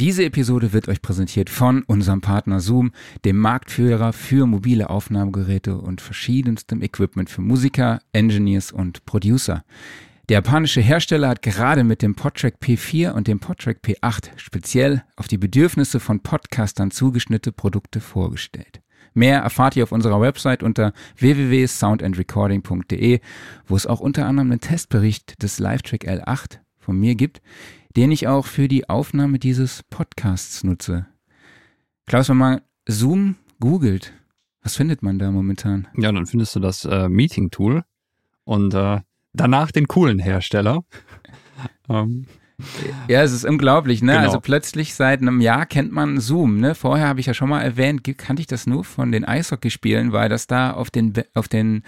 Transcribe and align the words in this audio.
Diese 0.00 0.24
Episode 0.24 0.72
wird 0.72 0.86
euch 0.86 1.02
präsentiert 1.02 1.50
von 1.50 1.82
unserem 1.82 2.20
Partner 2.20 2.60
Zoom, 2.60 2.92
dem 3.24 3.36
Marktführer 3.36 4.12
für 4.12 4.46
mobile 4.46 4.90
Aufnahmegeräte 4.90 5.76
und 5.76 6.00
verschiedenstem 6.00 6.82
Equipment 6.82 7.28
für 7.28 7.40
Musiker, 7.40 7.98
Engineers 8.12 8.70
und 8.70 9.04
Producer. 9.06 9.64
Der 10.28 10.36
japanische 10.36 10.80
Hersteller 10.80 11.30
hat 11.30 11.42
gerade 11.42 11.82
mit 11.82 12.00
dem 12.00 12.14
Podtrack 12.14 12.58
P4 12.62 13.10
und 13.10 13.26
dem 13.26 13.40
Podtrack 13.40 13.78
P8 13.84 14.30
speziell 14.36 15.02
auf 15.16 15.26
die 15.26 15.36
Bedürfnisse 15.36 15.98
von 15.98 16.20
Podcastern 16.20 16.92
zugeschnittene 16.92 17.52
Produkte 17.52 18.00
vorgestellt. 18.00 18.80
Mehr 19.14 19.40
erfahrt 19.40 19.74
ihr 19.74 19.82
auf 19.82 19.90
unserer 19.90 20.20
Website 20.20 20.62
unter 20.62 20.92
www.soundandrecording.de, 21.16 23.18
wo 23.66 23.74
es 23.74 23.88
auch 23.88 23.98
unter 23.98 24.26
anderem 24.26 24.52
einen 24.52 24.60
Testbericht 24.60 25.42
des 25.42 25.58
Livetrack 25.58 26.04
L8 26.04 26.60
von 26.88 26.98
mir 26.98 27.16
gibt, 27.16 27.42
den 27.96 28.10
ich 28.10 28.28
auch 28.28 28.46
für 28.46 28.66
die 28.66 28.88
Aufnahme 28.88 29.38
dieses 29.38 29.82
Podcasts 29.90 30.64
nutze. 30.64 31.04
Klaus, 32.06 32.30
wenn 32.30 32.38
man 32.38 32.62
Zoom 32.88 33.34
googelt, 33.60 34.14
was 34.62 34.76
findet 34.76 35.02
man 35.02 35.18
da 35.18 35.30
momentan? 35.30 35.86
Ja, 35.98 36.10
dann 36.10 36.24
findest 36.24 36.56
du 36.56 36.60
das 36.60 36.86
äh, 36.86 37.10
Meeting-Tool 37.10 37.84
und 38.44 38.72
äh, 38.72 39.00
danach 39.34 39.70
den 39.70 39.86
coolen 39.86 40.18
Hersteller. 40.18 40.82
ähm. 41.90 42.24
Ja, 43.06 43.20
es 43.22 43.32
ist 43.32 43.44
unglaublich, 43.44 44.00
ne? 44.00 44.12
Genau. 44.12 44.24
Also 44.24 44.40
plötzlich 44.40 44.94
seit 44.94 45.20
einem 45.20 45.42
Jahr 45.42 45.66
kennt 45.66 45.92
man 45.92 46.20
Zoom, 46.20 46.58
ne? 46.58 46.74
Vorher 46.74 47.06
habe 47.06 47.20
ich 47.20 47.26
ja 47.26 47.34
schon 47.34 47.50
mal 47.50 47.60
erwähnt, 47.60 48.02
kannte 48.16 48.40
ich 48.40 48.46
das 48.46 48.66
nur 48.66 48.82
von 48.82 49.12
den 49.12 49.26
Eishockeyspielen, 49.26 50.12
weil 50.12 50.30
das 50.30 50.46
da 50.46 50.72
auf 50.72 50.90
den 50.90 51.12
auf 51.34 51.48
den 51.48 51.82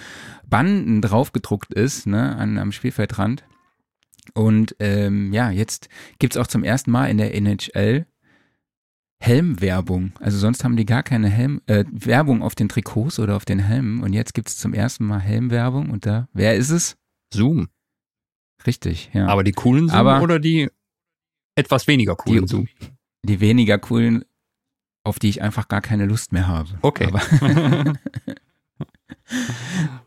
Banden 0.46 1.00
draufgedruckt 1.00 1.72
ist, 1.72 2.06
ne, 2.06 2.36
an, 2.36 2.58
am 2.58 2.70
Spielfeldrand. 2.70 3.44
Und 4.34 4.76
ähm, 4.78 5.32
ja, 5.32 5.50
jetzt 5.50 5.88
gibt's 6.18 6.36
auch 6.36 6.46
zum 6.46 6.64
ersten 6.64 6.90
Mal 6.90 7.06
in 7.06 7.18
der 7.18 7.34
NHL 7.34 8.06
Helmwerbung. 9.22 10.12
Also 10.18 10.38
sonst 10.38 10.64
haben 10.64 10.76
die 10.76 10.86
gar 10.86 11.02
keine 11.02 11.28
Helm 11.28 11.60
äh, 11.66 11.84
Werbung 11.90 12.42
auf 12.42 12.54
den 12.54 12.68
Trikots 12.68 13.18
oder 13.18 13.36
auf 13.36 13.44
den 13.44 13.58
Helmen 13.58 14.02
und 14.02 14.14
jetzt 14.14 14.32
gibt's 14.32 14.56
zum 14.56 14.72
ersten 14.72 15.04
Mal 15.04 15.20
Helmwerbung 15.20 15.90
und 15.90 16.06
da 16.06 16.28
wer 16.32 16.56
ist 16.56 16.70
es? 16.70 16.96
Zoom. 17.32 17.68
Richtig, 18.66 19.10
ja. 19.12 19.26
Aber 19.26 19.44
die 19.44 19.52
coolen 19.52 19.88
Zoom 19.88 19.98
Aber 19.98 20.22
oder 20.22 20.38
die 20.38 20.70
etwas 21.54 21.86
weniger 21.86 22.16
coolen 22.16 22.46
die, 22.46 22.48
Zoom? 22.48 22.68
Die 23.22 23.40
weniger 23.40 23.78
coolen, 23.78 24.24
auf 25.04 25.18
die 25.18 25.28
ich 25.28 25.42
einfach 25.42 25.68
gar 25.68 25.82
keine 25.82 26.06
Lust 26.06 26.32
mehr 26.32 26.48
habe. 26.48 26.70
Okay. 26.80 27.06
Aber 27.06 27.20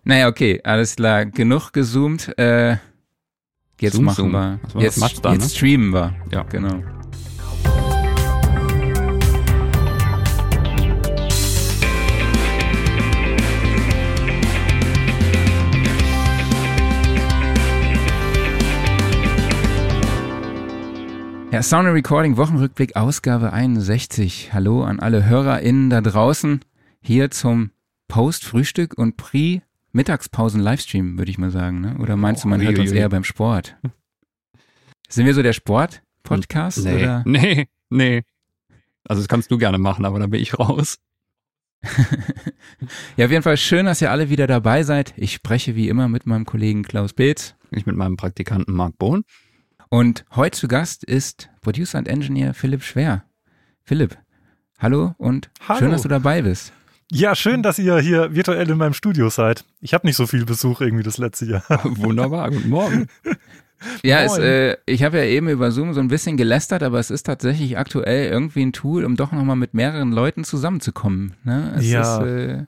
naja, 0.03 0.27
okay, 0.27 0.61
alles 0.63 0.95
klar. 0.95 1.25
Genug 1.25 1.71
gezoomt. 1.71 2.35
Äh, 2.39 2.77
jetzt 3.83 3.95
Zoom, 3.95 4.05
machen 4.05 4.15
Zoom. 4.15 4.31
wir. 4.31 4.59
Jetzt, 4.81 5.01
jetzt 5.01 5.23
ne? 5.23 5.41
streamen 5.41 5.93
wir. 5.93 6.15
Ja. 6.31 6.43
Genau. 6.43 6.81
Ja, 21.51 21.61
Sound 21.61 21.85
and 21.87 21.95
Recording 21.95 22.35
Wochenrückblick 22.37 22.95
Ausgabe 22.95 23.53
61. 23.53 24.53
Hallo 24.53 24.83
an 24.83 24.99
alle 24.99 25.25
HörerInnen 25.25 25.91
da 25.91 26.01
draußen. 26.01 26.61
Hier 26.99 27.29
zum 27.29 27.69
Post-Frühstück 28.07 28.97
und 28.97 29.17
Pre-Mittagspausen-Livestream, 29.93 31.17
würde 31.17 31.31
ich 31.31 31.37
mal 31.37 31.51
sagen. 31.51 31.81
Ne? 31.81 31.97
Oder 31.99 32.17
meinst 32.17 32.43
du, 32.43 32.47
man 32.47 32.61
oh, 32.61 32.63
hört 32.63 32.79
uns 32.79 32.91
eher 32.91 33.09
beim 33.09 33.23
Sport? 33.23 33.77
Sind 35.07 35.25
wir 35.25 35.33
so 35.33 35.43
der 35.43 35.53
Sport-Podcast? 35.53 36.83
Nee, 36.83 36.95
oder? 36.95 37.23
nee, 37.27 37.67
nee. 37.89 38.23
Also 39.07 39.21
das 39.21 39.27
kannst 39.27 39.51
du 39.51 39.57
gerne 39.57 39.77
machen, 39.77 40.05
aber 40.05 40.19
dann 40.19 40.31
bin 40.31 40.41
ich 40.41 40.57
raus. 40.57 40.97
ja, 43.17 43.25
auf 43.25 43.31
jeden 43.31 43.43
Fall 43.43 43.57
schön, 43.57 43.85
dass 43.85 44.01
ihr 44.01 44.09
alle 44.09 44.29
wieder 44.29 44.47
dabei 44.47 44.83
seid. 44.83 45.13
Ich 45.17 45.33
spreche 45.33 45.75
wie 45.75 45.89
immer 45.89 46.07
mit 46.07 46.25
meinem 46.25 46.45
Kollegen 46.45 46.83
Klaus 46.83 47.13
Beetz. 47.13 47.55
Ich 47.71 47.85
mit 47.85 47.95
meinem 47.95 48.17
Praktikanten 48.17 48.73
Marc 48.73 48.97
Bohn. 48.97 49.23
Und 49.89 50.25
heute 50.31 50.57
zu 50.57 50.67
Gast 50.67 51.03
ist 51.03 51.49
Producer 51.61 51.99
und 51.99 52.07
Engineer 52.07 52.53
Philipp 52.53 52.83
Schwer. 52.83 53.25
Philipp, 53.83 54.17
hallo 54.79 55.13
und 55.17 55.51
hallo. 55.67 55.79
schön, 55.79 55.91
dass 55.91 56.03
du 56.03 56.07
dabei 56.07 56.41
bist. 56.41 56.73
Ja, 57.13 57.35
schön, 57.35 57.61
dass 57.61 57.77
ihr 57.77 57.99
hier 57.99 58.33
virtuell 58.33 58.67
in 58.67 58.77
meinem 58.79 58.93
Studio 58.93 59.29
seid. 59.29 59.65
Ich 59.81 59.93
habe 59.93 60.07
nicht 60.07 60.15
so 60.15 60.25
viel 60.25 60.45
Besuch 60.45 60.81
irgendwie 60.81 61.03
das 61.03 61.19
letzte 61.19 61.45
Jahr. 61.45 61.63
Wunderbar, 61.83 62.49
guten 62.49 62.69
Morgen. 62.69 63.07
Ja, 64.01 64.21
es, 64.21 64.37
äh, 64.37 64.77
ich 64.85 65.03
habe 65.03 65.17
ja 65.17 65.25
eben 65.25 65.49
über 65.49 65.69
Zoom 65.69 65.93
so 65.93 65.99
ein 65.99 66.07
bisschen 66.07 66.37
gelästert, 66.37 66.83
aber 66.83 66.99
es 66.99 67.11
ist 67.11 67.23
tatsächlich 67.23 67.77
aktuell 67.77 68.31
irgendwie 68.31 68.61
ein 68.61 68.71
Tool, 68.71 69.03
um 69.03 69.17
doch 69.17 69.33
nochmal 69.33 69.57
mit 69.57 69.73
mehreren 69.73 70.13
Leuten 70.13 70.45
zusammenzukommen. 70.45 71.33
Ne? 71.43 71.73
Es 71.77 71.91
ja. 71.91 72.21
Ist, 72.21 72.25
äh, 72.25 72.65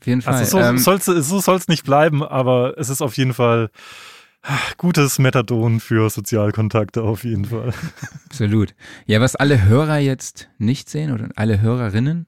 auf 0.00 0.06
jeden 0.06 0.22
Fall. 0.22 0.36
Also 0.36 0.56
so 0.56 0.64
ähm, 0.64 0.78
soll 0.78 0.96
es 0.96 1.04
so 1.04 1.58
nicht 1.68 1.84
bleiben, 1.84 2.22
aber 2.22 2.78
es 2.78 2.88
ist 2.88 3.02
auf 3.02 3.18
jeden 3.18 3.34
Fall 3.34 3.68
Gutes 4.78 5.18
Methadon 5.18 5.80
für 5.80 6.08
Sozialkontakte 6.08 7.02
auf 7.02 7.24
jeden 7.24 7.44
Fall. 7.46 7.74
Absolut. 8.26 8.74
Ja, 9.06 9.20
was 9.20 9.36
alle 9.36 9.64
Hörer 9.64 9.98
jetzt 9.98 10.48
nicht 10.58 10.88
sehen 10.88 11.12
oder 11.12 11.28
alle 11.36 11.60
Hörerinnen, 11.60 12.26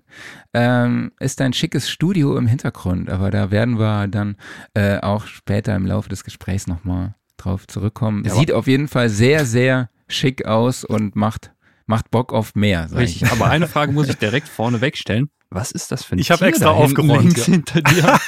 ähm, 0.52 1.12
ist 1.20 1.40
ein 1.40 1.54
schickes 1.54 1.88
Studio 1.88 2.36
im 2.36 2.46
Hintergrund. 2.46 3.08
Aber 3.08 3.30
da 3.30 3.50
werden 3.50 3.78
wir 3.78 4.08
dann 4.08 4.36
äh, 4.74 4.98
auch 4.98 5.26
später 5.26 5.74
im 5.74 5.86
Laufe 5.86 6.10
des 6.10 6.24
Gesprächs 6.24 6.66
nochmal 6.66 7.14
drauf 7.38 7.66
zurückkommen. 7.66 8.24
Ja, 8.24 8.34
Sieht 8.34 8.52
auf 8.52 8.66
jeden 8.66 8.88
Fall 8.88 9.08
sehr, 9.08 9.46
sehr 9.46 9.88
schick 10.08 10.44
aus 10.46 10.84
und 10.84 11.16
macht, 11.16 11.52
macht 11.86 12.10
Bock 12.10 12.32
auf 12.32 12.54
mehr. 12.54 12.88
Richtig. 12.94 13.30
Aber 13.30 13.46
eine 13.46 13.68
Frage 13.68 13.92
muss 13.92 14.08
ich 14.08 14.16
direkt 14.16 14.48
vorne 14.48 14.80
wegstellen. 14.80 15.30
Was 15.50 15.70
ist 15.70 15.92
das 15.92 16.02
für 16.04 16.16
ein 16.16 16.18
Ich 16.18 16.30
habe 16.30 16.46
extra 16.46 16.70
aufgeräumt. 16.70 17.36
Ja. 17.36 17.44
Hinter 17.44 17.82
dir. 17.82 18.18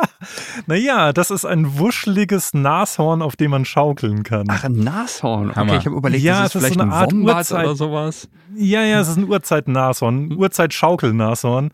naja, 0.66 1.12
das 1.12 1.30
ist 1.30 1.44
ein 1.44 1.78
wuscheliges 1.78 2.54
Nashorn, 2.54 3.20
auf 3.20 3.36
dem 3.36 3.50
man 3.50 3.66
schaukeln 3.66 4.22
kann. 4.22 4.46
Ach, 4.48 4.64
ein 4.64 4.76
Nashorn. 4.76 5.50
Okay, 5.50 5.76
ich 5.76 5.84
habe 5.84 5.96
überlegt, 5.96 6.24
ja, 6.24 6.44
das 6.44 6.54
ist 6.54 6.60
vielleicht 6.60 6.74
so 6.74 6.80
eine 6.80 6.90
ein 6.90 6.98
Art 6.98 7.12
Wombat 7.12 7.36
Uhrzeit 7.36 7.64
oder 7.66 7.76
sowas. 7.76 8.28
Ja, 8.56 8.82
ja, 8.82 9.00
es 9.00 9.08
ist 9.08 9.16
ein 9.18 9.28
Urzeit-Nashorn, 9.28 10.28
ein 10.28 10.32
Urzeit-Schaukel-Nashorn. 10.32 11.70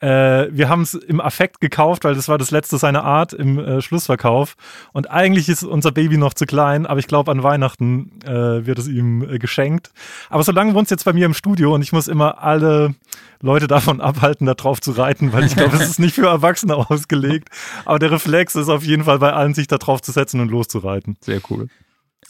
Äh, 0.00 0.48
wir 0.50 0.68
haben 0.68 0.82
es 0.82 0.94
im 0.94 1.20
Affekt 1.20 1.60
gekauft, 1.60 2.04
weil 2.04 2.14
das 2.14 2.28
war 2.28 2.36
das 2.36 2.50
letzte 2.50 2.76
seiner 2.76 3.04
Art 3.04 3.32
im 3.32 3.58
äh, 3.58 3.80
Schlussverkauf. 3.80 4.56
Und 4.92 5.10
eigentlich 5.10 5.48
ist 5.48 5.62
unser 5.62 5.90
Baby 5.90 6.18
noch 6.18 6.34
zu 6.34 6.44
klein, 6.44 6.86
aber 6.86 7.00
ich 7.00 7.06
glaube, 7.06 7.30
an 7.30 7.42
Weihnachten 7.42 8.20
äh, 8.24 8.66
wird 8.66 8.78
es 8.78 8.88
ihm 8.88 9.22
äh, 9.22 9.38
geschenkt. 9.38 9.90
Aber 10.28 10.42
solange 10.42 10.74
wohnt 10.74 10.86
es 10.86 10.90
jetzt 10.90 11.04
bei 11.04 11.12
mir 11.12 11.26
im 11.26 11.34
Studio 11.34 11.74
und 11.74 11.82
ich 11.82 11.92
muss 11.92 12.08
immer 12.08 12.42
alle 12.42 12.94
Leute 13.40 13.66
davon 13.66 14.00
abhalten, 14.02 14.46
da 14.46 14.54
drauf 14.54 14.80
zu 14.80 14.92
reiten, 14.92 15.32
weil 15.32 15.44
ich 15.44 15.56
glaube, 15.56 15.76
es 15.76 15.88
ist 15.88 15.98
nicht 15.98 16.14
für 16.14 16.26
Erwachsene 16.26 16.76
ausgelegt. 16.90 17.48
Aber 17.84 17.98
der 17.98 18.10
Reflex 18.10 18.54
ist 18.54 18.68
auf 18.68 18.84
jeden 18.84 19.04
Fall 19.04 19.18
bei 19.18 19.32
allen, 19.32 19.54
sich 19.54 19.66
da 19.66 19.78
drauf 19.78 20.02
zu 20.02 20.12
setzen 20.12 20.40
und 20.40 20.50
loszureiten. 20.50 21.16
Sehr 21.20 21.40
cool. 21.50 21.68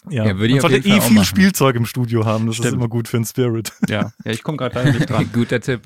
Ja, 0.09 0.25
ja 0.25 0.39
würde 0.39 0.55
ich 0.55 0.63
man 0.63 0.71
sollte 0.71 0.89
eh 0.89 1.01
viel 1.01 1.25
Spielzeug 1.25 1.77
im 1.77 1.87
Studio 1.87 2.25
haben. 2.25 2.47
Das 2.47 2.57
Stimmt. 2.57 2.69
ist 2.69 2.75
immer 2.75 2.89
gut 2.89 3.09
für 3.09 3.17
den 3.17 3.25
Spirit. 3.25 3.73
Ja, 3.89 4.13
ja 4.25 4.31
ich 4.31 4.43
komme 4.43 4.57
gerade 4.57 4.93
nicht 4.93 5.11
dran. 5.11 5.29
Guter 5.33 5.61
Tipp. 5.61 5.81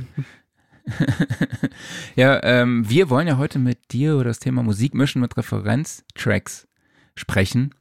ja, 2.17 2.43
ähm, 2.43 2.89
wir 2.89 3.11
wollen 3.11 3.29
ja 3.29 3.39
heute 3.39 3.59
mit 3.59 3.93
dir 3.93 4.15
über 4.15 4.25
das 4.25 4.39
Thema 4.39 4.63
Musik 4.63 4.95
mischen 4.95 5.21
mit 5.21 5.37
Referenztracks 5.37 6.67
sprechen. 7.15 7.75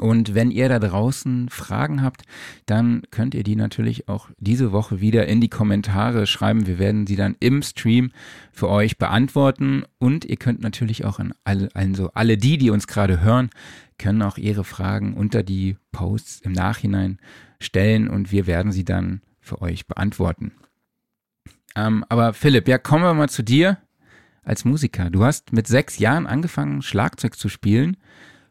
Und 0.00 0.34
wenn 0.34 0.50
ihr 0.50 0.68
da 0.68 0.78
draußen 0.78 1.48
Fragen 1.50 2.02
habt, 2.02 2.22
dann 2.64 3.02
könnt 3.10 3.34
ihr 3.34 3.42
die 3.42 3.56
natürlich 3.56 4.08
auch 4.08 4.30
diese 4.38 4.72
Woche 4.72 5.00
wieder 5.00 5.26
in 5.26 5.40
die 5.40 5.50
Kommentare 5.50 6.26
schreiben. 6.26 6.66
Wir 6.66 6.78
werden 6.78 7.06
sie 7.06 7.16
dann 7.16 7.36
im 7.40 7.62
Stream 7.62 8.10
für 8.52 8.68
euch 8.68 8.96
beantworten. 8.96 9.84
Und 9.98 10.24
ihr 10.24 10.36
könnt 10.36 10.62
natürlich 10.62 11.04
auch 11.04 11.18
an 11.18 11.34
alle, 11.44 11.68
also 11.74 12.10
alle 12.14 12.38
die, 12.38 12.56
die 12.56 12.70
uns 12.70 12.86
gerade 12.86 13.20
hören, 13.20 13.50
können 13.98 14.22
auch 14.22 14.38
ihre 14.38 14.64
Fragen 14.64 15.14
unter 15.14 15.42
die 15.42 15.76
Posts 15.92 16.40
im 16.40 16.52
Nachhinein 16.52 17.18
stellen 17.60 18.08
und 18.08 18.32
wir 18.32 18.46
werden 18.46 18.72
sie 18.72 18.84
dann 18.84 19.20
für 19.40 19.60
euch 19.62 19.86
beantworten. 19.86 20.52
Ähm, 21.74 22.04
aber 22.08 22.34
Philipp, 22.34 22.68
ja, 22.68 22.78
kommen 22.78 23.04
wir 23.04 23.14
mal 23.14 23.28
zu 23.28 23.42
dir 23.42 23.78
als 24.42 24.64
Musiker. 24.64 25.10
Du 25.10 25.24
hast 25.24 25.52
mit 25.52 25.66
sechs 25.66 25.98
Jahren 25.98 26.26
angefangen, 26.26 26.82
Schlagzeug 26.82 27.36
zu 27.36 27.48
spielen, 27.48 27.96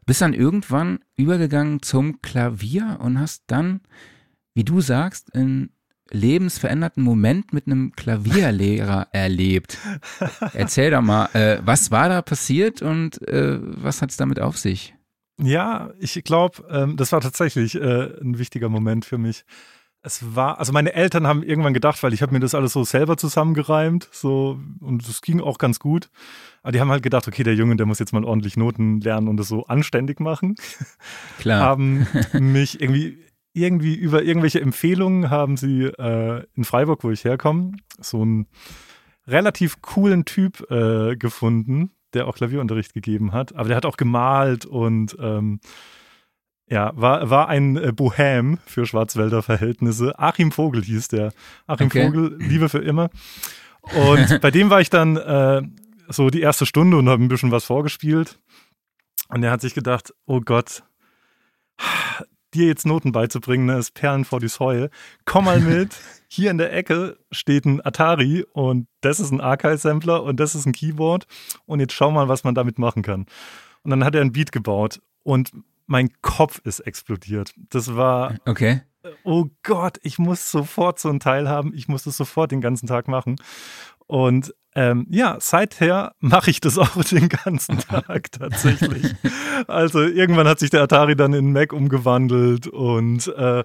bist 0.06 0.20
dann 0.20 0.34
irgendwann 0.34 1.00
übergegangen 1.16 1.82
zum 1.82 2.20
Klavier 2.22 2.98
und 3.00 3.20
hast 3.20 3.44
dann, 3.46 3.80
wie 4.54 4.64
du 4.64 4.80
sagst, 4.80 5.34
einen 5.34 5.70
lebensveränderten 6.10 7.02
Moment 7.02 7.52
mit 7.52 7.66
einem 7.66 7.92
Klavierlehrer 7.92 9.08
erlebt. 9.12 9.78
Erzähl 10.52 10.90
doch 10.90 11.00
mal, 11.00 11.26
äh, 11.32 11.58
was 11.64 11.90
war 11.90 12.08
da 12.08 12.22
passiert 12.22 12.82
und 12.82 13.26
äh, 13.28 13.58
was 13.60 14.02
hat 14.02 14.10
es 14.10 14.16
damit 14.16 14.40
auf 14.40 14.58
sich? 14.58 14.94
Ja, 15.40 15.92
ich 15.98 16.22
glaube, 16.24 16.64
ähm, 16.70 16.96
das 16.96 17.12
war 17.12 17.20
tatsächlich 17.20 17.74
äh, 17.74 18.20
ein 18.20 18.38
wichtiger 18.38 18.68
Moment 18.68 19.04
für 19.04 19.18
mich 19.18 19.44
es 20.02 20.34
war, 20.34 20.58
also 20.58 20.72
meine 20.72 20.94
Eltern 20.94 21.26
haben 21.26 21.42
irgendwann 21.42 21.74
gedacht, 21.74 22.02
weil 22.02 22.12
ich 22.12 22.22
habe 22.22 22.32
mir 22.32 22.40
das 22.40 22.54
alles 22.54 22.72
so 22.72 22.82
selber 22.82 23.16
zusammengereimt, 23.16 24.08
so 24.10 24.58
und 24.80 25.06
es 25.08 25.22
ging 25.22 25.40
auch 25.40 25.58
ganz 25.58 25.78
gut. 25.78 26.10
Aber 26.62 26.72
die 26.72 26.80
haben 26.80 26.90
halt 26.90 27.02
gedacht, 27.02 27.28
okay, 27.28 27.42
der 27.42 27.54
Junge, 27.54 27.76
der 27.76 27.86
muss 27.86 27.98
jetzt 27.98 28.12
mal 28.12 28.24
ordentlich 28.24 28.56
Noten 28.56 29.00
lernen 29.00 29.28
und 29.28 29.36
das 29.36 29.48
so 29.48 29.66
anständig 29.66 30.20
machen. 30.20 30.56
Klar. 31.38 31.60
haben 31.60 32.06
mich 32.32 32.80
irgendwie 32.80 33.18
irgendwie 33.54 33.94
über 33.94 34.22
irgendwelche 34.22 34.60
Empfehlungen 34.60 35.30
haben 35.30 35.56
sie 35.56 35.84
äh, 35.84 36.44
in 36.54 36.64
Freiburg, 36.64 37.04
wo 37.04 37.10
ich 37.10 37.24
herkomme, 37.24 37.72
so 38.00 38.22
einen 38.22 38.46
relativ 39.26 39.82
coolen 39.82 40.24
Typ 40.24 40.70
äh, 40.70 41.16
gefunden, 41.16 41.92
der 42.14 42.26
auch 42.26 42.34
Klavierunterricht 42.34 42.94
gegeben 42.94 43.32
hat. 43.32 43.54
Aber 43.54 43.68
der 43.68 43.76
hat 43.76 43.86
auch 43.86 43.98
gemalt 43.98 44.64
und 44.64 45.16
ähm, 45.20 45.60
ja, 46.72 46.90
war, 46.94 47.28
war 47.28 47.48
ein 47.50 47.76
äh, 47.76 47.92
Bohem 47.92 48.58
für 48.64 48.86
Schwarzwälder 48.86 49.42
Verhältnisse. 49.42 50.18
Achim 50.18 50.50
Vogel 50.52 50.82
hieß 50.82 51.08
der. 51.08 51.32
Achim 51.66 51.88
okay. 51.88 52.06
Vogel, 52.06 52.36
Liebe 52.38 52.70
für 52.70 52.78
immer. 52.78 53.10
Und 53.82 54.40
bei 54.40 54.50
dem 54.50 54.70
war 54.70 54.80
ich 54.80 54.88
dann 54.88 55.18
äh, 55.18 55.60
so 56.08 56.30
die 56.30 56.40
erste 56.40 56.64
Stunde 56.64 56.96
und 56.96 57.10
habe 57.10 57.22
ein 57.22 57.28
bisschen 57.28 57.50
was 57.50 57.64
vorgespielt. 57.64 58.38
Und 59.28 59.42
er 59.42 59.50
hat 59.50 59.60
sich 59.60 59.74
gedacht, 59.74 60.14
oh 60.24 60.40
Gott, 60.40 60.82
dir 62.54 62.68
jetzt 62.68 62.86
Noten 62.86 63.12
beizubringen, 63.12 63.66
ne, 63.66 63.76
ist 63.76 63.92
Perlen 63.92 64.24
vor 64.24 64.40
die 64.40 64.48
Säule. 64.48 64.88
Komm 65.26 65.44
mal 65.44 65.60
mit. 65.60 65.94
Hier 66.28 66.50
in 66.50 66.56
der 66.56 66.72
Ecke 66.72 67.18
steht 67.30 67.66
ein 67.66 67.84
Atari 67.84 68.46
und 68.54 68.88
das 69.02 69.20
ist 69.20 69.30
ein 69.30 69.42
Archive-Sampler 69.42 70.22
und 70.22 70.40
das 70.40 70.54
ist 70.54 70.64
ein 70.64 70.72
Keyboard. 70.72 71.26
Und 71.66 71.80
jetzt 71.80 71.92
schau 71.92 72.10
mal, 72.10 72.28
was 72.28 72.44
man 72.44 72.54
damit 72.54 72.78
machen 72.78 73.02
kann. 73.02 73.26
Und 73.82 73.90
dann 73.90 74.04
hat 74.04 74.14
er 74.14 74.22
ein 74.22 74.32
Beat 74.32 74.52
gebaut 74.52 75.02
und 75.22 75.50
mein 75.92 76.10
Kopf 76.22 76.58
ist 76.64 76.80
explodiert. 76.80 77.52
Das 77.68 77.94
war. 77.94 78.36
Okay. 78.46 78.80
Oh 79.24 79.46
Gott, 79.62 79.98
ich 80.02 80.18
muss 80.18 80.50
sofort 80.50 80.98
so 80.98 81.10
ein 81.10 81.20
Teil 81.20 81.48
haben. 81.48 81.74
Ich 81.74 81.86
muss 81.86 82.04
das 82.04 82.16
sofort 82.16 82.50
den 82.50 82.62
ganzen 82.62 82.86
Tag 82.86 83.08
machen. 83.08 83.36
Und 84.06 84.54
ähm, 84.74 85.06
ja, 85.10 85.36
seither 85.38 86.14
mache 86.18 86.50
ich 86.50 86.60
das 86.60 86.78
auch 86.78 87.04
den 87.04 87.28
ganzen 87.28 87.78
Tag 87.78 88.32
tatsächlich. 88.32 89.14
also 89.66 90.00
irgendwann 90.00 90.48
hat 90.48 90.60
sich 90.60 90.70
der 90.70 90.82
Atari 90.82 91.14
dann 91.14 91.34
in 91.34 91.52
Mac 91.52 91.74
umgewandelt 91.74 92.68
und 92.68 93.28
äh, 93.36 93.62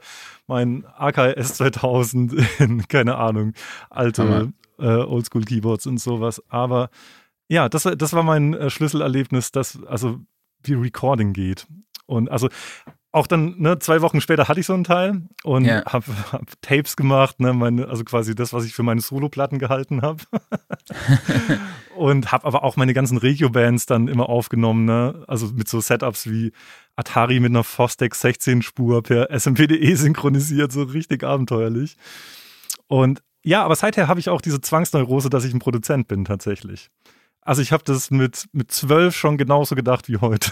mein 0.47 0.85
AKS 0.97 1.53
2000 1.55 2.33
in, 2.59 2.87
keine 2.89 3.15
Ahnung, 3.15 3.53
alte 3.89 4.51
äh, 4.79 4.85
Oldschool 4.85 5.45
Keyboards 5.45 5.87
und 5.87 5.99
sowas. 5.99 6.43
Aber 6.49 6.89
ja, 7.47 7.69
das, 7.69 7.83
das 7.83 8.11
war 8.11 8.23
mein 8.23 8.53
äh, 8.53 8.69
Schlüsselerlebnis, 8.69 9.53
dass 9.53 9.81
also 9.85 10.19
wie 10.63 10.73
Recording 10.73 11.33
geht. 11.33 11.67
Und 12.07 12.31
also 12.31 12.49
auch 13.11 13.27
dann, 13.27 13.55
ne, 13.57 13.79
zwei 13.79 14.01
Wochen 14.01 14.21
später 14.21 14.47
hatte 14.47 14.59
ich 14.59 14.65
so 14.65 14.73
einen 14.73 14.83
Teil 14.83 15.21
und 15.43 15.65
ja. 15.65 15.83
habe 15.85 16.05
hab 16.31 16.61
Tapes 16.61 16.95
gemacht, 16.95 17.39
ne, 17.39 17.53
meine, 17.53 17.87
also 17.87 18.03
quasi 18.03 18.35
das, 18.35 18.53
was 18.53 18.65
ich 18.65 18.73
für 18.73 18.83
meine 18.83 19.01
Soloplatten 19.01 19.59
gehalten 19.59 20.01
habe. 20.01 20.23
und 21.95 22.31
habe 22.31 22.45
aber 22.45 22.63
auch 22.63 22.75
meine 22.75 22.93
ganzen 22.93 23.17
Regio-Bands 23.17 23.85
dann 23.85 24.07
immer 24.07 24.29
aufgenommen, 24.29 24.85
ne, 24.85 25.23
also 25.27 25.47
mit 25.47 25.67
so 25.67 25.79
Setups 25.79 26.29
wie 26.29 26.51
Atari 26.95 27.39
mit 27.39 27.51
einer 27.51 27.63
Fostex 27.63 28.23
16-Spur 28.23 29.03
per 29.03 29.29
SMPDE 29.31 29.95
synchronisiert, 29.95 30.71
so 30.71 30.83
richtig 30.83 31.23
abenteuerlich. 31.23 31.97
Und 32.87 33.21
ja, 33.43 33.63
aber 33.63 33.75
seither 33.75 34.07
habe 34.07 34.19
ich 34.19 34.29
auch 34.29 34.41
diese 34.41 34.61
Zwangsneurose, 34.61 35.29
dass 35.29 35.45
ich 35.45 35.53
ein 35.53 35.59
Produzent 35.59 36.07
bin 36.07 36.25
tatsächlich. 36.25 36.89
Also 37.47 37.61
ich 37.61 37.71
habe 37.71 37.83
das 37.85 38.11
mit, 38.11 38.49
mit 38.51 38.71
zwölf 38.71 39.15
schon 39.15 39.37
genauso 39.37 39.73
gedacht 39.73 40.09
wie 40.09 40.17
heute. 40.17 40.51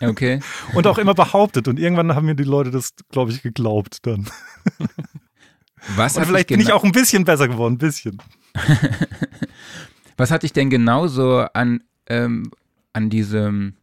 Okay. 0.00 0.38
und 0.74 0.86
auch 0.86 0.98
immer 0.98 1.12
behauptet. 1.12 1.66
Und 1.66 1.80
irgendwann 1.80 2.14
haben 2.14 2.26
mir 2.26 2.36
die 2.36 2.44
Leute 2.44 2.70
das, 2.70 2.94
glaube 3.10 3.32
ich, 3.32 3.42
geglaubt 3.42 4.06
dann. 4.06 4.30
Was 5.96 6.16
und 6.16 6.26
vielleicht 6.26 6.46
bin 6.46 6.60
ich 6.60 6.72
auch 6.72 6.84
ein 6.84 6.92
bisschen 6.92 7.24
besser 7.24 7.48
geworden, 7.48 7.74
ein 7.74 7.78
bisschen. 7.78 8.22
Was 10.16 10.30
hat 10.30 10.44
dich 10.44 10.52
denn 10.52 10.70
genauso 10.70 11.40
an, 11.54 11.82
ähm, 12.06 12.52
an 12.92 13.10
diesem 13.10 13.74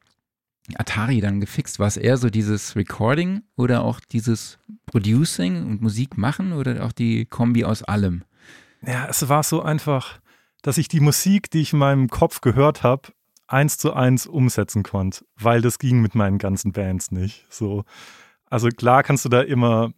Atari 0.77 1.19
dann 1.19 1.41
gefixt? 1.41 1.77
War 1.79 1.87
es 1.87 1.97
eher 1.97 2.15
so 2.15 2.29
dieses 2.29 2.77
Recording 2.77 3.41
oder 3.57 3.83
auch 3.83 3.99
dieses 3.99 4.59
Producing 4.85 5.65
und 5.65 5.81
Musik 5.81 6.17
machen 6.17 6.53
oder 6.53 6.85
auch 6.85 6.93
die 6.93 7.25
Kombi 7.25 7.65
aus 7.65 7.83
allem? 7.83 8.23
Ja, 8.81 9.07
es 9.09 9.27
war 9.27 9.43
so 9.43 9.61
einfach 9.61 10.21
dass 10.65 10.79
ich 10.79 10.87
die 10.87 10.99
Musik, 10.99 11.51
die 11.51 11.61
ich 11.61 11.73
in 11.73 11.79
meinem 11.79 12.09
Kopf 12.09 12.41
gehört 12.41 12.81
habe, 12.81 13.09
eins 13.45 13.77
zu 13.77 13.93
eins 13.93 14.25
umsetzen 14.25 14.81
konnte, 14.81 15.23
weil 15.35 15.61
das 15.61 15.77
ging 15.77 16.01
mit 16.01 16.15
meinen 16.15 16.39
ganzen 16.39 16.71
Bands 16.71 17.11
nicht. 17.11 17.45
So, 17.51 17.83
also 18.49 18.69
klar 18.69 19.03
kannst 19.03 19.25
du 19.25 19.29
da 19.29 19.41
immer 19.41 19.91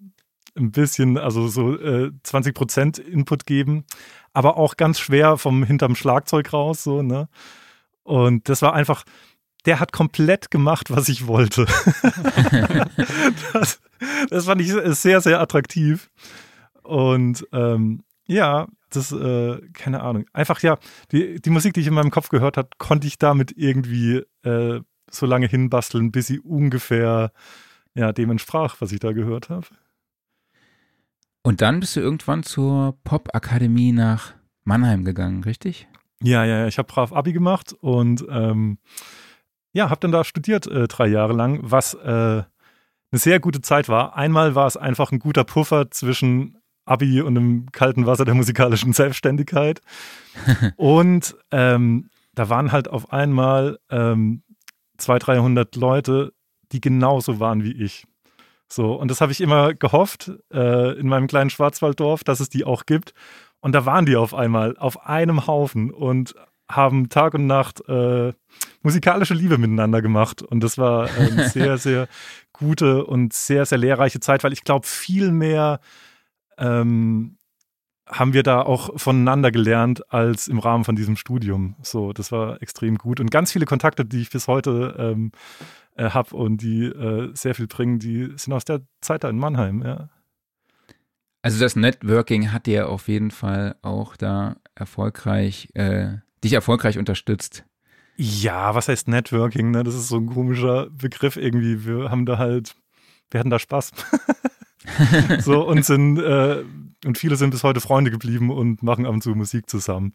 ein 0.57 0.71
bisschen, 0.71 1.17
also 1.17 1.47
so 1.47 1.79
äh, 1.79 2.11
20 2.21 2.53
Prozent 2.53 2.99
Input 2.99 3.45
geben, 3.45 3.85
aber 4.33 4.57
auch 4.57 4.75
ganz 4.75 4.99
schwer 4.99 5.37
vom 5.37 5.63
hinterm 5.63 5.95
Schlagzeug 5.95 6.51
raus, 6.51 6.83
so 6.83 7.01
ne. 7.01 7.29
Und 8.03 8.49
das 8.49 8.61
war 8.61 8.73
einfach, 8.73 9.05
der 9.65 9.79
hat 9.79 9.93
komplett 9.93 10.51
gemacht, 10.51 10.91
was 10.91 11.07
ich 11.07 11.27
wollte. 11.27 11.65
das, 13.53 13.79
das 14.29 14.45
fand 14.45 14.59
ich 14.59 14.73
sehr, 14.97 15.21
sehr 15.21 15.39
attraktiv. 15.39 16.09
Und 16.83 17.47
ähm, 17.53 18.03
ja, 18.25 18.67
das, 18.89 19.12
äh, 19.12 19.62
keine 19.74 20.01
Ahnung. 20.01 20.25
Einfach 20.34 20.62
ja, 20.62 20.78
die, 21.12 21.42
die 21.42 21.50
Musik, 21.50 21.74
die 21.74 21.81
ich 21.81 21.88
in 21.88 21.94
meinem 21.94 22.12
Kopf 22.12 22.30
gehört 22.30 22.57
habe, 22.57 22.69
konnte 22.78 23.07
ich 23.07 23.18
damit 23.18 23.54
irgendwie 23.56 24.24
äh, 24.44 24.81
so 25.10 25.25
lange 25.25 25.48
hinbasteln, 25.48 26.12
bis 26.12 26.28
sie 26.28 26.39
ungefähr 26.39 27.31
ja, 27.94 28.12
dem 28.13 28.30
entsprach, 28.31 28.78
was 28.80 28.92
ich 28.92 29.00
da 29.00 29.12
gehört 29.12 29.50
habe. 29.50 29.68
Und 31.44 31.62
dann 31.62 31.80
bist 31.80 31.95
du 31.95 32.00
irgendwann 32.00 32.44
zur 32.44 32.98
Popakademie 33.04 33.92
nach 33.92 34.34
Mannheim 34.63 35.06
gegangen, 35.06 35.44
richtig? 35.44 35.88
Ja, 36.22 36.44
ja, 36.44 36.60
ja. 36.60 36.68
Ich 36.68 36.78
habe 36.78 36.88
brav 36.88 37.13
Abi 37.13 37.31
gemacht 37.31 37.74
und 37.80 38.25
ähm, 38.30 38.80
ja, 39.72 39.89
habe 39.89 40.00
dann 40.01 40.12
da 40.12 40.24
studiert 40.24 40.68
äh, 40.68 40.88
drei 40.88 41.07
Jahre 41.07 41.34
lang, 41.34 41.60
was 41.63 41.94
äh, 41.94 42.44
eine 43.12 43.19
sehr 43.19 43.39
gute 43.39 43.62
Zeit 43.62 43.88
war. 43.89 44.16
Einmal 44.16 44.56
war 44.56 44.68
es 44.68 44.78
einfach 44.78 45.12
ein 45.12 45.19
guter 45.19 45.44
Puffer 45.44 45.89
zwischen 45.92 46.57
Abi 46.88 47.22
und 47.22 47.36
im 47.36 47.72
kalten 47.72 48.06
Wasser 48.06 48.25
der 48.25 48.36
musikalischen 48.36 48.94
Selbstständigkeit. 48.94 49.81
und 50.75 51.36
ähm, 51.51 52.10
da 52.34 52.50
waren 52.50 52.72
halt 52.72 52.88
auf 52.88 53.12
einmal 53.12 53.80
ähm, 53.89 54.44
200, 54.98 55.28
300 55.28 55.75
Leute, 55.75 56.34
die 56.72 56.81
genauso 56.81 57.39
waren 57.39 57.63
wie 57.63 57.74
ich. 57.74 58.06
So, 58.69 58.94
und 58.94 59.10
das 59.10 59.22
habe 59.22 59.31
ich 59.31 59.42
immer 59.42 59.74
gehofft 59.74 60.31
äh, 60.54 61.00
in 61.00 61.07
meinem 61.07 61.28
kleinen 61.28 61.50
Schwarzwalddorf, 61.50 62.24
dass 62.24 62.39
es 62.39 62.50
die 62.50 62.66
auch 62.66 62.86
gibt. 62.86 63.13
Und 63.60 63.74
da 63.74 63.86
waren 63.86 64.06
die 64.06 64.16
auf 64.16 64.34
einmal 64.34 64.78
auf 64.78 65.06
einem 65.06 65.48
Haufen 65.48 65.92
und 65.92 66.36
haben 66.69 67.10
Tag 67.10 67.34
und 67.34 67.48
Nacht 67.48 67.88
äh, 67.88 68.34
musikalische 68.81 69.34
Liebe 69.34 69.57
miteinander 69.57 70.01
gemacht. 70.01 70.42
Und 70.42 70.62
das 70.62 70.78
war 70.78 71.10
eine 71.18 71.48
sehr, 71.50 71.78
sehr 71.78 72.07
gute 72.51 73.06
und 73.06 73.34
sehr, 73.34 73.66
sehr 73.66 73.78
lehrreiche 73.78 74.19
Zeit, 74.19 74.44
weil 74.44 74.54
ich 74.54 74.63
glaube, 74.63 74.86
viel 74.86 75.31
mehr 75.31 75.80
ähm, 76.57 77.38
haben 78.07 78.34
wir 78.34 78.43
da 78.43 78.62
auch 78.62 78.98
voneinander 79.00 79.51
gelernt 79.51 80.12
als 80.13 80.48
im 80.48 80.60
Rahmen 80.60 80.86
von 80.86 80.96
diesem 80.96 81.17
Studium. 81.17 81.75
So, 81.81 82.13
das 82.13 82.31
war 82.31 82.62
extrem 82.62 82.98
gut. 82.98 83.20
Und 83.20 83.31
ganz 83.31 83.51
viele 83.51 83.65
Kontakte, 83.65 84.05
die 84.05 84.22
ich 84.22 84.29
bis 84.29 84.48
heute 84.48 84.96
ähm, 84.98 85.31
äh, 85.96 86.10
habe 86.12 86.36
und 86.36 86.62
die 86.62 86.86
äh, 86.86 87.31
sehr 87.34 87.53
viel 87.53 87.67
bringen, 87.67 88.00
die 88.00 88.31
sind 88.38 88.53
aus 88.53 88.65
der 88.65 88.81
Zeit 89.01 89.24
da 89.24 89.29
in 89.29 89.38
Mannheim, 89.38 89.84
ja. 89.84 90.10
Also 91.41 91.60
das 91.60 91.75
Networking 91.75 92.51
hat 92.51 92.65
dir 92.65 92.89
auf 92.89 93.08
jeden 93.08 93.31
Fall 93.31 93.75
auch 93.81 94.17
da 94.17 94.58
erfolgreich, 94.75 95.70
äh, 95.75 96.17
dich 96.43 96.53
erfolgreich 96.53 96.98
unterstützt. 96.98 97.63
Ja, 98.17 98.74
was 98.74 98.88
heißt 98.89 99.08
Networking? 99.08 99.72
Ne? 99.72 99.84
Das 99.84 99.93
ist 99.93 100.10
so 100.10 100.17
ein 100.17 100.25
komischer 100.25 100.89
Begriff 100.89 101.38
irgendwie. 101.38 101.86
Wir 101.86 102.10
haben 102.10 102.25
da 102.25 102.38
halt, 102.38 102.75
wir 103.29 103.39
hatten 103.39 103.51
da 103.51 103.60
Spaß. 103.60 103.91
so 105.39 105.67
und 105.67 105.86
sind 105.86 106.17
äh, 106.20 106.63
und 107.06 107.17
viele 107.17 107.36
sind 107.36 107.51
bis 107.51 107.63
heute 107.63 107.82
Freunde 107.82 108.12
geblieben 108.12 108.50
und 108.50 108.84
machen 108.84 109.06
ab 109.06 109.13
und 109.13 109.22
zu 109.22 109.29
Musik 109.32 109.70
zusammen. 109.70 110.13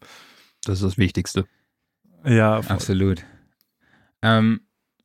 Das 0.65 0.75
ist 0.79 0.83
das 0.83 0.97
Wichtigste. 0.97 1.45
Ja, 2.25 2.61
voll. 2.61 2.75
absolut. 2.75 3.23
Ähm, 4.21 4.61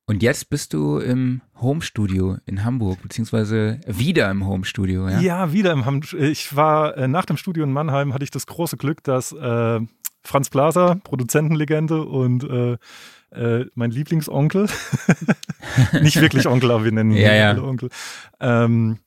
und 0.06 0.22
jetzt 0.22 0.48
bist 0.48 0.72
du 0.72 0.98
im 0.98 1.42
Homestudio 1.60 2.38
in 2.46 2.64
Hamburg, 2.64 3.02
beziehungsweise 3.02 3.80
wieder 3.86 4.30
im 4.30 4.46
Homestudio, 4.46 5.08
ja? 5.08 5.20
Ja, 5.20 5.52
wieder 5.52 5.72
im 5.72 5.84
Homestudio. 5.84 6.26
Ich 6.26 6.56
war 6.56 6.96
äh, 6.96 7.08
nach 7.08 7.26
dem 7.26 7.36
Studio 7.36 7.64
in 7.64 7.72
Mannheim, 7.72 8.14
hatte 8.14 8.24
ich 8.24 8.30
das 8.30 8.46
große 8.46 8.78
Glück, 8.78 9.04
dass 9.04 9.32
äh, 9.32 9.80
Franz 10.24 10.50
Blaser, 10.50 10.96
Produzentenlegende 11.04 12.04
und 12.04 12.44
äh, 12.44 12.78
äh 13.32 13.66
mein 13.74 13.90
Lieblingsonkel, 13.90 14.68
nicht 16.00 16.20
wirklich 16.20 16.46
Onkel, 16.46 16.70
aber 16.70 16.84
wir 16.84 16.92
nennen 16.92 17.10
ihn 17.10 17.18
ja, 17.18 17.34
ja. 17.34 17.62
Onkel, 17.62 17.90
ähm, 18.40 18.98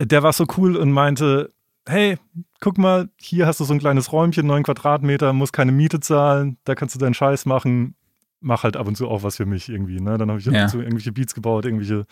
der 0.00 0.22
war 0.22 0.32
so 0.32 0.46
cool 0.56 0.76
und 0.76 0.92
meinte, 0.92 1.52
hey, 1.86 2.18
guck 2.60 2.78
mal, 2.78 3.08
hier 3.16 3.46
hast 3.46 3.60
du 3.60 3.64
so 3.64 3.72
ein 3.72 3.78
kleines 3.78 4.12
Räumchen, 4.12 4.46
neun 4.46 4.62
Quadratmeter, 4.62 5.32
musst 5.32 5.52
keine 5.52 5.72
Miete 5.72 6.00
zahlen, 6.00 6.58
da 6.64 6.74
kannst 6.74 6.94
du 6.94 6.98
deinen 6.98 7.14
Scheiß 7.14 7.46
machen, 7.46 7.94
mach 8.40 8.64
halt 8.64 8.76
ab 8.76 8.86
und 8.86 8.96
zu 8.96 9.08
auch 9.08 9.22
was 9.22 9.36
für 9.36 9.46
mich 9.46 9.68
irgendwie. 9.68 10.00
Ne? 10.00 10.18
Dann 10.18 10.30
habe 10.30 10.40
ich 10.40 10.46
ja. 10.46 10.68
so 10.68 10.78
irgendwelche 10.80 11.12
Beats 11.12 11.34
gebaut, 11.34 11.64
irgendwelche 11.64 12.06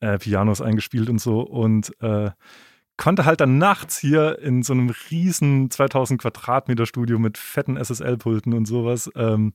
äh, 0.00 0.18
Pianos 0.18 0.60
eingespielt 0.60 1.08
und 1.08 1.20
so 1.20 1.40
und 1.40 1.92
äh, 2.02 2.30
konnte 2.96 3.24
halt 3.24 3.40
dann 3.40 3.58
nachts 3.58 3.98
hier 3.98 4.38
in 4.40 4.62
so 4.62 4.72
einem 4.72 4.92
riesen 5.10 5.70
2000 5.70 6.20
Quadratmeter 6.20 6.86
Studio 6.86 7.18
mit 7.18 7.38
fetten 7.38 7.76
SSL-Pulten 7.76 8.52
und 8.52 8.66
sowas 8.66 9.10
ähm, 9.16 9.54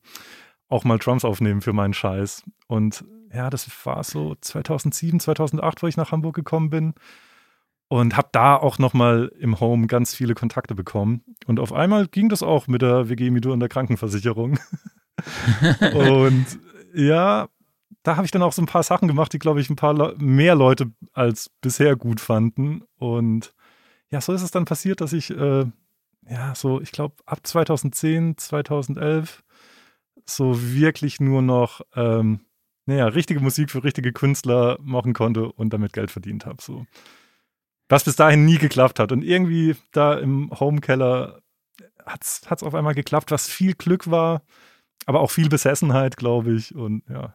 auch 0.69 0.83
mal 0.83 0.97
Drums 0.97 1.23
aufnehmen 1.23 1.61
für 1.61 1.73
meinen 1.73 1.93
Scheiß. 1.93 2.43
Und 2.67 3.05
ja, 3.33 3.49
das 3.49 3.69
war 3.85 4.03
so 4.03 4.35
2007, 4.39 5.19
2008, 5.19 5.83
wo 5.83 5.87
ich 5.87 5.97
nach 5.97 6.11
Hamburg 6.11 6.35
gekommen 6.35 6.69
bin. 6.69 6.93
Und 7.89 8.17
habe 8.17 8.29
da 8.31 8.55
auch 8.55 8.79
nochmal 8.79 9.31
im 9.39 9.59
Home 9.59 9.87
ganz 9.87 10.13
viele 10.13 10.33
Kontakte 10.33 10.75
bekommen. 10.75 11.23
Und 11.45 11.59
auf 11.59 11.71
einmal 11.71 12.07
ging 12.07 12.29
das 12.29 12.43
auch 12.43 12.67
mit 12.67 12.81
der 12.81 13.09
WG-Miete 13.09 13.51
und 13.51 13.59
der 13.59 13.69
Krankenversicherung. 13.69 14.59
und 15.93 16.45
ja, 16.93 17.47
da 18.03 18.15
habe 18.15 18.25
ich 18.25 18.31
dann 18.31 18.41
auch 18.41 18.53
so 18.53 18.61
ein 18.61 18.67
paar 18.67 18.83
Sachen 18.83 19.07
gemacht, 19.07 19.33
die, 19.33 19.39
glaube 19.39 19.61
ich, 19.61 19.69
ein 19.69 19.75
paar 19.75 19.93
Le 19.93 20.15
mehr 20.17 20.55
Leute 20.55 20.91
als 21.13 21.49
bisher 21.61 21.95
gut 21.95 22.19
fanden. 22.19 22.83
Und 22.97 23.53
ja, 24.09 24.21
so 24.21 24.33
ist 24.33 24.41
es 24.41 24.51
dann 24.51 24.65
passiert, 24.65 25.01
dass 25.01 25.13
ich, 25.13 25.29
äh, 25.31 25.65
ja, 26.29 26.55
so, 26.55 26.81
ich 26.81 26.91
glaube, 26.91 27.15
ab 27.25 27.39
2010, 27.43 28.37
2011 28.37 29.43
so 30.25 30.61
wirklich 30.61 31.19
nur 31.19 31.41
noch, 31.41 31.81
ähm, 31.95 32.41
naja, 32.85 33.07
richtige 33.07 33.39
Musik 33.39 33.71
für 33.71 33.83
richtige 33.83 34.13
Künstler 34.13 34.77
machen 34.81 35.13
konnte 35.13 35.51
und 35.51 35.71
damit 35.73 35.93
Geld 35.93 36.11
verdient 36.11 36.45
habe. 36.45 36.61
So. 36.61 36.85
Was 37.89 38.03
bis 38.03 38.15
dahin 38.15 38.45
nie 38.45 38.57
geklappt 38.57 38.99
hat. 38.99 39.11
Und 39.11 39.23
irgendwie 39.23 39.75
da 39.91 40.15
im 40.15 40.51
Homekeller 40.59 41.41
hat 42.05 42.23
es 42.23 42.63
auf 42.63 42.75
einmal 42.75 42.95
geklappt, 42.95 43.31
was 43.31 43.47
viel 43.47 43.73
Glück 43.73 44.09
war, 44.09 44.41
aber 45.05 45.21
auch 45.21 45.31
viel 45.31 45.49
Besessenheit, 45.49 46.17
glaube 46.17 46.53
ich. 46.53 46.75
Und 46.75 47.03
ja. 47.09 47.33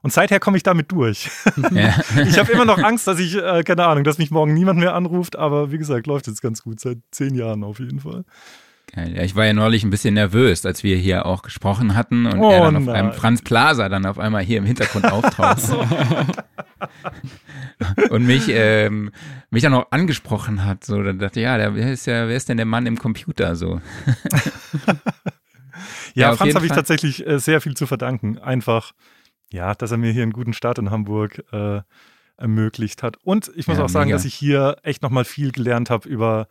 Und 0.00 0.12
seither 0.12 0.40
komme 0.40 0.56
ich 0.56 0.62
damit 0.62 0.90
durch. 0.92 1.30
Ja. 1.70 1.98
ich 2.26 2.38
habe 2.38 2.52
immer 2.52 2.64
noch 2.64 2.78
Angst, 2.78 3.06
dass 3.06 3.18
ich, 3.18 3.36
äh, 3.36 3.62
keine 3.62 3.86
Ahnung, 3.86 4.04
dass 4.04 4.18
mich 4.18 4.30
morgen 4.30 4.52
niemand 4.54 4.78
mehr 4.78 4.94
anruft, 4.94 5.36
aber 5.36 5.72
wie 5.72 5.78
gesagt, 5.78 6.06
läuft 6.06 6.26
jetzt 6.26 6.42
ganz 6.42 6.62
gut, 6.62 6.80
seit 6.80 6.98
zehn 7.10 7.34
Jahren 7.34 7.64
auf 7.64 7.78
jeden 7.78 8.00
Fall. 8.00 8.24
Geil. 8.94 9.16
Ja, 9.16 9.22
ich 9.22 9.34
war 9.34 9.46
ja 9.46 9.54
neulich 9.54 9.84
ein 9.84 9.90
bisschen 9.90 10.12
nervös, 10.12 10.66
als 10.66 10.82
wir 10.82 10.96
hier 10.96 11.24
auch 11.24 11.42
gesprochen 11.42 11.94
hatten 11.94 12.26
und 12.26 12.38
oh, 12.38 12.50
er 12.50 12.60
dann 12.60 12.76
auf 12.76 12.84
nein. 12.84 12.94
einem 12.94 13.12
Franz 13.14 13.40
Plaza 13.40 13.88
dann 13.88 14.04
auf 14.04 14.18
einmal 14.18 14.42
hier 14.42 14.58
im 14.58 14.66
Hintergrund 14.66 15.06
auftaucht. 15.12 15.62
und 18.10 18.26
mich, 18.26 18.48
ähm, 18.50 19.10
mich 19.48 19.62
dann 19.62 19.72
auch 19.72 19.90
angesprochen 19.92 20.66
hat. 20.66 20.84
So, 20.84 21.02
dann 21.02 21.18
dachte 21.18 21.40
ich, 21.40 21.44
ja, 21.44 21.56
der, 21.56 21.74
wer 21.74 21.90
ist 21.90 22.06
ja, 22.06 22.28
wer 22.28 22.36
ist 22.36 22.50
denn 22.50 22.58
der 22.58 22.66
Mann 22.66 22.84
im 22.84 22.98
Computer 22.98 23.56
so? 23.56 23.80
ja, 24.86 24.94
ja 26.14 26.36
Franz 26.36 26.54
habe 26.54 26.66
ich 26.66 26.72
tatsächlich 26.72 27.26
äh, 27.26 27.38
sehr 27.38 27.62
viel 27.62 27.74
zu 27.74 27.86
verdanken. 27.86 28.36
Einfach, 28.38 28.92
ja, 29.50 29.74
dass 29.74 29.90
er 29.90 29.96
mir 29.96 30.12
hier 30.12 30.22
einen 30.22 30.32
guten 30.32 30.52
Start 30.52 30.78
in 30.78 30.90
Hamburg 30.90 31.42
äh, 31.50 31.80
ermöglicht 32.36 33.02
hat. 33.02 33.16
Und 33.24 33.50
ich 33.56 33.68
muss 33.68 33.78
ja, 33.78 33.84
auch 33.84 33.88
sagen, 33.88 34.08
mega. 34.08 34.16
dass 34.16 34.26
ich 34.26 34.34
hier 34.34 34.76
echt 34.82 35.00
nochmal 35.02 35.24
viel 35.24 35.50
gelernt 35.50 35.88
habe 35.88 36.06
über 36.06 36.46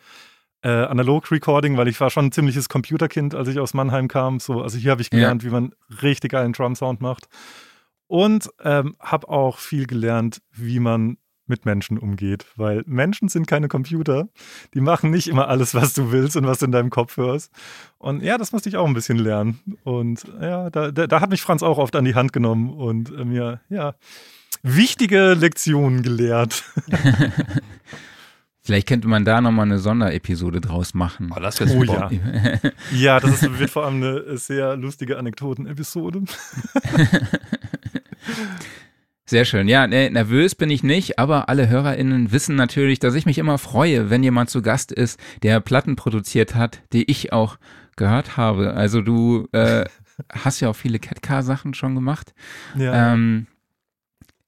äh, 0.63 0.69
Analog-Recording, 0.69 1.77
weil 1.77 1.87
ich 1.87 1.99
war 1.99 2.09
schon 2.09 2.25
ein 2.25 2.31
ziemliches 2.31 2.69
Computerkind, 2.69 3.35
als 3.35 3.47
ich 3.47 3.59
aus 3.59 3.73
Mannheim 3.73 4.07
kam. 4.07 4.39
So, 4.39 4.61
also 4.61 4.77
hier 4.77 4.91
habe 4.91 5.01
ich 5.01 5.09
gelernt, 5.09 5.43
ja. 5.43 5.49
wie 5.49 5.53
man 5.53 5.73
richtig 6.01 6.31
geilen 6.31 6.53
Drum-Sound 6.53 7.01
macht. 7.01 7.27
Und 8.07 8.49
ähm, 8.63 8.95
habe 8.99 9.29
auch 9.29 9.57
viel 9.57 9.87
gelernt, 9.87 10.41
wie 10.51 10.79
man 10.79 11.17
mit 11.47 11.65
Menschen 11.65 11.97
umgeht, 11.97 12.45
weil 12.55 12.83
Menschen 12.85 13.27
sind 13.27 13.45
keine 13.45 13.67
Computer. 13.67 14.29
Die 14.73 14.81
machen 14.81 15.11
nicht 15.11 15.27
immer 15.27 15.47
alles, 15.49 15.75
was 15.75 15.93
du 15.93 16.11
willst 16.11 16.37
und 16.37 16.45
was 16.45 16.59
du 16.59 16.65
in 16.65 16.71
deinem 16.71 16.89
Kopf 16.89 17.17
hörst. 17.17 17.51
Und 17.97 18.23
ja, 18.23 18.37
das 18.37 18.51
musste 18.51 18.69
ich 18.69 18.77
auch 18.77 18.87
ein 18.87 18.93
bisschen 18.93 19.17
lernen. 19.17 19.59
Und 19.83 20.23
ja, 20.41 20.69
da, 20.69 20.91
da, 20.91 21.07
da 21.07 21.21
hat 21.21 21.29
mich 21.29 21.41
Franz 21.41 21.61
auch 21.61 21.77
oft 21.77 21.95
an 21.95 22.05
die 22.05 22.15
Hand 22.15 22.33
genommen 22.33 22.69
und 22.69 23.11
äh, 23.11 23.25
mir, 23.25 23.61
ja, 23.69 23.95
wichtige 24.63 25.33
Lektionen 25.33 26.01
gelehrt. 26.03 26.63
Vielleicht 28.71 28.87
könnte 28.87 29.09
man 29.09 29.25
da 29.25 29.41
nochmal 29.41 29.65
eine 29.65 29.79
Sonderepisode 29.79 30.61
draus 30.61 30.93
machen. 30.93 31.29
Oh, 31.35 31.39
das 31.41 31.57
super. 31.57 32.09
Oh, 32.09 32.15
ja. 32.15 32.71
ja, 32.95 33.19
das 33.19 33.43
ist, 33.43 33.59
wird 33.59 33.69
vor 33.69 33.83
allem 33.83 33.95
eine 33.95 34.37
sehr 34.37 34.77
lustige 34.77 35.17
Anekdoten-Episode. 35.17 36.21
Sehr 39.25 39.43
schön. 39.43 39.67
Ja, 39.67 39.87
nee, 39.87 40.09
nervös 40.09 40.55
bin 40.55 40.69
ich 40.69 40.83
nicht, 40.83 41.19
aber 41.19 41.49
alle 41.49 41.67
HörerInnen 41.67 42.31
wissen 42.31 42.55
natürlich, 42.55 42.99
dass 42.99 43.13
ich 43.13 43.25
mich 43.25 43.37
immer 43.37 43.57
freue, 43.57 44.09
wenn 44.09 44.23
jemand 44.23 44.49
zu 44.49 44.61
Gast 44.61 44.93
ist, 44.93 45.19
der 45.43 45.59
Platten 45.59 45.97
produziert 45.97 46.55
hat, 46.55 46.81
die 46.93 47.11
ich 47.11 47.33
auch 47.33 47.57
gehört 47.97 48.37
habe. 48.37 48.73
Also 48.73 49.01
du 49.01 49.49
äh, 49.51 49.83
hast 50.33 50.61
ja 50.61 50.69
auch 50.69 50.77
viele 50.77 50.99
Catcar-Sachen 50.99 51.73
schon 51.73 51.93
gemacht. 51.93 52.33
Ja. 52.77 53.11
Ähm, 53.11 53.47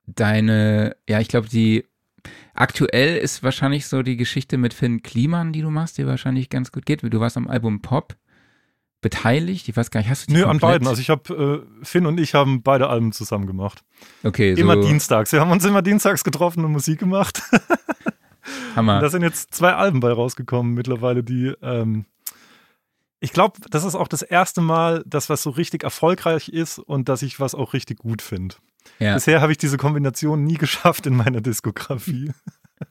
deine, 0.06 0.96
ja, 1.10 1.20
ich 1.20 1.28
glaube, 1.28 1.50
die 1.50 1.84
Aktuell 2.54 3.18
ist 3.18 3.42
wahrscheinlich 3.42 3.88
so 3.88 4.04
die 4.04 4.16
Geschichte 4.18 4.58
mit 4.58 4.74
Finn 4.74 5.02
Kliman, 5.02 5.54
die 5.54 5.62
du 5.62 5.70
machst, 5.70 5.98
die 5.98 6.06
wahrscheinlich 6.06 6.50
ganz 6.50 6.72
gut 6.72 6.86
geht. 6.86 7.02
Du 7.02 7.20
warst 7.20 7.38
am 7.38 7.48
Album 7.48 7.82
Pop 7.82 8.16
beteiligt. 9.02 9.68
Ich 9.68 9.76
weiß 9.76 9.92
gar 9.92 10.00
nicht, 10.00 10.10
hast 10.10 10.28
du 10.28 10.34
die 10.34 10.40
Nö, 10.40 10.44
komplett? 10.46 10.64
an 10.64 10.70
beiden. 10.72 10.88
Also 10.88 11.02
ich 11.02 11.10
habe, 11.10 11.66
äh, 11.82 11.86
Finn 11.86 12.06
und 12.06 12.20
ich 12.20 12.34
haben 12.34 12.62
beide 12.64 12.90
Alben 12.90 13.12
zusammen 13.12 13.48
gemacht. 13.48 13.84
Okay. 14.24 14.56
So 14.56 14.62
immer 14.62 14.78
dienstags. 14.78 15.32
Wir 15.32 15.42
haben 15.42 15.52
uns 15.52 15.66
immer 15.66 15.82
dienstags 15.82 16.24
getroffen 16.24 16.64
und 16.64 16.72
Musik 16.72 17.00
gemacht. 17.00 17.42
Hammer. 18.76 18.96
Und 18.96 19.02
da 19.02 19.10
sind 19.10 19.24
jetzt 19.24 19.54
zwei 19.54 19.74
Alben 19.74 20.00
bei 20.00 20.12
rausgekommen 20.12 20.74
mittlerweile, 20.74 21.24
die 21.24 21.54
ähm, 21.62 22.06
ich 23.20 23.32
glaube, 23.32 23.58
das 23.70 23.86
ist 23.86 23.96
auch 23.96 24.10
das 24.10 24.22
erste 24.22 24.60
Mal, 24.60 25.02
dass 25.06 25.30
was 25.30 25.44
so 25.44 25.50
richtig 25.50 25.84
erfolgreich 25.84 26.50
ist 26.50 26.78
und 26.78 27.08
dass 27.08 27.22
ich 27.22 27.40
was 27.40 27.56
auch 27.56 27.74
richtig 27.74 28.00
gut 28.00 28.22
finde. 28.22 28.56
Ja. 29.00 29.14
Bisher 29.16 29.42
habe 29.42 29.52
ich 29.52 29.58
diese 29.58 29.78
Kombination 29.78 30.44
nie 30.44 30.58
geschafft 30.58 31.06
in 31.08 31.16
meiner 31.16 31.42
Diskografie. 31.42 32.32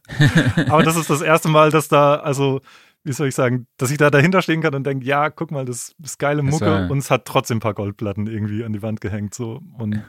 Aber 0.68 0.82
das 0.82 0.96
ist 0.96 1.10
das 1.10 1.22
erste 1.22 1.48
Mal, 1.48 1.70
dass 1.70 1.88
da, 1.88 2.16
also, 2.16 2.60
wie 3.04 3.12
soll 3.12 3.28
ich 3.28 3.34
sagen, 3.34 3.66
dass 3.76 3.90
ich 3.90 3.98
da 3.98 4.10
dahinter 4.10 4.42
stehen 4.42 4.62
kann 4.62 4.74
und 4.74 4.84
denke, 4.84 5.04
ja, 5.04 5.30
guck 5.30 5.50
mal, 5.50 5.64
das 5.64 5.94
ist 6.02 6.18
geile 6.18 6.42
Mucke 6.42 6.66
war, 6.66 6.90
und 6.90 6.98
es 6.98 7.10
hat 7.10 7.24
trotzdem 7.24 7.58
ein 7.58 7.60
paar 7.60 7.74
Goldplatten 7.74 8.26
irgendwie 8.26 8.64
an 8.64 8.72
die 8.72 8.82
Wand 8.82 9.00
gehängt. 9.00 9.34
So. 9.34 9.60
Und 9.78 10.02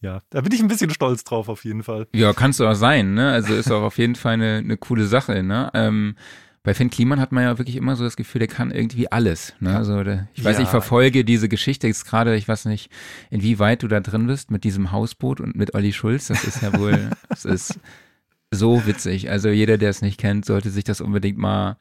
ja, 0.00 0.20
da 0.30 0.40
bin 0.40 0.52
ich 0.52 0.60
ein 0.60 0.68
bisschen 0.68 0.90
stolz 0.90 1.24
drauf, 1.24 1.48
auf 1.48 1.64
jeden 1.64 1.82
Fall. 1.82 2.08
Ja, 2.14 2.32
kannst 2.32 2.60
du 2.60 2.66
auch 2.66 2.74
sein, 2.74 3.14
ne? 3.14 3.32
Also 3.32 3.54
ist 3.54 3.70
auch 3.70 3.82
auf 3.82 3.98
jeden 3.98 4.16
Fall 4.16 4.34
eine, 4.34 4.58
eine 4.58 4.76
coole 4.76 5.06
Sache, 5.06 5.42
ne? 5.42 5.70
Ähm, 5.74 6.16
bei 6.62 6.74
Finn 6.74 6.90
Kliman 6.90 7.18
hat 7.18 7.32
man 7.32 7.42
ja 7.42 7.58
wirklich 7.58 7.76
immer 7.76 7.96
so 7.96 8.04
das 8.04 8.16
Gefühl, 8.16 8.38
der 8.38 8.48
kann 8.48 8.70
irgendwie 8.70 9.10
alles. 9.10 9.54
Ne? 9.58 9.76
Also 9.76 10.04
der, 10.04 10.28
ich 10.34 10.44
weiß, 10.44 10.58
ja. 10.58 10.62
ich 10.62 10.68
verfolge 10.68 11.24
diese 11.24 11.48
Geschichte 11.48 11.88
jetzt 11.88 12.06
gerade, 12.06 12.36
ich 12.36 12.46
weiß 12.46 12.66
nicht, 12.66 12.90
inwieweit 13.30 13.82
du 13.82 13.88
da 13.88 14.00
drin 14.00 14.28
bist 14.28 14.50
mit 14.50 14.62
diesem 14.62 14.92
Hausboot 14.92 15.40
und 15.40 15.56
mit 15.56 15.74
Olli 15.74 15.92
Schulz. 15.92 16.28
Das 16.28 16.44
ist 16.44 16.62
ja 16.62 16.78
wohl, 16.78 17.10
das 17.28 17.44
ist 17.44 17.80
so 18.52 18.86
witzig. 18.86 19.28
Also 19.28 19.48
jeder, 19.48 19.76
der 19.76 19.90
es 19.90 20.02
nicht 20.02 20.20
kennt, 20.20 20.44
sollte 20.44 20.70
sich 20.70 20.84
das 20.84 21.00
unbedingt 21.00 21.38
mal 21.38 21.76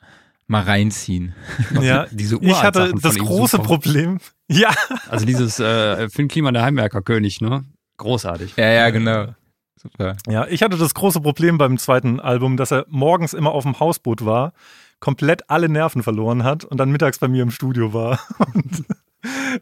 mal 0.47 0.63
reinziehen. 0.63 1.33
Ja, 1.81 2.07
diese 2.11 2.38
Ich 2.41 2.61
hatte 2.61 2.93
das 3.01 3.15
große 3.17 3.57
super. 3.57 3.63
Problem. 3.63 4.19
Ja. 4.50 4.73
Also 5.07 5.25
dieses 5.25 5.61
äh, 5.61 6.09
Finn 6.09 6.27
Kliman, 6.27 6.53
der 6.53 6.63
Heimwerkerkönig, 6.63 7.39
ne? 7.39 7.63
Großartig. 7.95 8.55
Ja, 8.57 8.69
ja, 8.69 8.89
genau. 8.89 9.33
Super. 9.81 10.15
Ja, 10.27 10.45
ich 10.47 10.61
hatte 10.61 10.77
das 10.77 10.93
große 10.93 11.21
Problem 11.21 11.57
beim 11.57 11.79
zweiten 11.79 12.19
Album, 12.19 12.55
dass 12.55 12.71
er 12.71 12.85
morgens 12.88 13.33
immer 13.33 13.51
auf 13.51 13.63
dem 13.63 13.79
Hausboot 13.79 14.23
war, 14.23 14.53
komplett 15.00 15.50
alle 15.50 15.69
Nerven 15.69 16.03
verloren 16.03 16.43
hat 16.43 16.63
und 16.63 16.77
dann 16.77 16.91
mittags 16.91 17.17
bei 17.17 17.27
mir 17.27 17.41
im 17.41 17.50
Studio 17.50 17.91
war. 17.91 18.19
Und 18.53 18.85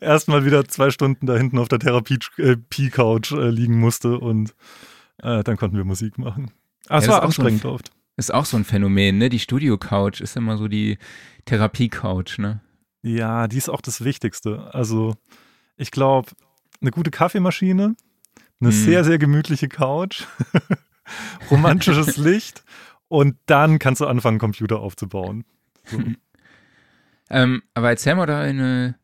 erstmal 0.01 0.45
wieder 0.45 0.65
zwei 0.65 0.89
Stunden 0.89 1.25
da 1.25 1.37
hinten 1.37 1.57
auf 1.57 1.69
der 1.69 1.79
Therapie-Couch 1.79 3.31
äh, 3.31 3.49
liegen 3.49 3.79
musste 3.79 4.17
und 4.17 4.55
äh, 5.21 5.43
dann 5.43 5.57
konnten 5.57 5.75
wir 5.75 5.83
Musik 5.83 6.17
machen. 6.17 6.51
Aber 6.87 6.95
ja, 6.95 7.01
es 7.01 7.07
war 7.07 7.23
anstrengend 7.23 7.61
so 7.61 7.71
oft. 7.71 7.91
Ist 8.15 8.33
auch 8.33 8.45
so 8.45 8.57
ein 8.57 8.65
Phänomen, 8.65 9.17
ne? 9.17 9.29
Die 9.29 9.39
Studio-Couch 9.39 10.21
ist 10.21 10.35
immer 10.35 10.57
so 10.57 10.67
die 10.67 10.97
Therapie-Couch, 11.45 12.39
ne? 12.39 12.61
Ja, 13.01 13.47
die 13.47 13.57
ist 13.57 13.69
auch 13.69 13.81
das 13.81 14.03
Wichtigste. 14.03 14.69
Also, 14.73 15.15
ich 15.77 15.91
glaube, 15.91 16.31
eine 16.81 16.91
gute 16.91 17.11
Kaffeemaschine, 17.11 17.95
eine 18.59 18.71
hm. 18.71 18.75
sehr, 18.75 19.03
sehr 19.03 19.17
gemütliche 19.17 19.67
Couch, 19.69 20.23
romantisches 21.51 22.17
Licht 22.17 22.63
und 23.07 23.37
dann 23.45 23.79
kannst 23.79 24.01
du 24.01 24.07
anfangen, 24.07 24.39
Computer 24.39 24.79
aufzubauen. 24.79 25.45
So. 25.85 26.01
ähm, 27.29 27.63
aber 27.73 27.89
erzähl 27.89 28.15
mal 28.15 28.25
da 28.25 28.39
eine, 28.39 28.95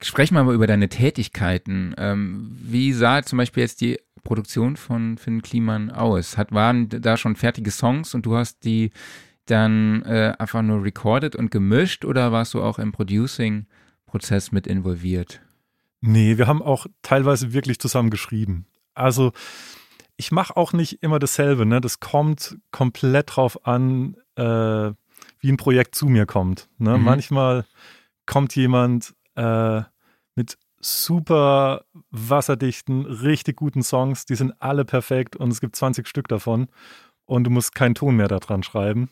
sprechen 0.00 0.34
wir 0.34 0.44
mal 0.44 0.54
über 0.54 0.66
deine 0.66 0.88
Tätigkeiten. 0.88 1.94
Ähm, 1.96 2.56
wie 2.62 2.92
sah 2.92 3.22
zum 3.22 3.38
Beispiel 3.38 3.62
jetzt 3.62 3.80
die 3.80 3.98
Produktion 4.24 4.76
von 4.76 5.18
Finn 5.18 5.42
Kliman 5.42 5.90
aus? 5.90 6.36
Hat, 6.36 6.52
waren 6.52 6.88
da 6.88 7.16
schon 7.16 7.36
fertige 7.36 7.70
Songs 7.70 8.14
und 8.14 8.26
du 8.26 8.36
hast 8.36 8.64
die 8.64 8.90
dann 9.46 10.02
äh, 10.02 10.34
einfach 10.38 10.62
nur 10.62 10.84
recorded 10.84 11.34
und 11.34 11.50
gemischt 11.50 12.04
oder 12.04 12.30
warst 12.30 12.54
du 12.54 12.62
auch 12.62 12.78
im 12.78 12.92
Producing-Prozess 12.92 14.52
mit 14.52 14.66
involviert? 14.66 15.40
Nee, 16.00 16.36
wir 16.36 16.46
haben 16.46 16.62
auch 16.62 16.86
teilweise 17.02 17.52
wirklich 17.52 17.78
zusammen 17.78 18.10
geschrieben. 18.10 18.66
Also 18.94 19.32
ich 20.16 20.30
mache 20.30 20.56
auch 20.56 20.72
nicht 20.72 21.02
immer 21.02 21.18
dasselbe. 21.18 21.66
Ne? 21.66 21.80
Das 21.80 22.00
kommt 22.00 22.56
komplett 22.70 23.36
drauf 23.36 23.66
an, 23.66 24.16
äh, 24.36 24.92
wie 25.40 25.50
ein 25.50 25.56
Projekt 25.56 25.94
zu 25.94 26.06
mir 26.06 26.26
kommt. 26.26 26.68
Ne? 26.78 26.96
Mhm. 26.96 27.04
Manchmal 27.04 27.64
kommt 28.26 28.54
jemand 28.54 29.14
äh, 29.34 29.82
mit 30.36 30.58
super 30.80 31.84
wasserdichten, 32.10 33.06
richtig 33.06 33.56
guten 33.56 33.82
Songs. 33.82 34.24
Die 34.24 34.34
sind 34.34 34.54
alle 34.60 34.84
perfekt 34.84 35.36
und 35.36 35.50
es 35.50 35.60
gibt 35.60 35.76
20 35.76 36.06
Stück 36.06 36.28
davon 36.28 36.68
und 37.24 37.44
du 37.44 37.50
musst 37.50 37.74
keinen 37.74 37.94
Ton 37.94 38.16
mehr 38.16 38.28
daran 38.28 38.62
schreiben. 38.62 39.10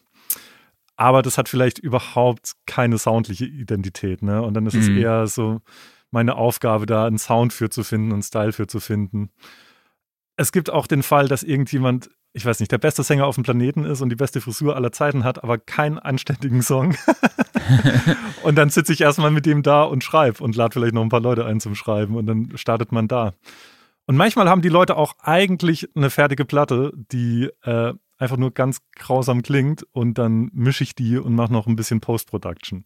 Aber 0.97 1.23
das 1.23 1.39
hat 1.39 1.49
vielleicht 1.49 1.79
überhaupt 1.79 2.53
keine 2.67 2.99
soundliche 2.99 3.47
Identität. 3.47 4.23
Ne? 4.23 4.43
Und 4.43 4.55
dann 4.55 4.67
ist 4.67 4.75
mhm. 4.75 4.81
es 4.81 4.89
eher 4.89 5.27
so 5.27 5.61
meine 6.11 6.37
Aufgabe, 6.37 6.87
da 6.87 7.07
einen 7.07 7.19
Sound 7.19 7.53
für 7.53 7.71
zu 7.71 7.83
finden, 7.85 8.13
einen 8.13 8.23
Style 8.23 8.53
für 8.53 8.67
zu 8.67 8.81
finden 8.81 9.31
es 10.41 10.53
gibt 10.53 10.71
auch 10.71 10.87
den 10.87 11.03
Fall, 11.03 11.29
dass 11.29 11.43
irgendjemand 11.43 12.11
ich 12.33 12.47
weiß 12.47 12.61
nicht, 12.61 12.71
der 12.71 12.79
beste 12.79 13.03
Sänger 13.03 13.27
auf 13.27 13.35
dem 13.35 13.43
Planeten 13.43 13.85
ist 13.85 14.01
und 14.03 14.09
die 14.09 14.17
beste 14.17 14.41
Frisur 14.41 14.77
aller 14.77 14.93
Zeiten 14.93 15.25
hat, 15.25 15.43
aber 15.43 15.59
keinen 15.59 15.99
anständigen 15.99 16.63
Song. 16.63 16.97
und 18.45 18.57
dann 18.57 18.71
sitze 18.71 18.93
ich 18.93 19.01
erstmal 19.01 19.33
mit 19.33 19.47
dem 19.47 19.65
da 19.65 19.83
und 19.83 20.05
schreibe 20.05 20.43
und 20.45 20.55
lade 20.55 20.73
vielleicht 20.73 20.95
noch 20.95 21.03
ein 21.03 21.09
paar 21.09 21.21
Leute 21.21 21.45
ein 21.45 21.59
zum 21.59 21.75
Schreiben 21.75 22.17
und 22.17 22.27
dann 22.27 22.57
startet 22.57 22.93
man 22.93 23.09
da. 23.09 23.33
Und 24.07 24.17
manchmal 24.17 24.49
haben 24.49 24.63
die 24.63 24.69
Leute 24.69 24.97
auch 24.97 25.15
eigentlich 25.19 25.89
eine 25.97 26.09
fertige 26.09 26.45
Platte, 26.45 26.93
die 26.95 27.51
äh, 27.63 27.95
einfach 28.17 28.37
nur 28.37 28.53
ganz 28.53 28.79
grausam 28.95 29.43
klingt 29.43 29.85
und 29.93 30.17
dann 30.19 30.51
mische 30.53 30.85
ich 30.85 30.95
die 30.95 31.19
und 31.19 31.35
mache 31.35 31.53
noch 31.53 31.67
ein 31.67 31.77
bisschen 31.77 32.01
Post-Production. 32.01 32.85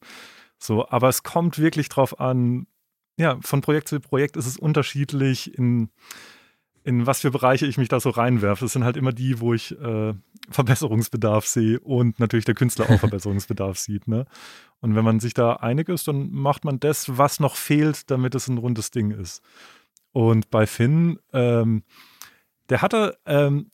So, 0.58 0.88
aber 0.88 1.10
es 1.10 1.22
kommt 1.22 1.58
wirklich 1.58 1.90
drauf 1.90 2.18
an, 2.18 2.66
ja, 3.18 3.38
von 3.42 3.60
Projekt 3.60 3.88
zu 3.88 4.00
Projekt 4.00 4.36
ist 4.36 4.46
es 4.46 4.56
unterschiedlich 4.56 5.56
in 5.56 5.90
in 6.84 7.06
was 7.06 7.22
für 7.22 7.30
Bereiche 7.30 7.66
ich 7.66 7.78
mich 7.78 7.88
da 7.88 7.98
so 7.98 8.10
reinwerfe. 8.10 8.66
Das 8.66 8.74
sind 8.74 8.84
halt 8.84 8.98
immer 8.98 9.12
die, 9.12 9.40
wo 9.40 9.54
ich 9.54 9.72
äh, 9.80 10.12
Verbesserungsbedarf 10.50 11.46
sehe 11.46 11.80
und 11.80 12.20
natürlich 12.20 12.44
der 12.44 12.54
Künstler 12.54 12.90
auch 12.90 12.98
Verbesserungsbedarf 13.00 13.78
sieht. 13.78 14.06
Ne? 14.06 14.26
Und 14.80 14.94
wenn 14.94 15.04
man 15.04 15.18
sich 15.18 15.32
da 15.32 15.54
einig 15.54 15.88
ist, 15.88 16.06
dann 16.06 16.30
macht 16.30 16.64
man 16.64 16.78
das, 16.78 17.16
was 17.16 17.40
noch 17.40 17.56
fehlt, 17.56 18.10
damit 18.10 18.34
es 18.34 18.48
ein 18.48 18.58
rundes 18.58 18.90
Ding 18.90 19.10
ist. 19.10 19.42
Und 20.12 20.50
bei 20.50 20.66
Finn, 20.66 21.18
ähm, 21.32 21.84
der 22.68 22.82
hatte 22.82 23.16
ähm, 23.24 23.70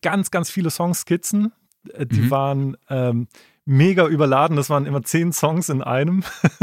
ganz, 0.00 0.30
ganz 0.30 0.50
viele 0.50 0.70
Songskizzen. 0.70 1.52
Äh, 1.92 2.06
die 2.06 2.22
mhm. 2.22 2.30
waren 2.30 2.76
ähm, 2.88 3.26
mega 3.66 4.06
überladen. 4.06 4.56
Das 4.56 4.70
waren 4.70 4.86
immer 4.86 5.02
zehn 5.02 5.32
Songs 5.32 5.68
in 5.68 5.82
einem. 5.82 6.22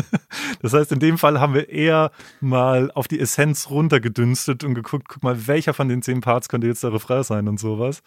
das 0.62 0.74
heißt, 0.74 0.92
in 0.92 1.00
dem 1.00 1.18
Fall 1.18 1.40
haben 1.40 1.54
wir 1.54 1.70
eher 1.70 2.12
mal 2.40 2.92
auf 2.92 3.08
die 3.08 3.20
Essenz 3.20 3.70
runtergedünstet 3.70 4.64
und 4.64 4.76
geguckt, 4.76 5.08
guck 5.10 5.24
mal, 5.24 5.48
welcher 5.48 5.74
von 5.74 5.90
den 5.90 6.02
zehn 6.02 6.22
Parts 6.22 6.50
könnte 6.50 6.68
jetzt 6.68 6.84
der 6.84 6.94
Refrain 6.94 7.24
sein 7.24 7.48
und 7.48 7.60
sowas. 7.60 8.02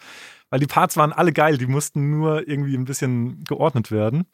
Weil 0.49 0.59
die 0.59 0.67
Parts 0.67 0.97
waren 0.97 1.13
alle 1.13 1.33
geil, 1.33 1.57
die 1.57 1.67
mussten 1.67 2.11
nur 2.11 2.47
irgendwie 2.47 2.75
ein 2.75 2.85
bisschen 2.85 3.43
geordnet 3.43 3.91
werden. 3.91 4.25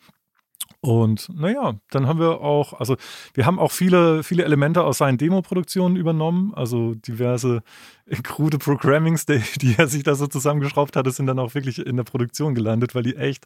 Und 0.84 1.30
naja, 1.32 1.76
dann 1.92 2.08
haben 2.08 2.20
wir 2.20 2.42
auch, 2.42 2.74
also 2.74 2.98
wir 3.36 3.46
haben 3.46 3.60
auch 3.60 3.72
viele, 3.72 4.24
viele 4.24 4.44
Elemente 4.44 4.84
aus 4.84 4.98
seinen 4.98 5.20
Demo-Produktionen 5.20 5.96
übernommen. 5.96 6.54
Also 6.56 6.96
diverse 6.96 7.62
krude 8.24 8.58
Programmings, 8.58 9.28
die, 9.28 9.44
die, 9.62 9.76
er 9.78 9.88
sich 9.88 10.02
da 10.02 10.16
so 10.16 10.26
zusammengeschraubt 10.26 10.96
hatte, 10.96 11.12
sind 11.12 11.28
dann 11.28 11.38
auch 11.38 11.54
wirklich 11.54 11.86
in 11.86 11.98
der 11.98 12.04
Produktion 12.04 12.56
gelandet, 12.56 12.96
weil 12.96 13.04
die 13.04 13.16
echt 13.16 13.46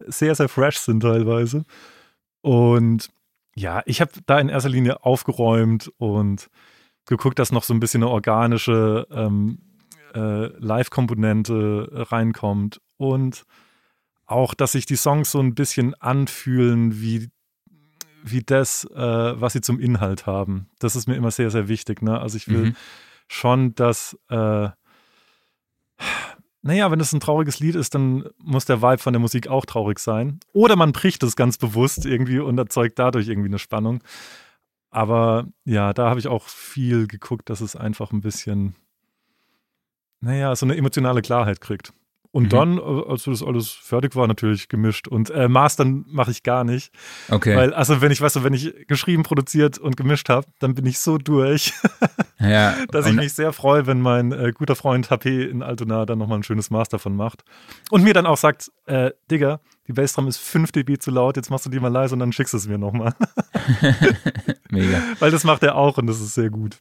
sehr, 0.00 0.34
sehr 0.34 0.50
fresh 0.50 0.78
sind 0.78 1.00
teilweise. 1.00 1.64
Und 2.42 3.10
ja, 3.56 3.82
ich 3.86 4.02
habe 4.02 4.12
da 4.26 4.38
in 4.38 4.50
erster 4.50 4.68
Linie 4.68 5.04
aufgeräumt 5.04 5.90
und 5.96 6.50
geguckt, 7.06 7.38
dass 7.38 7.52
noch 7.52 7.64
so 7.64 7.72
ein 7.72 7.80
bisschen 7.80 8.02
eine 8.02 8.12
organische 8.12 9.06
ähm, 9.10 9.58
äh, 10.14 10.46
Live-Komponente 10.58 11.88
reinkommt. 12.10 12.82
Und 12.98 13.44
auch, 14.26 14.54
dass 14.54 14.72
sich 14.72 14.86
die 14.86 14.96
Songs 14.96 15.30
so 15.30 15.40
ein 15.40 15.54
bisschen 15.54 15.94
anfühlen 15.94 17.00
wie, 17.00 17.30
wie 18.22 18.42
das, 18.42 18.84
äh, 18.94 19.40
was 19.40 19.52
sie 19.52 19.60
zum 19.60 19.80
Inhalt 19.80 20.26
haben. 20.26 20.68
Das 20.78 20.96
ist 20.96 21.06
mir 21.06 21.16
immer 21.16 21.30
sehr, 21.30 21.50
sehr 21.50 21.68
wichtig. 21.68 22.02
Ne? 22.02 22.18
Also 22.18 22.36
ich 22.36 22.48
will 22.48 22.66
mhm. 22.66 22.76
schon, 23.28 23.74
dass, 23.74 24.18
äh, 24.30 24.68
naja, 26.62 26.90
wenn 26.90 27.00
es 27.00 27.12
ein 27.12 27.20
trauriges 27.20 27.60
Lied 27.60 27.74
ist, 27.74 27.94
dann 27.94 28.24
muss 28.38 28.64
der 28.64 28.80
Vibe 28.80 28.98
von 28.98 29.12
der 29.12 29.20
Musik 29.20 29.48
auch 29.48 29.66
traurig 29.66 29.98
sein. 29.98 30.40
Oder 30.54 30.76
man 30.76 30.92
bricht 30.92 31.22
es 31.22 31.36
ganz 31.36 31.58
bewusst 31.58 32.06
irgendwie 32.06 32.38
und 32.38 32.56
erzeugt 32.56 32.98
dadurch 32.98 33.28
irgendwie 33.28 33.50
eine 33.50 33.58
Spannung. 33.58 34.02
Aber 34.90 35.46
ja, 35.64 35.92
da 35.92 36.08
habe 36.08 36.20
ich 36.20 36.28
auch 36.28 36.44
viel 36.44 37.06
geguckt, 37.06 37.50
dass 37.50 37.60
es 37.60 37.76
einfach 37.76 38.12
ein 38.12 38.20
bisschen, 38.20 38.76
naja, 40.20 40.54
so 40.56 40.64
eine 40.64 40.76
emotionale 40.76 41.20
Klarheit 41.20 41.60
kriegt. 41.60 41.92
Und 42.34 42.46
mhm. 42.46 42.48
dann, 42.48 42.78
äh, 42.78 43.02
als 43.08 43.24
das 43.24 43.44
alles 43.44 43.70
fertig 43.70 44.16
war, 44.16 44.26
natürlich 44.26 44.68
gemischt. 44.68 45.06
Und 45.06 45.30
äh, 45.30 45.48
Mastern 45.48 46.04
mache 46.08 46.32
ich 46.32 46.42
gar 46.42 46.64
nicht. 46.64 46.92
Okay. 47.30 47.54
Weil, 47.54 47.72
also 47.72 48.00
wenn 48.00 48.10
ich, 48.10 48.20
weißt 48.20 48.34
du, 48.34 48.42
wenn 48.42 48.52
ich 48.54 48.74
geschrieben, 48.88 49.22
produziert 49.22 49.78
und 49.78 49.96
gemischt 49.96 50.28
habe, 50.28 50.44
dann 50.58 50.74
bin 50.74 50.84
ich 50.84 50.98
so 50.98 51.16
durch, 51.16 51.72
ja, 52.40 52.74
dass 52.90 53.06
ich 53.06 53.12
mich 53.12 53.34
sehr 53.34 53.52
freue, 53.52 53.86
wenn 53.86 54.00
mein 54.00 54.32
äh, 54.32 54.50
guter 54.52 54.74
Freund 54.74 55.10
HP 55.10 55.44
in 55.44 55.62
Altona 55.62 56.06
dann 56.06 56.18
nochmal 56.18 56.40
ein 56.40 56.42
schönes 56.42 56.70
Master 56.70 56.98
von 56.98 57.14
macht. 57.14 57.44
Und 57.90 58.02
mir 58.02 58.14
dann 58.14 58.26
auch 58.26 58.36
sagt, 58.36 58.72
äh, 58.86 59.12
Digga, 59.30 59.60
die 59.86 59.92
Bassdrum 59.92 60.26
ist 60.26 60.38
5 60.38 60.72
dB 60.72 60.98
zu 60.98 61.12
laut, 61.12 61.36
jetzt 61.36 61.50
machst 61.50 61.66
du 61.66 61.70
die 61.70 61.78
mal 61.78 61.86
leise 61.86 62.14
und 62.14 62.18
dann 62.18 62.32
schickst 62.32 62.52
du 62.52 62.56
es 62.56 62.66
mir 62.66 62.78
nochmal. 62.78 63.14
Mega. 64.70 65.00
Weil 65.20 65.30
das 65.30 65.44
macht 65.44 65.62
er 65.62 65.76
auch 65.76 65.98
und 65.98 66.08
das 66.08 66.20
ist 66.20 66.34
sehr 66.34 66.50
gut. 66.50 66.78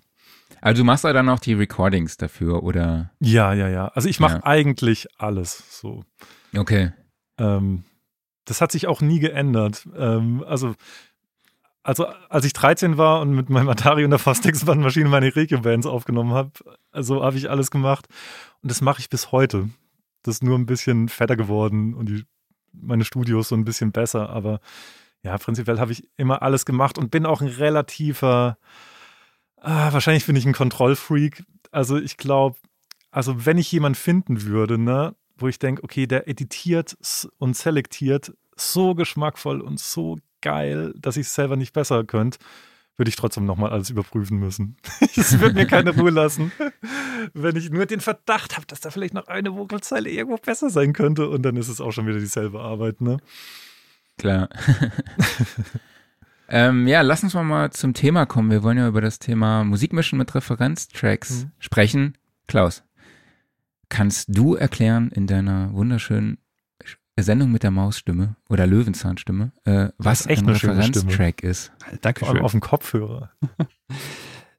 Also 0.61 0.81
du 0.81 0.85
machst 0.85 1.03
ja 1.03 1.13
dann 1.13 1.29
auch 1.29 1.39
die 1.39 1.53
Recordings 1.53 2.17
dafür, 2.17 2.63
oder? 2.63 3.11
Ja, 3.19 3.53
ja, 3.53 3.67
ja. 3.67 3.87
Also 3.89 4.09
ich 4.09 4.19
mache 4.19 4.37
ja. 4.37 4.43
eigentlich 4.43 5.07
alles 5.17 5.79
so. 5.79 6.03
Okay. 6.55 6.91
Ähm, 7.37 7.83
das 8.45 8.61
hat 8.61 8.71
sich 8.71 8.87
auch 8.87 9.01
nie 9.01 9.19
geändert. 9.19 9.87
Ähm, 9.97 10.43
also, 10.47 10.75
also 11.83 12.07
als 12.29 12.45
ich 12.45 12.53
13 12.53 12.97
war 12.97 13.21
und 13.21 13.31
mit 13.31 13.49
meinem 13.49 13.69
Atari 13.69 14.03
und 14.03 14.11
der 14.11 14.19
Fastex-Bandmaschine 14.19 15.09
meine 15.09 15.35
Regio-Bands 15.35 15.87
aufgenommen 15.87 16.33
habe, 16.33 16.51
also 16.91 17.23
habe 17.23 17.37
ich 17.37 17.49
alles 17.49 17.71
gemacht. 17.71 18.07
Und 18.61 18.71
das 18.71 18.81
mache 18.81 18.99
ich 18.99 19.09
bis 19.09 19.31
heute. 19.31 19.69
Das 20.23 20.35
ist 20.35 20.43
nur 20.43 20.57
ein 20.57 20.65
bisschen 20.65 21.09
fetter 21.09 21.35
geworden 21.35 21.93
und 21.93 22.07
die, 22.07 22.23
meine 22.71 23.03
Studios 23.03 23.49
so 23.49 23.55
ein 23.55 23.65
bisschen 23.65 23.91
besser. 23.91 24.29
Aber 24.29 24.59
ja, 25.23 25.37
prinzipiell 25.37 25.79
habe 25.79 25.91
ich 25.91 26.07
immer 26.17 26.41
alles 26.41 26.65
gemacht 26.65 26.97
und 26.97 27.11
bin 27.11 27.25
auch 27.25 27.41
ein 27.41 27.47
relativer 27.47 28.57
Ah, 29.63 29.93
wahrscheinlich 29.93 30.25
bin 30.25 30.35
ich 30.35 30.45
ein 30.45 30.51
Kontrollfreak. 30.51 31.45
Also 31.71 31.97
ich 31.97 32.17
glaube, 32.17 32.57
also 33.11 33.45
wenn 33.45 33.57
ich 33.57 33.71
jemanden 33.71 33.95
finden 33.95 34.43
würde, 34.43 34.77
ne, 34.77 35.15
wo 35.37 35.47
ich 35.47 35.57
denke, 35.57 35.83
okay, 35.85 36.05
der 36.05 36.27
editiert 36.27 36.97
und 37.37 37.55
selektiert 37.55 38.33
so 38.57 38.93
geschmackvoll 38.93 39.61
und 39.61 39.79
so 39.79 40.19
geil, 40.41 40.93
dass 40.97 41.15
ich 41.15 41.27
es 41.27 41.33
selber 41.33 41.55
nicht 41.55 41.71
besser 41.71 42.03
könnte, 42.03 42.39
würde 42.97 43.07
ich 43.07 43.15
trotzdem 43.15 43.45
nochmal 43.45 43.71
alles 43.71 43.89
überprüfen 43.89 44.37
müssen. 44.37 44.75
Es 45.15 45.39
würde 45.39 45.55
mir 45.55 45.65
keine 45.65 45.95
Ruhe 45.95 46.11
lassen, 46.11 46.51
wenn 47.33 47.55
ich 47.55 47.69
nur 47.69 47.85
den 47.85 48.01
Verdacht 48.01 48.57
habe, 48.57 48.67
dass 48.67 48.81
da 48.81 48.91
vielleicht 48.91 49.13
noch 49.13 49.27
eine 49.27 49.55
Vokalzeile 49.55 50.09
irgendwo 50.09 50.37
besser 50.37 50.69
sein 50.69 50.91
könnte 50.91 51.29
und 51.29 51.43
dann 51.43 51.55
ist 51.55 51.69
es 51.69 51.79
auch 51.79 51.91
schon 51.91 52.05
wieder 52.05 52.19
dieselbe 52.19 52.59
Arbeit, 52.59 52.99
ne? 52.99 53.17
Klar. 54.17 54.49
Ähm, 56.55 56.87
ja, 56.87 57.01
lass 57.01 57.23
uns 57.23 57.33
mal, 57.33 57.71
zum 57.71 57.95
Thema 57.95 58.27
kommen. 58.27 58.51
Wir 58.51 58.61
wollen 58.61 58.77
ja 58.77 58.87
über 58.87 59.01
das 59.01 59.17
Thema 59.17 59.63
Musikmischen 59.63 60.19
mit 60.19 60.35
Referenztracks 60.35 61.45
mhm. 61.45 61.51
sprechen. 61.57 62.17
Klaus, 62.45 62.83
kannst 63.89 64.27
du 64.37 64.53
erklären 64.53 65.09
in 65.09 65.25
deiner 65.25 65.73
wunderschönen 65.73 66.37
Sendung 67.19 67.51
mit 67.51 67.63
der 67.63 67.71
Mausstimme 67.71 68.35
oder 68.49 68.67
Löwenzahnstimme, 68.67 69.51
äh, 69.63 69.89
was 69.97 70.27
ein 70.27 70.47
Referenztrack 70.47 71.41
ist? 71.41 71.71
Danke 72.01 72.23
schön. 72.23 72.41
Auf 72.41 72.51
dem 72.51 72.61
Kopfhörer. 72.61 73.31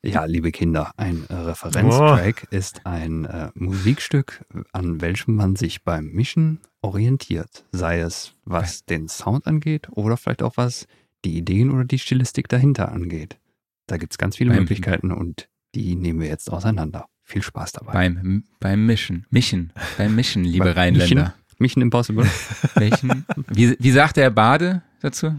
Ja, 0.06 0.26
liebe 0.26 0.52
Kinder, 0.52 0.92
ein 0.98 1.24
äh, 1.30 1.34
Referenztrack 1.34 2.42
oh. 2.44 2.54
ist 2.54 2.84
ein 2.84 3.24
äh, 3.24 3.48
Musikstück, 3.54 4.44
an 4.70 5.00
welchem 5.00 5.34
man 5.34 5.56
sich 5.56 5.82
beim 5.82 6.08
Mischen 6.08 6.60
orientiert. 6.82 7.64
Sei 7.72 8.00
es, 8.00 8.34
was 8.44 8.84
den 8.84 9.08
Sound 9.08 9.46
angeht 9.46 9.88
oder 9.92 10.18
vielleicht 10.18 10.42
auch 10.42 10.58
was 10.58 10.86
die 11.24 11.36
Ideen 11.36 11.70
oder 11.70 11.84
die 11.84 11.98
Stilistik 11.98 12.48
dahinter 12.48 12.92
angeht. 12.92 13.38
Da 13.86 13.96
gibt 13.96 14.12
es 14.12 14.18
ganz 14.18 14.36
viele 14.36 14.50
beim, 14.50 14.60
Möglichkeiten 14.60 15.12
und 15.12 15.48
die 15.74 15.96
nehmen 15.96 16.20
wir 16.20 16.28
jetzt 16.28 16.50
auseinander. 16.50 17.06
Viel 17.22 17.42
Spaß 17.42 17.72
dabei. 17.72 17.92
Beim, 17.92 18.44
beim 18.60 18.86
Mischen, 18.86 19.26
Mischen, 19.30 19.72
beim 19.96 20.14
Mischen, 20.14 20.44
liebe 20.44 20.76
Rheinländer. 20.76 21.04
Mission, 21.04 21.32
Mission 21.58 21.82
Impossible. 21.82 22.30
Mischen. 22.78 23.24
Wie, 23.48 23.76
wie 23.78 23.90
sagt 23.90 24.16
der 24.16 24.30
Bade 24.30 24.82
dazu? 25.00 25.34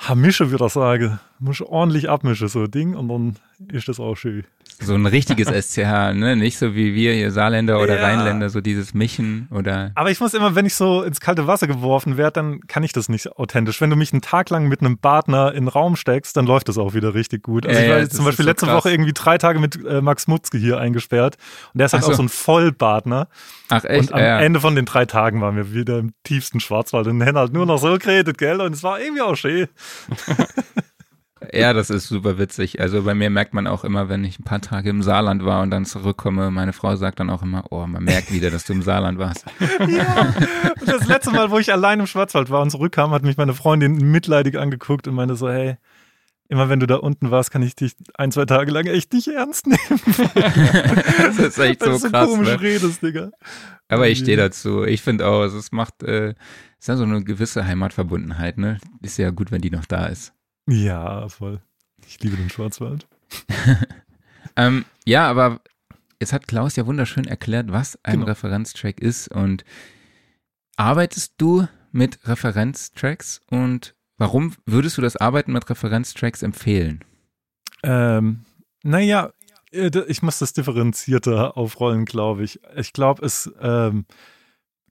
Ha, 0.00 0.14
mische, 0.14 0.50
würde 0.50 0.66
ich 0.66 0.72
Muss 1.38 1.60
ordentlich 1.60 2.08
abmischen, 2.08 2.48
so 2.48 2.64
ein 2.64 2.70
Ding, 2.70 2.94
und 2.94 3.08
dann 3.08 3.36
ist 3.72 3.88
das 3.88 4.00
auch 4.00 4.16
schön. 4.16 4.44
So 4.80 4.94
ein 4.94 5.06
richtiges 5.06 5.48
SCH, 5.68 6.14
ne? 6.14 6.36
Nicht 6.36 6.58
so 6.58 6.74
wie 6.74 6.94
wir 6.94 7.12
hier 7.12 7.30
Saarländer 7.30 7.80
oder 7.80 7.96
ja. 7.96 8.02
Rheinländer, 8.02 8.50
so 8.50 8.60
dieses 8.60 8.92
Mischen 8.92 9.48
oder. 9.50 9.92
Aber 9.94 10.10
ich 10.10 10.20
muss 10.20 10.34
immer, 10.34 10.54
wenn 10.54 10.66
ich 10.66 10.74
so 10.74 11.02
ins 11.02 11.20
kalte 11.20 11.46
Wasser 11.46 11.66
geworfen 11.66 12.16
werde, 12.16 12.32
dann 12.32 12.60
kann 12.66 12.82
ich 12.82 12.92
das 12.92 13.08
nicht 13.08 13.32
authentisch. 13.32 13.80
Wenn 13.80 13.90
du 13.90 13.96
mich 13.96 14.12
einen 14.12 14.22
Tag 14.22 14.50
lang 14.50 14.68
mit 14.68 14.80
einem 14.80 14.98
Partner 14.98 15.52
in 15.52 15.64
den 15.64 15.68
Raum 15.68 15.96
steckst, 15.96 16.36
dann 16.36 16.46
läuft 16.46 16.68
das 16.68 16.78
auch 16.78 16.94
wieder 16.94 17.14
richtig 17.14 17.44
gut. 17.44 17.66
Also 17.66 17.78
ja, 17.78 17.84
ich 17.84 17.90
war 17.90 17.98
ja, 17.98 18.08
zum 18.08 18.24
Beispiel 18.24 18.44
so 18.44 18.50
letzte 18.50 18.66
krass. 18.66 18.76
Woche 18.76 18.90
irgendwie 18.90 19.12
drei 19.12 19.38
Tage 19.38 19.60
mit 19.60 19.84
äh, 19.84 20.00
Max 20.00 20.26
Mutzke 20.26 20.58
hier 20.58 20.78
eingesperrt 20.78 21.36
und 21.72 21.78
der 21.78 21.86
ist 21.86 21.92
halt 21.92 22.02
so. 22.02 22.12
auch 22.12 22.16
so 22.16 22.22
ein 22.22 22.28
Vollpartner. 22.28 23.28
Ach 23.68 23.84
echt? 23.84 24.10
Und 24.10 24.12
am 24.12 24.20
ja. 24.20 24.40
Ende 24.40 24.60
von 24.60 24.74
den 24.74 24.86
drei 24.86 25.06
Tagen 25.06 25.40
waren 25.40 25.56
wir 25.56 25.72
wieder 25.72 25.98
im 25.98 26.12
tiefsten 26.24 26.58
Schwarzwald 26.58 27.06
und 27.06 27.24
haben 27.24 27.38
halt 27.38 27.52
nur 27.52 27.66
noch 27.66 27.78
so 27.78 27.96
geredet, 27.96 28.38
gell? 28.38 28.60
Und 28.60 28.74
es 28.74 28.82
war 28.82 29.00
irgendwie 29.00 29.22
auch 29.22 29.36
schön. 29.36 29.68
Ja, 31.52 31.72
das 31.72 31.90
ist 31.90 32.08
super 32.08 32.38
witzig. 32.38 32.80
Also 32.80 33.02
bei 33.02 33.14
mir 33.14 33.30
merkt 33.30 33.54
man 33.54 33.66
auch 33.66 33.84
immer, 33.84 34.08
wenn 34.08 34.24
ich 34.24 34.38
ein 34.38 34.44
paar 34.44 34.60
Tage 34.60 34.90
im 34.90 35.02
Saarland 35.02 35.44
war 35.44 35.62
und 35.62 35.70
dann 35.70 35.84
zurückkomme, 35.84 36.50
meine 36.50 36.72
Frau 36.72 36.96
sagt 36.96 37.20
dann 37.20 37.30
auch 37.30 37.42
immer, 37.42 37.64
oh, 37.70 37.86
man 37.86 38.04
merkt 38.04 38.32
wieder, 38.32 38.50
dass 38.50 38.64
du 38.64 38.72
im 38.72 38.82
Saarland 38.82 39.18
warst. 39.18 39.44
Ja, 39.86 40.34
und 40.80 40.88
das 40.88 41.06
letzte 41.06 41.30
Mal, 41.30 41.50
wo 41.50 41.58
ich 41.58 41.72
allein 41.72 42.00
im 42.00 42.06
Schwarzwald 42.06 42.48
war 42.50 42.62
und 42.62 42.70
zurückkam, 42.70 43.10
hat 43.10 43.22
mich 43.22 43.36
meine 43.36 43.54
Freundin 43.54 44.10
mitleidig 44.10 44.58
angeguckt 44.58 45.06
und 45.06 45.14
meinte 45.14 45.36
so, 45.36 45.48
hey, 45.48 45.76
immer 46.48 46.68
wenn 46.68 46.80
du 46.80 46.86
da 46.86 46.96
unten 46.96 47.30
warst, 47.30 47.50
kann 47.50 47.62
ich 47.62 47.74
dich 47.74 47.94
ein, 48.14 48.32
zwei 48.32 48.44
Tage 48.44 48.70
lang 48.70 48.86
echt 48.86 49.12
nicht 49.12 49.28
ernst 49.28 49.66
nehmen. 49.66 50.00
das 50.34 51.38
ist 51.38 51.58
echt 51.58 51.82
so, 51.82 51.96
so 51.96 52.10
krass. 52.10 52.28
komisch 52.28 52.48
ne? 52.48 52.60
redest, 52.60 53.02
Digga. 53.02 53.30
Aber 53.88 54.08
ich 54.08 54.18
stehe 54.18 54.36
dazu. 54.36 54.84
Ich 54.84 55.02
finde 55.02 55.26
auch, 55.26 55.42
es 55.42 55.72
macht, 55.72 56.02
äh, 56.02 56.30
es 56.30 56.34
ist 56.80 56.88
ja 56.88 56.96
so 56.96 57.04
eine 57.04 57.22
gewisse 57.24 57.66
Heimatverbundenheit, 57.66 58.58
ne? 58.58 58.78
Ist 59.02 59.18
ja 59.18 59.30
gut, 59.30 59.50
wenn 59.50 59.60
die 59.60 59.70
noch 59.70 59.84
da 59.84 60.06
ist. 60.06 60.32
Ja, 60.66 61.28
voll. 61.28 61.60
Ich 62.06 62.20
liebe 62.20 62.36
den 62.36 62.50
Schwarzwald. 62.50 63.06
ähm, 64.56 64.84
ja, 65.04 65.28
aber 65.28 65.60
jetzt 66.20 66.32
hat 66.32 66.48
Klaus 66.48 66.76
ja 66.76 66.86
wunderschön 66.86 67.26
erklärt, 67.26 67.72
was 67.72 67.98
ein 68.02 68.14
genau. 68.14 68.26
Referenztrack 68.26 69.00
ist 69.00 69.28
und 69.28 69.64
arbeitest 70.76 71.34
du 71.38 71.66
mit 71.92 72.18
Referenztracks 72.26 73.40
und 73.50 73.94
warum 74.18 74.54
würdest 74.66 74.98
du 74.98 75.02
das 75.02 75.16
Arbeiten 75.16 75.52
mit 75.52 75.68
Referenztracks 75.68 76.42
empfehlen? 76.42 77.04
Ähm, 77.82 78.44
naja, 78.82 79.32
äh, 79.70 79.90
ich 80.08 80.22
muss 80.22 80.38
das 80.38 80.52
differenzierter 80.52 81.56
aufrollen, 81.56 82.04
glaube 82.04 82.44
ich. 82.44 82.60
Ich 82.76 82.92
glaube, 82.92 83.24
es 83.24 83.52
ähm, 83.60 84.06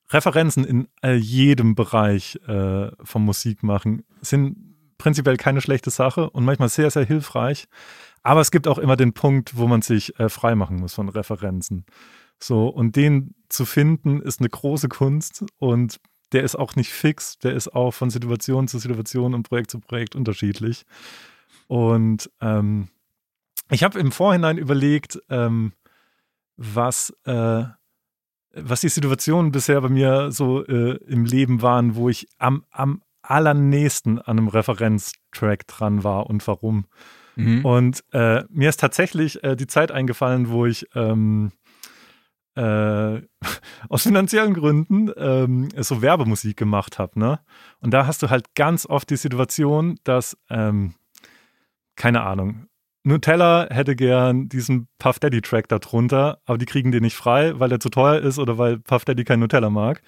Referenzen 0.10 0.64
in 0.64 0.88
jedem 1.18 1.74
Bereich 1.74 2.40
äh, 2.48 2.92
vom 3.04 3.26
Musikmachen 3.26 4.04
sind 4.22 4.73
prinzipiell 5.04 5.36
keine 5.36 5.60
schlechte 5.60 5.90
Sache 5.90 6.30
und 6.30 6.46
manchmal 6.46 6.70
sehr, 6.70 6.90
sehr 6.90 7.04
hilfreich. 7.04 7.68
Aber 8.22 8.40
es 8.40 8.52
gibt 8.52 8.70
auch 8.70 8.78
immer 8.78 8.96
den 8.96 9.12
Punkt, 9.12 9.58
wo 9.58 9.68
man 9.68 9.82
sich 9.82 10.18
äh, 10.18 10.30
freimachen 10.30 10.78
muss 10.78 10.94
von 10.94 11.10
Referenzen. 11.10 11.86
So, 12.40 12.70
und 12.70 12.96
den 12.96 13.36
zu 13.50 13.66
finden, 13.66 14.22
ist 14.22 14.40
eine 14.40 14.48
große 14.48 14.88
Kunst 14.88 15.44
und 15.60 16.00
der 16.32 16.44
ist 16.44 16.56
auch 16.56 16.78
nicht 16.78 16.94
fix, 16.94 17.38
der 17.38 17.54
ist 17.54 17.76
auch 17.76 17.92
von 17.92 18.12
Situation 18.12 18.70
zu 18.70 18.80
Situation 18.80 19.34
und 19.34 19.44
Projekt 19.44 19.72
zu 19.72 19.82
Projekt 19.82 20.16
unterschiedlich. 20.16 20.86
Und 21.68 22.32
ähm, 22.40 22.88
ich 23.72 23.84
habe 23.84 24.00
im 24.00 24.14
Vorhinein 24.14 24.58
überlegt, 24.58 25.20
ähm, 25.30 25.74
was, 26.56 27.14
äh, 27.26 27.66
was 28.54 28.80
die 28.80 28.90
Situationen 28.90 29.52
bisher 29.52 29.82
bei 29.82 29.90
mir 29.90 30.32
so 30.32 30.66
äh, 30.66 30.96
im 31.08 31.26
Leben 31.26 31.62
waren, 31.62 31.96
wo 31.96 32.08
ich 32.08 32.30
am, 32.38 32.64
am 32.72 33.03
allernächsten 33.24 34.20
an 34.20 34.38
einem 34.38 34.48
Referenztrack 34.48 35.66
dran 35.68 36.04
war 36.04 36.30
und 36.30 36.46
warum. 36.48 36.86
Mhm. 37.36 37.66
Und 37.66 38.04
äh, 38.12 38.44
mir 38.50 38.70
ist 38.70 38.80
tatsächlich 38.80 39.44
äh, 39.44 39.56
die 39.56 39.68
Zeit 39.68 39.92
eingefallen, 39.92 40.50
wo 40.50 40.66
ich 40.66 40.86
ähm, 40.94 41.52
äh, 42.56 43.22
aus 43.90 44.04
finanziellen 44.04 44.54
Gründen 44.54 45.12
ähm, 45.18 45.70
so 45.78 46.02
Werbemusik 46.02 46.58
gemacht 46.58 47.00
habe. 47.00 47.20
Ne? 47.20 47.40
Und 47.80 47.92
da 47.92 48.06
hast 48.06 48.22
du 48.22 48.30
halt 48.30 48.56
ganz 48.56 48.86
oft 48.86 49.10
die 49.10 49.18
Situation, 49.18 50.00
dass, 50.04 50.38
ähm, 50.50 50.94
keine 51.96 52.22
Ahnung, 52.22 52.68
Nutella 53.06 53.68
hätte 53.70 53.98
gern 53.98 54.48
diesen 54.48 54.88
Puff 54.98 55.20
Daddy 55.20 55.42
Track 55.42 55.68
da 55.68 55.80
drunter, 55.80 56.40
aber 56.46 56.58
die 56.58 56.66
kriegen 56.66 56.92
den 56.94 57.04
nicht 57.04 57.18
frei, 57.18 57.60
weil 57.60 57.68
der 57.68 57.82
zu 57.82 57.90
teuer 57.90 58.22
ist 58.22 58.40
oder 58.40 58.58
weil 58.58 58.80
Puff 58.80 59.04
Daddy 59.04 59.26
kein 59.26 59.42
Nutella 59.42 59.70
mag. 59.70 60.02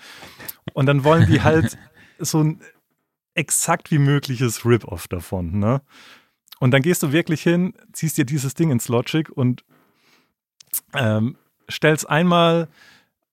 Und 0.73 0.85
dann 0.85 1.03
wollen 1.03 1.27
die 1.27 1.41
halt 1.41 1.77
so 2.19 2.41
ein 2.41 2.61
exakt 3.35 3.91
wie 3.91 3.99
mögliches 3.99 4.65
Rip-Off 4.65 5.07
davon, 5.07 5.59
ne? 5.59 5.81
Und 6.59 6.71
dann 6.71 6.81
gehst 6.81 7.03
du 7.03 7.11
wirklich 7.11 7.43
hin, 7.43 7.73
ziehst 7.91 8.17
dir 8.17 8.25
dieses 8.25 8.53
Ding 8.53 8.71
ins 8.71 8.87
Logic 8.87 9.29
und 9.29 9.63
ähm, 10.93 11.37
stellst 11.69 12.09
einmal 12.09 12.69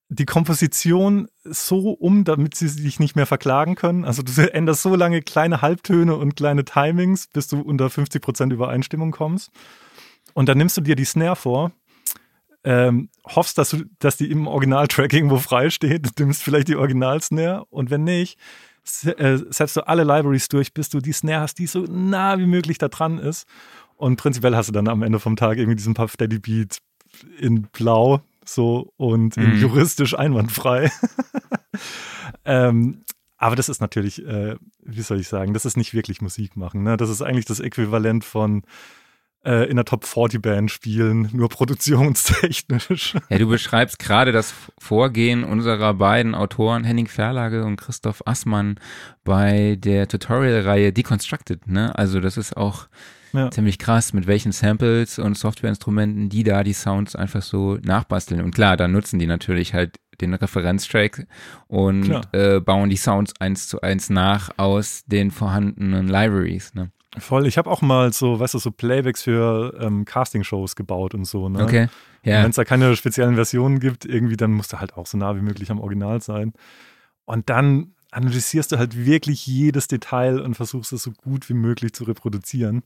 die 0.08 0.26
Komposition 0.26 1.28
so 1.42 1.92
um, 1.92 2.24
damit 2.24 2.54
sie 2.54 2.68
dich 2.82 3.00
nicht 3.00 3.16
mehr 3.16 3.26
verklagen 3.26 3.76
können. 3.76 4.04
Also 4.04 4.22
du 4.22 4.32
änderst 4.52 4.82
so 4.82 4.94
lange 4.94 5.22
kleine 5.22 5.62
Halbtöne 5.62 6.16
und 6.16 6.36
kleine 6.36 6.64
Timings, 6.64 7.28
bis 7.28 7.48
du 7.48 7.60
unter 7.60 7.86
50% 7.86 8.52
Übereinstimmung 8.52 9.12
kommst. 9.12 9.50
Und 10.34 10.48
dann 10.48 10.58
nimmst 10.58 10.76
du 10.76 10.80
dir 10.80 10.96
die 10.96 11.04
Snare 11.04 11.36
vor, 11.36 11.72
ähm, 12.64 13.08
hoffst, 13.26 13.58
dass, 13.58 13.70
du, 13.70 13.84
dass 13.98 14.16
die 14.16 14.30
im 14.30 14.46
Originaltrack 14.46 15.12
irgendwo 15.12 15.38
frei 15.38 15.70
steht, 15.70 16.08
nimmst 16.18 16.42
vielleicht 16.42 16.68
die 16.68 16.76
Original-Snare 16.76 17.64
und 17.70 17.90
wenn 17.90 18.04
nicht, 18.04 18.38
setzt 18.84 19.76
du 19.76 19.86
alle 19.86 20.04
Libraries 20.04 20.48
durch, 20.48 20.74
bis 20.74 20.88
du 20.88 21.00
die 21.00 21.12
Snare 21.12 21.42
hast, 21.42 21.58
die 21.58 21.66
so 21.66 21.80
nah 21.82 22.38
wie 22.38 22.46
möglich 22.46 22.78
da 22.78 22.88
dran 22.88 23.18
ist. 23.18 23.46
Und 23.96 24.16
prinzipiell 24.16 24.56
hast 24.56 24.68
du 24.68 24.72
dann 24.72 24.88
am 24.88 25.02
Ende 25.02 25.20
vom 25.20 25.36
Tag 25.36 25.58
irgendwie 25.58 25.76
diesen 25.76 25.94
Puff 25.94 26.16
Daddy 26.16 26.38
Beat 26.38 26.78
in 27.38 27.68
Blau 27.72 28.20
so 28.44 28.92
und 28.96 29.36
mhm. 29.36 29.56
juristisch 29.56 30.18
einwandfrei. 30.18 30.90
ähm, 32.44 33.04
aber 33.36 33.56
das 33.56 33.68
ist 33.68 33.80
natürlich, 33.80 34.24
äh, 34.24 34.56
wie 34.82 35.02
soll 35.02 35.20
ich 35.20 35.28
sagen, 35.28 35.52
das 35.52 35.64
ist 35.64 35.76
nicht 35.76 35.94
wirklich 35.94 36.20
Musik 36.20 36.56
machen. 36.56 36.82
Ne? 36.82 36.96
Das 36.96 37.10
ist 37.10 37.22
eigentlich 37.22 37.44
das 37.44 37.60
Äquivalent 37.60 38.24
von 38.24 38.62
äh, 39.44 39.68
in 39.68 39.76
der 39.76 39.84
Top 39.84 40.04
40 40.04 40.40
Band 40.40 40.70
spielen, 40.70 41.28
nur 41.32 41.48
produktionstechnisch. 41.48 43.16
Ja, 43.28 43.38
du 43.38 43.48
beschreibst 43.48 43.98
gerade 43.98 44.32
das 44.32 44.54
Vorgehen 44.78 45.44
unserer 45.44 45.94
beiden 45.94 46.34
Autoren, 46.34 46.84
Henning 46.84 47.06
Verlage 47.06 47.64
und 47.64 47.76
Christoph 47.76 48.22
Assmann, 48.26 48.78
bei 49.24 49.76
der 49.78 50.08
Tutorial-Reihe 50.08 50.92
Deconstructed. 50.92 51.66
Ne? 51.66 51.96
Also 51.96 52.20
das 52.20 52.36
ist 52.36 52.56
auch 52.56 52.88
ja. 53.32 53.50
ziemlich 53.50 53.78
krass, 53.78 54.12
mit 54.12 54.26
welchen 54.26 54.52
Samples 54.52 55.18
und 55.18 55.36
Softwareinstrumenten 55.36 56.28
die 56.28 56.44
da 56.44 56.62
die 56.62 56.72
Sounds 56.72 57.16
einfach 57.16 57.42
so 57.42 57.78
nachbasteln. 57.82 58.42
Und 58.42 58.54
klar, 58.54 58.76
dann 58.76 58.92
nutzen 58.92 59.18
die 59.18 59.26
natürlich 59.26 59.74
halt 59.74 59.96
den 60.20 60.34
Referenztrack 60.34 61.26
und 61.68 62.20
äh, 62.32 62.60
bauen 62.60 62.90
die 62.90 62.96
Sounds 62.96 63.32
eins 63.40 63.68
zu 63.68 63.80
eins 63.80 64.10
nach 64.10 64.50
aus 64.58 65.02
den 65.06 65.30
vorhandenen 65.30 66.08
Libraries. 66.08 66.74
Ne? 66.74 66.90
Voll, 67.18 67.46
ich 67.46 67.58
habe 67.58 67.70
auch 67.70 67.82
mal 67.82 68.12
so, 68.12 68.40
weißt 68.40 68.54
du, 68.54 68.58
so 68.58 68.70
Playbacks 68.70 69.22
für 69.22 69.76
ähm, 69.78 70.04
Castingshows 70.04 70.76
gebaut 70.76 71.14
und 71.14 71.26
so. 71.26 71.48
Ne? 71.48 71.62
Okay. 71.62 71.88
Ja. 72.24 72.42
Wenn 72.42 72.50
es 72.50 72.56
da 72.56 72.64
keine 72.64 72.96
speziellen 72.96 73.34
Versionen 73.34 73.80
gibt, 73.80 74.04
irgendwie, 74.04 74.36
dann 74.36 74.52
musst 74.52 74.72
du 74.72 74.78
halt 74.78 74.96
auch 74.96 75.06
so 75.06 75.18
nah 75.18 75.36
wie 75.36 75.42
möglich 75.42 75.70
am 75.70 75.80
Original 75.80 76.22
sein. 76.22 76.52
Und 77.24 77.50
dann 77.50 77.94
analysierst 78.10 78.72
du 78.72 78.78
halt 78.78 79.04
wirklich 79.04 79.46
jedes 79.46 79.88
Detail 79.88 80.40
und 80.40 80.54
versuchst 80.54 80.92
es 80.92 81.02
so 81.02 81.12
gut 81.12 81.48
wie 81.48 81.54
möglich 81.54 81.92
zu 81.92 82.04
reproduzieren. 82.04 82.82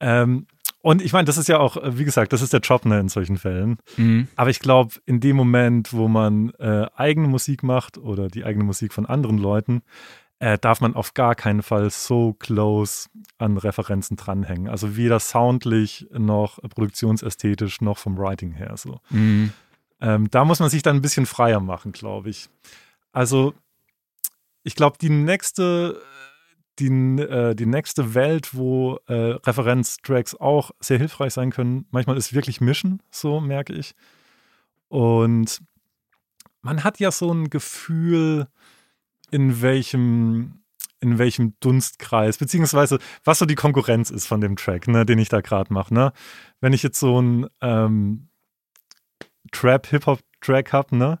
Ähm, 0.00 0.46
und 0.82 1.02
ich 1.02 1.12
meine, 1.12 1.24
das 1.24 1.36
ist 1.36 1.48
ja 1.48 1.58
auch, 1.58 1.76
wie 1.82 2.04
gesagt, 2.04 2.32
das 2.32 2.42
ist 2.42 2.52
der 2.52 2.60
Job 2.60 2.84
ne, 2.84 3.00
in 3.00 3.08
solchen 3.08 3.38
Fällen. 3.38 3.78
Mhm. 3.96 4.28
Aber 4.36 4.50
ich 4.50 4.60
glaube, 4.60 4.94
in 5.04 5.20
dem 5.20 5.36
Moment, 5.36 5.92
wo 5.92 6.06
man 6.06 6.50
äh, 6.58 6.86
eigene 6.94 7.26
Musik 7.26 7.62
macht 7.62 7.98
oder 7.98 8.28
die 8.28 8.44
eigene 8.44 8.64
Musik 8.64 8.92
von 8.92 9.04
anderen 9.04 9.38
Leuten, 9.38 9.82
äh, 10.38 10.58
darf 10.58 10.80
man 10.80 10.94
auf 10.94 11.14
gar 11.14 11.34
keinen 11.34 11.62
Fall 11.62 11.90
so 11.90 12.34
close 12.34 13.08
an 13.38 13.56
Referenzen 13.56 14.16
dranhängen. 14.16 14.68
Also 14.68 14.96
weder 14.96 15.18
soundlich 15.18 16.06
noch 16.12 16.58
produktionsästhetisch 16.60 17.80
noch 17.80 17.98
vom 17.98 18.18
Writing 18.18 18.52
her 18.52 18.76
so. 18.76 19.00
Mhm. 19.10 19.52
Ähm, 20.00 20.30
da 20.30 20.44
muss 20.44 20.60
man 20.60 20.68
sich 20.68 20.82
dann 20.82 20.96
ein 20.96 21.02
bisschen 21.02 21.26
freier 21.26 21.60
machen, 21.60 21.92
glaube 21.92 22.28
ich. 22.28 22.50
Also 23.12 23.54
ich 24.62 24.74
glaube, 24.74 24.98
die 25.00 25.10
nächste 25.10 26.02
die, 26.78 26.88
äh, 26.88 27.54
die 27.54 27.66
nächste 27.66 28.14
Welt, 28.14 28.54
wo 28.54 28.98
äh, 29.06 29.14
Referenztracks 29.14 30.34
auch 30.34 30.72
sehr 30.80 30.98
hilfreich 30.98 31.32
sein 31.32 31.50
können. 31.50 31.86
Manchmal 31.90 32.16
ist 32.16 32.34
wirklich 32.34 32.60
Mischen, 32.60 33.00
so 33.10 33.40
merke 33.40 33.72
ich. 33.72 33.94
Und 34.88 35.62
man 36.60 36.84
hat 36.84 37.00
ja 37.00 37.10
so 37.10 37.32
ein 37.32 37.48
Gefühl, 37.48 38.48
in 39.36 39.60
welchem, 39.60 40.62
in 40.98 41.18
welchem 41.18 41.52
Dunstkreis, 41.60 42.38
beziehungsweise 42.38 42.98
was 43.22 43.38
so 43.38 43.44
die 43.44 43.54
Konkurrenz 43.54 44.08
ist 44.08 44.26
von 44.26 44.40
dem 44.40 44.56
Track, 44.56 44.88
ne, 44.88 45.04
den 45.04 45.18
ich 45.18 45.28
da 45.28 45.42
gerade 45.42 45.74
mache. 45.74 45.92
Ne? 45.92 46.14
Wenn 46.62 46.72
ich 46.72 46.82
jetzt 46.82 46.98
so 46.98 47.20
ein 47.20 47.46
ähm, 47.60 48.28
Trap-Hip-Hop-Track 49.52 50.72
habe, 50.72 50.96
ne? 50.96 51.20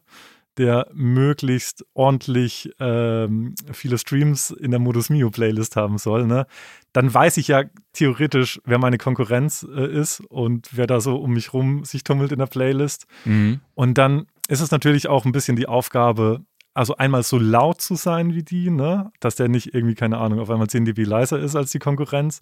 der 0.56 0.88
möglichst 0.94 1.84
ordentlich 1.92 2.70
ähm, 2.80 3.54
viele 3.70 3.98
Streams 3.98 4.50
in 4.50 4.70
der 4.70 4.80
Modus 4.80 5.10
Mio 5.10 5.28
Playlist 5.28 5.76
haben 5.76 5.98
soll, 5.98 6.26
ne, 6.26 6.46
dann 6.94 7.12
weiß 7.12 7.36
ich 7.36 7.48
ja 7.48 7.64
theoretisch, 7.92 8.62
wer 8.64 8.78
meine 8.78 8.96
Konkurrenz 8.96 9.66
äh, 9.70 9.92
ist 9.92 10.20
und 10.20 10.70
wer 10.72 10.86
da 10.86 11.02
so 11.02 11.16
um 11.16 11.34
mich 11.34 11.52
rum 11.52 11.84
sich 11.84 12.02
tummelt 12.02 12.32
in 12.32 12.38
der 12.38 12.46
Playlist. 12.46 13.06
Mhm. 13.26 13.60
Und 13.74 13.98
dann 13.98 14.28
ist 14.48 14.62
es 14.62 14.70
natürlich 14.70 15.06
auch 15.06 15.26
ein 15.26 15.32
bisschen 15.32 15.56
die 15.56 15.68
Aufgabe, 15.68 16.46
also 16.76 16.96
einmal 16.96 17.22
so 17.22 17.38
laut 17.38 17.80
zu 17.80 17.94
sein 17.94 18.34
wie 18.34 18.42
die, 18.42 18.70
ne, 18.70 19.10
dass 19.20 19.36
der 19.36 19.48
nicht 19.48 19.74
irgendwie, 19.74 19.94
keine 19.94 20.18
Ahnung, 20.18 20.40
auf 20.40 20.50
einmal 20.50 20.68
10 20.68 20.84
dB 20.84 21.04
leiser 21.04 21.38
ist 21.38 21.56
als 21.56 21.70
die 21.70 21.78
Konkurrenz 21.78 22.40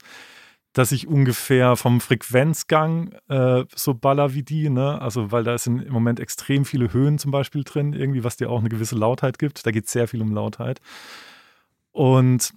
dass 0.74 0.90
ich 0.90 1.06
ungefähr 1.06 1.76
vom 1.76 2.00
Frequenzgang 2.00 3.12
äh, 3.28 3.64
so 3.76 3.94
baller 3.94 4.34
wie 4.34 4.42
die, 4.42 4.70
ne? 4.70 5.00
Also, 5.00 5.30
weil 5.30 5.44
da 5.44 5.56
sind 5.56 5.80
im 5.80 5.92
Moment 5.92 6.18
extrem 6.18 6.64
viele 6.64 6.92
Höhen 6.92 7.18
zum 7.18 7.30
Beispiel 7.30 7.62
drin, 7.62 7.92
irgendwie, 7.92 8.24
was 8.24 8.36
dir 8.36 8.50
auch 8.50 8.58
eine 8.58 8.68
gewisse 8.68 8.96
Lautheit 8.96 9.38
gibt. 9.38 9.64
Da 9.64 9.70
geht 9.70 9.88
sehr 9.88 10.08
viel 10.08 10.20
um 10.20 10.32
Lautheit. 10.32 10.80
Und 11.92 12.52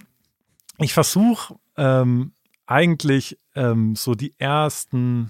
ich 0.80 0.96
versuche 0.96 1.60
ähm, 1.78 2.34
eigentlich 2.66 3.38
ähm, 3.54 3.96
so 3.96 4.16
die 4.16 4.34
ersten 4.40 5.30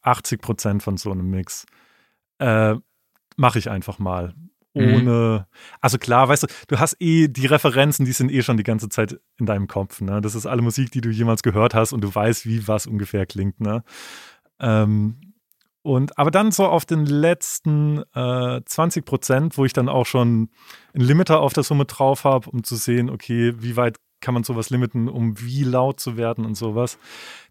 80 0.00 0.40
Prozent 0.40 0.82
von 0.82 0.96
so 0.96 1.12
einem 1.12 1.28
Mix 1.28 1.66
äh, 2.38 2.76
mache 3.36 3.58
ich 3.58 3.68
einfach 3.68 3.98
mal 3.98 4.34
ohne, 4.76 5.46
mhm. 5.48 5.56
also 5.80 5.98
klar, 5.98 6.28
weißt 6.28 6.42
du, 6.44 6.46
du 6.68 6.78
hast 6.78 6.96
eh 7.00 7.28
die 7.28 7.46
Referenzen, 7.46 8.04
die 8.04 8.12
sind 8.12 8.30
eh 8.30 8.42
schon 8.42 8.58
die 8.58 8.62
ganze 8.62 8.88
Zeit 8.88 9.18
in 9.38 9.46
deinem 9.46 9.68
Kopf. 9.68 10.00
Ne? 10.00 10.20
Das 10.20 10.34
ist 10.34 10.44
alle 10.44 10.62
Musik, 10.62 10.90
die 10.90 11.00
du 11.00 11.08
jemals 11.08 11.42
gehört 11.42 11.74
hast 11.74 11.92
und 11.92 12.02
du 12.02 12.14
weißt, 12.14 12.46
wie 12.46 12.68
was 12.68 12.86
ungefähr 12.86 13.24
klingt. 13.24 13.60
Ne? 13.60 13.82
Ähm, 14.60 15.34
und 15.82 16.18
aber 16.18 16.30
dann 16.30 16.50
so 16.50 16.66
auf 16.66 16.84
den 16.84 17.06
letzten 17.06 18.02
äh, 18.12 18.60
20 18.64 19.04
Prozent, 19.04 19.56
wo 19.56 19.64
ich 19.64 19.72
dann 19.72 19.88
auch 19.88 20.04
schon 20.04 20.50
einen 20.94 21.04
Limiter 21.04 21.40
auf 21.40 21.52
der 21.52 21.62
Summe 21.62 21.84
drauf 21.84 22.24
habe, 22.24 22.50
um 22.50 22.64
zu 22.64 22.76
sehen, 22.76 23.08
okay, 23.08 23.54
wie 23.58 23.76
weit 23.76 23.98
kann 24.20 24.34
man 24.34 24.44
sowas 24.44 24.70
limiten, 24.70 25.08
um 25.08 25.40
wie 25.40 25.62
laut 25.62 26.00
zu 26.00 26.16
werden 26.16 26.44
und 26.44 26.56
sowas. 26.56 26.98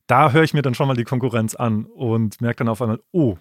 Da 0.08 0.32
höre 0.32 0.44
ich 0.44 0.54
mir 0.54 0.62
dann 0.62 0.76
schon 0.76 0.88
mal 0.88 0.96
die 0.96 1.06
Konkurrenz 1.06 1.56
an 1.56 1.86
und 1.86 2.42
merke 2.42 2.58
dann 2.58 2.68
auf 2.68 2.82
einmal, 2.82 3.00
oh, 3.12 3.38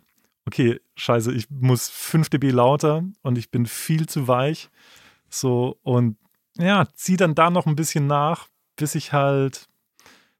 okay, 0.46 0.80
scheiße, 0.96 1.32
ich 1.32 1.48
muss 1.50 1.88
5 1.88 2.28
dB 2.30 2.50
lauter 2.50 3.04
und 3.22 3.38
ich 3.38 3.50
bin 3.50 3.66
viel 3.66 4.06
zu 4.06 4.28
weich. 4.28 4.70
So, 5.28 5.78
und 5.82 6.16
ja, 6.56 6.86
zieh 6.94 7.16
dann 7.16 7.34
da 7.34 7.50
noch 7.50 7.66
ein 7.66 7.76
bisschen 7.76 8.06
nach, 8.06 8.48
bis 8.76 8.94
ich 8.94 9.12
halt, 9.12 9.68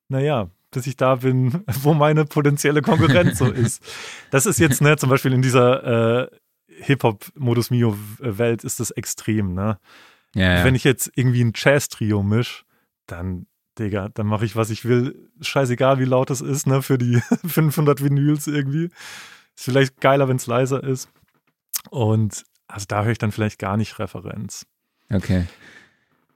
naja, 0.08 0.48
bis 0.70 0.86
ich 0.86 0.96
da 0.96 1.16
bin, 1.16 1.64
wo 1.82 1.94
meine 1.94 2.24
potenzielle 2.24 2.82
Konkurrenz 2.82 3.38
so 3.38 3.46
ist. 3.50 3.82
Das 4.30 4.46
ist 4.46 4.58
jetzt, 4.58 4.80
ne, 4.80 4.96
zum 4.96 5.10
Beispiel 5.10 5.32
in 5.32 5.42
dieser 5.42 6.22
äh, 6.22 6.28
Hip-Hop-Modus 6.68 7.70
Mio-Welt 7.70 8.64
ist 8.64 8.80
das 8.80 8.90
extrem, 8.90 9.54
ne? 9.54 9.78
Ja, 10.34 10.58
ja. 10.58 10.64
Wenn 10.64 10.74
ich 10.74 10.82
jetzt 10.82 11.12
irgendwie 11.14 11.42
ein 11.42 11.52
Jazz-Trio 11.54 12.24
misch, 12.24 12.64
dann, 13.06 13.46
Digga, 13.78 14.08
dann 14.08 14.26
mache 14.26 14.44
ich, 14.44 14.56
was 14.56 14.70
ich 14.70 14.84
will. 14.84 15.30
Scheißegal, 15.40 16.00
wie 16.00 16.04
laut 16.04 16.30
es 16.30 16.40
ist, 16.40 16.66
ne, 16.66 16.82
für 16.82 16.98
die 16.98 17.20
500 17.46 18.02
Vinyls 18.02 18.48
irgendwie. 18.48 18.90
Ist 19.56 19.64
vielleicht 19.64 20.00
geiler, 20.00 20.28
wenn 20.28 20.36
es 20.36 20.46
leiser 20.46 20.82
ist. 20.82 21.08
Und 21.90 22.44
also 22.66 22.86
da 22.88 23.04
höre 23.04 23.12
ich 23.12 23.18
dann 23.18 23.32
vielleicht 23.32 23.58
gar 23.58 23.76
nicht 23.76 23.98
Referenz. 23.98 24.66
Okay. 25.12 25.46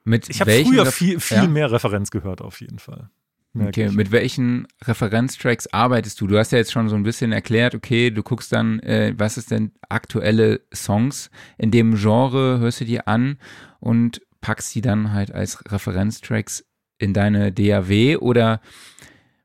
Mit 0.05 0.29
ich 0.29 0.41
habe 0.41 0.65
früher 0.65 0.87
viel, 0.87 1.21
viel 1.21 1.37
ja? 1.37 1.47
mehr 1.47 1.71
Referenz 1.71 2.11
gehört, 2.11 2.41
auf 2.41 2.61
jeden 2.61 2.79
Fall. 2.79 3.11
Okay, 3.59 3.87
ich. 3.87 3.93
mit 3.93 4.13
welchen 4.13 4.69
Referenztracks 4.85 5.67
arbeitest 5.69 6.21
du? 6.21 6.27
Du 6.27 6.39
hast 6.39 6.53
ja 6.53 6.59
jetzt 6.59 6.73
schon 6.73 6.89
so 6.89 6.97
ein 6.97 7.03
bisschen 7.03 7.33
erklärt, 7.33 7.75
okay, 7.75 8.11
du 8.11 8.23
guckst 8.23 8.53
dann, 8.53 8.79
äh, 8.81 9.15
was 9.17 9.37
ist 9.37 9.51
denn 9.51 9.73
aktuelle 9.89 10.61
Songs 10.73 11.31
in 11.57 11.71
dem 11.71 11.97
Genre, 11.97 12.59
hörst 12.59 12.81
du 12.81 12.85
dir 12.85 13.09
an 13.09 13.39
und 13.81 14.21
packst 14.41 14.75
die 14.75 14.81
dann 14.81 15.13
halt 15.13 15.33
als 15.33 15.63
Referenztracks 15.71 16.65
in 16.99 17.15
deine 17.15 17.53
DAW 17.53 18.17
oder 18.19 18.61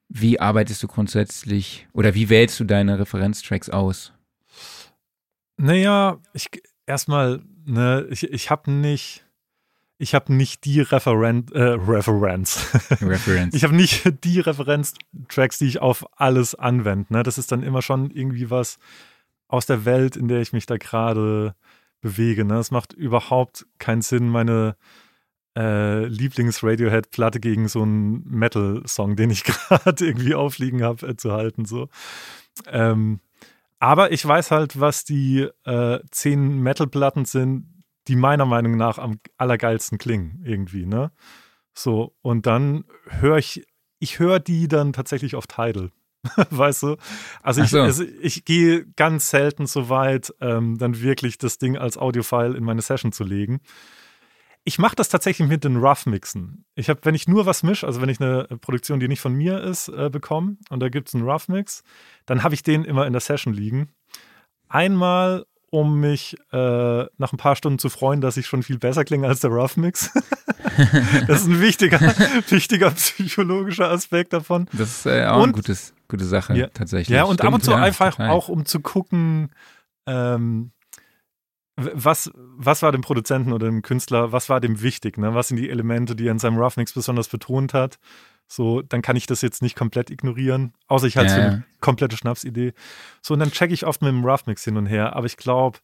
wie 0.10 0.40
arbeitest 0.40 0.84
du 0.84 0.88
grundsätzlich 0.88 1.88
oder 1.94 2.14
wie 2.14 2.30
wählst 2.30 2.60
du 2.60 2.64
deine 2.64 3.00
Referenztracks 3.00 3.70
aus? 3.70 4.14
Naja, 5.58 6.20
ich 6.34 6.50
erstmal, 6.86 7.42
ne, 7.66 8.08
ich, 8.10 8.24
ich 8.24 8.50
habe 8.50 8.72
nicht, 8.72 9.26
ich 9.98 10.16
habe 10.16 10.34
nicht 10.34 10.66
die 10.66 10.82
Referen 10.82 11.48
äh, 11.54 11.62
Referenz. 11.62 12.68
Referenz. 13.02 13.56
ich 13.56 13.64
habe 13.64 13.76
nicht 13.76 14.24
die 14.24 14.40
Referenztracks, 14.40 15.58
die 15.60 15.68
ich 15.68 15.80
auf 15.80 16.06
alles 16.20 16.56
anwende. 16.56 17.14
Ne? 17.14 17.24
Das 17.24 17.38
ist 17.38 17.52
dann 17.52 17.64
immer 17.64 17.82
schon 17.82 18.12
irgendwie 18.12 18.50
was 18.50 18.80
aus 19.48 19.66
der 19.66 19.86
Welt, 19.86 20.16
in 20.16 20.28
der 20.28 20.42
ich 20.42 20.52
mich 20.52 20.66
da 20.66 20.78
gerade 20.78 21.56
bewege. 22.02 22.44
Ne? 22.44 22.58
Es 22.58 22.72
macht 22.72 22.94
überhaupt 22.94 23.66
keinen 23.78 24.02
Sinn, 24.02 24.28
meine 24.30 24.76
äh, 25.56 26.06
Lieblings-Radiohead-Platte 26.06 27.40
gegen 27.40 27.68
so 27.68 27.82
einen 27.82 28.24
Metal-Song, 28.28 29.16
den 29.16 29.30
ich 29.30 29.44
gerade 29.70 30.06
irgendwie 30.06 30.36
aufliegen 30.36 30.84
habe, 30.84 31.08
äh, 31.08 31.16
zu 31.16 31.32
halten. 31.32 31.66
So. 31.66 31.90
Ähm, 32.68 33.20
aber 33.80 34.12
ich 34.12 34.26
weiß 34.26 34.52
halt, 34.52 34.80
was 34.80 35.04
die 35.04 35.48
äh, 35.66 36.00
zehn 36.12 36.60
Metal-Platten 36.60 37.26
sind, 37.26 37.68
die 38.08 38.16
meiner 38.16 38.46
Meinung 38.46 38.78
nach 38.78 38.98
am 38.98 39.20
allergeilsten 39.38 39.98
klingen, 39.98 40.42
irgendwie, 40.46 40.86
ne? 40.86 41.12
So, 41.74 42.16
und 42.22 42.46
dann 42.46 42.86
höre 43.08 43.38
ich, 43.38 43.66
ich 44.00 44.20
höre 44.20 44.40
die 44.40 44.68
dann 44.68 44.94
tatsächlich 44.94 45.36
auf 45.36 45.48
Tidal. 45.48 45.90
weißt 46.50 46.84
du? 46.84 46.98
Also 47.42 47.62
ich, 47.62 47.70
so. 47.70 47.82
also 47.82 48.04
ich 48.22 48.46
gehe 48.46 48.86
ganz 48.96 49.30
selten 49.30 49.66
so 49.66 49.90
weit, 49.90 50.34
ähm, 50.40 50.78
dann 50.78 51.02
wirklich 51.02 51.38
das 51.38 51.58
Ding 51.58 51.78
als 51.78 51.98
Audiofile 51.98 52.56
in 52.56 52.64
meine 52.64 52.82
Session 52.82 53.12
zu 53.12 53.24
legen. 53.24 53.60
Ich 54.66 54.80
mache 54.80 54.96
das 54.96 55.10
tatsächlich 55.10 55.48
mit 55.48 55.66
den 55.66 55.78
Rough-Mixen. 55.78 56.66
Ich 56.76 56.90
habe, 56.90 57.02
wenn 57.04 57.16
ich 57.16 57.28
nur 57.28 57.46
was 57.46 57.64
mische, 57.64 57.86
also 57.86 58.02
wenn 58.02 58.10
ich 58.10 58.22
eine 58.22 58.48
Produktion, 58.62 59.00
die 59.00 59.10
nicht 59.10 59.20
von 59.20 59.34
mir 59.34 59.62
ist, 59.62 59.90
äh, 59.90 60.10
bekomme 60.10 60.56
und 60.70 60.80
da 60.80 60.88
gibt 60.90 61.10
es 61.10 61.16
einen 61.16 61.30
Rough-Mix, 61.30 61.84
dann 62.26 62.44
habe 62.44 62.54
ich 62.54 62.64
den 62.64 62.86
immer 62.86 63.06
in 63.06 63.14
der 63.14 63.20
Session 63.20 63.54
liegen. 63.54 63.90
Einmal, 64.70 65.46
um 65.70 66.00
mich 66.00 66.38
äh, 66.52 66.58
nach 67.18 67.34
ein 67.34 67.38
paar 67.38 67.56
Stunden 67.56 67.80
zu 67.80 67.90
freuen, 67.90 68.22
dass 68.22 68.38
ich 68.38 68.46
schon 68.48 68.64
viel 68.64 68.78
besser 68.78 69.04
klinge 69.04 69.28
als 69.28 69.42
der 69.42 69.50
Rough-Mix. 69.50 70.12
das 71.28 71.42
ist 71.42 71.48
ein 71.48 71.60
wichtiger, 71.60 72.00
wichtiger 72.50 72.92
psychologischer 72.92 73.90
Aspekt 73.90 74.34
davon. 74.34 74.68
Das 74.72 74.90
ist 74.90 75.06
äh, 75.08 75.26
auch 75.26 75.38
und, 75.38 75.44
eine 75.44 75.52
gutes, 75.54 75.94
gute 76.08 76.26
Sache, 76.26 76.56
ja, 76.56 76.68
tatsächlich. 76.68 77.10
Ja, 77.10 77.24
und 77.24 77.36
Stimmt, 77.36 77.48
ab 77.48 77.54
und 77.56 77.64
zu 77.64 77.72
ja, 77.72 77.78
einfach 77.78 78.12
total. 78.12 78.30
auch, 78.30 78.48
um 78.48 78.66
zu 78.66 78.80
gucken, 78.80 79.50
ähm, 80.06 80.72
was, 81.76 82.32
was 82.36 82.82
war 82.82 82.92
dem 82.92 83.02
Produzenten 83.02 83.52
oder 83.52 83.66
dem 83.68 83.82
Künstler, 83.82 84.32
was 84.32 84.50
war 84.50 84.60
dem 84.60 84.82
wichtig? 84.82 85.18
Ne? 85.18 85.34
Was 85.34 85.48
sind 85.48 85.58
die 85.58 85.70
Elemente, 85.70 86.16
die 86.16 86.28
er 86.28 86.32
in 86.32 86.40
seinem 86.40 86.58
Rough 86.58 86.78
Mix 86.78 86.94
besonders 86.94 87.28
betont 87.28 87.74
hat? 87.74 88.00
So, 88.48 88.82
dann 88.82 89.02
kann 89.02 89.16
ich 89.16 89.26
das 89.26 89.42
jetzt 89.42 89.62
nicht 89.62 89.76
komplett 89.76 90.10
ignorieren, 90.12 90.74
außer 90.88 91.08
ich 91.08 91.18
halte 91.18 91.32
es 91.32 91.38
ja. 91.38 91.44
für 91.44 91.50
eine 91.50 91.66
komplette 91.80 92.18
Schnapsidee. 92.18 92.74
So, 93.22 93.34
und 93.34 93.40
dann 93.40 93.52
checke 93.52 93.74
ich 93.74 93.86
oft 93.86 94.02
mit 94.02 94.10
dem 94.10 94.24
Rough 94.24 94.46
Mix 94.46 94.64
hin 94.64 94.78
und 94.78 94.86
her, 94.86 95.16
aber 95.16 95.26
ich 95.26 95.38
glaube, 95.38 95.80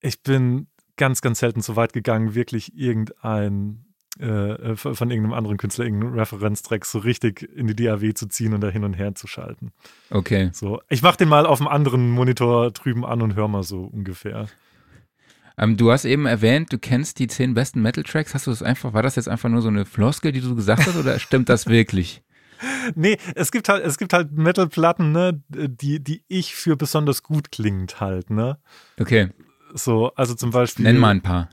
ich 0.00 0.22
bin 0.22 0.68
ganz, 0.96 1.22
ganz 1.22 1.40
selten 1.40 1.62
so 1.62 1.74
weit 1.74 1.92
gegangen, 1.92 2.34
wirklich 2.34 2.76
irgendein 2.76 3.85
äh, 4.18 4.76
von 4.76 5.10
irgendeinem 5.10 5.34
anderen 5.34 5.56
Künstler 5.56 5.84
irgendeinen 5.84 6.18
Referenztrack 6.18 6.84
so 6.84 6.98
richtig 6.98 7.42
in 7.54 7.66
die 7.66 7.76
DAW 7.76 8.14
zu 8.14 8.26
ziehen 8.26 8.54
und 8.54 8.60
da 8.60 8.68
hin 8.68 8.84
und 8.84 8.94
her 8.94 9.14
zu 9.14 9.26
schalten. 9.26 9.72
Okay. 10.10 10.50
So, 10.52 10.80
ich 10.88 11.02
mach 11.02 11.16
den 11.16 11.28
mal 11.28 11.46
auf 11.46 11.60
einem 11.60 11.68
anderen 11.68 12.10
Monitor 12.10 12.70
drüben 12.70 13.04
an 13.04 13.22
und 13.22 13.34
hör 13.36 13.48
mal 13.48 13.62
so 13.62 13.82
ungefähr. 13.82 14.48
Ähm, 15.58 15.76
du 15.76 15.90
hast 15.90 16.04
eben 16.04 16.26
erwähnt, 16.26 16.72
du 16.72 16.78
kennst 16.78 17.18
die 17.18 17.28
zehn 17.28 17.54
besten 17.54 17.80
Metal-Tracks. 17.80 18.34
Hast 18.34 18.46
du 18.46 18.50
das 18.50 18.62
einfach, 18.62 18.92
war 18.92 19.02
das 19.02 19.16
jetzt 19.16 19.28
einfach 19.28 19.48
nur 19.48 19.62
so 19.62 19.68
eine 19.68 19.84
Floskel, 19.84 20.32
die 20.32 20.40
du 20.40 20.54
gesagt 20.54 20.86
hast, 20.86 20.96
oder 20.96 21.18
stimmt 21.18 21.48
das 21.48 21.66
wirklich? 21.66 22.22
Nee, 22.94 23.18
es 23.34 23.52
gibt 23.52 23.68
halt, 23.68 23.84
es 23.84 23.98
gibt 23.98 24.12
halt 24.12 24.32
Metal-Platten, 24.32 25.12
ne, 25.12 25.42
die, 25.48 26.02
die 26.02 26.22
ich 26.28 26.54
für 26.54 26.76
besonders 26.76 27.22
gut 27.22 27.52
klingend 27.52 28.00
halt, 28.00 28.30
ne? 28.30 28.58
Okay. 28.98 29.28
So, 29.74 30.12
also 30.14 30.34
zum 30.34 30.50
Beispiel. 30.50 30.84
Nenn 30.84 30.98
mal 30.98 31.10
ein 31.10 31.22
paar. 31.22 31.50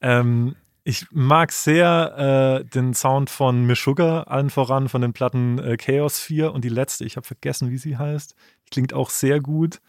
Ähm, 0.00 0.56
ich 0.84 1.06
mag 1.10 1.52
sehr 1.52 2.62
äh, 2.62 2.64
den 2.64 2.94
Sound 2.94 3.30
von 3.30 3.66
Meshuggah, 3.66 4.22
allen 4.22 4.50
voran 4.50 4.88
von 4.88 5.02
den 5.02 5.12
Platten 5.12 5.58
äh, 5.58 5.76
Chaos 5.76 6.18
4 6.20 6.52
und 6.52 6.64
die 6.64 6.70
letzte, 6.70 7.04
ich 7.04 7.16
habe 7.16 7.26
vergessen, 7.26 7.70
wie 7.70 7.78
sie 7.78 7.96
heißt. 7.96 8.34
Klingt 8.70 8.92
auch 8.94 9.10
sehr 9.10 9.40
gut. 9.40 9.80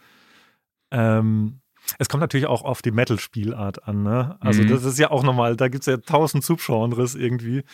Ähm, 0.90 1.60
es 1.98 2.08
kommt 2.08 2.20
natürlich 2.20 2.46
auch 2.46 2.62
auf 2.62 2.82
die 2.82 2.90
Metal-Spielart 2.90 3.88
an. 3.88 4.02
Ne? 4.02 4.36
Also, 4.40 4.62
mhm. 4.62 4.68
das 4.68 4.84
ist 4.84 4.98
ja 4.98 5.10
auch 5.10 5.22
nochmal, 5.22 5.56
da 5.56 5.68
gibt 5.68 5.82
es 5.82 5.86
ja 5.86 5.96
tausend 5.96 6.44
Subgenres 6.44 7.14
irgendwie. 7.14 7.64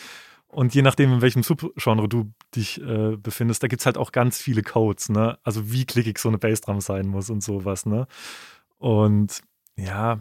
Und 0.46 0.74
je 0.74 0.82
nachdem, 0.82 1.12
in 1.12 1.20
welchem 1.20 1.42
Subgenre 1.42 2.08
du 2.08 2.32
dich 2.54 2.80
äh, 2.80 3.16
befindest, 3.16 3.62
da 3.62 3.66
gibt 3.66 3.80
es 3.80 3.86
halt 3.86 3.98
auch 3.98 4.12
ganz 4.12 4.38
viele 4.38 4.62
Codes. 4.62 5.10
Ne? 5.10 5.38
Also, 5.42 5.70
wie 5.70 5.84
klickig 5.84 6.18
so 6.18 6.28
eine 6.28 6.38
Bassdrum 6.38 6.80
sein 6.80 7.06
muss 7.06 7.28
und 7.30 7.42
sowas. 7.42 7.84
Ne? 7.84 8.06
Und 8.78 9.42
ja, 9.76 10.20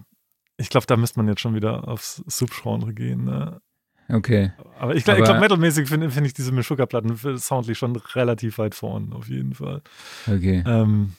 ich 0.57 0.69
glaube, 0.69 0.87
da 0.87 0.97
müsste 0.97 1.19
man 1.19 1.27
jetzt 1.27 1.41
schon 1.41 1.55
wieder 1.55 1.87
aufs 1.87 2.23
Subgenre 2.27 2.93
gehen. 2.93 3.25
Ne? 3.25 3.61
Okay. 4.09 4.51
Aber 4.79 4.95
ich 4.95 5.03
glaube, 5.03 5.21
glaub, 5.21 5.39
metalmäßig 5.39 5.87
finde 5.87 6.09
find 6.09 6.25
ich 6.25 6.33
diese 6.33 6.51
Meshuggah-Platten 6.51 7.37
soundlich 7.37 7.77
schon 7.77 7.95
relativ 7.95 8.57
weit 8.57 8.73
vorn, 8.73 9.13
auf 9.13 9.27
jeden 9.27 9.53
Fall. 9.53 9.81
Okay. 10.27 10.63
Ähm, 10.65 11.13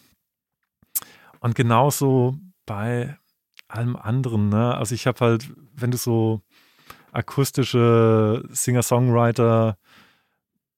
und 1.41 1.55
genauso 1.55 2.37
bei 2.67 3.17
allem 3.69 3.97
anderen, 3.97 4.49
ne? 4.49 4.75
Also 4.77 4.95
ich 4.95 5.07
habe 5.07 5.21
halt, 5.21 5.53
wenn 5.75 5.91
du 5.91 5.99
so 5.99 6.41
akustische 7.13 8.45
Singer-Songwriter 8.51 9.77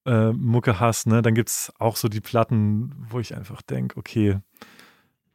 äh, 0.06 0.32
Mucke 0.32 0.80
hast, 0.80 1.06
ne, 1.06 1.22
dann 1.22 1.34
gibt 1.34 1.48
es 1.48 1.72
auch 1.78 1.96
so 1.96 2.08
die 2.08 2.20
Platten, 2.20 2.92
wo 2.96 3.20
ich 3.20 3.36
einfach 3.36 3.62
denke, 3.62 3.96
okay, 3.96 4.38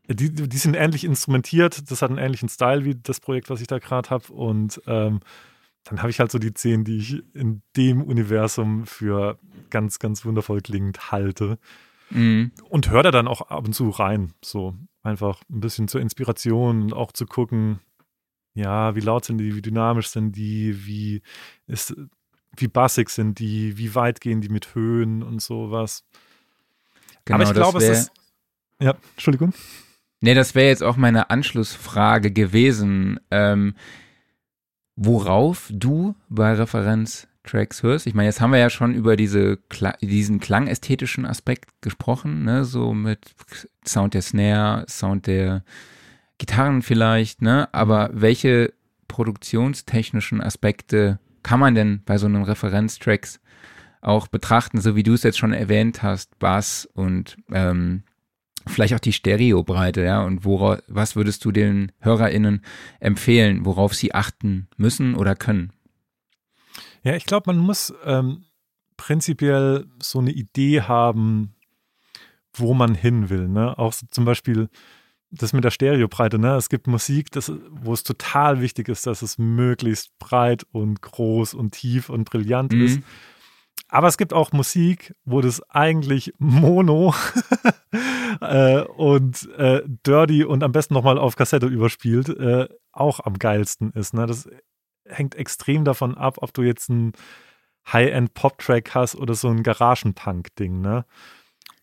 die, 0.07 0.31
die 0.31 0.57
sind 0.57 0.75
ähnlich 0.75 1.03
instrumentiert, 1.03 1.89
das 1.89 2.01
hat 2.01 2.09
einen 2.09 2.19
ähnlichen 2.19 2.49
Style 2.49 2.85
wie 2.85 2.95
das 2.95 3.19
Projekt, 3.19 3.49
was 3.49 3.61
ich 3.61 3.67
da 3.67 3.79
gerade 3.79 4.09
habe. 4.09 4.31
Und 4.31 4.81
ähm, 4.87 5.21
dann 5.83 5.99
habe 5.99 6.09
ich 6.09 6.19
halt 6.19 6.31
so 6.31 6.39
die 6.39 6.53
zehn, 6.53 6.83
die 6.83 6.97
ich 6.97 7.23
in 7.35 7.61
dem 7.75 8.01
Universum 8.01 8.85
für 8.85 9.39
ganz, 9.69 9.99
ganz 9.99 10.25
wundervoll 10.25 10.61
klingend 10.61 11.11
halte. 11.11 11.57
Mhm. 12.09 12.51
Und 12.69 12.89
höre 12.89 13.03
da 13.03 13.11
dann 13.11 13.27
auch 13.27 13.41
ab 13.41 13.65
und 13.65 13.73
zu 13.73 13.89
rein. 13.89 14.33
So 14.43 14.75
einfach 15.03 15.41
ein 15.49 15.59
bisschen 15.59 15.87
zur 15.87 16.01
Inspiration 16.01 16.83
und 16.83 16.93
auch 16.93 17.11
zu 17.11 17.25
gucken, 17.25 17.79
ja, 18.53 18.95
wie 18.95 19.01
laut 19.01 19.25
sind 19.25 19.37
die, 19.37 19.55
wie 19.55 19.61
dynamisch 19.61 20.07
sind 20.07 20.35
die, 20.35 20.85
wie 20.85 21.21
ist, 21.67 21.95
wie 22.55 22.67
bassig 22.67 23.09
sind 23.09 23.39
die, 23.39 23.77
wie 23.77 23.95
weit 23.95 24.21
gehen 24.21 24.41
die 24.41 24.49
mit 24.49 24.75
Höhen 24.75 25.23
und 25.23 25.41
sowas. 25.41 26.03
Genau, 27.25 27.35
Aber 27.35 27.43
ich 27.43 27.53
glaube, 27.53 27.77
es 27.79 27.89
ist. 27.89 28.11
Ja, 28.79 28.95
Entschuldigung. 29.13 29.53
Nee, 30.21 30.33
das 30.33 30.55
wäre 30.55 30.67
jetzt 30.67 30.83
auch 30.83 30.97
meine 30.97 31.29
Anschlussfrage 31.29 32.31
gewesen. 32.31 33.19
Ähm, 33.31 33.75
worauf 34.95 35.69
du 35.71 36.15
bei 36.29 36.53
Referenztracks 36.53 37.83
hörst? 37.83 38.07
Ich 38.07 38.13
meine, 38.13 38.27
jetzt 38.27 38.41
haben 38.41 38.51
wir 38.51 38.59
ja 38.59 38.69
schon 38.69 38.93
über 38.93 39.17
diese, 39.17 39.59
diesen 40.01 40.39
klangästhetischen 40.39 41.25
Aspekt 41.25 41.69
gesprochen, 41.81 42.43
ne? 42.43 42.65
so 42.65 42.93
mit 42.93 43.35
Sound 43.85 44.13
der 44.13 44.21
Snare, 44.21 44.85
Sound 44.87 45.27
der 45.27 45.63
Gitarren 46.37 46.81
vielleicht, 46.81 47.41
ne? 47.41 47.73
Aber 47.73 48.09
welche 48.11 48.73
produktionstechnischen 49.07 50.41
Aspekte 50.41 51.19
kann 51.43 51.59
man 51.59 51.75
denn 51.75 52.01
bei 52.03 52.17
so 52.17 52.25
einem 52.25 52.43
Referenztracks 52.43 53.39
auch 54.01 54.27
betrachten, 54.27 54.81
so 54.81 54.95
wie 54.95 55.03
du 55.03 55.13
es 55.13 55.23
jetzt 55.23 55.37
schon 55.37 55.53
erwähnt 55.53 56.03
hast, 56.03 56.37
Bass 56.39 56.87
und 56.93 57.37
ähm, 57.51 58.03
vielleicht 58.67 58.93
auch 58.93 58.99
die 58.99 59.13
Stereobreite, 59.13 60.03
ja, 60.03 60.23
und 60.23 60.45
worauf, 60.45 60.79
was 60.87 61.15
würdest 61.15 61.45
du 61.45 61.51
den 61.51 61.91
HörerInnen 61.99 62.61
empfehlen, 62.99 63.65
worauf 63.65 63.93
sie 63.93 64.13
achten 64.13 64.67
müssen 64.77 65.15
oder 65.15 65.35
können? 65.35 65.71
Ja, 67.03 67.15
ich 67.15 67.25
glaube, 67.25 67.53
man 67.53 67.59
muss 67.59 67.93
ähm, 68.03 68.45
prinzipiell 68.97 69.85
so 70.01 70.19
eine 70.19 70.31
Idee 70.31 70.81
haben, 70.81 71.55
wo 72.53 72.73
man 72.73 72.95
hin 72.95 73.29
will. 73.29 73.47
Ne? 73.47 73.77
Auch 73.77 73.93
so 73.93 74.07
zum 74.09 74.25
Beispiel 74.25 74.69
das 75.31 75.53
mit 75.53 75.63
der 75.63 75.71
Stereobreite. 75.71 76.39
Ne? 76.39 76.55
Es 76.55 76.69
gibt 76.69 76.87
Musik, 76.87 77.31
das, 77.31 77.51
wo 77.69 77.93
es 77.93 78.03
total 78.03 78.61
wichtig 78.61 78.89
ist, 78.89 79.05
dass 79.05 79.21
es 79.21 79.37
möglichst 79.37 80.17
breit 80.17 80.65
und 80.71 81.01
groß 81.01 81.53
und 81.53 81.71
tief 81.71 82.09
und 82.09 82.29
brillant 82.29 82.71
mhm. 82.71 82.85
ist. 82.85 82.99
Aber 83.87 84.07
es 84.07 84.17
gibt 84.17 84.33
auch 84.33 84.51
Musik, 84.51 85.13
wo 85.25 85.41
das 85.41 85.61
eigentlich 85.69 86.33
mono 86.37 87.13
äh, 88.41 88.81
und 88.81 89.49
äh, 89.57 89.83
dirty 90.05 90.43
und 90.43 90.63
am 90.63 90.71
besten 90.71 90.95
nochmal 90.95 91.17
auf 91.17 91.35
Kassette 91.35 91.67
überspielt, 91.67 92.29
äh, 92.29 92.67
auch 92.91 93.19
am 93.19 93.37
geilsten 93.37 93.91
ist. 93.91 94.13
Ne? 94.13 94.25
Das 94.25 94.49
hängt 95.05 95.35
extrem 95.35 95.85
davon 95.85 96.17
ab, 96.17 96.37
ob 96.41 96.53
du 96.53 96.63
jetzt 96.63 96.89
einen 96.89 97.13
High-End-Pop-Track 97.91 98.95
hast 98.95 99.15
oder 99.15 99.35
so 99.35 99.49
ein 99.49 99.61
Garagenpunk-Ding. 99.61 100.81
Ne? 100.81 101.05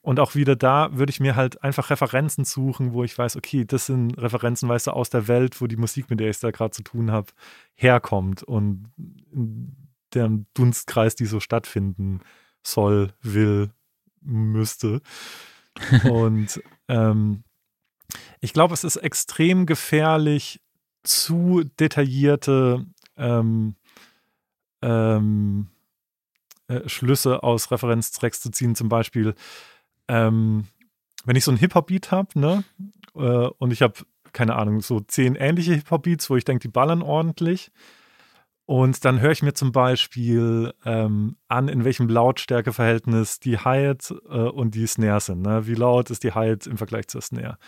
Und 0.01 0.19
auch 0.19 0.35
wieder 0.35 0.57
da 0.57 0.89
würde 0.93 1.11
ich 1.11 1.21
mir 1.21 1.37
halt 1.37 1.63
einfach 1.63 1.91
Referenzen 1.91 2.45
suchen, 2.45 2.93
wo 2.93 3.05
ich 3.05 3.17
weiß, 3.17 3.37
okay, 3.37 3.65
das 3.65 3.87
sind 3.87 4.21
Referenzen, 4.21 4.69
weißt 4.69 4.89
du, 4.89 4.91
aus 4.91 5.11
der 5.11 5.29
Welt, 5.29 5.61
wo 5.61 5.69
die 5.69 5.77
Musik, 5.77 6.11
mit 6.11 6.19
der 6.19 6.31
ich 6.31 6.41
da 6.41 6.51
gerade 6.51 6.73
zu 6.73 6.83
tun 6.83 7.13
habe, 7.13 7.29
herkommt 7.75 8.43
und 8.43 8.91
deren 10.15 10.47
Dunstkreis, 10.55 11.15
die 11.15 11.27
so 11.27 11.41
stattfinden 11.41 12.21
soll, 12.63 13.13
will, 13.23 13.71
müsste. 14.21 15.01
Und 16.11 16.63
ähm, 16.89 17.45
ich 18.41 18.53
glaube, 18.53 18.75
es 18.75 18.85
ist 18.85 18.97
extrem 18.97 19.67
gefährlich, 19.67 20.61
zu 21.05 21.65
detaillierte 21.81 22.87
ähm, 23.17 23.75
ähm, 24.83 25.69
äh, 26.69 26.89
Schlüsse 26.89 27.43
aus 27.43 27.71
Referenztracks 27.71 28.41
zu 28.41 28.51
ziehen. 28.51 28.75
Zum 28.75 28.89
Beispiel, 28.89 29.35
ähm, 30.09 30.67
wenn 31.25 31.37
ich 31.37 31.45
so 31.45 31.51
einen 31.51 31.59
Hip-Hop-Beat 31.59 32.11
habe, 32.11 32.39
ne, 32.39 32.65
äh, 33.15 33.49
und 33.59 33.73
ich 33.73 33.83
habe, 33.83 33.95
keine 34.33 34.57
Ahnung, 34.57 34.81
so 34.81 35.01
zehn 35.01 35.35
ähnliche 35.35 35.75
Hip-Hop-Beats, 35.75 36.31
wo 36.31 36.37
ich 36.37 36.45
denke, 36.45 36.63
die 36.63 36.73
ballern 36.73 37.03
ordentlich, 37.03 37.71
und 38.73 39.05
dann 39.05 39.21
höre 39.21 39.33
ich 39.33 39.43
mir 39.43 39.53
zum 39.53 39.71
Beispiel 39.71 40.73
ähm, 40.87 41.37
an, 41.47 41.69
in 41.69 41.85
welchem 41.85 42.09
Lautstärkeverhältnis 42.09 43.39
die 43.39 43.59
Hi-Hat 43.59 44.15
äh, 44.31 44.49
und 44.49 44.75
die 44.75 44.87
Snare 44.87 45.21
sind. 45.21 45.43
Ne? 45.43 45.67
Wie 45.67 45.75
laut 45.75 46.09
ist 46.09 46.25
die 46.25 46.33
Hi-Hat 46.33 46.67
im 46.67 46.79
Vergleich 46.79 47.07
zur 47.09 47.21
Snare? 47.21 47.59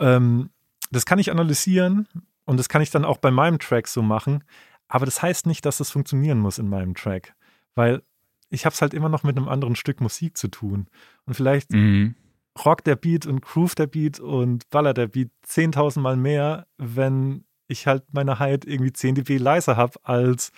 Ähm, 0.00 0.50
das 0.90 1.06
kann 1.06 1.20
ich 1.20 1.30
analysieren 1.30 2.08
und 2.44 2.56
das 2.56 2.68
kann 2.68 2.82
ich 2.82 2.90
dann 2.90 3.04
auch 3.04 3.18
bei 3.18 3.30
meinem 3.30 3.60
Track 3.60 3.86
so 3.86 4.02
machen. 4.02 4.42
Aber 4.88 5.04
das 5.04 5.22
heißt 5.22 5.46
nicht, 5.46 5.64
dass 5.64 5.78
das 5.78 5.92
funktionieren 5.92 6.40
muss 6.40 6.58
in 6.58 6.68
meinem 6.68 6.96
Track, 6.96 7.36
weil 7.76 8.02
ich 8.50 8.64
habe 8.64 8.74
es 8.74 8.82
halt 8.82 8.94
immer 8.94 9.08
noch 9.08 9.22
mit 9.22 9.36
einem 9.36 9.46
anderen 9.46 9.76
Stück 9.76 10.00
Musik 10.00 10.36
zu 10.36 10.48
tun. 10.48 10.88
Und 11.24 11.34
vielleicht 11.34 11.70
mhm. 11.72 12.16
rockt 12.64 12.88
der 12.88 12.96
Beat 12.96 13.26
und 13.26 13.42
groove 13.42 13.76
der 13.76 13.86
Beat 13.86 14.18
und 14.18 14.68
ballert 14.70 14.96
der 14.96 15.06
Beat 15.06 15.30
10.000 15.46 16.00
Mal 16.00 16.16
mehr, 16.16 16.66
wenn 16.78 17.44
ich 17.68 17.86
halt 17.86 18.04
meine 18.12 18.38
Height 18.38 18.64
irgendwie 18.64 18.92
10 18.92 19.16
dB 19.16 19.38
leiser 19.38 19.76
habe 19.76 19.98
als 20.02 20.52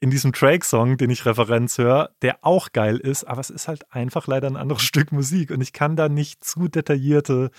in 0.00 0.10
diesem 0.10 0.32
Drake-Song, 0.32 0.96
den 0.96 1.10
ich 1.10 1.26
Referenz 1.26 1.78
höre, 1.78 2.10
der 2.22 2.38
auch 2.42 2.72
geil 2.72 2.96
ist, 2.96 3.22
aber 3.22 3.40
es 3.40 3.50
ist 3.50 3.68
halt 3.68 3.92
einfach 3.92 4.26
leider 4.26 4.48
ein 4.48 4.56
anderes 4.56 4.82
Stück 4.82 5.12
Musik 5.12 5.50
und 5.50 5.60
ich 5.60 5.72
kann 5.72 5.96
da 5.96 6.08
nicht 6.08 6.44
zu 6.44 6.68
detaillierte 6.68 7.50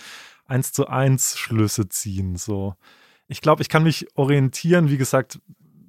1 0.46 0.72
zu 0.72 0.86
1 0.86 1.38
Schlüsse 1.38 1.88
ziehen. 1.88 2.36
So. 2.36 2.74
Ich 3.28 3.40
glaube, 3.40 3.62
ich 3.62 3.70
kann 3.70 3.82
mich 3.82 4.06
orientieren, 4.14 4.90
wie 4.90 4.98
gesagt, 4.98 5.40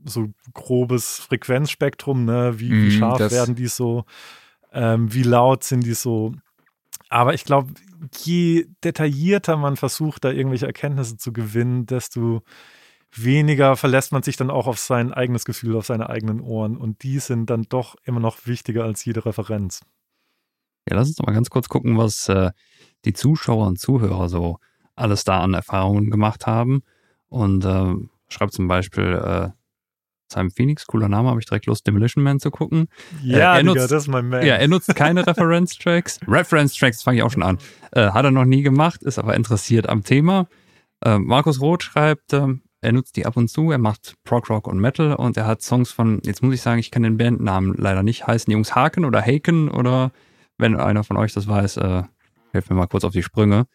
so 0.05 0.29
grobes 0.53 1.19
Frequenzspektrum, 1.19 2.23
ne? 2.23 2.57
wie, 2.57 2.71
wie 2.71 2.87
mm, 2.87 2.99
scharf 2.99 3.31
werden 3.31 3.55
die 3.55 3.67
so, 3.67 4.05
ähm, 4.71 5.13
wie 5.13 5.23
laut 5.23 5.63
sind 5.65 5.83
die 5.85 5.93
so. 5.93 6.33
Aber 7.09 7.33
ich 7.33 7.43
glaube, 7.43 7.73
je 8.23 8.67
detaillierter 8.83 9.57
man 9.57 9.75
versucht, 9.75 10.23
da 10.23 10.31
irgendwelche 10.31 10.67
Erkenntnisse 10.67 11.17
zu 11.17 11.33
gewinnen, 11.33 11.85
desto 11.85 12.43
weniger 13.17 13.75
verlässt 13.75 14.11
man 14.11 14.23
sich 14.23 14.37
dann 14.37 14.49
auch 14.49 14.67
auf 14.67 14.79
sein 14.79 15.13
eigenes 15.13 15.45
Gefühl, 15.45 15.75
auf 15.75 15.85
seine 15.85 16.09
eigenen 16.09 16.41
Ohren. 16.41 16.77
Und 16.77 17.03
die 17.03 17.19
sind 17.19 17.49
dann 17.49 17.63
doch 17.63 17.95
immer 18.03 18.19
noch 18.19 18.45
wichtiger 18.45 18.83
als 18.83 19.05
jede 19.05 19.25
Referenz. 19.25 19.81
Ja, 20.89 20.95
lass 20.95 21.07
uns 21.07 21.17
doch 21.17 21.25
mal 21.25 21.33
ganz 21.33 21.49
kurz 21.49 21.69
gucken, 21.69 21.97
was 21.97 22.29
äh, 22.29 22.51
die 23.05 23.13
Zuschauer 23.13 23.67
und 23.67 23.79
Zuhörer 23.79 24.29
so 24.29 24.59
alles 24.95 25.23
da 25.23 25.41
an 25.41 25.53
Erfahrungen 25.53 26.09
gemacht 26.09 26.47
haben. 26.47 26.83
Und 27.27 27.65
äh, 27.65 27.93
schreibt 28.27 28.53
zum 28.53 28.67
Beispiel 28.67 29.13
äh, 29.13 29.49
Simon 30.31 30.51
Phoenix, 30.51 30.85
cooler 30.87 31.09
Name, 31.09 31.29
habe 31.29 31.39
ich 31.39 31.45
direkt 31.45 31.65
Lust, 31.65 31.85
Demolition 31.85 32.23
Man 32.23 32.39
zu 32.39 32.51
gucken. 32.51 32.87
Ja, 33.23 33.55
äh, 33.55 33.61
Digga, 33.61 33.73
nutzt, 33.73 33.91
das 33.91 34.03
ist 34.03 34.07
mein 34.07 34.27
Man. 34.27 34.45
Ja, 34.45 34.55
er 34.55 34.67
nutzt 34.67 34.95
keine 34.95 35.25
Reference-Tracks. 35.27 36.19
Reference-Tracks 36.27 37.03
fange 37.03 37.17
ich 37.17 37.23
auch 37.23 37.31
schon 37.31 37.43
an. 37.43 37.57
Äh, 37.91 38.11
hat 38.11 38.25
er 38.25 38.31
noch 38.31 38.45
nie 38.45 38.61
gemacht, 38.61 39.03
ist 39.03 39.19
aber 39.19 39.35
interessiert 39.35 39.87
am 39.87 40.03
Thema. 40.03 40.47
Äh, 41.01 41.19
Markus 41.19 41.61
Roth 41.61 41.83
schreibt, 41.83 42.33
ähm, 42.33 42.61
er 42.85 42.91
nutzt 42.91 43.15
die 43.17 43.25
ab 43.25 43.35
und 43.35 43.49
zu, 43.49 43.71
er 43.71 43.77
macht 43.77 44.15
Prog 44.23 44.49
Rock 44.49 44.67
und 44.67 44.79
Metal 44.79 45.13
und 45.15 45.35
er 45.37 45.47
hat 45.47 45.61
Songs 45.61 45.91
von, 45.91 46.21
jetzt 46.23 46.43
muss 46.43 46.53
ich 46.53 46.61
sagen, 46.61 46.79
ich 46.79 46.91
kann 46.91 47.03
den 47.03 47.17
Bandnamen 47.17 47.73
leider 47.75 48.03
nicht, 48.03 48.27
heißen 48.27 48.49
die 48.49 48.53
Jungs 48.53 48.75
Haken 48.75 49.05
oder 49.05 49.21
Haken 49.21 49.69
oder 49.69 50.11
wenn 50.57 50.79
einer 50.79 51.03
von 51.03 51.17
euch 51.17 51.33
das 51.33 51.47
weiß, 51.47 51.77
äh, 51.77 52.03
helft 52.51 52.69
mir 52.69 52.75
mal 52.75 52.87
kurz 52.87 53.03
auf 53.03 53.11
die 53.11 53.23
Sprünge. 53.23 53.65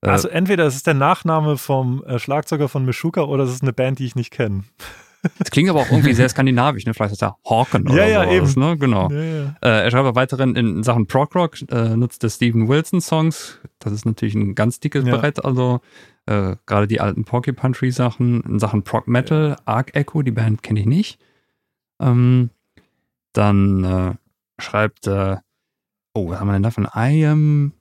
Äh, 0.00 0.08
also 0.08 0.28
entweder 0.28 0.66
es 0.66 0.76
ist 0.76 0.86
der 0.86 0.94
Nachname 0.94 1.58
vom 1.58 2.02
äh, 2.04 2.18
Schlagzeuger 2.18 2.68
von 2.68 2.84
Meshuka 2.84 3.22
oder 3.22 3.44
es 3.44 3.52
ist 3.52 3.62
eine 3.62 3.72
Band, 3.72 3.98
die 3.98 4.06
ich 4.06 4.16
nicht 4.16 4.30
kenne. 4.30 4.64
Das 5.38 5.50
klingt 5.50 5.70
aber 5.70 5.80
auch 5.80 5.90
irgendwie 5.90 6.12
sehr 6.12 6.28
skandinavisch, 6.28 6.84
ne? 6.84 6.92
Vielleicht 6.92 7.14
ist 7.14 7.22
er 7.22 7.38
Hawken 7.48 7.88
oder 7.88 8.06
ja, 8.06 8.24
ja, 8.24 8.30
sowas, 8.30 8.56
eben. 8.56 8.60
ne? 8.60 8.76
Genau. 8.76 9.10
Ja, 9.10 9.22
ja. 9.22 9.56
Äh, 9.62 9.84
er 9.84 9.90
schreibt 9.90 10.00
aber 10.00 10.14
weiterhin 10.16 10.54
in 10.54 10.82
Sachen 10.82 11.06
Prog 11.06 11.34
Rock, 11.34 11.56
äh, 11.70 11.96
nutzt 11.96 12.22
er 12.24 12.28
Steven 12.28 12.68
Wilson 12.68 13.00
Songs. 13.00 13.58
Das 13.78 13.94
ist 13.94 14.04
natürlich 14.04 14.34
ein 14.34 14.54
ganz 14.54 14.80
dickes 14.80 15.06
ja. 15.06 15.16
Brett, 15.16 15.42
also 15.42 15.80
äh, 16.26 16.56
gerade 16.66 16.86
die 16.86 17.00
alten 17.00 17.24
Porcupine 17.24 17.74
Tree 17.74 17.90
Sachen, 17.90 18.42
in 18.42 18.58
Sachen 18.58 18.82
Prog 18.82 19.08
Metal, 19.08 19.56
Arc 19.64 19.94
Echo, 19.94 20.22
die 20.22 20.30
Band 20.30 20.62
kenne 20.62 20.80
ich 20.80 20.86
nicht. 20.86 21.20
Ähm, 22.00 22.50
dann 23.32 23.84
äh, 23.84 24.62
schreibt, 24.62 25.06
äh, 25.06 25.36
oh, 26.14 26.28
was 26.28 26.40
haben 26.40 26.48
wir 26.48 26.52
denn 26.54 26.62
da 26.62 26.70
von 26.70 26.88
I 26.94 27.26
am 27.26 27.72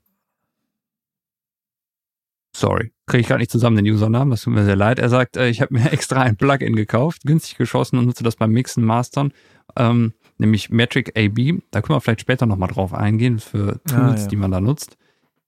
Sorry, 2.56 2.92
kriege 3.08 3.22
ich 3.22 3.28
gerade 3.28 3.40
nicht 3.40 3.52
zusammen 3.52 3.78
den 3.78 3.92
Usernamen, 3.92 4.30
das 4.30 4.44
tut 4.44 4.54
mir 4.54 4.64
sehr 4.64 4.76
leid. 4.76 5.00
Er 5.00 5.10
sagt, 5.10 5.38
äh, 5.38 5.50
ich 5.50 5.62
habe 5.62 5.74
mir 5.74 5.92
extra 5.92 6.22
ein 6.22 6.36
Plugin 6.36 6.76
gekauft, 6.76 7.24
günstig 7.26 7.58
geschossen 7.58 7.98
und 7.98 8.06
nutze 8.06 8.24
das 8.24 8.36
beim 8.36 8.52
Mixen, 8.52 8.84
Mastern, 8.84 9.34
ähm, 9.76 10.14
nämlich 10.38 10.70
Metric 10.70 11.18
AB. 11.18 11.62
Da 11.72 11.82
können 11.82 11.98
wir 11.98 12.02
vielleicht 12.02 12.22
später 12.22 12.46
nochmal 12.46 12.70
drauf 12.70 12.94
eingehen 12.94 13.40
für 13.40 13.80
ah, 13.86 13.90
Tools, 13.90 14.22
ah, 14.22 14.24
ja. 14.24 14.28
die 14.28 14.36
man 14.36 14.52
da 14.52 14.62
nutzt. 14.62 14.98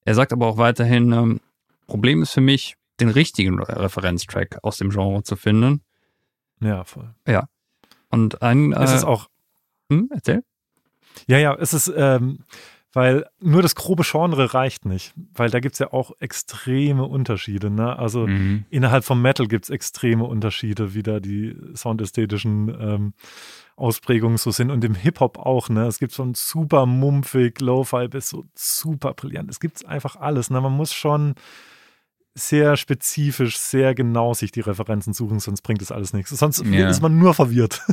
Er 0.04 0.16
sagt 0.16 0.34
aber 0.34 0.48
auch 0.48 0.58
weiterhin, 0.58 1.12
ähm, 1.12 1.40
Problem 1.88 2.24
ist 2.24 2.32
für 2.32 2.42
mich, 2.42 2.76
den 3.00 3.10
richtigen 3.10 3.62
Referenztrack 3.62 4.60
aus 4.64 4.78
dem 4.78 4.90
Genre 4.90 5.24
zu 5.24 5.36
finden. 5.36 5.82
Ja, 6.62 6.84
voll. 6.84 7.14
Ja. 7.28 7.48
Und 8.10 8.42
ein. 8.42 8.72
Äh, 8.72 8.84
es 8.84 8.94
ist 8.94 9.04
auch. 9.04 9.30
Hm, 9.92 10.10
erzähl. 10.14 10.44
Ja, 11.28 11.38
ja, 11.38 11.56
es 11.56 11.74
ist, 11.74 11.92
ähm, 11.96 12.40
weil 12.96 13.26
nur 13.40 13.62
das 13.62 13.76
grobe 13.76 14.04
Genre 14.04 14.54
reicht 14.54 14.86
nicht, 14.86 15.14
weil 15.34 15.50
da 15.50 15.60
gibt 15.60 15.74
es 15.74 15.80
ja 15.80 15.92
auch 15.92 16.12
extreme 16.20 17.04
Unterschiede. 17.04 17.70
Ne? 17.70 17.98
Also 17.98 18.26
mhm. 18.26 18.66
innerhalb 18.70 19.04
vom 19.04 19.22
Metal 19.22 19.48
gibt 19.48 19.66
es 19.66 19.70
extreme 19.70 20.24
Unterschiede, 20.24 20.94
wie 20.94 21.04
da 21.04 21.20
die 21.20 21.56
soundästhetischen 21.76 22.70
ähm, 22.80 23.14
Ausprägungen 23.76 24.38
so 24.38 24.52
sind 24.52 24.72
und 24.72 24.84
im 24.86 24.96
Hip-Hop 24.96 25.38
auch. 25.38 25.68
Ne? 25.68 25.86
Es 25.88 26.00
gibt 26.00 26.14
von 26.14 26.36
super 26.36 26.86
mumpfig, 26.86 27.60
Lo-Fi 27.60 28.08
bis 28.08 28.30
so 28.30 28.46
super 28.56 29.14
brillant. 29.14 29.50
Es 29.50 29.60
gibt 29.60 29.86
einfach 29.86 30.16
alles. 30.16 30.50
Ne? 30.50 30.62
Man 30.62 30.72
muss 30.72 30.94
schon 30.94 31.36
sehr 32.36 32.76
spezifisch, 32.76 33.58
sehr 33.58 33.96
genau 33.96 34.34
sich 34.34 34.52
die 34.52 34.60
Referenzen 34.60 35.14
suchen, 35.14 35.40
sonst 35.40 35.62
bringt 35.62 35.82
es 35.82 35.92
alles 35.92 36.14
nichts. 36.14 36.32
Sonst 36.32 36.64
ja. 36.66 36.90
ist 36.90 37.02
man 37.02 37.18
nur 37.18 37.34
verwirrt. 37.34 37.82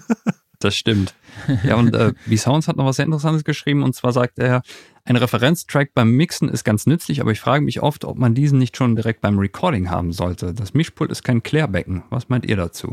Das 0.62 0.76
stimmt. 0.76 1.16
Ja, 1.64 1.74
und 1.74 1.92
äh, 1.92 2.12
B-Sounds 2.26 2.68
hat 2.68 2.76
noch 2.76 2.84
was 2.84 2.94
sehr 2.94 3.04
Interessantes 3.04 3.42
geschrieben 3.42 3.82
und 3.82 3.96
zwar 3.96 4.12
sagt 4.12 4.38
er, 4.38 4.62
ein 5.04 5.16
Referenztrack 5.16 5.92
beim 5.92 6.12
Mixen 6.12 6.48
ist 6.48 6.62
ganz 6.62 6.86
nützlich, 6.86 7.20
aber 7.20 7.32
ich 7.32 7.40
frage 7.40 7.64
mich 7.64 7.82
oft, 7.82 8.04
ob 8.04 8.16
man 8.16 8.34
diesen 8.36 8.60
nicht 8.60 8.76
schon 8.76 8.94
direkt 8.94 9.20
beim 9.22 9.40
Recording 9.40 9.90
haben 9.90 10.12
sollte. 10.12 10.54
Das 10.54 10.72
Mischpult 10.72 11.10
ist 11.10 11.24
kein 11.24 11.42
Klärbecken. 11.42 12.04
Was 12.10 12.28
meint 12.28 12.46
ihr 12.46 12.54
dazu? 12.54 12.92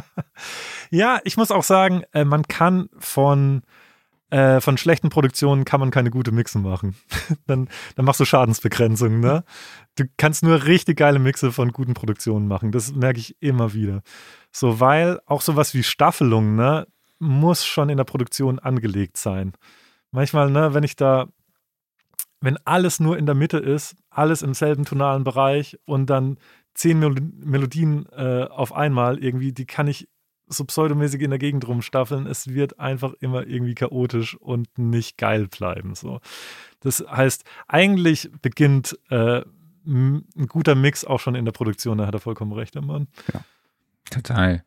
ja, 0.90 1.18
ich 1.24 1.36
muss 1.36 1.50
auch 1.50 1.64
sagen, 1.64 2.04
äh, 2.12 2.24
man 2.24 2.44
kann 2.44 2.88
von 2.98 3.62
äh, 4.30 4.60
von 4.60 4.78
schlechten 4.78 5.08
Produktionen 5.08 5.64
kann 5.64 5.80
man 5.80 5.90
keine 5.90 6.10
gute 6.10 6.32
Mixe 6.32 6.58
machen. 6.58 6.96
dann, 7.46 7.68
dann 7.96 8.04
machst 8.04 8.20
du 8.20 8.24
Schadensbegrenzung, 8.24 9.20
ne? 9.20 9.44
Du 9.96 10.04
kannst 10.16 10.42
nur 10.42 10.64
richtig 10.64 10.98
geile 10.98 11.18
Mixe 11.18 11.52
von 11.52 11.72
guten 11.72 11.94
Produktionen 11.94 12.46
machen. 12.48 12.72
Das 12.72 12.94
merke 12.94 13.18
ich 13.18 13.36
immer 13.40 13.74
wieder. 13.74 14.02
So, 14.52 14.80
weil 14.80 15.20
auch 15.26 15.42
sowas 15.42 15.74
wie 15.74 15.82
Staffelung, 15.82 16.54
ne, 16.54 16.86
muss 17.18 17.66
schon 17.66 17.88
in 17.88 17.96
der 17.96 18.04
Produktion 18.04 18.58
angelegt 18.58 19.16
sein. 19.16 19.52
Manchmal, 20.10 20.50
ne, 20.50 20.74
wenn 20.74 20.84
ich 20.84 20.96
da, 20.96 21.28
wenn 22.40 22.56
alles 22.64 23.00
nur 23.00 23.18
in 23.18 23.26
der 23.26 23.34
Mitte 23.34 23.58
ist, 23.58 23.96
alles 24.10 24.42
im 24.42 24.54
selben 24.54 24.84
tonalen 24.84 25.24
Bereich 25.24 25.78
und 25.84 26.06
dann 26.06 26.38
zehn 26.74 26.98
Melodien 26.98 28.06
äh, 28.12 28.44
auf 28.44 28.72
einmal 28.72 29.22
irgendwie, 29.22 29.52
die 29.52 29.66
kann 29.66 29.86
ich 29.86 30.08
so 30.50 30.64
pseudomäßig 30.64 31.22
in 31.22 31.30
der 31.30 31.38
Gegend 31.38 31.66
rumstaffeln. 31.66 32.26
Es 32.26 32.48
wird 32.48 32.78
einfach 32.78 33.14
immer 33.20 33.46
irgendwie 33.46 33.74
chaotisch 33.74 34.36
und 34.36 34.78
nicht 34.78 35.16
geil 35.16 35.46
bleiben. 35.48 35.94
So. 35.94 36.20
Das 36.80 37.04
heißt, 37.08 37.44
eigentlich 37.68 38.30
beginnt 38.42 38.98
äh, 39.10 39.42
ein 39.86 40.46
guter 40.48 40.74
Mix 40.74 41.04
auch 41.04 41.20
schon 41.20 41.34
in 41.34 41.44
der 41.44 41.52
Produktion. 41.52 41.98
Da 41.98 42.06
hat 42.06 42.14
er 42.14 42.20
vollkommen 42.20 42.52
recht, 42.52 42.74
der 42.74 42.82
Mann. 42.82 43.08
Ja, 43.32 43.40
total. 44.10 44.64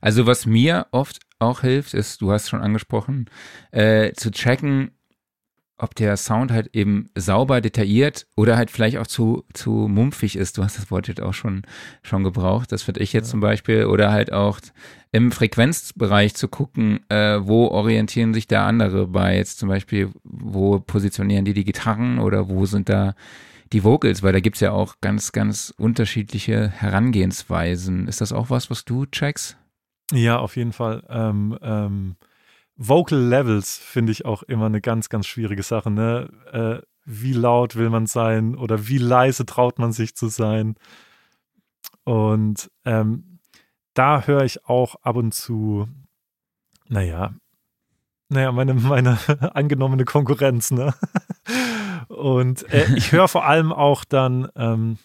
Also 0.00 0.26
was 0.26 0.46
mir 0.46 0.86
oft 0.90 1.20
auch 1.38 1.60
hilft, 1.60 1.94
ist, 1.94 2.20
du 2.20 2.32
hast 2.32 2.48
schon 2.48 2.60
angesprochen, 2.62 3.28
äh, 3.70 4.12
zu 4.12 4.30
checken, 4.30 4.95
ob 5.78 5.94
der 5.94 6.16
Sound 6.16 6.50
halt 6.50 6.74
eben 6.74 7.10
sauber, 7.14 7.60
detailliert 7.60 8.26
oder 8.34 8.56
halt 8.56 8.70
vielleicht 8.70 8.96
auch 8.96 9.06
zu, 9.06 9.44
zu 9.52 9.70
mumpfig 9.70 10.36
ist. 10.36 10.56
Du 10.56 10.64
hast 10.64 10.78
das 10.78 10.90
Wort 10.90 11.08
jetzt 11.08 11.20
auch 11.20 11.34
schon, 11.34 11.62
schon 12.02 12.24
gebraucht. 12.24 12.72
Das 12.72 12.82
finde 12.82 13.02
ich 13.02 13.12
jetzt 13.12 13.26
ja. 13.26 13.30
zum 13.32 13.40
Beispiel. 13.40 13.84
Oder 13.84 14.10
halt 14.10 14.32
auch 14.32 14.58
im 15.12 15.32
Frequenzbereich 15.32 16.34
zu 16.34 16.48
gucken, 16.48 17.00
äh, 17.10 17.38
wo 17.40 17.68
orientieren 17.68 18.32
sich 18.32 18.46
da 18.46 18.66
andere 18.66 19.06
bei. 19.06 19.36
Jetzt 19.36 19.58
zum 19.58 19.68
Beispiel, 19.68 20.10
wo 20.24 20.80
positionieren 20.80 21.44
die 21.44 21.54
die 21.54 21.64
Gitarren 21.64 22.18
oder 22.18 22.48
wo 22.48 22.64
sind 22.64 22.88
da 22.88 23.14
die 23.72 23.84
Vocals? 23.84 24.22
Weil 24.22 24.32
da 24.32 24.40
gibt's 24.40 24.60
ja 24.60 24.72
auch 24.72 24.96
ganz, 25.02 25.32
ganz 25.32 25.74
unterschiedliche 25.76 26.68
Herangehensweisen. 26.68 28.08
Ist 28.08 28.22
das 28.22 28.32
auch 28.32 28.48
was, 28.48 28.70
was 28.70 28.86
du 28.86 29.04
checkst? 29.04 29.58
Ja, 30.12 30.38
auf 30.38 30.56
jeden 30.56 30.72
Fall. 30.72 31.02
Ähm, 31.10 31.58
ähm 31.60 32.16
Vocal 32.76 33.18
Levels 33.18 33.78
finde 33.78 34.12
ich 34.12 34.24
auch 34.24 34.42
immer 34.42 34.66
eine 34.66 34.80
ganz, 34.80 35.08
ganz 35.08 35.26
schwierige 35.26 35.62
Sache. 35.62 35.90
Ne? 35.90 36.28
Äh, 36.52 36.86
wie 37.04 37.32
laut 37.32 37.76
will 37.76 37.88
man 37.88 38.06
sein 38.06 38.56
oder 38.56 38.88
wie 38.88 38.98
leise 38.98 39.46
traut 39.46 39.78
man 39.78 39.92
sich 39.92 40.14
zu 40.14 40.28
sein? 40.28 40.74
Und 42.04 42.70
ähm, 42.84 43.38
da 43.94 44.22
höre 44.22 44.44
ich 44.44 44.66
auch 44.66 44.96
ab 45.02 45.16
und 45.16 45.32
zu, 45.32 45.88
naja, 46.88 47.34
naja, 48.28 48.52
meine, 48.52 48.74
meine 48.74 49.18
angenommene 49.54 50.04
Konkurrenz, 50.04 50.70
ne? 50.70 50.94
Und 52.08 52.68
äh, 52.72 52.86
ich 52.96 53.12
höre 53.12 53.28
vor 53.28 53.46
allem 53.46 53.72
auch 53.72 54.04
dann, 54.04 54.48
ähm, 54.56 54.98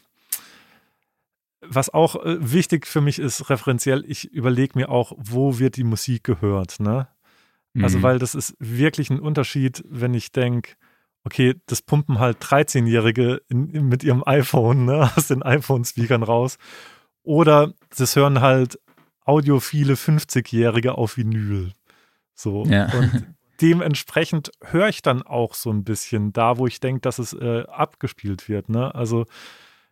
was 1.61 1.89
auch 1.89 2.15
äh, 2.15 2.37
wichtig 2.39 2.87
für 2.87 3.01
mich 3.01 3.19
ist, 3.19 3.49
referenziell, 3.49 4.03
ich 4.07 4.31
überlege 4.31 4.77
mir 4.77 4.89
auch, 4.89 5.13
wo 5.17 5.59
wird 5.59 5.77
die 5.77 5.83
Musik 5.83 6.23
gehört, 6.23 6.79
ne? 6.79 7.07
Also, 7.79 7.99
mhm. 7.99 8.03
weil 8.03 8.19
das 8.19 8.35
ist 8.35 8.55
wirklich 8.59 9.09
ein 9.09 9.19
Unterschied, 9.19 9.83
wenn 9.87 10.13
ich 10.13 10.31
denke, 10.31 10.73
okay, 11.23 11.55
das 11.67 11.81
pumpen 11.81 12.19
halt 12.19 12.43
13-Jährige 12.43 13.41
mit 13.49 14.03
ihrem 14.03 14.23
iPhone, 14.25 14.85
ne, 14.85 15.09
aus 15.15 15.27
den 15.27 15.43
iPhone-Speakern 15.43 16.23
raus. 16.23 16.57
Oder 17.23 17.73
das 17.95 18.15
hören 18.15 18.41
halt 18.41 18.79
audiophile 19.23 19.93
50-Jährige 19.93 20.97
auf 20.97 21.17
Vinyl. 21.17 21.71
So. 22.33 22.65
Ja. 22.65 22.91
Und 22.93 23.35
dementsprechend 23.61 24.51
höre 24.63 24.89
ich 24.89 25.01
dann 25.01 25.21
auch 25.21 25.53
so 25.53 25.71
ein 25.71 25.83
bisschen 25.83 26.33
da, 26.33 26.57
wo 26.57 26.67
ich 26.67 26.79
denke, 26.79 27.01
dass 27.01 27.19
es 27.19 27.33
äh, 27.33 27.63
abgespielt 27.67 28.49
wird. 28.49 28.69
Ne? 28.69 28.93
Also 28.95 29.25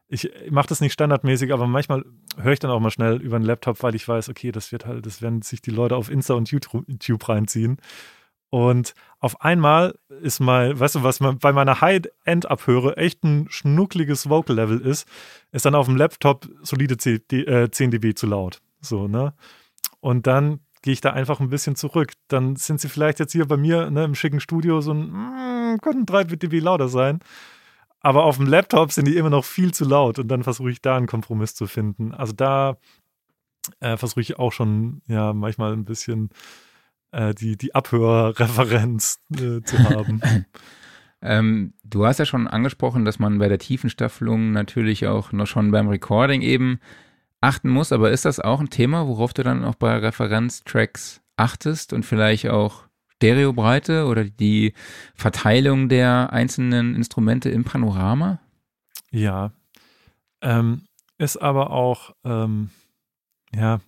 ich 0.10 0.32
mache 0.50 0.68
das 0.68 0.82
nicht 0.82 0.94
standardmäßig, 0.94 1.54
aber 1.54 1.68
manchmal 1.68 2.04
höre 2.38 2.54
ich 2.54 2.60
dann 2.60 2.72
auch 2.72 2.80
mal 2.80 2.90
schnell 2.90 3.22
über 3.22 3.36
einen 3.36 3.46
Laptop, 3.46 3.82
weil 3.84 3.96
ich 3.96 4.08
weiß, 4.08 4.30
okay, 4.30 4.52
das 4.52 4.72
wird 4.72 4.86
halt, 4.86 5.06
das 5.06 5.22
werden 5.22 5.44
sich 5.44 5.62
die 5.62 5.72
Leute 5.72 5.96
auf 5.96 6.10
Insta 6.10 6.34
und 6.34 6.50
YouTube 6.52 7.30
reinziehen. 7.30 7.78
Und 8.50 8.96
auf 9.20 9.42
einmal 9.42 10.00
ist 10.22 10.40
mal, 10.40 10.80
weißt 10.80 10.96
du, 10.96 11.04
was 11.04 11.20
man 11.20 11.38
bei 11.38 11.54
meiner 11.54 11.82
High-End-Abhöre 11.82 12.98
echt 12.98 13.24
ein 13.24 13.46
schnuckliges 13.50 14.28
Vocal-Level 14.28 14.82
ist, 14.82 15.08
ist 15.52 15.66
dann 15.66 15.76
auf 15.76 15.86
dem 15.86 15.96
Laptop 15.96 16.48
solide 16.64 16.98
10 16.98 17.92
dB 17.92 18.16
zu 18.16 18.26
laut. 18.26 18.62
So, 18.82 19.08
ne? 19.08 19.34
Und 20.00 20.26
dann 20.26 20.62
gehe 20.82 20.94
ich 20.94 21.02
da 21.02 21.12
einfach 21.12 21.40
ein 21.40 21.50
bisschen 21.50 21.76
zurück. 21.76 22.14
Dann 22.28 22.56
sind 22.56 22.82
sie 22.82 22.90
vielleicht 22.90 23.20
jetzt 23.20 23.34
hier 23.34 23.46
bei 23.48 23.58
mir 23.58 23.92
ne, 23.92 24.06
im 24.06 24.16
schicken 24.16 24.40
Studio 24.40 24.82
so 24.82 24.94
ein, 24.94 25.12
mm, 25.12 25.80
könnten 25.82 26.08
3 26.08 26.24
dB 26.24 26.60
lauter 26.60 26.88
sein. 26.88 27.20
Aber 28.02 28.24
auf 28.24 28.38
dem 28.38 28.48
Laptop 28.48 28.92
sind 28.92 29.06
die 29.06 29.18
immer 29.18 29.30
noch 29.30 29.46
viel 29.46 29.74
zu 29.74 29.86
laut 29.86 30.20
und 30.20 30.28
dann 30.30 30.44
versuche 30.44 30.72
ich 30.72 30.82
da 30.82 30.96
einen 30.96 31.08
Kompromiss 31.08 31.54
zu 31.54 31.68
finden. 31.68 32.14
Also 32.14 32.34
da 32.34 32.78
äh, 33.80 33.98
versuche 33.98 34.22
ich 34.22 34.40
auch 34.40 34.52
schon 34.52 35.02
ja 35.08 35.34
manchmal 35.34 35.74
ein 35.74 35.86
bisschen 35.86 36.30
äh, 37.12 37.34
die, 37.34 37.58
die 37.58 37.76
Abhörreferenz 37.76 39.20
äh, 39.34 39.62
zu 39.62 39.80
haben. 39.80 40.22
ähm, 41.22 41.74
du 41.84 42.06
hast 42.06 42.20
ja 42.20 42.26
schon 42.26 42.48
angesprochen, 42.48 43.06
dass 43.06 43.20
man 43.20 43.40
bei 43.40 43.50
der 43.50 43.60
Tiefenstaffelung 43.60 44.52
natürlich 44.52 45.08
auch 45.08 45.32
noch 45.32 45.48
schon 45.48 45.72
beim 45.72 45.90
Recording 45.90 46.42
eben 46.42 46.80
achten 47.42 47.70
muss, 47.70 47.92
aber 47.92 48.12
ist 48.12 48.26
das 48.26 48.40
auch 48.40 48.60
ein 48.60 48.70
Thema, 48.70 49.08
worauf 49.08 49.34
du 49.34 49.44
dann 49.44 49.64
auch 49.64 49.76
bei 49.76 49.98
Referenztracks 49.98 51.22
achtest 51.38 51.94
und 51.94 52.06
vielleicht 52.06 52.50
auch 52.50 52.89
Stereobreite 53.20 54.06
oder 54.06 54.24
die 54.24 54.74
Verteilung 55.14 55.90
der 55.90 56.32
einzelnen 56.32 56.96
Instrumente 56.96 57.50
im 57.50 57.66
Panorama? 57.66 58.40
Ja, 59.12 59.52
ähm, 60.42 60.86
ist 61.18 61.36
aber 61.36 61.72
auch, 61.72 62.16
ähm, 62.24 62.70
ja, 63.54 63.82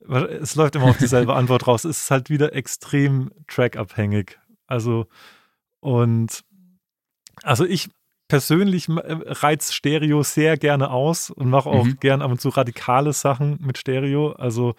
es 0.40 0.56
läuft 0.56 0.74
immer 0.74 0.86
auf 0.86 0.98
dieselbe 0.98 1.34
Antwort 1.36 1.68
raus. 1.68 1.84
Es 1.84 2.02
ist 2.02 2.10
halt 2.10 2.30
wieder 2.30 2.52
extrem 2.52 3.30
trackabhängig. 3.46 4.38
Also, 4.66 5.06
und, 5.78 6.42
also 7.44 7.64
ich 7.64 7.90
persönlich 8.26 8.88
äh, 8.88 9.18
reiz 9.24 9.72
Stereo 9.72 10.24
sehr 10.24 10.56
gerne 10.56 10.90
aus 10.90 11.30
und 11.30 11.48
mache 11.48 11.70
auch 11.70 11.84
mhm. 11.84 12.00
gern 12.00 12.22
ab 12.22 12.32
und 12.32 12.40
zu 12.40 12.48
radikale 12.48 13.12
Sachen 13.12 13.58
mit 13.60 13.78
Stereo. 13.78 14.32
Also, 14.32 14.74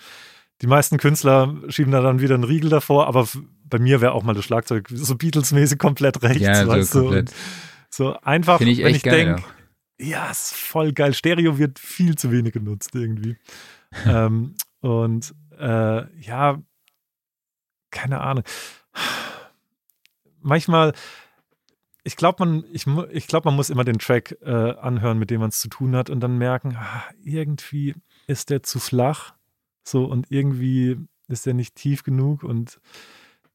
die 0.61 0.67
meisten 0.67 0.97
Künstler 0.97 1.55
schieben 1.69 1.93
da 1.93 2.01
dann 2.01 2.19
wieder 2.19 2.35
einen 2.35 2.43
Riegel 2.43 2.69
davor, 2.69 3.07
aber 3.07 3.25
bei 3.69 3.79
mir 3.79 4.01
wäre 4.01 4.13
auch 4.13 4.23
mal 4.23 4.33
das 4.33 4.45
Schlagzeug 4.45 4.87
so 4.91 5.15
Beatles-mäßig 5.15 5.77
komplett 5.77 6.21
rechts. 6.23 6.41
Ja, 6.41 6.63
so, 6.63 6.67
weißt 6.67 6.91
komplett. 6.91 7.33
so 7.89 8.19
einfach, 8.21 8.61
ich 8.61 8.83
wenn 8.83 8.95
ich 8.95 9.03
denke, 9.03 9.43
ja, 9.99 10.31
ist 10.31 10.53
voll 10.55 10.93
geil. 10.93 11.13
Stereo 11.13 11.57
wird 11.57 11.77
viel 11.77 12.15
zu 12.15 12.31
wenig 12.31 12.53
genutzt 12.53 12.95
irgendwie. 12.95 13.37
ähm, 14.05 14.55
und 14.79 15.33
äh, 15.57 16.21
ja, 16.21 16.61
keine 17.91 18.21
Ahnung. 18.21 18.43
Manchmal, 20.41 20.93
ich 22.03 22.15
glaube, 22.15 22.45
man, 22.45 22.63
ich, 22.71 22.85
ich 23.11 23.27
glaub, 23.27 23.43
man 23.45 23.55
muss 23.55 23.69
immer 23.69 23.83
den 23.83 23.99
Track 23.99 24.37
äh, 24.41 24.51
anhören, 24.51 25.19
mit 25.19 25.31
dem 25.31 25.41
man 25.41 25.49
es 25.49 25.59
zu 25.59 25.67
tun 25.67 25.95
hat 25.95 26.09
und 26.09 26.21
dann 26.21 26.37
merken, 26.37 26.77
ah, 26.77 27.03
irgendwie 27.21 27.95
ist 28.27 28.49
der 28.49 28.63
zu 28.63 28.79
flach. 28.79 29.33
So 29.83 30.05
und 30.05 30.27
irgendwie 30.29 30.97
ist 31.27 31.45
der 31.45 31.53
nicht 31.53 31.75
tief 31.75 32.03
genug 32.03 32.43
und 32.43 32.79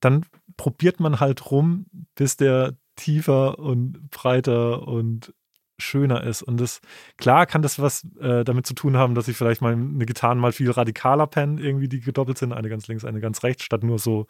dann 0.05 0.27
probiert 0.57 1.01
man 1.01 1.21
halt 1.21 1.51
rum, 1.51 1.87
bis 2.15 2.37
der 2.37 2.75
tiefer 2.97 3.59
und 3.59 4.11
breiter 4.11 4.87
und 4.87 5.35
schöner 5.79 6.23
ist. 6.23 6.43
Und 6.43 6.61
das, 6.61 6.81
klar 7.17 7.47
kann 7.47 7.63
das 7.63 7.81
was 7.81 8.07
äh, 8.21 8.45
damit 8.45 8.67
zu 8.67 8.75
tun 8.75 8.97
haben, 8.97 9.15
dass 9.15 9.29
ich 9.29 9.37
vielleicht 9.37 9.61
mal 9.61 9.73
eine 9.73 10.07
Gitarre 10.07 10.37
mal 10.37 10.53
viel 10.53 10.71
radikaler 10.71 11.27
penne, 11.27 11.61
irgendwie 11.61 11.89
die 11.89 12.01
gedoppelt 12.01 12.39
sind, 12.39 12.53
eine 12.53 12.69
ganz 12.69 12.87
links, 12.87 13.05
eine 13.05 13.21
ganz 13.21 13.43
rechts, 13.43 13.65
statt 13.65 13.83
nur 13.83 13.99
so 13.99 14.27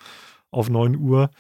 auf 0.51 0.71
9 0.71 0.97
Uhr. 0.97 1.31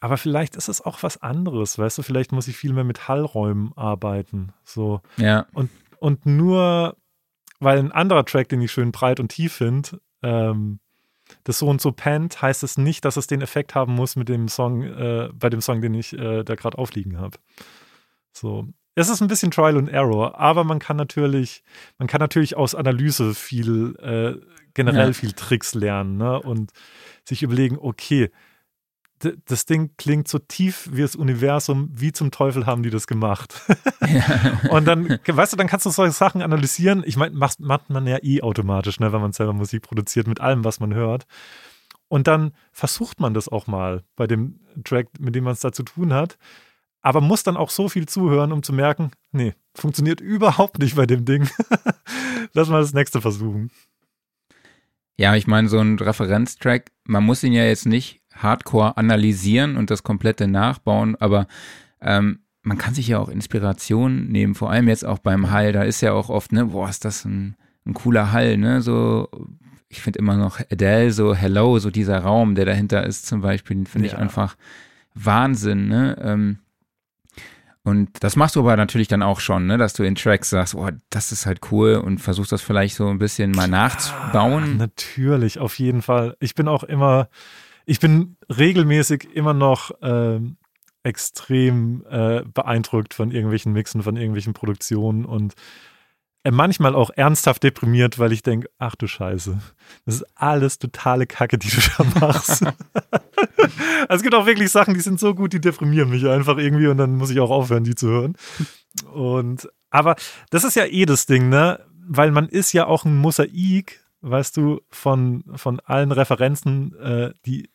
Aber 0.00 0.16
vielleicht 0.16 0.56
ist 0.56 0.68
es 0.68 0.80
auch 0.80 1.02
was 1.02 1.22
anderes, 1.22 1.78
weißt 1.78 1.98
du, 1.98 2.02
vielleicht 2.02 2.32
muss 2.32 2.48
ich 2.48 2.56
viel 2.56 2.72
mehr 2.72 2.84
mit 2.84 3.06
Hallräumen 3.06 3.72
arbeiten. 3.76 4.52
So. 4.64 5.02
Ja. 5.18 5.46
Und, 5.52 5.70
und 5.98 6.24
nur, 6.24 6.96
weil 7.60 7.78
ein 7.78 7.92
anderer 7.92 8.24
Track, 8.24 8.48
den 8.48 8.62
ich 8.62 8.72
schön 8.72 8.92
breit 8.92 9.20
und 9.20 9.28
tief 9.28 9.52
finde, 9.52 10.00
ähm, 10.22 10.80
das 11.44 11.58
so 11.58 11.68
und 11.68 11.80
so 11.80 11.92
pennt, 11.92 12.40
heißt 12.40 12.62
es 12.62 12.78
nicht, 12.78 13.04
dass 13.04 13.16
es 13.16 13.26
den 13.26 13.40
Effekt 13.40 13.74
haben 13.74 13.94
muss 13.94 14.16
mit 14.16 14.28
dem 14.28 14.48
Song, 14.48 14.82
äh, 14.82 15.28
bei 15.32 15.50
dem 15.50 15.60
Song, 15.60 15.80
den 15.80 15.94
ich 15.94 16.12
äh, 16.12 16.42
da 16.44 16.54
gerade 16.54 16.78
aufliegen 16.78 17.18
habe. 17.18 17.38
So. 18.32 18.68
es 18.94 19.08
ist 19.08 19.20
ein 19.20 19.28
bisschen 19.28 19.50
Trial 19.50 19.76
and 19.76 19.88
Error, 19.88 20.38
aber 20.38 20.64
man 20.64 20.78
kann 20.78 20.96
natürlich, 20.96 21.62
man 21.98 22.08
kann 22.08 22.20
natürlich 22.20 22.56
aus 22.56 22.74
Analyse 22.74 23.34
viel, 23.34 23.96
äh, 23.96 24.40
generell 24.74 25.08
ja. 25.08 25.12
viel 25.12 25.32
Tricks 25.32 25.74
lernen 25.74 26.16
ne? 26.16 26.40
und 26.40 26.72
sich 27.24 27.42
überlegen, 27.42 27.78
okay, 27.80 28.30
das 29.46 29.66
Ding 29.66 29.90
klingt 29.96 30.28
so 30.28 30.38
tief 30.38 30.88
wie 30.92 31.02
das 31.02 31.16
Universum, 31.16 31.90
wie 31.92 32.12
zum 32.12 32.30
Teufel 32.30 32.66
haben 32.66 32.82
die 32.82 32.90
das 32.90 33.06
gemacht? 33.06 33.60
Ja. 34.06 34.60
und 34.70 34.86
dann, 34.86 35.18
weißt 35.26 35.52
du, 35.52 35.56
dann 35.56 35.66
kannst 35.66 35.86
du 35.86 35.90
solche 35.90 36.12
Sachen 36.12 36.42
analysieren. 36.42 37.02
Ich 37.06 37.16
meine, 37.16 37.36
macht, 37.36 37.60
macht 37.60 37.90
man 37.90 38.06
ja 38.06 38.18
eh 38.22 38.42
automatisch, 38.42 38.98
ne, 39.00 39.12
wenn 39.12 39.20
man 39.20 39.32
selber 39.32 39.52
Musik 39.52 39.82
produziert, 39.82 40.26
mit 40.26 40.40
allem, 40.40 40.64
was 40.64 40.80
man 40.80 40.94
hört. 40.94 41.26
Und 42.08 42.26
dann 42.26 42.52
versucht 42.72 43.20
man 43.20 43.34
das 43.34 43.48
auch 43.48 43.66
mal 43.66 44.02
bei 44.16 44.26
dem 44.26 44.60
Track, 44.84 45.08
mit 45.18 45.34
dem 45.34 45.44
man 45.44 45.52
es 45.52 45.60
da 45.60 45.70
zu 45.70 45.82
tun 45.82 46.12
hat 46.12 46.38
aber 47.02 47.20
muss 47.20 47.42
dann 47.42 47.56
auch 47.56 47.70
so 47.70 47.88
viel 47.88 48.06
zuhören, 48.06 48.52
um 48.52 48.62
zu 48.62 48.72
merken, 48.72 49.10
nee, 49.32 49.54
funktioniert 49.74 50.20
überhaupt 50.20 50.78
nicht 50.78 50.96
bei 50.96 51.06
dem 51.06 51.24
Ding. 51.24 51.48
Lass 52.52 52.68
mal 52.68 52.80
das 52.80 52.92
nächste 52.92 53.20
versuchen. 53.20 53.70
Ja, 55.16 55.34
ich 55.34 55.46
meine, 55.46 55.68
so 55.68 55.78
ein 55.78 55.98
Referenztrack, 55.98 56.90
man 57.04 57.24
muss 57.24 57.42
ihn 57.42 57.52
ja 57.52 57.64
jetzt 57.64 57.86
nicht 57.86 58.19
hardcore 58.42 58.96
analysieren 58.96 59.76
und 59.76 59.90
das 59.90 60.02
komplette 60.02 60.48
nachbauen, 60.48 61.16
aber 61.16 61.46
ähm, 62.00 62.40
man 62.62 62.78
kann 62.78 62.94
sich 62.94 63.08
ja 63.08 63.18
auch 63.18 63.28
Inspiration 63.28 64.28
nehmen, 64.28 64.54
vor 64.54 64.70
allem 64.70 64.88
jetzt 64.88 65.04
auch 65.04 65.18
beim 65.18 65.50
Hall, 65.50 65.72
da 65.72 65.82
ist 65.82 66.00
ja 66.00 66.12
auch 66.12 66.28
oft, 66.28 66.52
ne, 66.52 66.66
boah, 66.66 66.88
ist 66.88 67.04
das 67.04 67.24
ein, 67.24 67.56
ein 67.86 67.94
cooler 67.94 68.32
Hall, 68.32 68.56
ne, 68.56 68.82
so, 68.82 69.28
ich 69.88 70.00
finde 70.00 70.18
immer 70.18 70.36
noch 70.36 70.60
Adele, 70.70 71.12
so 71.12 71.34
Hello, 71.34 71.78
so 71.78 71.90
dieser 71.90 72.18
Raum, 72.18 72.54
der 72.54 72.66
dahinter 72.66 73.06
ist 73.06 73.26
zum 73.26 73.40
Beispiel, 73.40 73.76
den 73.76 73.86
finde 73.86 74.08
ja. 74.08 74.14
ich 74.14 74.18
einfach 74.18 74.56
Wahnsinn, 75.14 75.88
ne, 75.88 76.16
ähm, 76.20 76.58
und 77.82 78.22
das 78.22 78.36
machst 78.36 78.56
du 78.56 78.60
aber 78.60 78.76
natürlich 78.76 79.08
dann 79.08 79.22
auch 79.22 79.40
schon, 79.40 79.66
ne? 79.66 79.78
dass 79.78 79.94
du 79.94 80.02
in 80.02 80.14
Tracks 80.14 80.50
sagst, 80.50 80.74
oh, 80.74 80.90
das 81.08 81.32
ist 81.32 81.46
halt 81.46 81.60
cool 81.72 81.94
und 81.94 82.18
versuchst 82.18 82.52
das 82.52 82.60
vielleicht 82.60 82.94
so 82.94 83.08
ein 83.08 83.18
bisschen 83.18 83.52
mal 83.52 83.68
nachzubauen. 83.68 84.72
Ja, 84.72 84.74
natürlich, 84.74 85.58
auf 85.58 85.78
jeden 85.78 86.02
Fall. 86.02 86.36
Ich 86.40 86.54
bin 86.54 86.68
auch 86.68 86.84
immer, 86.84 87.28
ich 87.90 87.98
bin 87.98 88.36
regelmäßig 88.48 89.34
immer 89.34 89.52
noch 89.52 89.90
ähm, 90.00 90.58
extrem 91.02 92.04
äh, 92.08 92.44
beeindruckt 92.44 93.14
von 93.14 93.32
irgendwelchen 93.32 93.72
Mixen, 93.72 94.04
von 94.04 94.16
irgendwelchen 94.16 94.52
Produktionen 94.52 95.24
und 95.24 95.54
äh, 96.44 96.52
manchmal 96.52 96.94
auch 96.94 97.10
ernsthaft 97.10 97.64
deprimiert, 97.64 98.20
weil 98.20 98.30
ich 98.30 98.44
denke, 98.44 98.70
ach 98.78 98.94
du 98.94 99.08
Scheiße, 99.08 99.58
das 100.06 100.14
ist 100.14 100.24
alles 100.36 100.78
totale 100.78 101.26
Kacke, 101.26 101.58
die 101.58 101.68
du 101.68 101.80
da 101.98 102.04
machst. 102.20 102.62
also 102.62 102.74
es 104.08 104.22
gibt 104.22 104.36
auch 104.36 104.46
wirklich 104.46 104.70
Sachen, 104.70 104.94
die 104.94 105.00
sind 105.00 105.18
so 105.18 105.34
gut, 105.34 105.52
die 105.52 105.60
deprimieren 105.60 106.10
mich 106.10 106.24
einfach 106.28 106.58
irgendwie 106.58 106.86
und 106.86 106.96
dann 106.96 107.16
muss 107.16 107.30
ich 107.30 107.40
auch 107.40 107.50
aufhören, 107.50 107.82
die 107.82 107.96
zu 107.96 108.06
hören. 108.06 108.36
Und 109.12 109.68
aber 109.90 110.14
das 110.50 110.62
ist 110.62 110.76
ja 110.76 110.86
eh 110.86 111.06
das 111.06 111.26
Ding, 111.26 111.48
ne? 111.48 111.84
Weil 112.06 112.30
man 112.30 112.48
ist 112.48 112.72
ja 112.72 112.86
auch 112.86 113.04
ein 113.04 113.16
Mosaik, 113.16 114.04
weißt 114.20 114.56
du, 114.56 114.80
von, 114.90 115.42
von 115.56 115.80
allen 115.80 116.12
Referenzen, 116.12 116.96
äh, 117.00 117.32
die 117.46 117.68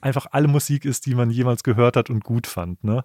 einfach 0.00 0.26
alle 0.30 0.48
Musik 0.48 0.84
ist, 0.84 1.06
die 1.06 1.14
man 1.14 1.30
jemals 1.30 1.62
gehört 1.62 1.96
hat 1.96 2.10
und 2.10 2.24
gut 2.24 2.46
fand, 2.46 2.82
ne? 2.84 3.04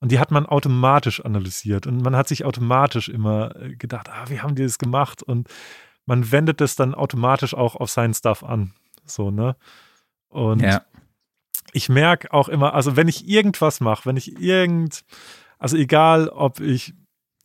Und 0.00 0.10
die 0.10 0.18
hat 0.18 0.32
man 0.32 0.46
automatisch 0.46 1.24
analysiert 1.24 1.86
und 1.86 2.02
man 2.02 2.16
hat 2.16 2.26
sich 2.26 2.44
automatisch 2.44 3.08
immer 3.08 3.54
äh, 3.54 3.76
gedacht, 3.76 4.08
ah, 4.10 4.24
wie 4.28 4.40
haben 4.40 4.56
die 4.56 4.64
das 4.64 4.78
gemacht? 4.78 5.22
Und 5.22 5.48
man 6.06 6.32
wendet 6.32 6.60
das 6.60 6.74
dann 6.74 6.94
automatisch 6.94 7.54
auch 7.54 7.76
auf 7.76 7.88
seinen 7.88 8.12
Stuff 8.12 8.42
an. 8.42 8.72
So, 9.04 9.30
ne? 9.30 9.54
Und 10.28 10.60
ja. 10.60 10.82
ich 11.72 11.88
merke 11.88 12.32
auch 12.32 12.48
immer, 12.48 12.74
also 12.74 12.96
wenn 12.96 13.06
ich 13.06 13.28
irgendwas 13.28 13.80
mache, 13.80 14.06
wenn 14.06 14.16
ich 14.16 14.40
irgend, 14.40 15.04
also 15.58 15.76
egal, 15.76 16.28
ob 16.28 16.58
ich 16.58 16.94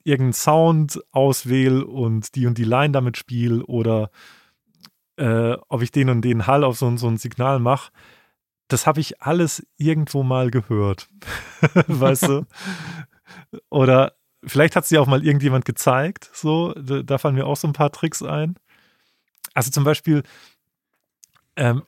irgendeinen 0.04 0.34
Sound 0.34 1.00
auswähle 1.12 1.86
und 1.86 2.34
die 2.34 2.48
und 2.48 2.58
die 2.58 2.64
Line 2.64 2.92
damit 2.92 3.18
spiele 3.18 3.64
oder 3.66 4.10
äh, 5.18 5.58
ob 5.68 5.82
ich 5.82 5.92
den 5.92 6.10
und 6.10 6.22
den 6.22 6.48
Hall 6.48 6.64
auf 6.64 6.78
so, 6.78 6.96
so 6.98 7.08
ein 7.08 7.18
Signal 7.18 7.60
mache, 7.60 7.92
das 8.68 8.86
habe 8.86 9.00
ich 9.00 9.22
alles 9.22 9.66
irgendwo 9.78 10.24
mal 10.24 10.52
gehört. 10.52 11.10
weißt 11.88 12.28
du? 12.28 12.46
Oder 13.70 14.14
vielleicht 14.44 14.76
hat 14.76 14.84
es 14.84 14.90
dir 14.90 15.02
auch 15.02 15.08
mal 15.08 15.26
irgendjemand 15.26 15.66
gezeigt. 15.66 16.30
So, 16.34 16.74
da, 16.74 17.18
fallen 17.18 17.36
mir 17.36 17.46
auch 17.46 17.58
so 17.58 17.68
ein 17.68 17.74
paar 17.74 17.92
Tricks 17.92 18.22
ein. 18.22 18.56
Also 19.54 19.72
zum 19.72 19.84
Beispiel, 19.84 20.24
ähm, 21.56 21.84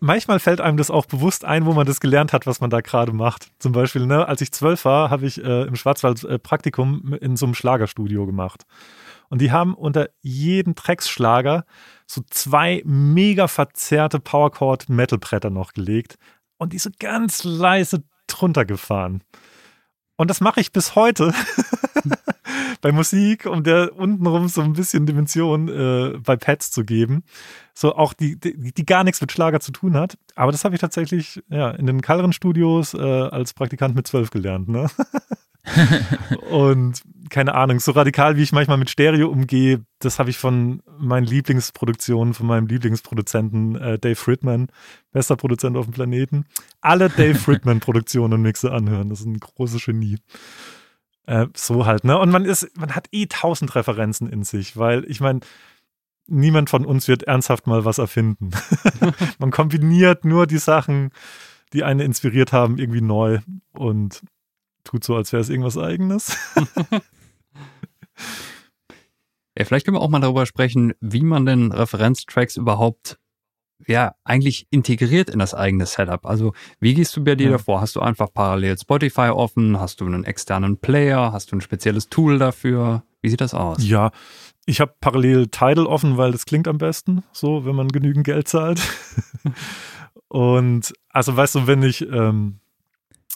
manchmal 0.00 0.38
fällt 0.38 0.60
einem 0.60 0.76
das 0.76 0.90
auch 0.90 1.06
bewusst 1.06 1.44
ein, 1.44 1.64
wo 1.64 1.72
man 1.72 1.86
das 1.86 2.00
gelernt 2.00 2.32
hat, 2.32 2.46
was 2.46 2.60
man 2.60 2.70
da 2.70 2.80
gerade 2.80 3.12
macht. 3.12 3.48
Zum 3.58 3.72
Beispiel, 3.72 4.06
ne, 4.06 4.26
als 4.26 4.40
ich 4.40 4.52
zwölf 4.52 4.84
war, 4.84 5.10
habe 5.10 5.26
ich 5.26 5.42
äh, 5.42 5.62
im 5.62 5.76
Schwarzwald 5.76 6.24
äh, 6.24 6.38
Praktikum 6.38 7.14
in 7.14 7.36
so 7.36 7.46
einem 7.46 7.54
Schlagerstudio 7.54 8.26
gemacht. 8.26 8.64
Und 9.28 9.40
die 9.40 9.50
haben 9.50 9.74
unter 9.74 10.08
jeden 10.20 10.74
Drecksschlager 10.74 11.64
so 12.06 12.22
zwei 12.30 12.82
mega 12.84 13.48
verzerrte 13.48 14.20
Powerchord 14.20 14.88
Metalbretter 14.88 15.50
noch 15.50 15.72
gelegt 15.72 16.16
und 16.58 16.72
die 16.72 16.78
so 16.78 16.90
ganz 16.98 17.44
leise 17.44 18.04
drunter 18.26 18.64
gefahren. 18.64 19.22
Und 20.16 20.30
das 20.30 20.40
mache 20.40 20.60
ich 20.60 20.72
bis 20.72 20.94
heute 20.94 21.34
bei 22.80 22.90
Musik, 22.90 23.44
um 23.46 23.62
der 23.62 23.94
untenrum 23.96 24.48
so 24.48 24.62
ein 24.62 24.72
bisschen 24.72 25.04
Dimension 25.04 25.68
äh, 25.68 26.18
bei 26.18 26.36
Pads 26.36 26.70
zu 26.70 26.84
geben. 26.84 27.22
So 27.74 27.94
auch 27.94 28.14
die, 28.14 28.38
die, 28.40 28.72
die, 28.72 28.86
gar 28.86 29.04
nichts 29.04 29.20
mit 29.20 29.30
Schlager 29.30 29.60
zu 29.60 29.72
tun 29.72 29.94
hat. 29.94 30.16
Aber 30.34 30.52
das 30.52 30.64
habe 30.64 30.74
ich 30.74 30.80
tatsächlich 30.80 31.42
ja, 31.50 31.70
in 31.72 31.86
den 31.86 32.00
Kalren 32.00 32.32
Studios 32.32 32.94
äh, 32.94 32.98
als 32.98 33.52
Praktikant 33.52 33.94
mit 33.94 34.06
zwölf 34.06 34.30
gelernt. 34.30 34.68
Ne? 34.68 34.88
und 36.50 37.02
keine 37.28 37.54
Ahnung, 37.54 37.80
so 37.80 37.92
radikal 37.92 38.36
wie 38.36 38.42
ich 38.42 38.52
manchmal 38.52 38.76
mit 38.76 38.90
Stereo 38.90 39.28
umgehe, 39.28 39.84
das 39.98 40.18
habe 40.18 40.30
ich 40.30 40.38
von 40.38 40.82
meinen 40.98 41.26
Lieblingsproduktionen, 41.26 42.34
von 42.34 42.46
meinem 42.46 42.66
Lieblingsproduzenten 42.66 43.76
äh, 43.76 43.98
Dave 43.98 44.16
Fridman, 44.16 44.68
bester 45.12 45.36
Produzent 45.36 45.76
auf 45.76 45.86
dem 45.86 45.94
Planeten. 45.94 46.44
Alle 46.80 47.10
Dave 47.10 47.34
Fridman 47.34 47.80
Produktionen 47.80 48.34
und 48.34 48.42
Mixe 48.42 48.72
anhören, 48.72 49.08
das 49.08 49.20
ist 49.20 49.26
ein 49.26 49.40
großes 49.40 49.84
Genie. 49.84 50.18
Äh, 51.26 51.46
so 51.54 51.86
halt, 51.86 52.04
ne? 52.04 52.18
Und 52.18 52.30
man 52.30 52.44
ist, 52.44 52.76
man 52.78 52.94
hat 52.94 53.08
eh 53.12 53.26
tausend 53.26 53.74
Referenzen 53.74 54.28
in 54.28 54.44
sich, 54.44 54.76
weil 54.76 55.04
ich 55.10 55.20
meine, 55.20 55.40
niemand 56.28 56.70
von 56.70 56.84
uns 56.84 57.08
wird 57.08 57.24
ernsthaft 57.24 57.66
mal 57.66 57.84
was 57.84 57.98
erfinden. 57.98 58.50
man 59.38 59.50
kombiniert 59.50 60.24
nur 60.24 60.46
die 60.46 60.58
Sachen, 60.58 61.10
die 61.72 61.82
einen 61.82 62.00
inspiriert 62.00 62.52
haben, 62.52 62.78
irgendwie 62.78 63.00
neu 63.00 63.40
und 63.72 64.22
tut 64.86 65.04
so, 65.04 65.14
als 65.16 65.32
wäre 65.32 65.42
es 65.42 65.50
irgendwas 65.50 65.76
Eigenes. 65.76 66.36
ja, 69.58 69.64
vielleicht 69.64 69.84
können 69.84 69.96
wir 69.96 70.00
auch 70.00 70.08
mal 70.08 70.20
darüber 70.20 70.46
sprechen, 70.46 70.94
wie 71.00 71.22
man 71.22 71.44
denn 71.44 71.72
Referenztracks 71.72 72.56
überhaupt 72.56 73.18
ja, 73.86 74.14
eigentlich 74.24 74.66
integriert 74.70 75.28
in 75.28 75.38
das 75.38 75.54
eigene 75.54 75.84
Setup. 75.86 76.24
Also, 76.24 76.54
wie 76.80 76.94
gehst 76.94 77.14
du 77.16 77.22
bei 77.22 77.34
dir 77.34 77.46
ja. 77.46 77.52
davor? 77.52 77.80
Hast 77.80 77.94
du 77.96 78.00
einfach 78.00 78.32
parallel 78.32 78.78
Spotify 78.78 79.28
offen? 79.28 79.78
Hast 79.78 80.00
du 80.00 80.06
einen 80.06 80.24
externen 80.24 80.78
Player? 80.78 81.32
Hast 81.32 81.52
du 81.52 81.56
ein 81.56 81.60
spezielles 81.60 82.08
Tool 82.08 82.38
dafür? 82.38 83.02
Wie 83.20 83.28
sieht 83.28 83.40
das 83.40 83.54
aus? 83.54 83.86
Ja, 83.86 84.12
ich 84.64 84.80
habe 84.80 84.94
parallel 85.00 85.48
Tidal 85.48 85.86
offen, 85.86 86.16
weil 86.16 86.32
das 86.32 86.46
klingt 86.46 86.68
am 86.68 86.78
besten, 86.78 87.22
so, 87.32 87.66
wenn 87.66 87.76
man 87.76 87.88
genügend 87.88 88.24
Geld 88.24 88.48
zahlt. 88.48 88.80
Und 90.28 90.92
also, 91.10 91.36
weißt 91.36 91.56
du, 91.56 91.66
wenn 91.66 91.82
ich 91.82 92.02
ähm, 92.02 92.60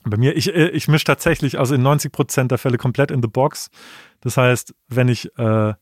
bei 0.04 0.16
mir, 0.16 0.36
ich, 0.36 0.54
äh, 0.54 0.68
ich 0.70 0.88
mische 0.88 1.04
tatsächlich, 1.04 1.58
also 1.58 1.74
in 1.74 1.82
90 1.82 2.12
Prozent 2.12 2.50
der 2.50 2.58
Fälle 2.58 2.78
komplett 2.78 3.10
in 3.10 3.22
the 3.22 3.28
box. 3.28 3.70
Das 4.20 4.36
heißt, 4.36 4.74
wenn 4.88 5.08
ich, 5.08 5.36
äh, 5.38 5.74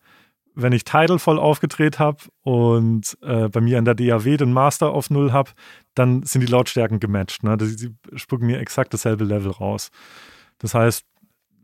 wenn 0.55 0.73
ich 0.73 0.85
Tidal 0.85 1.19
voll 1.19 1.39
aufgedreht 1.39 1.99
habe 1.99 2.19
und 2.43 3.16
äh, 3.23 3.49
bei 3.49 3.61
mir 3.61 3.79
in 3.79 3.85
der 3.85 3.95
DAW 3.95 4.37
den 4.37 4.53
Master 4.53 4.91
auf 4.91 5.09
Null 5.09 5.33
habe, 5.33 5.53
dann 5.95 6.25
sind 6.25 6.41
die 6.41 6.51
Lautstärken 6.51 6.99
gematcht. 6.99 7.45
Ne? 7.45 7.57
Die, 7.57 7.95
spucken 8.16 8.47
mir 8.47 8.59
exakt 8.59 8.93
dasselbe 8.93 9.25
Level 9.25 9.53
raus. 9.53 9.91
Das 10.59 10.75
heißt, 10.75 11.05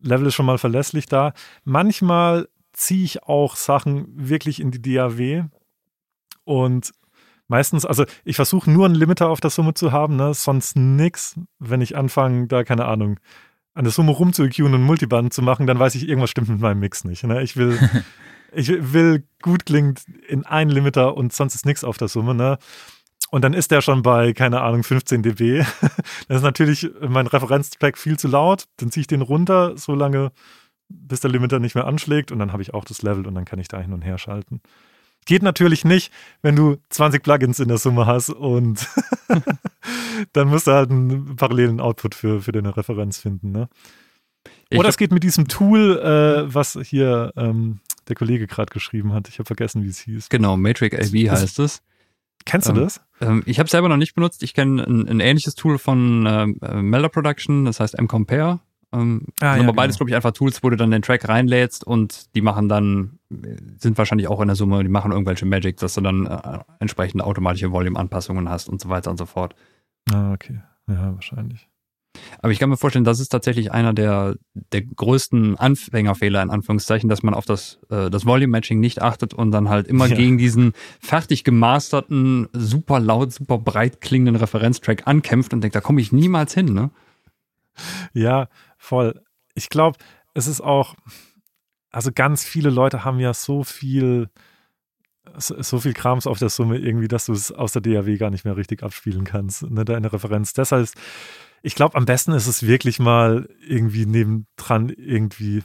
Level 0.01 0.27
ist 0.27 0.35
schon 0.35 0.47
mal 0.47 0.59
verlässlich 0.59 1.07
da. 1.07 1.33
Manchmal 1.65 2.49
ziehe 2.73 3.05
ich 3.05 3.25
auch 3.25 3.57
Sachen 3.57 4.07
wirklich 4.15 4.61
in 4.61 4.71
die 4.71 4.83
DAW 4.83 5.45
und 6.45 6.93
meistens, 7.49 7.85
also 7.85 8.05
ich 8.25 8.37
versuche 8.37 8.71
nur 8.71 8.87
einen 8.87 8.95
Limiter 8.95 9.29
auf 9.29 9.41
der 9.41 9.51
Summe 9.51 9.75
zu 9.75 9.93
haben, 9.93 10.17
ne? 10.17 10.35
sonst 10.35 10.77
nix. 10.77 11.39
Wenn 11.59 11.81
ich 11.81 11.97
anfange, 11.97 12.47
da 12.47 12.65
keine 12.65 12.87
Ahnung, 12.87 13.19
an 13.75 13.85
der 13.85 13.93
Summe 13.93 14.13
rumzu-EQen 14.13 14.75
und 14.75 14.83
Multiband 14.83 15.33
zu 15.33 15.43
machen, 15.43 15.67
dann 15.67 15.79
weiß 15.79 15.95
ich, 15.97 16.09
irgendwas 16.09 16.31
stimmt 16.31 16.49
mit 16.49 16.61
meinem 16.61 16.79
Mix 16.79 17.05
nicht. 17.05 17.25
Ne? 17.25 17.43
Ich 17.43 17.57
will, 17.57 17.79
ich 18.53 18.69
will 18.69 19.25
gut 19.43 19.67
klingt 19.67 20.03
in 20.29 20.47
einen 20.47 20.71
Limiter 20.71 21.17
und 21.17 21.33
sonst 21.33 21.55
ist 21.55 21.67
nichts 21.67 21.85
auf 21.85 21.99
der 21.99 22.09
Summe. 22.09 22.35
Ne? 22.35 22.59
Und 23.31 23.43
dann 23.43 23.53
ist 23.53 23.73
der 23.73 23.81
schon 23.81 24.03
bei, 24.03 24.33
keine 24.33 24.61
Ahnung, 24.61 24.85
15 24.85 25.23
dB. 25.23 25.59
das 26.29 26.37
ist 26.37 26.43
natürlich 26.43 26.89
mein 27.01 27.27
Referenztrack 27.27 27.99
viel 27.99 28.17
zu 28.17 28.29
laut. 28.29 28.67
Dann 28.77 28.93
ziehe 28.93 29.03
ich 29.03 29.07
den 29.09 29.23
runter, 29.23 29.77
so 29.77 29.95
lange, 29.95 30.31
bis 30.89 31.21
der 31.21 31.31
Limiter 31.31 31.59
nicht 31.59 31.75
mehr 31.75 31.87
anschlägt. 31.87 32.31
Und 32.31 32.39
dann 32.39 32.53
habe 32.53 32.63
ich 32.63 32.75
auch 32.75 32.85
das 32.85 33.03
Level 33.03 33.27
und 33.27 33.35
dann 33.35 33.45
kann 33.45 33.59
ich 33.59 33.67
da 33.67 33.81
hin 33.81 33.93
und 33.93 34.03
her 34.03 34.19
schalten. 34.19 34.61
Geht 35.27 35.43
natürlich 35.43 35.85
nicht, 35.85 36.13
wenn 36.43 36.57
du 36.57 36.77
20 36.91 37.23
Plugins 37.23 37.59
in 37.61 37.69
der 37.69 37.79
Summe 37.79 38.07
hast 38.07 38.31
und 38.31 38.87
dann 40.33 40.49
musst 40.49 40.67
du 40.67 40.73
halt 40.73 40.91
einen 40.91 41.37
parallelen 41.37 41.81
Output 41.81 42.15
für, 42.15 42.43
für 42.43 42.53
deine 42.53 42.77
Referenz 42.77 43.19
finden. 43.19 43.53
Ne? 43.53 43.69
Oder 44.75 44.89
es 44.89 44.97
geht 44.97 45.13
mit 45.13 45.23
diesem 45.23 45.49
Tool, 45.49 45.99
äh, 45.99 46.53
was 46.53 46.79
hier 46.83 47.33
ähm, 47.37 47.81
der 48.09 48.17
Kollege 48.17 48.47
gerade 48.47 48.73
geschrieben 48.73 49.13
hat. 49.13 49.29
Ich 49.29 49.39
habe 49.39 49.47
vergessen, 49.47 49.83
wie 49.85 49.89
es 49.89 50.01
hieß. 50.01 50.29
Genau, 50.29 50.57
Matrix 50.57 50.97
AV 50.97 51.31
heißt 51.31 51.59
es. 51.61 51.83
Kennst 52.45 52.69
du 52.69 52.73
ähm, 52.73 52.79
das? 52.79 53.01
Ähm, 53.21 53.43
ich 53.47 53.59
habe 53.59 53.69
selber 53.69 53.89
noch 53.89 53.97
nicht 53.97 54.15
benutzt. 54.15 54.43
Ich 54.43 54.55
kenne 54.55 54.83
ein, 54.85 55.09
ein, 55.09 55.21
ähnliches 55.21 55.55
Tool 55.55 55.79
von 55.79 56.27
ähm, 56.27 56.59
äh, 56.63 56.83
Melder 56.83 57.09
Production, 57.09 57.65
das 57.65 57.81
heißt 57.81 57.99
M-Compare. 57.99 58.61
Ähm, 58.95 59.27
ah, 59.41 59.55
aber 59.55 59.65
ja, 59.65 59.73
beides, 59.73 59.97
genau. 59.97 59.99
glaube 59.99 60.11
ich, 60.11 60.17
einfach 60.17 60.33
Tools, 60.33 60.63
wo 60.63 60.71
du 60.71 60.77
dann 60.77 60.91
den 60.91 61.03
Track 61.03 61.29
reinlädst 61.29 61.85
und 61.85 62.35
die 62.35 62.41
machen 62.41 62.69
dann, 62.69 63.19
sind 63.79 63.99
wahrscheinlich 63.99 64.29
auch 64.29 64.41
in 64.41 64.49
der 64.49 64.57
Summe, 64.57 64.83
die 64.83 64.89
machen 64.89 65.13
irgendwelche 65.13 65.47
Magic, 65.47 65.77
dass 65.79 65.95
du 65.95 66.01
dann 66.01 66.27
äh, 66.27 66.59
entsprechende 66.79 67.25
automatische 67.25 67.73
Volume-Anpassungen 67.73 68.49
hast 68.49 68.69
und 68.69 68.81
so 68.81 68.89
weiter 68.89 69.11
und 69.11 69.19
so 69.19 69.27
fort. 69.27 69.55
Ah, 70.13 70.33
okay. 70.33 70.61
Ja, 70.87 71.15
wahrscheinlich. 71.15 71.69
Aber 72.41 72.53
ich 72.53 72.59
kann 72.59 72.69
mir 72.69 72.77
vorstellen, 72.77 73.05
das 73.05 73.19
ist 73.19 73.31
tatsächlich 73.31 73.73
einer 73.73 73.93
der, 73.93 74.37
der 74.55 74.83
größten 74.83 75.57
Anfängerfehler, 75.57 76.43
in 76.43 76.51
Anführungszeichen, 76.51 77.09
dass 77.09 77.23
man 77.23 77.35
auf 77.35 77.45
das, 77.45 77.81
äh, 77.91 78.11
das 78.11 78.25
Volume-Matching 78.27 78.79
nicht 78.79 79.03
achtet 79.03 79.35
und 79.35 79.51
dann 79.51 79.69
halt 79.69 79.89
immer 79.89 80.07
ja. 80.07 80.15
gegen 80.15 80.39
diesen 80.39 80.73
fertig 81.01 81.43
gemasterten, 81.43 82.49
super 82.53 83.01
laut, 83.01 83.33
super 83.33 83.59
breit 83.59 84.01
klingenden 84.01 84.37
Referenztrack 84.37 85.07
ankämpft 85.07 85.53
und 85.53 85.63
denkt, 85.63 85.75
da 85.75 85.81
komme 85.81 86.01
ich 86.01 86.13
niemals 86.13 86.55
hin, 86.55 86.73
ne? 86.73 86.91
Ja, 88.13 88.49
voll. 88.85 89.23
Ich 89.55 89.69
glaube, 89.69 89.99
es 90.35 90.47
ist 90.47 90.61
auch, 90.61 90.95
also 91.91 92.11
ganz 92.13 92.45
viele 92.45 92.71
Leute 92.71 93.05
haben 93.05 93.21
ja 93.21 93.35
so 93.35 93.65
viel, 93.65 94.29
so 95.37 95.81
viel 95.81 95.95
Krams 95.95 96.27
auf 96.27 96.39
der 96.39 96.51
Summe 96.51 96.79
irgendwie, 96.79 97.09
dass 97.09 97.27
du 97.27 97.33
es 97.33 97.51
aus 97.51 97.73
der 97.73 97.83
DAW 97.83 98.17
gar 98.19 98.31
nicht 98.31 98.45
mehr 98.45 98.57
richtig 98.57 98.83
abspielen 98.83 99.25
kannst, 99.25 99.63
ne, 99.63 99.85
deine 99.85 100.13
Referenz. 100.13 100.53
Deshalb 100.53 100.91
ich 101.67 101.75
glaube, 101.75 101.97
am 101.97 102.05
besten 102.05 102.33
ist 102.33 102.47
es 102.47 102.67
wirklich 102.67 102.99
mal 102.99 103.49
irgendwie 103.67 104.05
nebendran 104.05 104.91
irgendwie, 104.91 105.63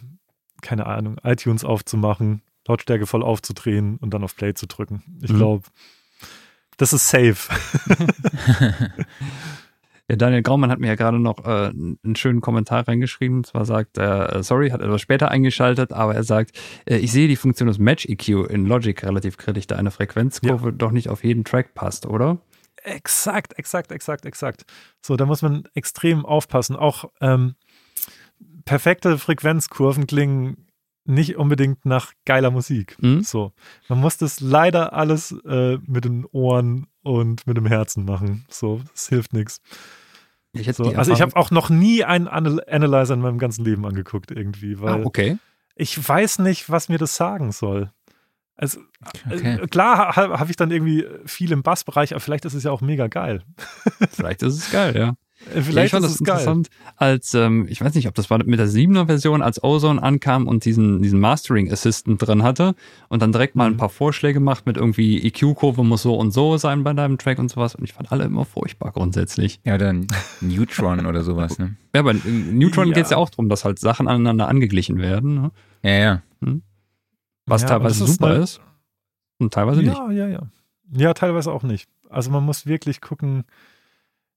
keine 0.62 0.86
Ahnung, 0.86 1.18
iTunes 1.24 1.66
aufzumachen, 1.66 2.42
Lautstärke 2.66 3.06
voll 3.06 3.22
aufzudrehen 3.22 3.98
und 3.98 4.14
dann 4.14 4.24
auf 4.24 4.34
Play 4.34 4.54
zu 4.54 4.66
drücken. 4.66 5.04
Ich 5.22 5.36
glaube, 5.36 5.68
mhm. 5.68 6.28
das 6.78 6.94
ist 6.94 7.10
safe. 7.10 7.54
Ja, 10.10 10.16
Daniel 10.16 10.42
Graumann 10.42 10.72
hat 10.72 10.80
mir 10.80 10.88
ja 10.88 10.96
gerade 10.96 11.20
noch 11.20 11.46
äh, 11.46 11.70
einen 11.70 12.16
schönen 12.16 12.42
Kommentar 12.42 12.88
reingeschrieben. 12.88 13.44
Zwar 13.44 13.66
sagt 13.66 13.98
er, 14.00 14.38
äh, 14.38 14.44
sorry, 14.44 14.72
hat 14.72 14.82
etwas 14.82 15.02
später 15.02 15.30
eingeschaltet, 15.30 15.94
aber 15.94 16.16
er 16.16 16.24
sagt, 16.24 16.60
äh, 16.86 16.98
ich 16.98 17.12
sehe 17.12 17.28
die 17.28 17.36
Funktion 17.36 17.68
des 17.68 17.78
Match 17.78 18.08
EQ 18.08 18.50
in 18.50 18.66
Logic 18.66 19.04
relativ 19.04 19.38
kritisch, 19.38 19.68
da 19.68 19.76
eine 19.76 19.92
Frequenzkurve 19.92 20.70
ja. 20.70 20.72
doch 20.72 20.92
nicht 20.92 21.10
auf 21.10 21.24
jeden 21.24 21.44
Track 21.44 21.76
passt, 21.76 22.08
oder? 22.08 22.40
Exakt, 22.84 23.54
exakt, 23.60 23.92
exakt, 23.92 24.26
exakt. 24.26 24.66
So, 25.06 25.16
da 25.16 25.28
muss 25.28 25.44
man 25.44 25.64
extrem 25.76 26.26
aufpassen. 26.26 26.76
Auch 26.76 27.06
ähm, 27.22 27.54
perfekte 28.66 29.20
Frequenzkurven 29.20 30.08
klingen 30.08 30.66
nicht 31.06 31.38
unbedingt 31.38 31.86
nach 31.86 32.14
geiler 32.26 32.50
Musik. 32.50 32.98
Mhm. 33.00 33.22
So, 33.22 33.52
man 33.90 34.00
muss 34.00 34.18
das 34.18 34.40
leider 34.40 34.94
alles 34.94 35.36
äh, 35.46 35.78
mit 35.86 36.06
den 36.06 36.26
Ohren 36.26 36.88
und 37.04 37.46
mit 37.46 37.58
dem 37.58 37.66
Herzen 37.66 38.06
machen. 38.06 38.46
So, 38.50 38.82
das 38.92 39.10
hilft 39.10 39.34
nichts. 39.34 39.62
So, 40.74 40.84
also 40.96 41.14
ich 41.14 41.22
habe 41.22 41.36
auch 41.36 41.52
noch 41.52 41.70
nie 41.70 42.04
einen 42.04 42.28
Analyzer 42.28 43.14
in 43.14 43.22
meinem 43.22 43.40
ganzen 43.40 43.64
Leben 43.66 43.86
angeguckt 43.86 44.32
irgendwie, 44.32 44.76
ah, 44.78 44.82
weil 44.82 45.02
ah, 45.02 45.06
okay. 45.06 45.38
ich 45.76 46.08
weiß 46.08 46.40
nicht, 46.40 46.70
was 46.70 46.90
mir 46.90 46.98
das 46.98 47.16
sagen 47.16 47.52
soll. 47.52 47.92
Also 48.56 48.82
okay. 49.32 49.60
äh, 49.62 49.68
klar 49.68 50.16
habe 50.16 50.40
hab 50.40 50.50
ich 50.50 50.58
dann 50.58 50.70
irgendwie 50.70 51.06
viel 51.26 51.52
im 51.54 51.64
Bassbereich, 51.64 52.12
aber 52.12 52.20
vielleicht 52.20 52.44
ist 52.44 52.54
es 52.54 52.64
ja 52.64 52.72
auch 52.72 52.82
mega 52.82 53.08
geil. 53.08 53.44
vielleicht 54.12 54.44
ist 54.44 54.56
es 54.56 54.72
geil, 54.72 54.96
ja. 54.98 55.14
Äh, 55.54 55.62
vielleicht 55.62 55.76
ja, 55.76 55.84
ich 55.84 55.92
fand 55.92 56.06
ist 56.06 56.14
das 56.14 56.20
interessant, 56.20 56.70
geil. 56.70 56.94
als 56.98 57.34
ähm, 57.34 57.66
ich 57.70 57.82
weiß 57.82 57.94
nicht, 57.96 58.08
ob 58.08 58.16
das 58.16 58.30
war 58.30 58.38
mit 58.44 58.60
der 58.60 58.68
7er 58.68 59.06
Version, 59.06 59.42
als 59.42 59.64
Ozone 59.64 60.02
ankam 60.02 60.48
und 60.48 60.66
diesen 60.66 61.02
diesen 61.02 61.20
Mastering 61.20 61.72
Assistant 61.72 62.26
drin 62.26 62.44
hatte 62.44 62.76
und 63.08 63.22
dann 63.22 63.32
direkt 63.32 63.56
mal 63.56 63.68
ein 63.68 63.74
mhm. 63.74 63.78
paar 63.78 63.90
Vorschläge 63.90 64.40
macht 64.40 64.66
mit 64.66 64.78
irgendwie 64.78 65.26
EQ-Kurve 65.26 65.84
muss 65.84 66.02
so 66.02 66.16
und 66.16 66.32
so 66.32 66.58
sein 66.58 66.84
bei 66.84 66.94
deinem 66.94 67.18
Track 67.18 67.40
und 67.40 67.50
sowas 67.50 67.76
und 67.76 67.84
ich 67.84 67.94
fand 67.94 68.12
alle 68.12 68.26
immer 68.26 68.46
furchtbar 68.46 68.92
grundsätzlich. 68.92 69.60
Ja, 69.64 69.78
dann 69.78 70.08
Neutron 70.42 71.06
oder 71.06 71.24
sowas, 71.24 71.58
ne? 71.58 71.76
Ja, 71.96 72.04
bei 72.04 72.14
Neutron 72.14 72.90
ja. 72.90 72.94
geht 72.94 73.06
es 73.06 73.10
ja 73.10 73.18
auch 73.18 73.32
darum, 73.32 73.50
dass 73.50 73.66
halt 73.66 73.80
Sachen 73.80 74.08
aneinander 74.08 74.48
angeglichen 74.48 75.00
werden. 75.00 75.42
Ne? 75.42 75.52
Ja, 75.82 75.92
ja. 75.92 76.22
Hm? 76.44 76.62
Was 77.48 77.64
ja, 77.64 77.70
teilweise 77.70 78.04
ist 78.04 78.14
super 78.14 78.36
ist 78.36 78.62
und 79.40 79.54
teilweise 79.54 79.82
nicht. 79.82 79.98
Ja, 79.98 80.12
ja, 80.12 80.28
ja. 80.28 80.42
Ja, 80.92 81.14
teilweise 81.14 81.52
auch 81.52 81.64
nicht. 81.64 81.90
Also 82.10 82.30
man 82.30 82.44
muss 82.44 82.66
wirklich 82.66 83.02
gucken, 83.02 83.44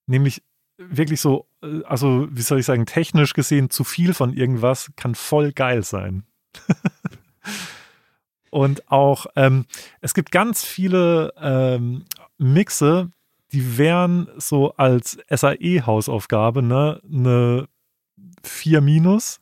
nämlich 0.07 0.43
wirklich 0.91 1.21
so, 1.21 1.47
äh, 1.63 1.83
also 1.85 2.29
wie 2.31 2.43
soll 2.43 2.61
ich 2.61 2.67
sagen, 2.67 2.87
technisch 2.87 3.35
gesehen, 3.35 3.71
zu 3.71 3.85
viel 3.85 4.15
von 4.15 4.33
irgendwas 4.33 4.93
kann 4.97 5.15
voll 5.15 5.53
geil 5.53 5.83
sein. 5.83 6.25
und 8.51 8.91
auch, 8.91 9.27
ähm, 9.37 9.67
es 10.01 10.15
gibt 10.15 10.31
ganz 10.31 10.65
viele 10.65 11.33
ähm, 11.39 12.05
Mixe, 12.39 13.11
die 13.53 13.79
wären 13.79 14.29
so 14.37 14.73
als 14.77 15.19
SAE-Hausaufgabe, 15.29 16.63
ne, 16.63 17.01
eine 17.11 17.69
4 18.43 18.81
minus, 18.81 19.41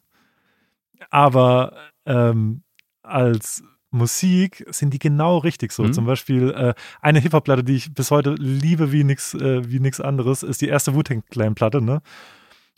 aber 1.10 1.76
ähm, 2.06 2.62
als 3.02 3.62
Musik 3.90 4.64
sind 4.70 4.94
die 4.94 4.98
genau 4.98 5.38
richtig 5.38 5.72
so. 5.72 5.82
Mhm. 5.82 5.92
Zum 5.92 6.06
Beispiel 6.06 6.50
äh, 6.50 6.74
eine 7.00 7.18
Hip-Hop-Platte, 7.20 7.64
die 7.64 7.76
ich 7.76 7.92
bis 7.92 8.10
heute 8.10 8.34
liebe 8.34 8.92
wie 8.92 9.04
nichts 9.04 9.34
äh, 9.34 9.68
wie 9.68 9.80
nix 9.80 10.00
anderes, 10.00 10.42
ist 10.42 10.60
die 10.60 10.68
erste 10.68 10.94
Wu-Tang 10.94 11.24
Clan-Platte, 11.30 11.82
ne? 11.82 12.00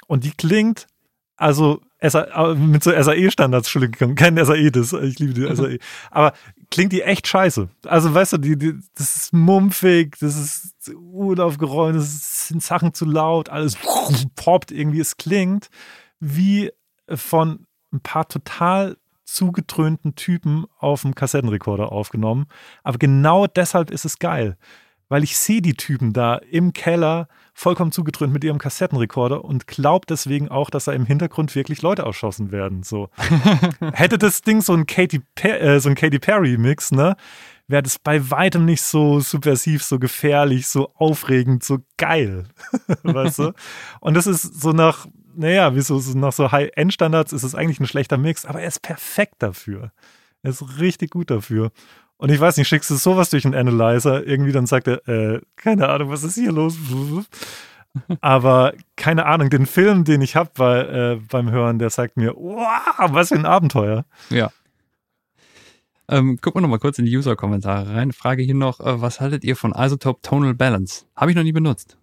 Und 0.06 0.24
die 0.24 0.32
klingt, 0.32 0.86
also 1.36 1.80
SA, 2.00 2.54
mit 2.54 2.82
so 2.82 2.90
SAE-Standards, 2.90 3.68
Entschuldigung, 3.68 4.14
kein 4.14 4.42
SAE, 4.44 4.70
das, 4.70 4.92
ich 4.92 5.18
liebe 5.18 5.34
die 5.34 5.54
SAE, 5.54 5.78
aber 6.10 6.32
klingt 6.70 6.92
die 6.92 7.02
echt 7.02 7.28
scheiße. 7.28 7.68
Also 7.86 8.12
weißt 8.12 8.34
du, 8.34 8.38
die, 8.38 8.56
die, 8.56 8.74
das 8.94 9.16
ist 9.16 9.32
mumpfig, 9.32 10.16
das 10.18 10.36
ist 10.36 10.92
unaufgeräumt, 10.94 11.96
das 11.96 12.48
sind 12.48 12.62
Sachen 12.62 12.94
zu 12.94 13.04
laut, 13.04 13.50
alles 13.50 13.76
poppt 14.34 14.72
irgendwie, 14.72 15.00
es 15.00 15.16
klingt 15.16 15.68
wie 16.18 16.72
von 17.08 17.66
ein 17.92 18.00
paar 18.00 18.26
total 18.26 18.96
zugetrönten 19.34 20.14
Typen 20.14 20.66
auf 20.78 21.02
dem 21.02 21.14
Kassettenrekorder 21.14 21.92
aufgenommen. 21.92 22.46
Aber 22.82 22.98
genau 22.98 23.46
deshalb 23.46 23.90
ist 23.90 24.04
es 24.04 24.18
geil. 24.18 24.56
Weil 25.08 25.24
ich 25.24 25.36
sehe 25.36 25.60
die 25.60 25.74
Typen 25.74 26.14
da 26.14 26.36
im 26.36 26.72
Keller 26.72 27.28
vollkommen 27.52 27.92
zugetrönt 27.92 28.32
mit 28.32 28.44
ihrem 28.44 28.56
Kassettenrekorder 28.56 29.44
und 29.44 29.66
glaube 29.66 30.06
deswegen 30.08 30.48
auch, 30.48 30.70
dass 30.70 30.86
da 30.86 30.92
im 30.92 31.04
Hintergrund 31.04 31.54
wirklich 31.54 31.82
Leute 31.82 32.02
erschossen 32.02 32.50
werden. 32.50 32.82
So. 32.82 33.10
Hätte 33.92 34.16
das 34.16 34.40
Ding 34.40 34.62
so 34.62 34.72
ein 34.72 34.86
Katy, 34.86 35.20
äh, 35.42 35.80
so 35.80 35.90
ein 35.90 35.94
Katy 35.94 36.18
Perry-Mix, 36.18 36.92
ne? 36.92 37.16
wäre 37.72 37.82
das 37.82 37.98
bei 37.98 38.30
weitem 38.30 38.64
nicht 38.64 38.82
so 38.82 39.18
subversiv, 39.18 39.82
so 39.82 39.98
gefährlich, 39.98 40.68
so 40.68 40.92
aufregend, 40.94 41.64
so 41.64 41.78
geil. 41.96 42.44
weißt 43.02 43.40
du? 43.40 43.52
Und 44.00 44.14
das 44.14 44.26
ist 44.26 44.60
so 44.60 44.70
nach 44.72 45.06
naja, 45.34 45.74
wie 45.74 45.80
so, 45.80 46.00
nach 46.14 46.32
so 46.32 46.52
High-End-Standards 46.52 47.32
ist 47.32 47.42
es 47.42 47.54
eigentlich 47.54 47.80
ein 47.80 47.86
schlechter 47.86 48.18
Mix, 48.18 48.44
aber 48.44 48.60
er 48.60 48.68
ist 48.68 48.82
perfekt 48.82 49.36
dafür. 49.38 49.92
Er 50.42 50.50
ist 50.50 50.78
richtig 50.80 51.10
gut 51.10 51.30
dafür. 51.30 51.70
Und 52.16 52.30
ich 52.30 52.38
weiß 52.38 52.56
nicht, 52.56 52.68
schickst 52.68 52.90
du 52.90 52.94
sowas 52.94 53.30
durch 53.30 53.44
einen 53.44 53.54
Analyzer, 53.54 54.24
irgendwie 54.26 54.52
dann 54.52 54.66
sagt 54.66 54.86
er, 54.88 55.08
äh, 55.08 55.40
keine 55.56 55.88
Ahnung, 55.88 56.10
was 56.10 56.22
ist 56.22 56.36
hier 56.36 56.52
los? 56.52 56.76
Aber 58.20 58.74
keine 58.96 59.26
Ahnung, 59.26 59.50
den 59.50 59.66
Film, 59.66 60.04
den 60.04 60.20
ich 60.20 60.36
habe 60.36 60.50
bei, 60.54 60.80
äh, 60.80 61.20
beim 61.28 61.50
Hören, 61.50 61.78
der 61.78 61.90
sagt 61.90 62.16
mir, 62.16 62.34
wow, 62.36 63.10
was 63.10 63.28
für 63.28 63.34
ein 63.34 63.46
Abenteuer. 63.46 64.04
Ja. 64.30 64.50
Ähm, 66.08 66.38
gucken 66.40 66.58
wir 66.58 66.62
nochmal 66.62 66.78
kurz 66.78 66.98
in 66.98 67.06
die 67.06 67.16
User-Kommentare 67.16 67.94
rein. 67.94 68.12
Frage 68.12 68.42
hier 68.42 68.54
noch, 68.54 68.80
äh, 68.80 69.00
was 69.00 69.20
haltet 69.20 69.44
ihr 69.44 69.56
von 69.56 69.72
Isotope 69.72 70.20
Tonal 70.22 70.54
Balance? 70.54 71.06
Habe 71.16 71.30
ich 71.30 71.36
noch 71.36 71.42
nie 71.42 71.52
benutzt. 71.52 71.96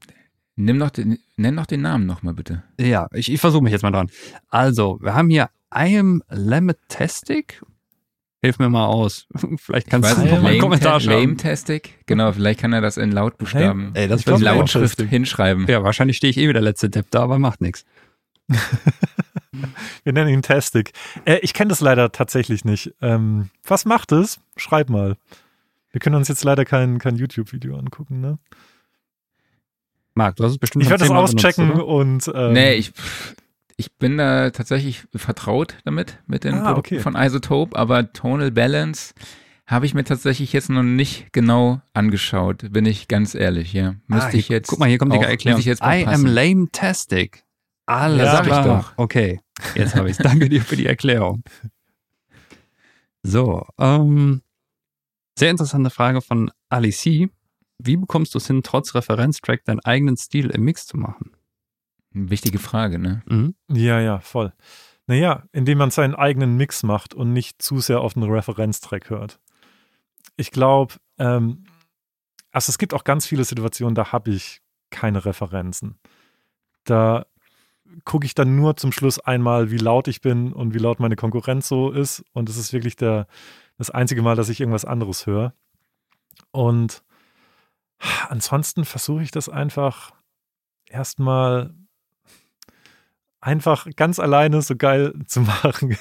Nimm 0.62 0.78
noch 0.78 0.90
den, 0.90 1.20
nenn 1.38 1.56
noch 1.56 1.68
den 1.68 1.82
Namen 1.82 2.06
nochmal 2.06 2.34
bitte. 2.34 2.64
Ja, 2.78 3.08
ich, 3.14 3.32
ich 3.32 3.40
versuche 3.40 3.64
mich 3.64 3.72
jetzt 3.72 3.82
mal 3.82 3.92
dran. 3.92 4.10
Also, 4.50 5.00
wir 5.02 5.14
haben 5.14 5.30
hier 5.30 5.50
I 5.74 5.98
am 5.98 6.22
Lametastic. 6.28 7.62
Hilf 8.42 8.60
mir 8.60 8.68
mal 8.68 8.86
aus. 8.88 9.26
Vielleicht 9.58 9.90
kannst 9.90 10.18
du 10.18 10.26
noch 10.26 10.42
mal 10.42 10.52
einen 10.52 10.60
Kommentar 10.60 11.00
schreiben. 11.00 11.38
Lame-tastic? 11.38 12.00
Genau, 12.08 12.34
vielleicht 12.34 12.60
kann 12.60 12.74
er 12.74 12.82
das 12.82 12.98
in 12.98 13.12
Lautbuchstaben, 13.14 13.96
Ey, 13.96 14.10
das 14.10 14.28
in 14.28 14.42
Lautschrift 14.42 15.02
hinschreiben. 15.02 15.66
Ja, 15.68 15.84
wahrscheinlich 15.84 16.18
stehe 16.18 16.32
ich 16.32 16.38
eh 16.38 16.50
wieder 16.50 16.62
letzte 16.62 16.90
Depp 16.90 17.08
da, 17.10 17.22
aber 17.22 17.40
macht 17.40 17.62
nichts. 17.62 17.86
Wir 20.04 20.12
nennen 20.12 20.30
ihn 20.30 20.42
Tastic. 20.42 20.92
Äh, 21.24 21.40
ich 21.42 21.54
kenne 21.54 21.70
das 21.70 21.80
leider 21.80 22.12
tatsächlich 22.12 22.66
nicht. 22.66 22.94
Ähm, 23.02 23.50
was 23.66 23.86
macht 23.86 24.12
es? 24.12 24.42
Schreib 24.58 24.90
mal. 24.90 25.16
Wir 25.92 26.02
können 26.02 26.16
uns 26.18 26.28
jetzt 26.28 26.44
leider 26.44 26.66
kein, 26.66 27.00
kein 27.00 27.16
YouTube-Video 27.16 27.78
angucken, 27.78 28.20
ne? 28.20 28.40
Marc, 30.20 30.36
du 30.36 30.44
hast 30.44 30.52
es 30.52 30.58
bestimmt 30.58 30.84
Ich 30.84 30.90
werde 30.90 31.06
das 31.08 31.12
auschecken 31.12 31.70
benutzt, 31.70 32.28
und. 32.28 32.32
Ähm, 32.36 32.54
nee, 32.54 32.74
ich, 32.74 32.92
ich 33.78 33.96
bin 33.96 34.18
da 34.18 34.50
tatsächlich 34.50 35.06
vertraut 35.16 35.78
damit, 35.86 36.20
mit 36.28 36.44
den 36.44 36.56
ah, 36.56 36.68
Produkten 36.74 36.96
okay. 36.96 37.00
von 37.00 37.16
Isotope, 37.16 37.78
aber 37.78 38.12
Tonal 38.12 38.52
Balance 38.52 39.14
habe 39.66 39.86
ich 39.86 39.94
mir 39.94 40.04
tatsächlich 40.04 40.52
jetzt 40.52 40.70
noch 40.70 40.84
nicht 40.84 41.32
genau 41.32 41.80
angeschaut, 41.94 42.66
bin 42.72 42.86
ich 42.86 43.08
ganz 43.08 43.34
ehrlich, 43.34 43.72
ja. 43.72 43.96
Müsste 44.08 44.32
ah, 44.32 44.34
ich 44.34 44.50
jetzt. 44.50 44.68
Guck 44.68 44.80
mal, 44.80 44.90
hier 44.90 44.98
kommt 44.98 45.14
die 45.14 45.20
Erklärung. 45.20 45.62
I 45.62 46.06
am 46.06 46.26
lame-tastic. 46.26 47.46
Alles 47.86 48.26
ja, 48.26 48.42
klar. 48.42 48.94
Okay. 48.98 49.40
Jetzt 49.76 49.96
habe 49.96 50.10
ich 50.10 50.18
es. 50.18 50.18
Danke 50.24 50.50
dir 50.50 50.62
für 50.62 50.76
die 50.76 50.86
Erklärung. 50.86 51.44
So, 53.24 53.66
ähm, 53.80 54.42
sehr 55.38 55.52
interessante 55.52 55.90
Frage 55.90 56.22
von 56.22 56.52
Alice. 56.70 57.30
Wie 57.82 57.98
bekommst 57.98 58.34
du 58.34 58.38
es 58.38 58.48
hin, 58.48 58.62
trotz 58.62 58.94
Referenztrack 58.94 59.64
deinen 59.66 59.80
eigenen 59.80 60.18
Stil 60.18 60.50
im 60.50 60.64
Mix 60.64 60.86
zu 60.86 60.98
machen? 60.98 61.32
Wichtige 62.12 62.60
Frage, 62.60 63.00
ne? 63.00 63.24
Mhm. 63.28 63.56
Ja, 63.70 64.00
ja, 64.00 64.20
voll. 64.20 64.54
Naja, 65.08 65.44
indem 65.52 65.78
man 65.78 65.90
seinen 65.90 66.14
eigenen 66.14 66.58
Mix 66.58 66.84
macht 66.84 67.14
und 67.14 67.34
nicht 67.34 67.62
zu 67.62 67.80
sehr 67.80 68.02
auf 68.02 68.16
einen 68.16 68.30
Referenztrack 68.30 69.10
hört. 69.10 69.40
Ich 70.36 70.52
glaube, 70.52 70.96
ähm, 71.18 71.64
also 72.52 72.70
es 72.70 72.78
gibt 72.78 72.94
auch 72.94 73.04
ganz 73.04 73.26
viele 73.26 73.44
Situationen, 73.44 73.96
da 73.96 74.12
habe 74.12 74.32
ich 74.32 74.62
keine 74.90 75.26
Referenzen. 75.26 75.98
Da 76.84 77.26
gucke 78.06 78.26
ich 78.26 78.36
dann 78.36 78.56
nur 78.56 78.78
zum 78.78 78.92
Schluss 78.92 79.20
einmal, 79.20 79.72
wie 79.72 79.78
laut 79.78 80.08
ich 80.08 80.22
bin 80.22 80.54
und 80.54 80.74
wie 80.74 80.80
laut 80.80 81.00
meine 81.00 81.16
Konkurrenz 81.16 81.68
so 81.68 81.92
ist. 81.92 82.24
Und 82.34 82.50
es 82.50 82.58
ist 82.58 82.74
wirklich 82.74 82.96
der, 82.96 83.28
das 83.78 83.90
einzige 83.90 84.22
Mal, 84.22 84.36
dass 84.36 84.50
ich 84.50 84.60
irgendwas 84.60 84.86
anderes 84.86 85.26
höre. 85.26 85.54
Und 86.52 87.04
ansonsten 88.30 88.86
versuche 88.86 89.24
ich 89.24 89.32
das 89.32 89.50
einfach 89.50 90.12
erstmal 90.86 91.74
einfach 93.42 93.88
ganz 93.96 94.20
alleine 94.20 94.62
so 94.62 94.76
geil 94.76 95.14
zu 95.28 95.42
machen, 95.64 95.98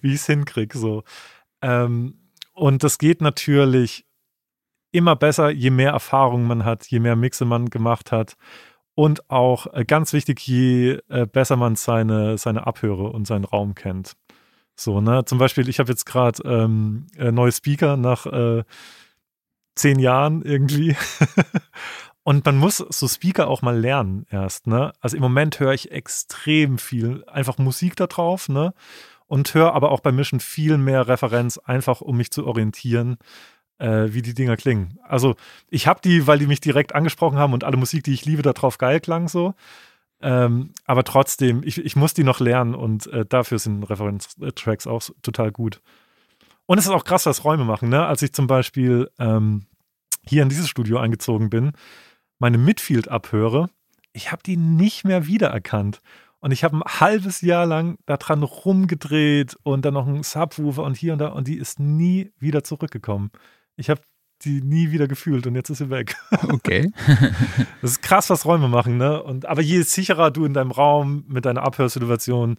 wie 0.00 0.08
ich 0.08 0.20
es 0.20 0.26
hinkriege. 0.26 0.76
So. 0.76 1.04
Ähm, 1.62 2.18
und 2.52 2.82
das 2.82 2.98
geht 2.98 3.20
natürlich 3.20 4.06
immer 4.92 5.16
besser, 5.16 5.50
je 5.50 5.70
mehr 5.70 5.90
Erfahrung 5.90 6.46
man 6.46 6.64
hat, 6.64 6.86
je 6.86 7.00
mehr 7.00 7.16
Mixe 7.16 7.44
man 7.44 7.68
gemacht 7.68 8.12
hat. 8.12 8.36
Und 8.94 9.28
auch 9.28 9.66
äh, 9.74 9.84
ganz 9.84 10.12
wichtig, 10.12 10.46
je 10.46 11.00
äh, 11.08 11.26
besser 11.26 11.56
man 11.56 11.74
seine, 11.74 12.38
seine 12.38 12.66
Abhöre 12.66 13.10
und 13.10 13.26
seinen 13.26 13.44
Raum 13.44 13.74
kennt. 13.74 14.16
So, 14.76 15.00
ne? 15.00 15.24
Zum 15.24 15.38
Beispiel, 15.38 15.68
ich 15.68 15.80
habe 15.80 15.90
jetzt 15.90 16.04
gerade 16.04 16.42
ähm, 16.44 17.08
äh, 17.16 17.32
neue 17.32 17.50
Speaker 17.50 17.96
nach 17.96 18.26
zehn 19.74 19.98
Jahren 19.98 20.42
irgendwie. 20.42 20.96
und 22.22 22.44
man 22.44 22.56
muss 22.56 22.78
so 22.78 23.08
Speaker 23.08 23.48
auch 23.48 23.62
mal 23.62 23.78
lernen 23.78 24.26
erst, 24.30 24.66
ne? 24.66 24.92
Also 25.00 25.16
im 25.16 25.22
Moment 25.22 25.60
höre 25.60 25.72
ich 25.72 25.90
extrem 25.90 26.78
viel 26.78 27.24
einfach 27.26 27.58
Musik 27.58 27.96
da 27.96 28.06
drauf, 28.06 28.48
ne? 28.48 28.74
Und 29.26 29.54
höre 29.54 29.72
aber 29.72 29.90
auch 29.90 30.00
bei 30.00 30.12
Mischen 30.12 30.40
viel 30.40 30.76
mehr 30.76 31.08
Referenz, 31.08 31.58
einfach 31.58 32.00
um 32.00 32.16
mich 32.16 32.30
zu 32.30 32.46
orientieren 32.46 33.16
äh, 33.78 34.12
wie 34.12 34.22
die 34.22 34.34
Dinger 34.34 34.56
klingen. 34.56 34.98
Also 35.02 35.36
ich 35.68 35.86
habe 35.86 36.00
die, 36.02 36.26
weil 36.26 36.38
die 36.38 36.46
mich 36.46 36.60
direkt 36.60 36.94
angesprochen 36.94 37.38
haben 37.38 37.52
und 37.52 37.64
alle 37.64 37.76
Musik, 37.76 38.04
die 38.04 38.14
ich 38.14 38.24
liebe, 38.24 38.42
darauf 38.42 38.78
geil 38.78 39.00
klang 39.00 39.28
so. 39.28 39.54
Ähm, 40.20 40.70
aber 40.86 41.04
trotzdem, 41.04 41.62
ich, 41.64 41.78
ich 41.78 41.96
muss 41.96 42.14
die 42.14 42.24
noch 42.24 42.40
lernen 42.40 42.74
und 42.74 43.06
äh, 43.08 43.26
dafür 43.26 43.58
sind 43.58 43.82
Referenztracks 43.84 44.86
auch 44.86 45.02
total 45.22 45.52
gut. 45.52 45.82
Und 46.66 46.78
es 46.78 46.86
ist 46.86 46.92
auch 46.92 47.04
krass, 47.04 47.26
was 47.26 47.44
Räume 47.44 47.64
machen. 47.64 47.88
Ne? 47.88 48.06
Als 48.06 48.22
ich 48.22 48.32
zum 48.32 48.46
Beispiel 48.46 49.10
ähm, 49.18 49.66
hier 50.26 50.42
in 50.42 50.48
dieses 50.48 50.68
Studio 50.68 50.98
eingezogen 50.98 51.50
bin, 51.50 51.72
meine 52.38 52.58
Midfield 52.58 53.08
abhöre, 53.08 53.68
ich 54.12 54.32
habe 54.32 54.42
die 54.44 54.56
nicht 54.56 55.04
mehr 55.04 55.26
wiedererkannt. 55.26 56.00
Und 56.40 56.52
ich 56.52 56.62
habe 56.62 56.76
ein 56.76 57.00
halbes 57.00 57.40
Jahr 57.40 57.64
lang 57.64 57.96
daran 58.04 58.42
rumgedreht 58.42 59.56
und 59.62 59.84
dann 59.84 59.94
noch 59.94 60.06
ein 60.06 60.22
Subwoofer 60.22 60.82
und 60.82 60.94
hier 60.94 61.14
und 61.14 61.18
da 61.18 61.28
und 61.28 61.48
die 61.48 61.56
ist 61.56 61.80
nie 61.80 62.32
wieder 62.38 62.62
zurückgekommen. 62.62 63.30
Ich 63.76 63.88
habe 63.88 64.02
die 64.42 64.60
nie 64.60 64.90
wieder 64.90 65.08
gefühlt 65.08 65.46
und 65.46 65.54
jetzt 65.54 65.70
ist 65.70 65.78
sie 65.78 65.90
weg. 65.90 66.16
Okay. 66.50 66.92
das 67.80 67.92
ist 67.92 68.02
krass, 68.02 68.28
was 68.28 68.44
Räume 68.44 68.68
machen, 68.68 68.98
ne? 68.98 69.22
Und, 69.22 69.46
aber 69.46 69.62
je 69.62 69.80
sicherer 69.82 70.30
du 70.30 70.44
in 70.44 70.52
deinem 70.52 70.70
Raum 70.70 71.24
mit 71.28 71.46
deiner 71.46 71.62
Abhörsituation 71.62 72.58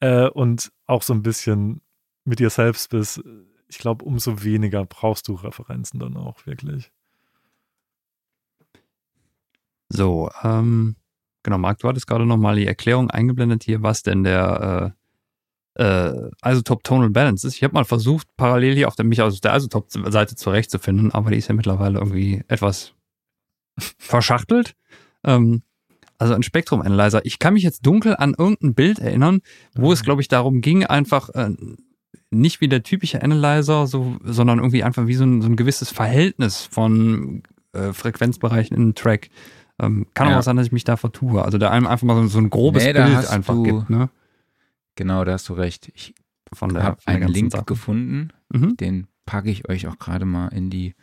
äh, 0.00 0.28
und 0.28 0.70
auch 0.86 1.02
so 1.02 1.14
ein 1.14 1.22
bisschen 1.22 1.80
mit 2.24 2.38
dir 2.38 2.50
selbst 2.50 2.90
bist, 2.90 3.22
ich 3.68 3.78
glaube, 3.78 4.04
umso 4.04 4.42
weniger 4.42 4.84
brauchst 4.84 5.28
du 5.28 5.34
Referenzen 5.34 5.98
dann 5.98 6.16
auch 6.16 6.46
wirklich. 6.46 6.92
So, 9.88 10.30
ähm, 10.42 10.96
genau, 11.42 11.58
Marc, 11.58 11.78
du 11.78 11.88
hattest 11.88 12.06
gerade 12.06 12.26
nochmal 12.26 12.56
die 12.56 12.66
Erklärung 12.66 13.10
eingeblendet 13.10 13.64
hier, 13.64 13.82
was 13.82 14.02
denn 14.02 14.24
der 14.24 14.94
äh, 15.76 15.82
äh, 15.82 16.30
Isotope 16.44 16.82
Tonal 16.82 17.10
Balance 17.10 17.46
ist. 17.46 17.56
Ich 17.56 17.64
habe 17.64 17.74
mal 17.74 17.84
versucht, 17.84 18.26
parallel 18.36 18.74
hier 18.74 18.88
auf 18.88 18.96
der, 18.96 19.04
mich 19.04 19.22
auf 19.22 19.40
der 19.40 19.56
Isotope-Seite 19.56 20.36
zurechtzufinden, 20.36 21.12
aber 21.12 21.30
die 21.30 21.38
ist 21.38 21.48
ja 21.48 21.54
mittlerweile 21.54 21.98
irgendwie 21.98 22.42
etwas 22.48 22.94
verschachtelt. 23.98 24.74
Ähm, 25.24 25.62
also 26.18 26.34
ein 26.34 26.42
Spektrum-Analyzer. 26.42 27.24
Ich 27.24 27.38
kann 27.38 27.54
mich 27.54 27.62
jetzt 27.62 27.84
dunkel 27.84 28.16
an 28.16 28.34
irgendein 28.36 28.74
Bild 28.74 28.98
erinnern, 28.98 29.40
wo 29.74 29.92
es, 29.92 30.00
mhm. 30.00 30.04
glaube 30.04 30.20
ich, 30.22 30.28
darum 30.28 30.60
ging, 30.60 30.84
einfach 30.84 31.30
äh, 31.30 31.50
nicht 32.30 32.60
wie 32.60 32.68
der 32.68 32.82
typische 32.82 33.22
Analyzer, 33.22 33.86
so, 33.86 34.16
sondern 34.24 34.58
irgendwie 34.58 34.82
einfach 34.82 35.06
wie 35.06 35.14
so 35.14 35.24
ein, 35.24 35.42
so 35.42 35.48
ein 35.48 35.56
gewisses 35.56 35.90
Verhältnis 35.90 36.62
von 36.70 37.42
äh, 37.72 37.92
Frequenzbereichen 37.92 38.76
in 38.76 38.82
einem 38.82 38.94
Track. 38.94 39.30
Ähm, 39.78 40.06
kann 40.14 40.28
ja. 40.28 40.38
auch 40.38 40.42
sein, 40.42 40.56
dass 40.56 40.66
ich 40.66 40.72
mich 40.72 40.84
da 40.84 40.96
vertue. 40.96 41.44
Also 41.44 41.58
da 41.58 41.70
einem 41.70 41.86
einfach 41.86 42.06
mal 42.06 42.16
so, 42.22 42.28
so 42.28 42.38
ein 42.38 42.50
grobes 42.50 42.84
nee, 42.84 42.92
Bild 42.92 43.28
einfach 43.28 43.62
gibt. 43.62 43.90
Ne? 43.90 44.10
Genau, 44.96 45.24
da 45.24 45.32
hast 45.32 45.48
du 45.48 45.54
recht. 45.54 45.90
Ich 45.94 46.14
habe 46.60 46.96
einen 47.06 47.28
Link 47.28 47.52
Sachen. 47.52 47.66
gefunden, 47.66 48.28
mhm. 48.50 48.76
den 48.76 49.06
packe 49.24 49.50
ich 49.50 49.68
euch 49.68 49.86
auch 49.86 49.98
gerade 49.98 50.26
mal 50.26 50.48
in 50.48 50.68
die 50.68 50.94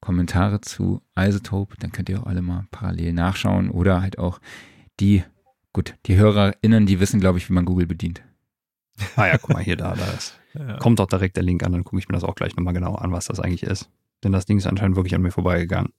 Kommentare 0.00 0.60
zu 0.60 1.02
Isotope. 1.18 1.76
Dann 1.78 1.92
könnt 1.92 2.08
ihr 2.08 2.20
auch 2.20 2.26
alle 2.26 2.42
mal 2.42 2.66
parallel 2.70 3.12
nachschauen 3.12 3.70
oder 3.70 4.02
halt 4.02 4.18
auch 4.18 4.40
die, 4.98 5.24
gut, 5.72 5.94
die 6.06 6.16
HörerInnen, 6.16 6.86
die 6.86 7.00
wissen, 7.00 7.20
glaube 7.20 7.38
ich, 7.38 7.48
wie 7.48 7.54
man 7.54 7.64
Google 7.64 7.86
bedient. 7.86 8.22
Ah 9.16 9.26
ja, 9.26 9.38
guck 9.38 9.50
mal 9.50 9.62
hier, 9.62 9.76
da, 9.76 9.94
da 9.94 10.06
ist. 10.12 10.36
Ja. 10.52 10.78
Kommt 10.78 11.00
auch 11.00 11.06
direkt 11.06 11.36
der 11.36 11.44
Link 11.44 11.62
an, 11.62 11.70
dann 11.70 11.84
gucke 11.84 12.00
ich 12.00 12.08
mir 12.08 12.14
das 12.14 12.24
auch 12.24 12.34
gleich 12.34 12.56
nochmal 12.56 12.74
genau 12.74 12.96
an, 12.96 13.12
was 13.12 13.26
das 13.26 13.38
eigentlich 13.38 13.62
ist. 13.62 13.88
Denn 14.24 14.32
das 14.32 14.46
Ding 14.46 14.58
ist 14.58 14.66
anscheinend 14.66 14.96
wirklich 14.96 15.14
an 15.14 15.22
mir 15.22 15.30
vorbeigegangen. 15.30 15.92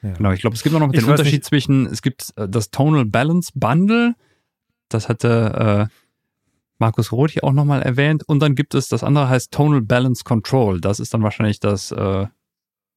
Ja. 0.00 0.14
Genau, 0.14 0.32
ich 0.32 0.40
glaube, 0.40 0.56
es 0.56 0.62
gibt 0.62 0.74
noch 0.74 0.90
den 0.90 1.04
Unterschied 1.04 1.34
nicht. 1.34 1.44
zwischen, 1.44 1.84
es 1.84 2.00
gibt 2.00 2.32
äh, 2.36 2.48
das 2.48 2.70
Tonal 2.70 3.04
Balance 3.04 3.52
Bundle, 3.54 4.14
das 4.88 5.10
hatte 5.10 5.88
äh, 5.90 5.94
Markus 6.78 7.12
Roth 7.12 7.30
hier 7.30 7.44
auch 7.44 7.52
nochmal 7.52 7.82
erwähnt. 7.82 8.24
Und 8.26 8.40
dann 8.40 8.54
gibt 8.54 8.74
es, 8.74 8.88
das 8.88 9.04
andere 9.04 9.28
heißt 9.28 9.52
Tonal 9.52 9.82
Balance 9.82 10.24
Control. 10.24 10.80
Das 10.80 10.98
ist 10.98 11.14
dann 11.14 11.22
wahrscheinlich 11.22 11.60
das, 11.60 11.92
äh, 11.92 12.26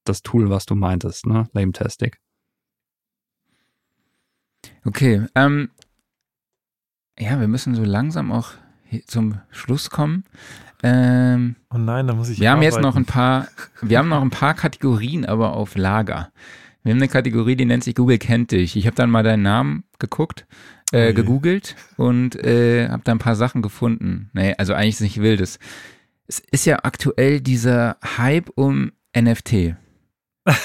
das 0.06 0.22
Tool, 0.24 0.50
was 0.50 0.66
du 0.66 0.76
meintest, 0.76 1.28
ne? 1.28 1.50
Lame 1.54 1.72
Tastic. 1.72 2.20
Okay, 4.84 5.26
ähm, 5.36 5.70
ja, 7.20 7.40
wir 7.40 7.48
müssen 7.48 7.76
so 7.76 7.84
langsam 7.84 8.32
auch 8.32 8.52
zum 9.08 9.40
Schluss 9.52 9.90
kommen. 9.90 10.24
Ähm, 10.84 11.56
oh 11.74 11.78
nein, 11.78 12.08
da 12.08 12.14
muss 12.14 12.30
ich. 12.30 12.40
Wir 12.40 12.52
arbeiten. 12.52 12.66
haben 12.66 12.74
jetzt 12.74 12.82
noch 12.82 12.96
ein 12.96 13.06
paar, 13.06 13.48
wir 13.82 13.98
haben 13.98 14.10
noch 14.10 14.22
ein 14.22 14.30
paar 14.30 14.54
Kategorien, 14.54 15.26
aber 15.26 15.54
auf 15.54 15.76
Lager. 15.76 16.32
Wir 16.84 16.92
haben 16.92 17.00
eine 17.00 17.08
Kategorie, 17.08 17.56
die 17.56 17.66
nennt 17.66 17.84
sich 17.84 17.96
Google 17.96 18.20
kennt 18.20 18.52
dich. 18.52 18.76
Ich 18.76 18.86
habe 18.86 18.96
dann 18.96 19.10
mal 19.10 19.24
deinen 19.24 19.42
Namen 19.42 19.84
geguckt 19.98 20.46
äh, 20.92 21.14
gegoogelt 21.14 21.76
und 21.98 22.36
äh, 22.36 22.90
habe 22.90 23.02
da 23.04 23.12
ein 23.12 23.20
paar 23.20 23.36
Sachen 23.36 23.62
gefunden. 23.62 24.30
Nee, 24.34 24.54
also 24.58 24.74
eigentlich 24.74 24.90
ist 24.90 25.02
es 25.02 25.02
nicht 25.02 25.22
wildes. 25.22 25.60
Es 26.28 26.40
ist 26.52 26.66
ja 26.66 26.80
aktuell 26.84 27.42
dieser 27.42 27.98
Hype 28.18 28.50
um 28.56 28.92
NFT. 29.18 29.76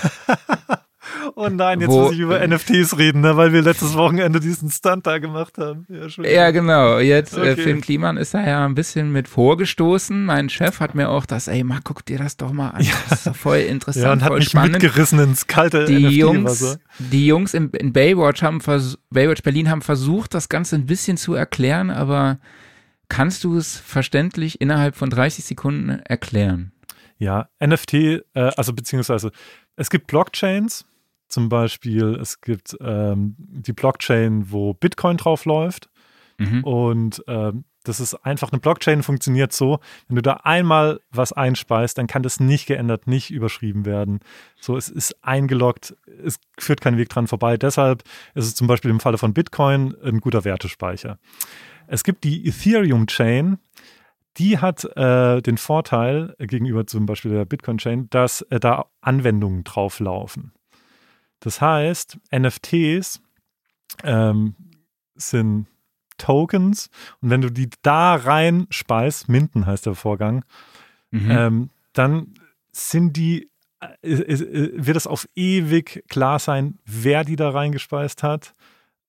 oh 1.35 1.49
nein, 1.49 1.81
jetzt 1.81 1.91
Wo, 1.91 2.03
muss 2.03 2.13
ich 2.13 2.21
über 2.21 2.47
NFTs 2.47 2.99
reden, 2.99 3.21
ne, 3.21 3.37
weil 3.37 3.53
wir 3.53 3.63
letztes 3.63 3.97
Wochenende 3.97 4.41
diesen 4.41 4.71
Stunt 4.71 5.07
da 5.07 5.19
gemacht 5.19 5.59
haben. 5.59 5.87
Ja, 5.89 6.29
ja 6.29 6.51
genau. 6.51 6.99
Jetzt 6.99 7.37
äh, 7.37 7.41
okay. 7.41 7.49
äh, 7.51 7.57
Finn 7.57 7.81
Kliman 7.81 8.17
ist 8.17 8.35
da 8.35 8.47
ja 8.47 8.65
ein 8.65 8.75
bisschen 8.75 9.13
mit 9.13 9.29
vorgestoßen. 9.29 10.25
Mein 10.25 10.49
Chef 10.49 10.81
hat 10.81 10.95
mir 10.95 11.09
auch 11.09 11.27
das, 11.27 11.49
ey, 11.49 11.65
mal 11.65 11.81
guck 11.83 12.05
dir 12.05 12.19
das 12.19 12.37
doch 12.37 12.53
mal 12.53 12.71
an. 12.71 12.83
Ja. 12.83 12.93
Das 13.09 13.19
ist 13.19 13.27
doch 13.27 13.37
voll 13.37 13.59
interessant, 13.59 14.05
ja, 14.05 14.13
und 14.13 14.23
hat 14.23 14.29
voll 14.29 14.39
mich 14.39 14.49
spannend. 14.51 14.73
mitgerissen 14.73 15.19
ins 15.19 15.47
kalte 15.47 15.85
die 15.85 16.09
Jungs, 16.09 16.79
die 16.99 17.27
Jungs 17.27 17.55
in, 17.55 17.71
in 17.71 17.93
Baywatch 17.93 18.43
haben 18.43 18.61
Baywatch 19.11 19.43
Berlin 19.43 19.71
haben 19.71 19.83
versucht, 19.83 20.35
das 20.35 20.49
Ganze 20.49 20.77
ein 20.77 20.87
bisschen 20.87 21.17
zu 21.17 21.35
erklären, 21.35 21.91
aber 21.91 22.39
kannst 23.09 23.45
du 23.45 23.57
es 23.57 23.77
verständlich 23.77 24.61
innerhalb 24.61 24.97
von 24.97 25.11
30 25.11 25.45
Sekunden 25.45 25.91
erklären? 26.05 26.73
Ja, 27.19 27.49
NFT, 27.63 27.95
äh, 27.95 28.23
also 28.35 28.73
beziehungsweise 28.73 29.31
es 29.77 29.91
gibt 29.91 30.07
Blockchains, 30.07 30.87
zum 31.31 31.49
Beispiel, 31.49 32.19
es 32.21 32.41
gibt 32.41 32.77
ähm, 32.81 33.35
die 33.39 33.73
Blockchain, 33.73 34.51
wo 34.51 34.75
Bitcoin 34.75 35.17
drauf 35.17 35.45
läuft. 35.45 35.89
Mhm. 36.39 36.65
Und 36.65 37.25
ähm, 37.29 37.65
das 37.85 38.01
ist 38.01 38.15
einfach 38.15 38.53
eine 38.53 38.61
Blockchain, 38.61 39.03
funktioniert 39.03 39.53
so, 39.53 39.81
wenn 40.09 40.17
du 40.17 40.23
da 40.23 40.35
einmal 40.45 41.01
was 41.11 41.33
einspeist, 41.33 41.97
dann 41.97 42.07
kann 42.07 42.23
das 42.23 42.41
nicht 42.41 42.67
geändert, 42.67 43.07
nicht 43.07 43.31
überschrieben 43.31 43.87
werden. 43.87 44.21
So, 44.61 44.77
es 44.77 44.89
ist 44.89 45.17
eingeloggt, 45.25 45.97
es 46.23 46.39
führt 46.59 46.81
kein 46.81 46.99
Weg 46.99 47.09
dran 47.09 47.27
vorbei. 47.27 47.57
Deshalb 47.57 48.03
ist 48.35 48.45
es 48.45 48.55
zum 48.55 48.67
Beispiel 48.67 48.91
im 48.91 49.01
Falle 49.01 49.19
von 49.19 49.33
Bitcoin 49.33 49.95
ein 50.05 50.21
guter 50.21 50.45
Wertespeicher. 50.45 51.19
Es 51.87 52.05
gibt 52.05 52.25
die 52.25 52.47
Ethereum-Chain, 52.47 53.59
die 54.37 54.59
hat 54.59 54.85
äh, 54.97 55.41
den 55.41 55.57
Vorteil 55.57 56.35
gegenüber 56.39 56.87
zum 56.87 57.07
Beispiel 57.07 57.33
der 57.33 57.45
Bitcoin-Chain, 57.45 58.09
dass 58.11 58.43
äh, 58.43 58.61
da 58.61 58.87
Anwendungen 59.01 59.65
drauf 59.65 60.01
laufen. 60.01 60.53
Das 61.41 61.61
heißt, 61.61 62.19
NFTs 62.35 63.21
ähm, 64.05 64.55
sind 65.15 65.67
Tokens 66.19 66.91
und 67.21 67.31
wenn 67.31 67.41
du 67.41 67.51
die 67.51 67.71
da 67.83 68.15
rein 68.15 68.67
speist, 68.71 69.29
Minden 69.29 69.67
heißt 69.67 69.87
der 69.87 69.95
Vorgang, 69.95 70.45
mhm. 71.11 71.31
ähm, 71.31 71.71
dann 71.93 72.35
sind 72.73 73.17
die, 73.17 73.51
äh, 73.81 74.11
äh, 74.13 74.73
wird 74.75 74.97
es 74.97 75.07
auf 75.07 75.29
ewig 75.35 76.05
klar 76.09 76.39
sein, 76.39 76.79
wer 76.85 77.25
die 77.25 77.37
da 77.37 77.51
reingespeist 77.51 78.23
hat, 78.23 78.55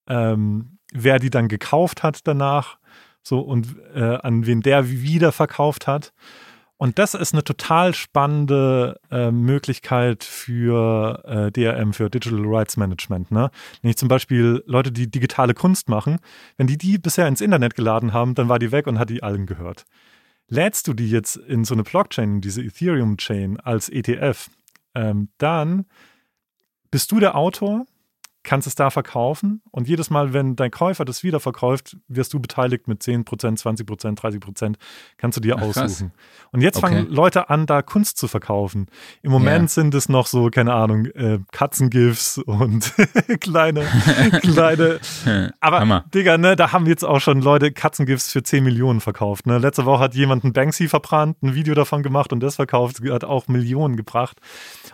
ähm, 0.08 0.78
wer 0.94 1.20
die 1.20 1.30
dann 1.30 1.48
gekauft 1.48 2.02
hat 2.04 2.28
danach, 2.28 2.78
so 3.24 3.40
und 3.40 3.76
äh, 3.94 4.18
an 4.18 4.46
wen 4.46 4.62
der 4.62 4.90
wieder 4.90 5.32
verkauft 5.32 5.88
hat. 5.88 6.14
Und 6.82 6.98
das 6.98 7.14
ist 7.14 7.34
eine 7.34 7.44
total 7.44 7.94
spannende 7.94 9.00
äh, 9.12 9.30
Möglichkeit 9.30 10.24
für 10.24 11.22
äh, 11.26 11.52
DRM, 11.52 11.94
für 11.94 12.10
Digital 12.10 12.42
Rights 12.44 12.76
Management. 12.76 13.30
Ne? 13.30 13.52
Nämlich 13.84 13.98
zum 13.98 14.08
Beispiel 14.08 14.64
Leute, 14.66 14.92
die 14.92 15.06
digitale 15.06 15.54
Kunst 15.54 15.90
machen, 15.90 16.18
wenn 16.58 16.66
die 16.66 16.80
die 16.80 16.98
bisher 16.98 17.28
ins 17.28 17.40
Internet 17.40 17.76
geladen 17.76 18.14
haben, 18.14 18.34
dann 18.34 18.50
war 18.50 18.58
die 18.58 18.72
weg 18.72 18.88
und 18.88 18.98
hat 18.98 19.12
die 19.12 19.22
allen 19.22 19.46
gehört. 19.46 19.86
Lädst 20.48 20.88
du 20.88 20.96
die 20.96 21.12
jetzt 21.12 21.36
in 21.36 21.66
so 21.66 21.76
eine 21.76 21.84
Blockchain, 21.84 22.42
diese 22.42 22.64
Ethereum-Chain 22.64 23.60
als 23.60 23.88
ETF, 23.88 24.50
ähm, 24.96 25.30
dann 25.38 25.86
bist 26.90 27.12
du 27.12 27.20
der 27.20 27.36
Autor 27.36 27.86
kannst 28.44 28.68
es 28.68 28.76
da 28.76 28.90
verkaufen 28.90 29.62
und 29.72 29.88
jedes 29.88 30.10
Mal, 30.10 30.34
wenn 30.34 30.56
dein 30.56 30.72
Käufer 30.72 31.06
das 31.06 31.24
wieder 31.24 31.40
verkauft, 31.40 31.98
wirst 32.08 32.34
du 32.34 32.40
beteiligt 32.40 32.88
mit 32.88 33.02
10%, 33.02 33.26
20%, 33.26 34.18
30%, 34.18 34.76
kannst 35.18 35.38
du 35.38 35.42
dir 35.42 35.58
Ach, 35.58 35.62
aussuchen. 35.62 36.12
Krass. 36.12 36.50
Und 36.52 36.62
jetzt 36.62 36.78
okay. 36.78 36.88
fangen 36.88 37.08
Leute 37.10 37.50
an, 37.50 37.66
da 37.66 37.82
Kunst 37.82 38.18
zu 38.18 38.28
verkaufen. 38.28 38.88
Im 39.22 39.32
Moment 39.32 39.64
ja. 39.64 39.68
sind 39.68 39.94
es 39.94 40.10
noch 40.10 40.26
so, 40.26 40.50
keine 40.50 40.74
Ahnung, 40.74 41.06
äh, 41.06 41.40
Katzengifs 41.52 42.40
und 42.40 42.94
kleine, 43.42 43.86
kleine, 44.42 45.00
aber 45.60 45.80
Hammer. 45.80 46.06
Digga, 46.14 46.38
ne, 46.38 46.56
da 46.56 46.72
haben 46.72 46.88
jetzt 46.88 47.06
auch 47.06 47.20
schon 47.20 47.42
Leute 47.42 47.72
Katzengifs 47.72 48.32
für 48.32 48.42
10 48.42 48.64
Millionen 48.64 49.02
verkauft. 49.02 49.46
Ne? 49.46 49.60
Letzte 49.60 49.86
Woche 49.86 50.04
hat 50.04 50.16
jemand 50.16 50.44
einen 50.44 50.54
Banksy 50.54 50.88
verbrannt, 50.88 51.42
ein 51.44 51.54
Video 51.54 51.76
davon 51.76 52.02
gemacht 52.02 52.34
und 52.34 52.42
das 52.42 52.56
verkauft, 52.56 53.02
hat 53.10 53.24
auch 53.24 53.48
Millionen 53.48 53.98
gebracht. 53.98 54.38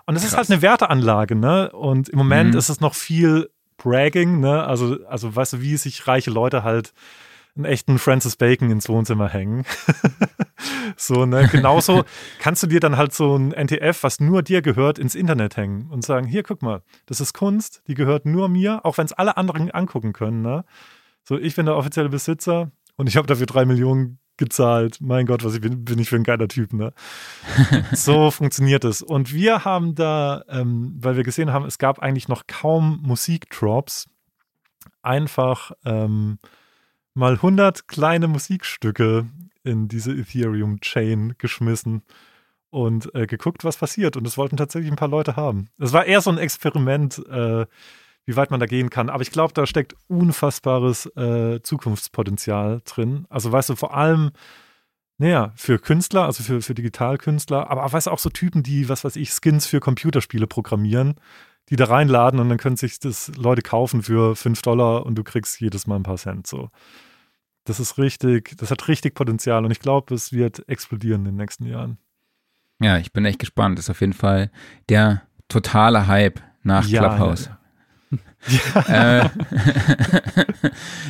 Und 0.06 0.16
es 0.16 0.24
ist 0.24 0.36
halt 0.36 0.50
eine 0.50 0.62
Werteanlage, 0.62 1.36
ne? 1.36 1.72
Und 1.72 2.10
im 2.10 2.18
Moment 2.18 2.54
mhm. 2.54 2.60
ist 2.60 2.70
es 2.70 2.82
noch 2.82 2.94
viel 2.94 3.37
Bragging, 3.88 4.40
ne? 4.42 4.64
Also, 4.66 4.98
also 5.08 5.34
weißt 5.34 5.54
du, 5.54 5.62
wie 5.62 5.78
sich 5.78 6.08
reiche 6.08 6.30
Leute 6.30 6.64
halt 6.64 6.94
einen 7.56 7.66
echten 7.66 8.00
Francis 8.00 8.36
Bacon 8.36 8.70
ins 8.70 8.90
Wohnzimmer 8.90 9.30
hängen. 9.30 9.66
so, 10.98 11.26
ne? 11.26 11.48
Genauso 11.52 12.04
kannst 12.40 12.64
du 12.64 12.68
dir 12.68 12.80
dann 12.80 12.98
halt 12.98 13.14
so 13.14 13.38
ein 13.38 13.52
NTF, 13.52 14.04
was 14.04 14.20
nur 14.20 14.44
dir 14.44 14.62
gehört, 14.62 15.00
ins 15.00 15.16
Internet 15.16 15.56
hängen 15.56 15.90
und 15.90 16.04
sagen: 16.04 16.28
Hier, 16.28 16.44
guck 16.44 16.62
mal, 16.62 16.84
das 17.06 17.22
ist 17.22 17.34
Kunst, 17.34 17.82
die 17.88 17.96
gehört 17.96 18.26
nur 18.26 18.50
mir, 18.50 18.86
auch 18.86 18.98
wenn 18.98 19.06
es 19.06 19.14
alle 19.14 19.38
anderen 19.38 19.72
angucken 19.72 20.12
können, 20.12 20.42
ne? 20.42 20.66
So, 21.24 21.38
ich 21.38 21.56
bin 21.56 21.66
der 21.66 21.78
offizielle 21.78 22.10
Besitzer 22.10 22.72
und 22.98 23.08
ich 23.08 23.16
habe 23.16 23.28
dafür 23.28 23.46
drei 23.46 23.66
Millionen 23.66 24.20
gezahlt. 24.38 25.00
Mein 25.02 25.26
Gott, 25.26 25.44
was 25.44 25.56
ich 25.56 25.62
bin, 25.62 25.84
bin 25.84 26.00
ich 26.00 26.10
für 26.10 26.16
ein 26.16 26.24
geiler 26.24 26.48
Typ, 26.48 26.74
ne? 26.74 26.94
so 27.92 28.32
funktioniert 28.32 28.84
es. 28.84 29.02
Und 29.02 29.34
wir 29.34 29.66
haben 29.66 29.96
da, 29.96 30.44
ähm, 30.48 30.96
weil 31.00 31.18
wir 31.18 31.24
gesehen 31.24 31.52
haben, 31.52 31.66
es 31.66 31.78
gab 31.78 32.00
eigentlich 32.00 32.28
noch 32.28 32.48
kaum 32.48 33.00
Musikdrops, 33.04 34.08
einfach 35.02 35.72
ähm, 35.86 36.40
mal 37.14 37.34
100 37.34 37.88
kleine 37.88 38.28
Musikstücke 38.28 39.28
in 39.64 39.88
diese 39.88 40.14
Ethereum-Chain 40.14 41.36
geschmissen 41.38 42.04
und 42.70 43.14
äh, 43.16 43.26
geguckt, 43.28 43.64
was 43.64 43.78
passiert. 43.78 44.18
Und 44.18 44.28
es 44.28 44.38
wollten 44.38 44.58
tatsächlich 44.58 44.92
ein 44.92 44.98
paar 44.98 45.08
Leute 45.08 45.36
haben. 45.36 45.70
Es 45.78 45.94
war 45.94 46.06
eher 46.06 46.22
so 46.22 46.30
ein 46.30 46.38
Experiment, 46.38 47.22
äh, 47.30 47.66
wie 48.28 48.36
weit 48.36 48.52
man 48.52 48.60
da 48.60 48.66
gehen 48.66 48.90
kann. 48.90 49.10
Aber 49.10 49.22
ich 49.22 49.32
glaube, 49.32 49.54
da 49.54 49.66
steckt 49.66 49.96
unfassbares 50.08 51.08
äh, 51.16 51.62
Zukunftspotenzial 51.64 52.82
drin. 52.84 53.26
Also 53.30 53.52
weißt 53.52 53.70
du, 53.70 53.76
vor 53.76 53.96
allem, 53.96 54.32
naja, 55.18 55.54
für 55.56 55.80
Künstler, 55.80 56.26
also 56.26 56.44
für, 56.44 56.62
für 56.62 56.76
Digitalkünstler, 56.76 57.72
aber 57.72 57.92
weißt 57.92 58.08
du, 58.08 58.12
auch 58.12 58.20
so 58.20 58.30
Typen, 58.30 58.64
die, 58.64 58.90
was 58.90 59.06
weiß 59.06 59.16
ich, 59.16 59.32
Skins 59.32 59.66
für 59.66 59.80
Computerspiele 59.80 60.46
programmieren, 60.46 61.16
die 61.70 61.78
da 61.78 61.86
reinladen 61.86 62.42
und 62.42 62.50
dann 62.50 62.58
können 62.58 62.76
sich 62.76 63.00
das 63.00 63.32
Leute 63.38 63.62
kaufen 63.62 64.04
für 64.04 64.36
5 64.36 64.62
Dollar 64.62 65.06
und 65.06 65.16
du 65.16 65.24
kriegst 65.24 65.60
jedes 65.62 65.88
Mal 65.88 65.96
ein 65.96 66.04
paar 66.04 66.18
Cent. 66.18 66.48
So. 66.48 66.70
Das 67.64 67.80
ist 67.80 67.98
richtig, 67.98 68.58
das 68.58 68.72
hat 68.72 68.90
richtig 68.90 69.16
Potenzial 69.16 69.64
und 69.64 69.72
ich 69.72 69.80
glaube, 69.80 70.14
es 70.14 70.34
wird 70.34 70.68
explodieren 70.68 71.22
in 71.22 71.32
den 71.32 71.36
nächsten 71.38 71.66
Jahren. 71.66 71.98
Ja, 72.82 72.98
ich 72.98 73.14
bin 73.14 73.24
echt 73.24 73.40
gespannt. 73.40 73.78
Das 73.78 73.86
ist 73.86 73.90
auf 73.90 74.02
jeden 74.02 74.14
Fall 74.14 74.52
der 74.90 75.24
totale 75.48 76.08
Hype 76.08 76.42
nach 76.64 76.86
ja, 76.88 77.00
Clubhouse. 77.00 77.46
Ja. 77.46 77.52
Ja. 77.52 77.57
Äh, 78.88 79.30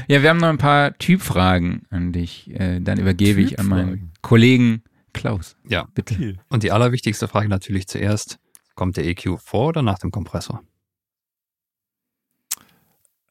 ja, 0.08 0.22
wir 0.22 0.30
haben 0.30 0.40
noch 0.40 0.50
ein 0.50 0.58
paar 0.58 0.98
Typfragen 0.98 1.84
an 1.90 2.12
dich. 2.12 2.50
Äh, 2.52 2.80
dann 2.80 3.00
übergebe 3.00 3.42
ich 3.42 3.60
an 3.60 3.68
meinen 3.68 4.14
Kollegen 4.22 4.84
Klaus. 5.14 5.56
Ja, 5.68 5.88
bitte. 5.94 6.14
Okay. 6.14 6.38
Und 6.50 6.64
die 6.64 6.72
allerwichtigste 6.72 7.28
Frage 7.28 7.50
natürlich 7.50 7.88
zuerst: 7.88 8.40
Kommt 8.76 8.98
der 8.98 9.06
EQ 9.06 9.40
vor 9.40 9.70
oder 9.70 9.82
nach 9.82 10.00
dem 10.00 10.12
Kompressor? 10.12 10.64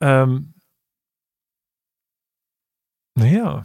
Ähm, 0.01 0.55
naja, 3.15 3.65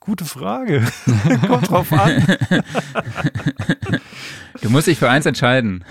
gute 0.00 0.24
Frage. 0.24 0.86
Kommt 1.46 1.70
drauf 1.70 1.92
an. 1.92 2.22
du 4.60 4.70
musst 4.70 4.86
dich 4.86 4.98
für 4.98 5.10
eins 5.10 5.26
entscheiden. 5.26 5.84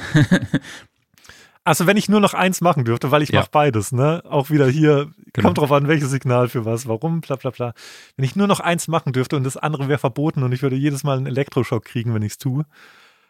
Also 1.66 1.88
wenn 1.88 1.96
ich 1.96 2.10
nur 2.10 2.20
noch 2.20 2.34
eins 2.34 2.60
machen 2.60 2.84
dürfte, 2.84 3.12
weil 3.12 3.22
ich 3.22 3.30
ja. 3.30 3.40
mache 3.40 3.50
beides, 3.52 3.94
ne? 3.94 4.22
Auch 4.26 4.50
wieder 4.50 4.68
hier, 4.68 5.12
genau. 5.32 5.48
kommt 5.48 5.58
drauf 5.60 5.72
an, 5.72 5.88
welches 5.88 6.10
Signal 6.10 6.50
für 6.50 6.66
was, 6.66 6.88
warum, 6.88 7.22
bla 7.22 7.38
bla 7.38 7.52
bla. 7.52 7.74
Wenn 8.18 8.26
ich 8.26 8.36
nur 8.36 8.48
noch 8.48 8.60
eins 8.60 8.90
machen 8.90 9.14
dürfte 9.14 9.38
und 9.38 9.46
das 9.46 9.56
andere 9.56 9.88
wäre 9.88 10.00
verboten 10.00 10.44
und 10.44 10.52
ich 10.52 10.62
würde 10.62 10.76
jedes 10.76 11.04
Mal 11.04 11.18
einen 11.18 11.26
Elektroschock 11.26 11.86
kriegen, 11.86 12.14
wenn 12.14 12.22
ich 12.22 12.34
es 12.34 12.38
tue, 12.38 12.66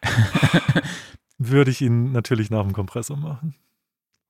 würde 1.38 1.70
ich 1.70 1.80
ihn 1.80 2.10
natürlich 2.10 2.50
nach 2.50 2.62
dem 2.62 2.72
Kompressor 2.72 3.16
machen. 3.16 3.54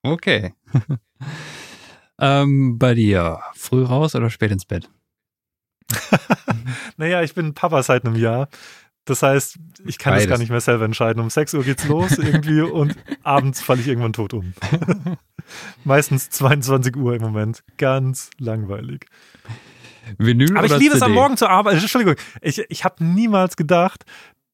Okay. 0.03 0.53
ähm, 2.19 2.79
bei 2.79 2.95
dir, 2.95 3.41
früh 3.55 3.85
raus 3.85 4.15
oder 4.15 4.29
spät 4.29 4.53
ins 4.53 4.67
Bett? 4.67 4.91
naja, 6.99 7.23
ich 7.23 7.35
bin 7.35 7.55
Papa 7.55 7.83
seit 7.83 8.05
einem 8.05 8.17
Jahr. 8.17 8.49
Das 9.05 9.23
heißt, 9.23 9.59
ich 9.85 9.99
kann 9.99 10.13
Beides. 10.13 10.25
das 10.25 10.31
gar 10.31 10.39
nicht 10.39 10.51
mehr 10.51 10.61
selber 10.61 10.85
entscheiden. 10.85 11.21
Um 11.23 11.29
6 11.29 11.55
Uhr 11.55 11.65
geht's 11.65 11.87
los 11.87 12.17
irgendwie 12.19 12.61
und 12.63 12.97
abends 13.23 13.61
falle 13.61 13.81
ich 13.81 13.89
irgendwann 13.89 14.15
tot 14.15 14.33
um. 14.33 14.55
Meistens 15.85 16.31
22 16.31 16.97
Uhr 16.97 17.15
im 17.15 17.23
Moment. 17.23 17.63
Ganz 17.77 18.31
langweilig. 18.39 19.07
Vinyl 20.19 20.57
Aber 20.57 20.67
ich 20.67 20.73
liebe 20.73 20.95
CD? 20.95 20.97
es 20.97 21.03
am 21.03 21.13
Morgen 21.13 21.37
zu 21.37 21.49
arbeiten. 21.49 21.79
Entschuldigung, 21.79 22.17
ich, 22.41 22.65
ich 22.69 22.85
habe 22.85 23.05
niemals 23.05 23.57
gedacht, 23.57 24.05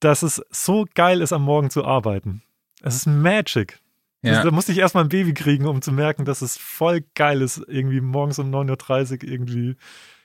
dass 0.00 0.22
es 0.22 0.42
so 0.50 0.86
geil 0.94 1.20
ist, 1.20 1.32
am 1.32 1.42
Morgen 1.42 1.70
zu 1.70 1.84
arbeiten. 1.84 2.42
Es 2.82 2.96
ist 2.96 3.06
Magic. 3.06 3.78
Ja. 4.22 4.32
Das, 4.32 4.44
da 4.44 4.50
musste 4.50 4.72
ich 4.72 4.78
erstmal 4.78 5.04
ein 5.04 5.08
Baby 5.08 5.32
kriegen, 5.32 5.66
um 5.66 5.80
zu 5.80 5.92
merken, 5.92 6.24
dass 6.24 6.42
es 6.42 6.56
voll 6.56 7.04
geil 7.14 7.40
ist, 7.40 7.62
irgendwie 7.68 8.00
morgens 8.00 8.38
um 8.38 8.50
9.30 8.50 9.24
Uhr 9.24 9.30
irgendwie 9.30 9.76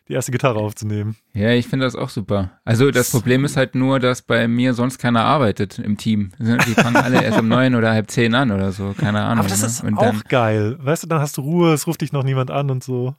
die 0.07 0.13
erste 0.13 0.31
Gitarre 0.31 0.59
aufzunehmen. 0.59 1.15
Ja, 1.33 1.51
ich 1.51 1.67
finde 1.67 1.85
das 1.85 1.95
auch 1.95 2.09
super. 2.09 2.59
Also 2.63 2.91
das 2.91 3.09
Problem 3.09 3.43
ist 3.43 3.57
halt 3.57 3.73
nur, 3.73 3.99
dass 3.99 4.21
bei 4.21 4.47
mir 4.47 4.73
sonst 4.73 4.99
keiner 4.99 5.23
arbeitet 5.23 5.79
im 5.79 5.97
Team. 5.97 6.31
Die 6.37 6.73
fangen 6.73 6.95
alle 6.95 7.23
erst 7.23 7.39
um 7.39 7.47
neun 7.47 7.75
oder 7.75 7.91
halb 7.91 8.11
zehn 8.11 8.35
an 8.35 8.51
oder 8.51 8.71
so, 8.71 8.93
keine 8.97 9.21
Ahnung. 9.21 9.39
Aber 9.39 9.49
das 9.49 9.61
ne? 9.61 9.67
ist 9.67 9.83
und 9.83 9.97
auch 9.97 10.03
dann, 10.03 10.21
geil. 10.27 10.77
Weißt 10.79 11.03
du, 11.03 11.07
dann 11.07 11.19
hast 11.19 11.37
du 11.37 11.41
Ruhe, 11.41 11.73
es 11.73 11.87
ruft 11.87 12.01
dich 12.01 12.11
noch 12.11 12.23
niemand 12.23 12.51
an 12.51 12.69
und 12.69 12.83
so. 12.83 13.15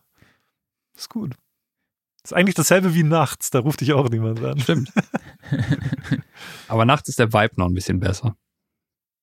ist 0.95 1.11
gut. 1.11 1.35
ist 2.23 2.33
eigentlich 2.33 2.55
dasselbe 2.55 2.95
wie 2.95 3.03
nachts, 3.03 3.51
da 3.51 3.59
ruft 3.59 3.81
dich 3.81 3.93
auch 3.93 4.09
niemand 4.09 4.43
an. 4.45 4.61
Stimmt. 4.61 4.93
Aber 6.69 6.85
nachts 6.85 7.09
ist 7.09 7.19
der 7.19 7.33
Vibe 7.33 7.55
noch 7.57 7.67
ein 7.67 7.75
bisschen 7.75 7.99
besser. 7.99 8.37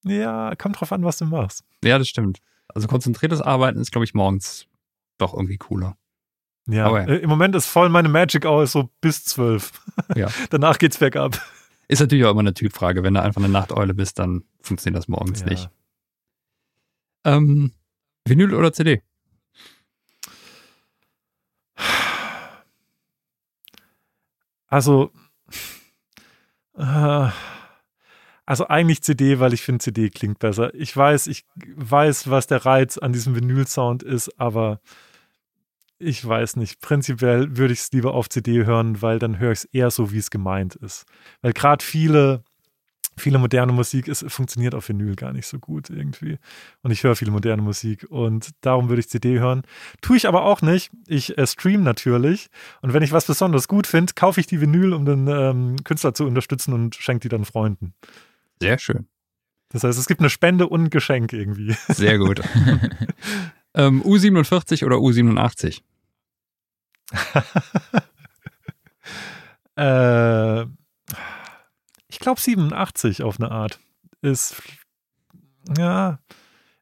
Ja, 0.04 0.54
kommt 0.58 0.80
drauf 0.82 0.92
an, 0.92 1.04
was 1.06 1.18
du 1.18 1.26
machst. 1.26 1.64
Ja, 1.82 1.98
das 1.98 2.10
stimmt. 2.10 2.40
Also 2.68 2.88
konzentriertes 2.88 3.42
Arbeiten 3.42 3.80
ist, 3.80 3.92
glaube 3.92 4.04
ich, 4.04 4.14
morgens 4.14 4.68
doch 5.18 5.34
irgendwie 5.34 5.58
cooler. 5.58 5.96
Ja, 6.68 6.86
Aber, 6.86 7.08
äh, 7.08 7.18
im 7.18 7.30
Moment 7.30 7.56
ist 7.56 7.68
voll 7.68 7.90
meine 7.90 8.10
Magic 8.10 8.46
Hour 8.46 8.68
so 8.68 8.90
bis 9.02 9.26
zwölf. 9.26 9.72
Ja. 10.16 10.28
Danach 10.50 10.80
geht's 10.80 10.98
bergab. 10.98 11.40
Ist 11.88 12.00
natürlich 12.00 12.26
auch 12.26 12.32
immer 12.32 12.42
eine 12.42 12.54
Typfrage. 12.54 13.04
Wenn 13.04 13.14
du 13.14 13.22
einfach 13.22 13.42
eine 13.42 13.52
Nachteule 13.52 13.94
bist, 13.94 14.20
dann 14.20 14.44
funktioniert 14.62 14.98
das 14.98 15.08
morgens 15.08 15.42
ja. 15.42 15.48
nicht. 15.48 15.70
Ähm, 17.26 17.72
Vinyl 18.26 18.54
oder 18.54 18.74
CD? 18.74 19.02
Also, 24.68 25.12
äh, 26.78 27.30
also 28.46 28.68
eigentlich 28.68 29.04
CD, 29.04 29.40
weil 29.40 29.54
ich 29.54 29.62
finde, 29.62 29.84
CD 29.84 30.10
klingt 30.10 30.40
besser. 30.40 30.74
Ich 30.74 30.96
weiß, 30.96 31.28
ich 31.28 31.46
weiß, 31.76 32.30
was 32.30 32.48
der 32.48 32.66
Reiz 32.66 32.98
an 32.98 33.14
diesem 33.14 33.36
Vinyl-Sound 33.36 34.04
ist, 34.04 34.40
aber 34.40 34.80
ich 36.04 36.26
weiß 36.26 36.56
nicht. 36.58 36.82
Prinzipiell 36.82 37.58
würde 37.58 37.74
ich 37.74 37.80
es 37.80 37.92
lieber 37.92 38.14
auf 38.14 38.30
CD 38.30 38.66
hören, 38.66 39.02
weil 39.02 39.20
dann 39.20 39.40
höre 39.40 39.52
ich 39.52 39.60
es 39.60 39.66
eher 39.66 39.92
so, 39.92 40.12
wie 40.12 40.18
es 40.18 40.30
gemeint 40.30 40.76
ist. 40.76 41.06
Weil 41.42 41.54
gerade 41.54 41.84
viele 41.84 42.44
viele 43.18 43.38
moderne 43.38 43.72
Musik 43.72 44.08
ist, 44.08 44.26
funktioniert 44.32 44.76
auf 44.76 44.90
Vinyl 44.90 45.16
gar 45.16 45.34
nicht 45.34 45.48
so 45.48 45.60
gut 45.60 45.90
irgendwie. 45.90 46.38
Und 46.82 46.92
ich 46.92 47.04
höre 47.04 47.16
viel 47.16 47.32
moderne 47.32 47.62
Musik 47.62 48.06
und 48.10 48.52
darum 48.62 48.90
würde 48.90 49.02
ich 49.02 49.10
CD 49.10 49.40
hören. 49.40 49.64
Tue 50.02 50.18
ich 50.18 50.28
aber 50.28 50.44
auch 50.44 50.62
nicht. 50.62 50.92
Ich 51.08 51.38
äh, 51.38 51.48
stream 51.48 51.84
natürlich 51.84 52.48
und 52.82 52.94
wenn 52.94 53.04
ich 53.04 53.12
was 53.12 53.26
besonders 53.26 53.68
gut 53.68 53.88
finde, 53.88 54.14
kaufe 54.14 54.40
ich 54.40 54.48
die 54.48 54.62
Vinyl, 54.62 54.94
um 54.94 55.06
den 55.06 55.28
ähm, 55.28 55.76
Künstler 55.84 56.14
zu 56.14 56.26
unterstützen 56.26 56.74
und 56.74 56.96
schenke 56.96 57.22
die 57.22 57.30
dann 57.30 57.46
Freunden. 57.46 57.94
Sehr 58.62 58.80
schön. 58.80 59.08
Das 59.70 59.84
heißt, 59.84 59.98
es 59.98 60.08
gibt 60.08 60.20
eine 60.20 60.30
Spende 60.30 60.68
und 60.68 60.84
ein 60.84 60.90
Geschenk 60.90 61.34
irgendwie. 61.34 61.76
Sehr 61.88 62.18
gut. 62.18 62.42
ähm, 63.74 64.04
U47 64.04 64.86
oder 64.86 64.98
U87? 64.98 65.82
äh, 69.76 70.62
ich 72.08 72.20
glaube 72.20 72.40
87 72.40 73.24
auf 73.24 73.40
eine 73.40 73.52
Art. 73.52 73.80
Ist, 74.22 74.62
ja, 75.78 76.20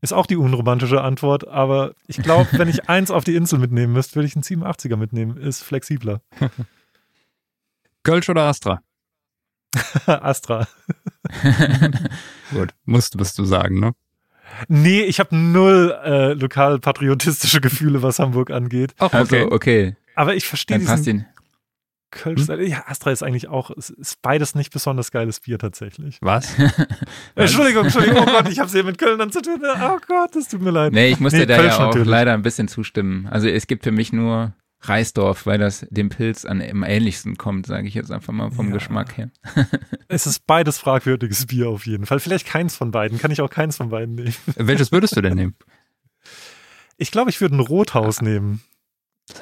ist 0.02 0.14
auch 0.14 0.26
die 0.26 0.36
unromantische 0.36 1.02
Antwort, 1.02 1.48
aber 1.48 1.94
ich 2.08 2.18
glaube, 2.18 2.48
wenn 2.54 2.68
ich 2.68 2.84
eins 2.90 3.12
auf 3.12 3.24
die 3.24 3.36
Insel 3.36 3.60
mitnehmen 3.60 3.94
müsste, 3.94 4.16
würde 4.16 4.28
ich 4.28 4.36
einen 4.36 4.44
87er 4.44 4.96
mitnehmen. 4.96 5.38
Ist 5.38 5.64
flexibler. 5.64 6.22
Kölsch 8.04 8.30
oder 8.30 8.44
Astra? 8.44 8.82
Astra. 10.06 10.68
Gut, 12.52 12.74
musst, 12.84 13.16
du 13.16 13.46
sagen, 13.46 13.80
ne? 13.80 13.94
Nee, 14.68 15.04
ich 15.04 15.20
habe 15.20 15.36
null 15.36 15.98
äh, 16.04 16.34
lokal-patriotistische 16.34 17.62
Gefühle, 17.62 18.02
was 18.02 18.20
Hamburg 18.20 18.52
angeht. 18.52 18.94
Ach, 18.98 19.14
okay. 19.14 19.18
Also, 19.18 19.52
okay. 19.52 19.96
Aber 20.22 20.36
ich 20.36 20.46
verstehe 20.46 20.78
diesen, 20.78 21.26
Kölsch. 22.12 22.48
Hm? 22.48 22.62
Ja, 22.68 22.84
Astra 22.86 23.10
ist 23.12 23.24
eigentlich 23.24 23.48
auch, 23.48 23.72
ist 23.72 24.22
beides 24.22 24.54
nicht 24.54 24.72
besonders 24.72 25.10
geiles 25.10 25.40
Bier 25.40 25.58
tatsächlich. 25.58 26.20
Was? 26.22 26.54
Entschuldigung, 27.36 27.86
Entschuldigung, 27.86 28.20
oh 28.22 28.26
Gott, 28.32 28.50
ich 28.50 28.60
habe 28.60 28.68
es 28.68 28.74
hier 28.74 28.84
mit 28.84 29.00
Köln 29.00 29.18
dann 29.18 29.32
zu 29.32 29.42
tun. 29.42 29.60
Oh 29.64 29.98
Gott, 30.08 30.36
das 30.36 30.48
tut 30.48 30.62
mir 30.62 30.70
leid. 30.70 30.94
Nee, 30.94 31.10
ich 31.10 31.20
muss 31.20 31.34
nee, 31.34 31.40
dir 31.40 31.48
da 31.48 31.56
Kölsch 31.56 31.72
ja 31.72 31.78
auch 31.78 31.86
natürlich. 31.88 32.08
leider 32.08 32.36
ein 32.36 32.44
bisschen 32.44 32.68
zustimmen. 32.68 33.26
Also 33.32 33.48
es 33.48 33.66
gibt 33.66 33.84
für 33.84 33.92
mich 33.92 34.14
nur 34.14 34.54
Reisdorf, 34.82 35.48
weil 35.48 35.58
das 35.58 35.88
dem 35.90 36.10
Pilz 36.10 36.46
an, 36.46 36.62
am 36.62 36.84
ähnlichsten 36.84 37.36
kommt, 37.36 37.66
sage 37.66 37.88
ich 37.88 37.96
jetzt 37.96 38.12
einfach 38.12 38.32
mal 38.32 38.52
vom 38.52 38.68
ja. 38.68 38.74
Geschmack 38.74 39.18
her. 39.18 39.32
es 40.08 40.28
ist 40.28 40.46
beides 40.46 40.78
fragwürdiges 40.78 41.48
Bier 41.48 41.70
auf 41.70 41.88
jeden 41.88 42.06
Fall. 42.06 42.20
Vielleicht 42.20 42.46
keins 42.46 42.76
von 42.76 42.92
beiden. 42.92 43.18
Kann 43.18 43.32
ich 43.32 43.42
auch 43.42 43.50
keins 43.50 43.78
von 43.78 43.90
beiden 43.90 44.14
nehmen. 44.14 44.36
Welches 44.56 44.92
würdest 44.92 45.16
du 45.16 45.22
denn 45.22 45.34
nehmen? 45.34 45.56
Ich 46.98 47.10
glaube, 47.10 47.32
ich 47.32 47.42
würde 47.42 47.56
ein 47.56 47.62
Rothaus 47.62 48.20
ah. 48.20 48.24
nehmen. 48.24 48.62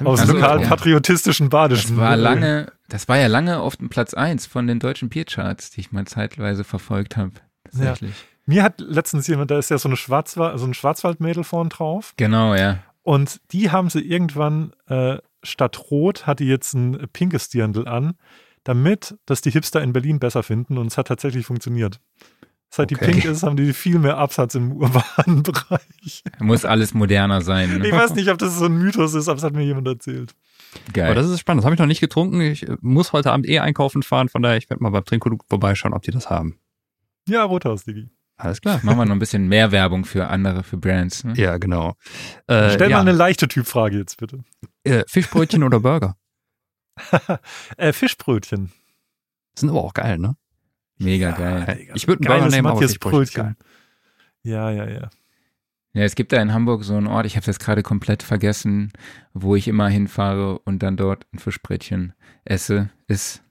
Aus 0.04 0.20
also, 0.20 0.34
lokalpatriotistischen 0.34 1.46
ja. 1.46 1.50
badischen. 1.50 1.96
Das 1.96 2.04
war 2.04 2.16
lange, 2.16 2.72
das 2.88 3.08
war 3.08 3.18
ja 3.18 3.26
lange 3.26 3.60
auf 3.60 3.76
dem 3.76 3.88
Platz 3.88 4.14
1 4.14 4.46
von 4.46 4.66
den 4.66 4.78
deutschen 4.78 5.08
Biercharts, 5.08 5.70
die 5.70 5.80
ich 5.80 5.92
mal 5.92 6.06
zeitweise 6.06 6.64
verfolgt 6.64 7.16
habe. 7.16 7.32
Tatsächlich. 7.64 8.10
Ja. 8.10 8.26
Mir 8.46 8.62
hat 8.62 8.80
letztens 8.80 9.26
jemand, 9.26 9.50
da 9.50 9.58
ist 9.58 9.70
ja 9.70 9.78
so 9.78 9.88
eine 9.88 9.96
Schwarzwald, 9.96 10.58
so 10.58 10.66
ein 10.66 10.74
Schwarzwaldmädel 10.74 11.44
vorn 11.44 11.68
drauf. 11.68 12.14
Genau, 12.16 12.54
ja. 12.54 12.78
Und 13.02 13.40
die 13.52 13.70
haben 13.70 13.90
sie 13.90 14.00
irgendwann 14.00 14.72
äh, 14.88 15.18
statt 15.42 15.90
rot 15.90 16.26
hat 16.26 16.40
die 16.40 16.46
jetzt 16.46 16.74
ein 16.74 17.08
pinkes 17.12 17.48
Dirndl 17.48 17.86
an, 17.88 18.14
damit 18.64 19.16
das 19.26 19.40
die 19.40 19.50
Hipster 19.50 19.82
in 19.82 19.92
Berlin 19.92 20.18
besser 20.18 20.42
finden 20.42 20.78
und 20.78 20.88
es 20.88 20.98
hat 20.98 21.08
tatsächlich 21.08 21.46
funktioniert. 21.46 22.00
Seit 22.72 22.92
okay. 22.92 23.04
die 23.04 23.12
pink 23.12 23.24
ist, 23.24 23.42
haben 23.42 23.56
die 23.56 23.72
viel 23.72 23.98
mehr 23.98 24.16
Absatz 24.16 24.54
im 24.54 24.72
urbanen 24.72 25.42
Bereich. 25.42 26.22
Muss 26.38 26.64
alles 26.64 26.94
moderner 26.94 27.42
sein. 27.42 27.78
Ne? 27.78 27.86
Ich 27.86 27.92
weiß 27.92 28.14
nicht, 28.14 28.28
ob 28.28 28.38
das 28.38 28.56
so 28.56 28.66
ein 28.66 28.78
Mythos 28.78 29.14
ist, 29.14 29.28
aber 29.28 29.38
es 29.38 29.42
hat 29.42 29.54
mir 29.54 29.64
jemand 29.64 29.88
erzählt. 29.88 30.36
Geil. 30.92 31.06
Aber 31.06 31.16
das 31.16 31.28
ist 31.28 31.40
spannend. 31.40 31.60
Das 31.60 31.64
habe 31.64 31.74
ich 31.74 31.80
noch 31.80 31.86
nicht 31.86 32.00
getrunken. 32.00 32.40
Ich 32.40 32.68
äh, 32.68 32.76
muss 32.80 33.12
heute 33.12 33.32
Abend 33.32 33.48
eh 33.48 33.58
einkaufen 33.58 34.04
fahren. 34.04 34.28
Von 34.28 34.42
daher, 34.42 34.56
ich 34.56 34.70
werde 34.70 34.84
mal 34.84 34.90
beim 34.90 35.04
Trinkprodukt 35.04 35.48
vorbeischauen, 35.48 35.94
ob 35.94 36.02
die 36.02 36.12
das 36.12 36.30
haben. 36.30 36.60
Ja, 37.28 37.42
Rothaus, 37.42 37.84
Digi. 37.84 38.08
Alles 38.36 38.60
klar. 38.60 38.80
Machen 38.84 38.98
wir 38.98 39.04
noch 39.04 39.16
ein 39.16 39.18
bisschen 39.18 39.48
mehr 39.48 39.72
Werbung 39.72 40.04
für 40.04 40.28
andere, 40.28 40.62
für 40.62 40.76
Brands. 40.76 41.24
Ne? 41.24 41.34
Ja, 41.36 41.58
genau. 41.58 41.96
Äh, 42.46 42.70
Stell 42.70 42.90
ja. 42.90 42.96
mal 42.96 43.02
eine 43.02 43.12
leichte 43.12 43.48
Typfrage 43.48 43.98
jetzt 43.98 44.16
bitte. 44.16 44.44
Äh, 44.84 45.02
Fischbrötchen 45.08 45.64
oder 45.64 45.80
Burger? 45.80 46.16
äh, 47.76 47.92
Fischbrötchen. 47.92 48.70
Sind 49.56 49.70
aber 49.70 49.82
auch 49.82 49.92
geil, 49.92 50.18
ne? 50.18 50.36
Mega 51.00 51.30
geil. 51.32 51.88
ich 51.94 52.06
würde 52.06 52.28
einen 52.28 52.40
Burger 52.40 52.54
nehmen, 52.54 52.66
aber 52.66 52.80
Fischbrötchen. 52.80 53.42
Geil. 53.42 53.56
Ja, 54.42 54.70
ja, 54.70 54.88
ja. 54.88 55.10
Ja, 55.92 56.02
es 56.02 56.14
gibt 56.14 56.32
da 56.32 56.40
in 56.40 56.52
Hamburg 56.52 56.84
so 56.84 56.94
einen 56.94 57.08
Ort, 57.08 57.26
ich 57.26 57.36
habe 57.36 57.46
das 57.46 57.58
gerade 57.58 57.82
komplett 57.82 58.22
vergessen, 58.22 58.92
wo 59.34 59.56
ich 59.56 59.66
immer 59.66 59.88
hinfahre 59.88 60.60
und 60.60 60.82
dann 60.82 60.96
dort 60.96 61.26
ein 61.32 61.38
Fischbrötchen 61.38 62.12
esse. 62.44 62.90
Ist 63.08 63.42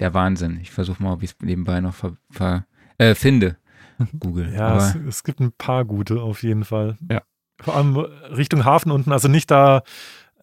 der 0.00 0.14
Wahnsinn. 0.14 0.58
Ich 0.60 0.72
versuche 0.72 1.02
mal, 1.02 1.12
ob 1.12 1.22
ich 1.22 1.30
es 1.30 1.36
nebenbei 1.40 1.80
noch 1.80 1.94
ver, 1.94 2.16
ver 2.30 2.66
äh, 2.98 3.14
finde. 3.14 3.56
Google. 4.18 4.52
Ja, 4.52 4.78
es, 4.78 4.94
es, 4.94 5.22
gibt 5.22 5.40
ein 5.40 5.52
paar 5.52 5.84
gute 5.84 6.22
auf 6.22 6.42
jeden 6.42 6.64
Fall. 6.64 6.98
Ja. 7.08 7.22
Vor 7.60 7.76
allem 7.76 7.96
Richtung 7.96 8.64
Hafen 8.64 8.90
unten, 8.90 9.12
also 9.12 9.28
nicht 9.28 9.50
da, 9.50 9.82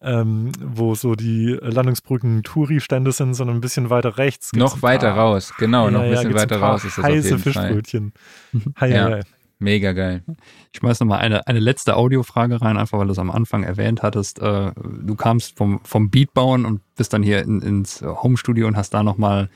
ähm, 0.02 0.52
wo 0.60 0.94
so 0.94 1.14
die 1.14 1.58
Landungsbrücken 1.60 2.42
Touri-Stände 2.42 3.12
sind, 3.12 3.34
sondern 3.34 3.56
ein 3.56 3.60
bisschen 3.60 3.90
weiter 3.90 4.18
rechts. 4.18 4.52
Noch 4.52 4.82
weiter 4.82 5.14
paar, 5.14 5.18
raus, 5.18 5.52
genau, 5.58 5.86
ja, 5.86 5.90
noch 5.90 6.02
ein 6.02 6.10
bisschen 6.10 6.30
ja, 6.30 6.36
weiter 6.36 6.56
ein 6.56 6.62
raus 6.62 6.84
ist 6.84 6.98
das 6.98 7.04
heiße 7.04 7.18
auf 7.18 7.24
jeden 7.24 7.38
Fischbrötchen. 7.40 8.12
Fall. 8.74 8.90
ja, 8.90 9.20
mega 9.58 9.92
geil. 9.92 10.22
Ich 10.72 10.78
schmeiß 10.78 11.00
nochmal 11.00 11.18
eine, 11.20 11.46
eine 11.46 11.58
letzte 11.58 11.96
Audiofrage 11.96 12.62
rein, 12.62 12.76
einfach 12.76 12.98
weil 12.98 13.06
du 13.06 13.12
es 13.12 13.18
am 13.18 13.30
Anfang 13.30 13.64
erwähnt 13.64 14.02
hattest. 14.02 14.40
Äh, 14.40 14.72
du 14.74 15.14
kamst 15.16 15.56
vom, 15.56 15.80
vom 15.84 16.10
Beatbauen 16.10 16.64
und 16.64 16.80
bist 16.94 17.12
dann 17.12 17.22
hier 17.22 17.42
in, 17.42 17.60
ins 17.60 18.02
Homestudio 18.02 18.66
und 18.68 18.76
hast 18.76 18.94
da 18.94 19.02
nochmal 19.02 19.50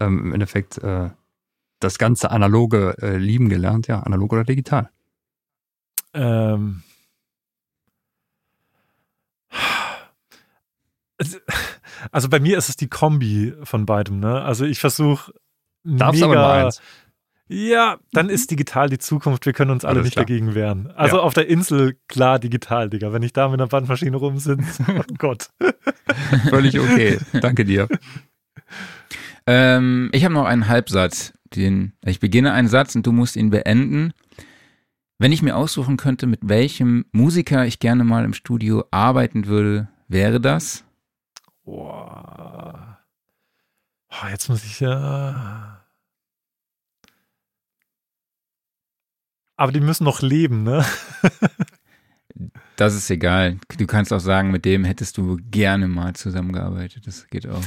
ähm, 0.00 0.26
im 0.26 0.32
Endeffekt 0.32 0.78
äh, 0.78 1.10
das 1.80 1.98
ganze 1.98 2.30
Analoge 2.30 2.96
äh, 3.02 3.16
lieben 3.16 3.48
gelernt, 3.48 3.88
ja, 3.88 4.00
analog 4.00 4.32
oder 4.32 4.44
digital? 4.44 4.90
Ähm. 6.14 6.82
Also 12.12 12.28
bei 12.28 12.38
mir 12.38 12.56
ist 12.56 12.68
es 12.68 12.76
die 12.76 12.86
Kombi 12.86 13.54
von 13.64 13.84
beidem, 13.84 14.20
ne? 14.20 14.40
Also 14.42 14.64
ich 14.64 14.78
versuche 14.78 15.32
Darfst 15.82 16.20
mega, 16.20 16.40
aber 16.40 16.66
eins. 16.66 16.80
Ja, 17.48 17.98
dann 18.12 18.28
ist 18.28 18.50
digital 18.50 18.88
die 18.88 18.98
Zukunft. 18.98 19.44
Wir 19.44 19.52
können 19.52 19.72
uns 19.72 19.84
alle 19.84 20.02
nicht 20.02 20.12
klar. 20.12 20.24
dagegen 20.24 20.54
wehren. 20.54 20.92
Also 20.94 21.16
ja. 21.16 21.22
auf 21.22 21.34
der 21.34 21.48
Insel, 21.48 21.98
klar, 22.06 22.38
digital, 22.38 22.88
Digga. 22.88 23.12
Wenn 23.12 23.22
ich 23.22 23.32
da 23.32 23.48
mit 23.48 23.60
einer 23.60 23.68
Bandmaschine 23.68 24.16
rumsitze, 24.16 24.84
oh 24.88 25.14
Gott. 25.18 25.48
Völlig 26.50 26.78
okay. 26.78 27.18
Danke 27.32 27.64
dir. 27.64 27.88
Ähm, 29.46 30.10
ich 30.12 30.24
habe 30.24 30.34
noch 30.34 30.44
einen 30.44 30.68
Halbsatz 30.68 31.32
den, 31.54 31.92
ich 32.04 32.20
beginne 32.20 32.52
einen 32.52 32.68
Satz 32.68 32.94
und 32.94 33.06
du 33.06 33.12
musst 33.12 33.36
ihn 33.36 33.50
beenden. 33.50 34.12
Wenn 35.18 35.32
ich 35.32 35.42
mir 35.42 35.56
aussuchen 35.56 35.96
könnte, 35.96 36.26
mit 36.26 36.40
welchem 36.42 37.06
Musiker 37.12 37.66
ich 37.66 37.80
gerne 37.80 38.04
mal 38.04 38.24
im 38.24 38.34
Studio 38.34 38.84
arbeiten 38.90 39.46
würde, 39.46 39.88
wäre 40.06 40.40
das? 40.40 40.84
Boah. 41.68 42.98
Oh, 44.10 44.26
jetzt 44.30 44.48
muss 44.48 44.64
ich 44.64 44.80
ja. 44.80 45.84
Aber 49.56 49.72
die 49.72 49.80
müssen 49.80 50.04
noch 50.04 50.22
leben, 50.22 50.62
ne? 50.62 50.82
das 52.76 52.94
ist 52.94 53.10
egal. 53.10 53.58
Du 53.76 53.86
kannst 53.86 54.14
auch 54.14 54.20
sagen, 54.20 54.50
mit 54.50 54.64
dem 54.64 54.84
hättest 54.84 55.18
du 55.18 55.36
gerne 55.50 55.88
mal 55.88 56.14
zusammengearbeitet. 56.14 57.06
Das 57.06 57.28
geht 57.28 57.46
auch. 57.46 57.62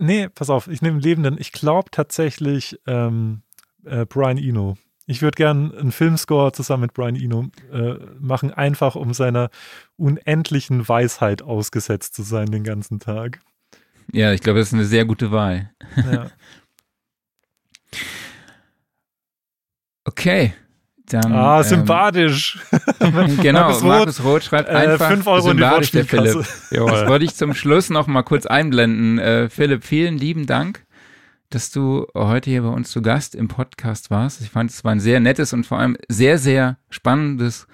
Nee, 0.00 0.28
pass 0.28 0.50
auf, 0.50 0.66
ich 0.66 0.82
nehme 0.82 0.98
Lebenden. 0.98 1.38
Ich 1.38 1.52
glaube 1.52 1.92
tatsächlich 1.92 2.80
ähm, 2.88 3.42
äh, 3.84 4.04
Brian 4.04 4.36
Eno. 4.36 4.76
Ich 5.06 5.20
würde 5.20 5.36
gern 5.36 5.74
einen 5.74 5.92
Filmscore 5.92 6.52
zusammen 6.52 6.82
mit 6.82 6.94
Brian 6.94 7.16
Eno 7.16 7.50
äh, 7.72 7.94
machen, 8.18 8.52
einfach 8.52 8.94
um 8.94 9.12
seiner 9.12 9.50
unendlichen 9.96 10.88
Weisheit 10.88 11.42
ausgesetzt 11.42 12.14
zu 12.14 12.22
sein 12.22 12.50
den 12.50 12.64
ganzen 12.64 13.00
Tag. 13.00 13.40
Ja, 14.12 14.32
ich 14.32 14.40
glaube, 14.40 14.58
das 14.58 14.68
ist 14.68 14.74
eine 14.74 14.84
sehr 14.84 15.04
gute 15.04 15.30
Wahl. 15.30 15.70
Ja. 15.96 16.30
okay. 20.04 20.54
Dann, 21.06 21.32
ah, 21.32 21.58
ähm, 21.58 21.64
sympathisch. 21.64 22.58
genau, 23.42 23.60
Markus 23.60 23.82
Roth, 23.82 23.88
Markus 23.88 24.24
Roth 24.24 24.44
schreibt 24.44 24.70
äh, 24.70 24.72
einfach 24.72 25.10
äh, 25.10 25.16
5 25.16 25.26
Euro 25.26 25.40
sympathisch, 25.42 25.92
in 25.92 26.00
die 26.00 26.08
der 26.08 26.22
Philipp. 26.32 26.46
Das 26.70 26.70
wollte 27.08 27.24
ich 27.26 27.34
zum 27.34 27.54
Schluss 27.54 27.90
noch 27.90 28.06
mal 28.06 28.22
kurz 28.22 28.46
einblenden. 28.46 29.18
Äh, 29.18 29.50
Philipp, 29.50 29.84
vielen 29.84 30.16
lieben 30.16 30.46
Dank, 30.46 30.83
dass 31.54 31.70
du 31.70 32.06
heute 32.14 32.50
hier 32.50 32.62
bei 32.62 32.68
uns 32.68 32.90
zu 32.90 33.00
Gast 33.00 33.34
im 33.34 33.46
Podcast 33.46 34.10
warst. 34.10 34.40
Ich 34.40 34.50
fand, 34.50 34.70
es 34.70 34.82
war 34.82 34.92
ein 34.92 35.00
sehr 35.00 35.20
nettes 35.20 35.52
und 35.52 35.64
vor 35.64 35.78
allem 35.78 35.96
sehr, 36.08 36.38
sehr 36.38 36.78
spannendes 36.90 37.68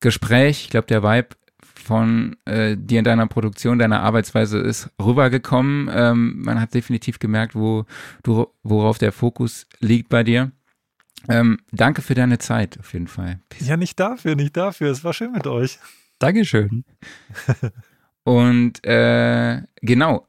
Gespräch. 0.00 0.64
Ich 0.64 0.70
glaube, 0.70 0.86
der 0.86 1.02
Vibe 1.02 1.28
von 1.62 2.36
äh, 2.46 2.76
dir 2.78 3.00
in 3.00 3.04
deiner 3.04 3.26
Produktion, 3.26 3.78
deiner 3.78 4.02
Arbeitsweise 4.02 4.58
ist 4.58 4.90
rübergekommen. 5.00 5.90
Ähm, 5.92 6.40
man 6.42 6.60
hat 6.60 6.72
definitiv 6.72 7.18
gemerkt, 7.18 7.54
wo 7.54 7.84
du, 8.22 8.46
worauf 8.62 8.96
der 8.96 9.12
Fokus 9.12 9.66
liegt 9.80 10.08
bei 10.08 10.22
dir. 10.22 10.52
Ähm, 11.28 11.58
danke 11.72 12.00
für 12.00 12.14
deine 12.14 12.38
Zeit, 12.38 12.78
auf 12.78 12.92
jeden 12.94 13.08
Fall. 13.08 13.40
Ja, 13.60 13.76
nicht 13.76 14.00
dafür, 14.00 14.34
nicht 14.34 14.56
dafür. 14.56 14.90
Es 14.90 15.04
war 15.04 15.12
schön 15.12 15.32
mit 15.32 15.46
euch. 15.46 15.78
Dankeschön. 16.18 16.84
Und 18.24 18.84
äh, 18.86 19.62
genau, 19.82 20.26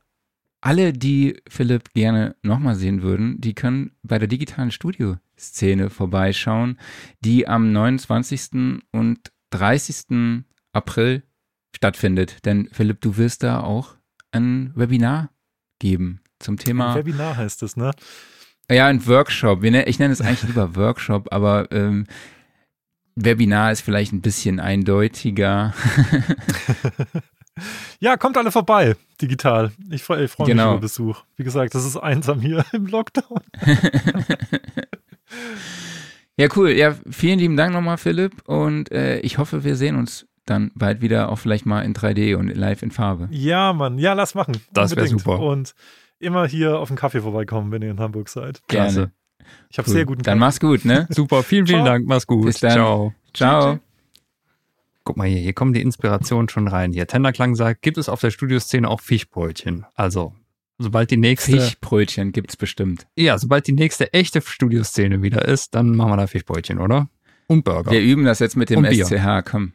alle, 0.62 0.94
die 0.94 1.42
Philipp 1.50 1.94
gerne 1.94 2.36
nochmal 2.44 2.76
sehen 2.76 3.02
würden, 3.02 3.42
die 3.42 3.54
können 3.54 3.92
bei 4.04 4.20
der 4.20 4.28
digitalen 4.28 4.72
Studio 4.72 5.18
Szene 5.38 5.90
vorbeischauen, 5.90 6.78
die 7.20 7.48
am 7.48 7.72
29. 7.72 8.82
und 8.92 9.32
30. 9.50 10.44
April 10.72 11.24
stattfindet. 11.76 12.46
Denn 12.46 12.70
Philipp, 12.72 13.02
du 13.02 13.18
wirst 13.18 13.44
da 13.44 13.62
auch 13.62 13.96
ein 14.32 14.72
Webinar 14.76 15.32
geben 15.80 16.22
zum 16.40 16.58
Thema. 16.58 16.94
Ein 16.94 17.06
Webinar 17.06 17.38
heißt 17.38 17.64
es, 17.64 17.76
ne? 17.76 17.92
Ja, 18.70 18.88
ein 18.88 19.06
Workshop. 19.08 19.64
Ne, 19.64 19.84
ich 19.86 20.00
nenne 20.00 20.14
es 20.14 20.22
eigentlich 20.22 20.44
lieber 20.44 20.76
Workshop, 20.76 21.28
aber 21.34 21.72
ähm, 21.72 22.06
Webinar 23.16 23.72
ist 23.72 23.82
vielleicht 23.82 24.14
ein 24.14 24.22
bisschen 24.22 24.60
eindeutiger. 24.60 25.74
ja, 28.00 28.18
kommt 28.18 28.38
alle 28.38 28.52
vorbei, 28.52 28.96
digital. 29.22 29.72
Ich, 29.90 30.04
freue 30.04 30.28
freu 30.28 30.46
genau. 30.46 30.66
mich 30.66 30.72
über 30.74 30.82
Besuch. 30.82 31.24
Wie 31.36 31.44
gesagt, 31.44 31.76
das 31.76 31.86
ist 31.86 31.98
einsam 31.98 32.40
hier 32.40 32.66
im 32.74 32.88
Lockdown. 32.88 33.42
ja, 36.38 36.48
cool. 36.56 36.72
Ja, 36.72 36.96
vielen 37.10 37.40
lieben 37.40 37.58
Dank 37.58 37.74
nochmal, 37.74 37.98
Philipp. 37.98 38.48
Und 38.48 38.92
äh, 38.92 39.20
ich 39.20 39.38
hoffe, 39.38 39.64
wir 39.64 39.76
sehen 39.76 39.96
uns 39.96 40.28
dann 40.46 40.72
bald 40.76 41.02
wieder 41.02 41.30
auch 41.30 41.38
vielleicht 41.38 41.66
mal 41.66 41.82
in 41.82 41.94
3D 41.94 42.36
und 42.36 42.48
live 42.56 42.82
in 42.82 42.92
Farbe. 42.92 43.28
Ja, 43.32 43.74
Mann. 43.74 44.00
Ja, 44.00 44.14
lass 44.14 44.34
machen. 44.34 44.58
Das 44.72 44.96
wäre 44.96 45.08
super. 45.08 45.40
Und 45.40 45.76
immer 46.20 46.48
hier 46.48 46.80
auf 46.80 46.88
den 46.88 46.98
Kaffee 46.98 47.22
vorbeikommen, 47.22 47.72
wenn 47.72 47.82
ihr 47.82 47.92
in 47.92 48.00
Hamburg 48.00 48.30
seid. 48.30 48.62
Gerne. 48.68 49.12
Ich 49.70 49.78
habe 49.78 49.90
cool. 49.90 49.94
sehr 49.94 50.06
guten 50.06 50.24
Dann 50.24 50.40
mach's 50.40 50.60
gut, 50.60 50.86
ne? 50.86 51.08
Super. 51.10 51.44
Vielen, 51.44 51.68
vielen 51.68 51.86
Dank. 51.86 52.08
Mach's 52.08 52.28
gut. 52.28 52.46
Bis 52.46 52.60
dann. 52.60 52.72
Ciao. 52.72 53.14
Ciao. 53.34 53.80
Guck 55.04 55.18
mal 55.18 55.28
hier, 55.28 55.40
hier 55.40 55.54
kommen 55.54 55.74
die 55.74 55.82
Inspirationen 55.82 56.50
schon 56.50 56.68
rein. 56.68 56.92
Hier, 56.92 57.08
Tenderklang 57.08 57.56
sagt, 57.56 57.82
gibt 57.82 57.98
es 57.98 58.08
auf 58.08 58.22
der 58.22 58.32
Studioszene 58.32 58.88
auch 58.88 59.02
Fischbrötchen? 59.02 59.86
Also, 59.96 60.34
sobald 60.78 61.10
die 61.12 61.18
nächste. 61.18 61.54
Fischbrötchen 61.54 62.32
gibt's 62.32 62.56
bestimmt. 62.56 63.08
Ja, 63.16 63.38
sobald 63.38 63.68
die 63.68 63.74
nächste 63.74 64.14
echte 64.14 64.42
Studioszene 64.42 65.24
wieder 65.24 65.46
ist, 65.46 65.74
dann 65.76 65.96
machen 65.96 66.12
wir 66.12 66.18
da 66.18 66.28
Fischbrötchen, 66.28 66.80
oder? 66.80 67.10
Und 67.48 67.66
Burger. 67.66 67.92
Wir 67.92 68.02
üben 68.02 68.26
das 68.26 68.40
jetzt 68.40 68.56
mit 68.56 68.70
dem 68.70 68.86
SCH, 68.86 69.44
komm. 69.44 69.74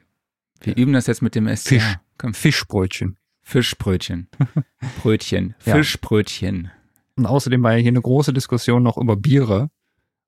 Wir 0.61 0.77
üben 0.77 0.93
das 0.93 1.07
jetzt 1.07 1.23
mit 1.23 1.35
dem 1.35 1.47
SCH. 1.49 1.69
Fisch. 1.69 1.97
Komm. 2.19 2.35
Fischbrötchen. 2.35 3.19
Fischbrötchen. 3.43 4.29
Brötchen. 5.03 5.55
Fischbrötchen. 5.59 6.71
Und 7.17 7.27
außerdem 7.27 7.63
war 7.63 7.73
ja 7.73 7.79
hier 7.79 7.93
eine 7.93 8.01
große 8.01 8.33
Diskussion 8.33 8.83
noch 8.83 8.97
über 8.97 9.17
Biere. 9.17 9.71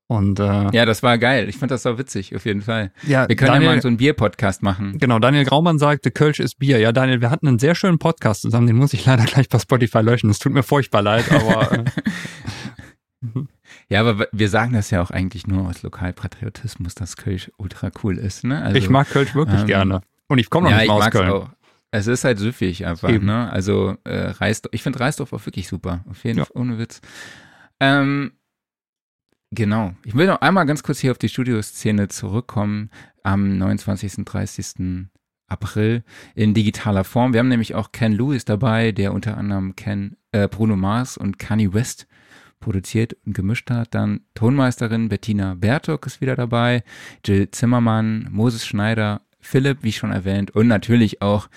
Und 0.08 0.40
äh, 0.40 0.70
ja, 0.72 0.86
das 0.86 1.02
war 1.02 1.18
geil. 1.18 1.50
Ich 1.50 1.58
fand 1.58 1.70
das 1.70 1.82
so 1.82 1.98
witzig, 1.98 2.34
auf 2.34 2.46
jeden 2.46 2.62
Fall. 2.62 2.92
Ja, 3.06 3.28
wir 3.28 3.36
können 3.36 3.52
Daniel, 3.52 3.70
ja 3.70 3.76
mal 3.76 3.82
so 3.82 3.88
einen 3.88 3.98
Bier-Podcast 3.98 4.62
machen. 4.62 4.96
Genau, 4.98 5.18
Daniel 5.18 5.44
Graumann 5.44 5.78
sagte, 5.78 6.10
Kölsch 6.10 6.40
ist 6.40 6.58
Bier. 6.58 6.78
Ja, 6.78 6.92
Daniel, 6.92 7.20
wir 7.20 7.30
hatten 7.30 7.46
einen 7.46 7.58
sehr 7.58 7.74
schönen 7.74 7.98
Podcast 7.98 8.40
zusammen, 8.40 8.66
den 8.66 8.76
muss 8.76 8.94
ich 8.94 9.04
leider 9.04 9.24
gleich 9.24 9.50
bei 9.50 9.58
Spotify 9.58 10.00
löschen. 10.00 10.30
Es 10.30 10.38
tut 10.38 10.54
mir 10.54 10.62
furchtbar 10.62 11.02
leid, 11.02 11.30
aber. 11.30 11.72
äh, 11.72 11.84
ja, 13.90 14.00
aber 14.00 14.28
wir 14.32 14.48
sagen 14.48 14.72
das 14.72 14.90
ja 14.90 15.02
auch 15.02 15.10
eigentlich 15.10 15.46
nur 15.46 15.68
aus 15.68 15.82
Lokalpatriotismus, 15.82 16.94
dass 16.94 17.18
Kölsch 17.18 17.50
ultra 17.58 17.90
cool 18.02 18.16
ist. 18.16 18.44
Ne? 18.44 18.62
Also, 18.62 18.78
ich 18.78 18.88
mag 18.88 19.10
Kölsch 19.10 19.34
wirklich 19.34 19.60
ähm, 19.60 19.66
gerne. 19.66 20.00
Und 20.26 20.38
ich 20.38 20.48
komme 20.48 20.70
noch 20.70 20.70
ja, 20.70 20.78
nicht 20.78 20.88
mal 20.88 21.06
aus 21.06 21.10
Köln. 21.10 21.30
Auch. 21.30 21.50
Es 21.90 22.06
ist 22.06 22.24
halt 22.24 22.38
süffig 22.38 22.86
einfach, 22.86 23.10
Eben. 23.10 23.26
ne? 23.26 23.50
Also 23.50 23.96
äh, 24.04 24.30
Reisdorf, 24.30 24.72
ich 24.74 24.82
finde 24.82 25.00
Reisdorf 25.00 25.34
auch 25.34 25.44
wirklich 25.44 25.68
super. 25.68 26.04
Auf 26.08 26.24
jeden 26.24 26.38
Fall, 26.38 26.48
ohne 26.54 26.78
Witz. 26.78 27.00
Ähm, 27.80 28.32
Genau. 29.50 29.94
Ich 30.04 30.14
will 30.14 30.26
noch 30.26 30.40
einmal 30.40 30.66
ganz 30.66 30.82
kurz 30.82 30.98
hier 30.98 31.10
auf 31.10 31.18
die 31.18 31.28
Studioszene 31.28 32.08
zurückkommen 32.08 32.90
am 33.22 33.58
29. 33.58 34.18
und 34.18 34.24
30. 34.26 35.08
April 35.48 36.04
in 36.34 36.52
digitaler 36.54 37.04
Form. 37.04 37.32
Wir 37.32 37.40
haben 37.40 37.48
nämlich 37.48 37.74
auch 37.74 37.92
Ken 37.92 38.12
Lewis 38.12 38.44
dabei, 38.44 38.92
der 38.92 39.14
unter 39.14 39.38
anderem 39.38 39.74
Ken, 39.76 40.16
äh, 40.32 40.46
Bruno 40.46 40.76
Mars 40.76 41.16
und 41.16 41.38
Kanye 41.38 41.72
West 41.72 42.06
produziert 42.60 43.16
und 43.24 43.34
gemischt 43.34 43.70
hat. 43.70 43.94
Dann 43.94 44.20
Tonmeisterin 44.34 45.08
Bettina 45.08 45.54
Bertok 45.54 46.06
ist 46.06 46.20
wieder 46.20 46.36
dabei, 46.36 46.82
Jill 47.24 47.50
Zimmermann, 47.50 48.28
Moses 48.30 48.66
Schneider, 48.66 49.22
Philipp, 49.40 49.78
wie 49.82 49.92
schon 49.92 50.10
erwähnt, 50.10 50.50
und 50.50 50.66
natürlich 50.66 51.22
auch 51.22 51.48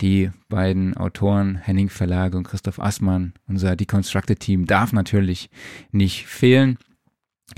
die 0.00 0.30
beiden 0.48 0.96
Autoren 0.96 1.56
Henning 1.56 1.90
Verlage 1.90 2.36
und 2.36 2.44
Christoph 2.44 2.80
Assmann. 2.80 3.34
Unser 3.46 3.76
Deconstructed 3.76 4.40
Team 4.40 4.66
darf 4.66 4.92
natürlich 4.92 5.50
nicht 5.92 6.26
fehlen. 6.26 6.78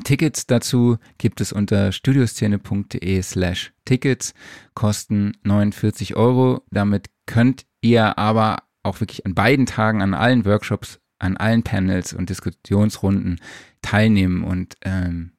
Tickets 0.05 0.47
dazu 0.47 0.99
gibt 1.19 1.41
es 1.41 1.53
unter 1.53 1.93
studioszene.de 1.93 3.23
slash 3.23 3.73
Tickets, 3.85 4.35
kosten 4.75 5.37
49 5.43 6.17
Euro. 6.17 6.63
Damit 6.71 7.11
könnt 7.27 7.67
ihr 7.81 8.19
aber 8.19 8.65
auch 8.83 9.01
wirklich 9.01 9.27
an 9.27 9.35
beiden 9.35 9.67
Tagen, 9.67 10.03
an 10.03 10.15
allen 10.15 10.45
Workshops, 10.45 10.99
an 11.19 11.37
allen 11.37 11.63
Panels 11.63 12.13
und 12.13 12.31
Diskussionsrunden 12.31 13.41
teilnehmen. 13.83 14.45
Und 14.45 14.77
ähm, 14.83 15.33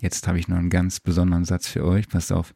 jetzt 0.00 0.26
habe 0.26 0.38
ich 0.38 0.48
noch 0.48 0.58
einen 0.58 0.70
ganz 0.70 1.00
besonderen 1.00 1.44
Satz 1.44 1.68
für 1.68 1.84
euch. 1.84 2.08
Passt 2.08 2.32
auf. 2.32 2.54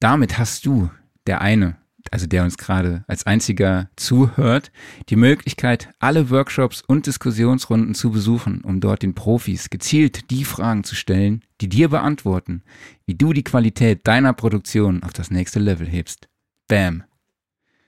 Damit 0.00 0.38
hast 0.38 0.66
du, 0.66 0.90
der 1.26 1.40
eine, 1.40 1.76
also 2.12 2.26
der 2.26 2.44
uns 2.44 2.56
gerade 2.56 3.04
als 3.06 3.26
einziger 3.26 3.90
zuhört, 3.96 4.70
die 5.08 5.16
Möglichkeit, 5.16 5.90
alle 5.98 6.30
Workshops 6.30 6.82
und 6.86 7.06
Diskussionsrunden 7.06 7.94
zu 7.94 8.10
besuchen, 8.10 8.62
um 8.62 8.80
dort 8.80 9.02
den 9.02 9.14
Profis 9.14 9.70
gezielt 9.70 10.30
die 10.30 10.44
Fragen 10.44 10.84
zu 10.84 10.94
stellen, 10.94 11.42
die 11.60 11.68
dir 11.68 11.88
beantworten, 11.88 12.62
wie 13.06 13.14
du 13.14 13.32
die 13.32 13.44
Qualität 13.44 14.06
deiner 14.06 14.32
Produktion 14.32 15.02
auf 15.02 15.12
das 15.12 15.30
nächste 15.30 15.58
Level 15.58 15.86
hebst. 15.86 16.28
Bam. 16.68 17.04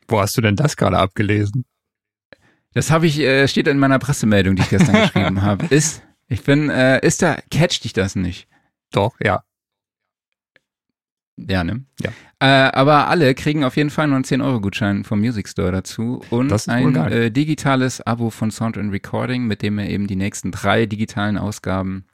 Wo 0.06 0.20
hast 0.20 0.36
du 0.36 0.40
denn 0.40 0.56
das 0.56 0.76
gerade 0.76 0.98
abgelesen? 0.98 1.64
Das 2.74 2.90
habe 2.90 3.06
ich, 3.06 3.18
äh, 3.18 3.48
steht 3.48 3.66
in 3.66 3.78
meiner 3.78 3.98
Pressemeldung, 3.98 4.56
die 4.56 4.62
ich 4.62 4.70
gestern 4.70 4.94
geschrieben 5.02 5.42
habe. 5.42 5.66
Ist, 5.66 6.02
ich 6.28 6.42
bin, 6.44 6.70
äh, 6.70 7.04
ist 7.04 7.22
da, 7.22 7.38
catcht 7.50 7.84
dich 7.84 7.92
das 7.92 8.14
nicht? 8.14 8.48
Doch, 8.90 9.16
ja. 9.20 9.42
Ja, 11.48 11.64
ne? 11.64 11.84
Ja. 12.00 12.10
Äh, 12.40 12.70
aber 12.72 13.08
alle 13.08 13.34
kriegen 13.34 13.64
auf 13.64 13.76
jeden 13.76 13.90
Fall 13.90 14.08
noch 14.08 14.16
einen 14.16 14.24
10-Euro-Gutschein 14.24 15.04
vom 15.04 15.20
Music 15.20 15.48
Store 15.48 15.72
dazu 15.72 16.22
und 16.30 16.68
ein 16.68 16.94
äh, 16.96 17.30
digitales 17.30 18.00
Abo 18.00 18.30
von 18.30 18.50
Sound 18.50 18.78
and 18.78 18.92
Recording, 18.92 19.46
mit 19.46 19.62
dem 19.62 19.78
er 19.78 19.88
eben 19.88 20.06
die 20.06 20.16
nächsten 20.16 20.50
drei 20.50 20.86
digitalen 20.86 21.38
Ausgaben, 21.38 22.06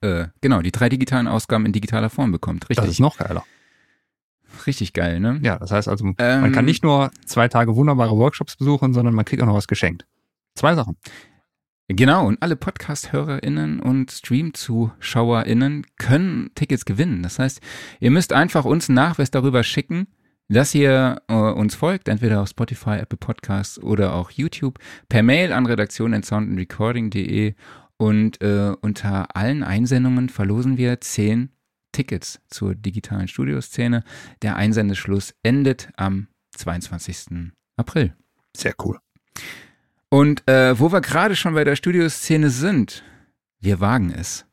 äh, 0.00 0.26
genau, 0.40 0.62
die 0.62 0.72
drei 0.72 0.88
digitalen 0.88 1.28
Ausgaben 1.28 1.66
in 1.66 1.72
digitaler 1.72 2.10
Form 2.10 2.32
bekommt. 2.32 2.68
Richtig. 2.68 2.84
Das 2.84 2.94
ist 2.94 3.00
noch 3.00 3.18
geiler. 3.18 3.44
Richtig 4.66 4.92
geil, 4.92 5.20
ne? 5.20 5.38
Ja, 5.42 5.58
das 5.58 5.70
heißt 5.70 5.88
also, 5.88 6.12
ähm, 6.18 6.40
man 6.40 6.52
kann 6.52 6.64
nicht 6.64 6.82
nur 6.82 7.10
zwei 7.24 7.48
Tage 7.48 7.76
wunderbare 7.76 8.16
Workshops 8.16 8.56
besuchen, 8.56 8.92
sondern 8.92 9.14
man 9.14 9.24
kriegt 9.24 9.42
auch 9.42 9.46
noch 9.46 9.54
was 9.54 9.68
geschenkt. 9.68 10.06
Zwei 10.54 10.74
Sachen. 10.74 10.96
Genau, 11.92 12.28
und 12.28 12.40
alle 12.40 12.54
Podcast-HörerInnen 12.54 13.80
und 13.80 14.12
Stream-ZuschauerInnen 14.12 15.84
können 15.98 16.52
Tickets 16.54 16.84
gewinnen. 16.84 17.24
Das 17.24 17.40
heißt, 17.40 17.60
ihr 17.98 18.12
müsst 18.12 18.32
einfach 18.32 18.64
uns 18.64 18.88
einen 18.88 18.94
Nachweis 18.94 19.32
darüber 19.32 19.64
schicken, 19.64 20.06
dass 20.48 20.72
ihr 20.72 21.20
äh, 21.26 21.34
uns 21.34 21.74
folgt, 21.74 22.06
entweder 22.06 22.42
auf 22.42 22.48
Spotify, 22.48 22.98
Apple 22.98 23.18
Podcasts 23.18 23.82
oder 23.82 24.14
auch 24.14 24.30
YouTube, 24.30 24.78
per 25.08 25.24
Mail 25.24 25.52
an 25.52 25.66
redaktion.soundandrecording.de 25.66 27.54
und 27.96 28.40
äh, 28.40 28.76
unter 28.80 29.34
allen 29.34 29.64
Einsendungen 29.64 30.28
verlosen 30.28 30.78
wir 30.78 31.00
zehn 31.00 31.50
Tickets 31.90 32.40
zur 32.46 32.76
digitalen 32.76 33.26
Studioszene. 33.26 34.04
Der 34.42 34.54
Einsendeschluss 34.54 35.34
endet 35.42 35.90
am 35.96 36.28
22. 36.56 37.50
April. 37.76 38.14
Sehr 38.56 38.74
cool. 38.84 39.00
Und 40.10 40.46
äh, 40.48 40.78
wo 40.78 40.90
wir 40.92 41.00
gerade 41.00 41.36
schon 41.36 41.54
bei 41.54 41.62
der 41.62 41.76
Studioszene 41.76 42.50
sind, 42.50 43.04
wir 43.60 43.78
wagen 43.78 44.12
es. 44.12 44.44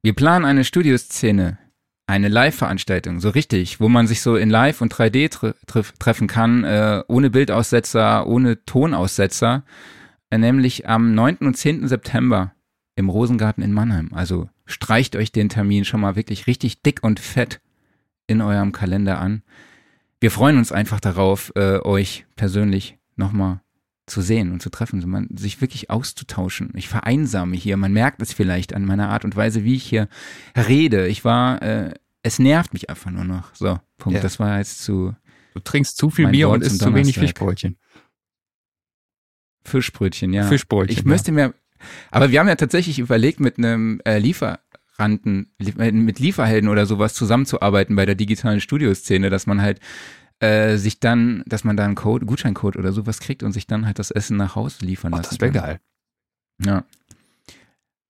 Wir 0.00 0.14
planen 0.14 0.44
eine 0.44 0.64
Studioszene, 0.64 1.58
eine 2.06 2.28
Live-Veranstaltung, 2.28 3.18
so 3.18 3.30
richtig, 3.30 3.80
wo 3.80 3.88
man 3.88 4.06
sich 4.06 4.22
so 4.22 4.36
in 4.36 4.48
Live 4.48 4.80
und 4.80 4.94
3D 4.94 5.28
tre 5.28 5.54
treff 5.66 5.92
treffen 5.98 6.28
kann, 6.28 6.62
äh, 6.62 7.02
ohne 7.08 7.30
Bildaussetzer, 7.30 8.26
ohne 8.28 8.64
Tonaussetzer, 8.64 9.64
äh, 10.30 10.38
nämlich 10.38 10.88
am 10.88 11.14
9. 11.14 11.38
und 11.40 11.56
10. 11.56 11.88
September 11.88 12.54
im 12.94 13.08
Rosengarten 13.08 13.64
in 13.64 13.72
Mannheim. 13.72 14.10
Also 14.12 14.48
streicht 14.66 15.16
euch 15.16 15.32
den 15.32 15.48
Termin 15.48 15.84
schon 15.84 16.00
mal 16.00 16.14
wirklich 16.14 16.46
richtig 16.46 16.82
dick 16.82 17.02
und 17.02 17.18
fett 17.18 17.60
in 18.28 18.40
eurem 18.40 18.70
Kalender 18.70 19.18
an. 19.18 19.42
Wir 20.20 20.30
freuen 20.30 20.58
uns 20.58 20.70
einfach 20.70 21.00
darauf, 21.00 21.50
äh, 21.56 21.80
euch 21.80 22.24
persönlich 22.36 22.98
nochmal 23.16 23.60
zu 24.10 24.20
sehen 24.20 24.52
und 24.52 24.60
zu 24.60 24.70
treffen, 24.70 25.02
man, 25.08 25.28
sich 25.34 25.60
wirklich 25.60 25.90
auszutauschen. 25.90 26.72
Ich 26.74 26.88
vereinsame 26.88 27.56
hier, 27.56 27.76
man 27.76 27.92
merkt 27.92 28.20
es 28.20 28.32
vielleicht 28.32 28.74
an 28.74 28.84
meiner 28.84 29.08
Art 29.08 29.24
und 29.24 29.36
Weise, 29.36 29.64
wie 29.64 29.74
ich 29.74 29.84
hier 29.84 30.08
rede. 30.56 31.06
Ich 31.06 31.24
war, 31.24 31.62
äh, 31.62 31.94
es 32.22 32.38
nervt 32.38 32.72
mich 32.72 32.90
einfach 32.90 33.10
nur 33.10 33.24
noch. 33.24 33.54
So, 33.54 33.78
Punkt. 33.98 34.16
Ja. 34.16 34.22
Das 34.22 34.38
war 34.38 34.58
jetzt 34.58 34.82
zu. 34.82 35.14
Du 35.54 35.60
trinkst 35.60 35.96
zu 35.96 36.10
viel 36.10 36.28
Bier 36.28 36.48
und 36.48 36.62
isst 36.62 36.80
zu 36.80 36.94
wenig 36.94 37.18
Fischbrötchen. 37.18 37.76
Fischbrötchen, 39.64 40.32
ja. 40.32 40.44
Fischbrötchen. 40.44 40.92
Ich 40.92 41.04
ja. 41.04 41.08
müsste 41.08 41.32
mir, 41.32 41.54
aber 42.10 42.30
wir 42.30 42.40
haben 42.40 42.48
ja 42.48 42.56
tatsächlich 42.56 42.98
überlegt, 42.98 43.40
mit 43.40 43.58
einem 43.58 44.00
äh, 44.04 44.18
Lieferanten, 44.18 45.52
mit 45.58 46.18
Lieferhelden 46.18 46.68
oder 46.68 46.86
sowas 46.86 47.14
zusammenzuarbeiten 47.14 47.96
bei 47.96 48.06
der 48.06 48.14
digitalen 48.14 48.60
Studioszene, 48.60 49.30
dass 49.30 49.46
man 49.46 49.60
halt 49.60 49.80
äh, 50.40 50.76
sich 50.76 51.00
dann, 51.00 51.42
dass 51.46 51.64
man 51.64 51.76
da 51.76 51.84
einen 51.84 51.94
Code, 51.94 52.26
Gutscheincode 52.26 52.76
oder 52.76 52.92
sowas 52.92 53.20
kriegt 53.20 53.42
und 53.42 53.52
sich 53.52 53.66
dann 53.66 53.86
halt 53.86 53.98
das 53.98 54.10
Essen 54.10 54.36
nach 54.36 54.56
Hause 54.56 54.84
liefern 54.84 55.12
lässt. 55.12 55.32
Das 55.32 55.40
wäre 55.40 55.52
geil. 55.52 55.80
Ja. 56.64 56.84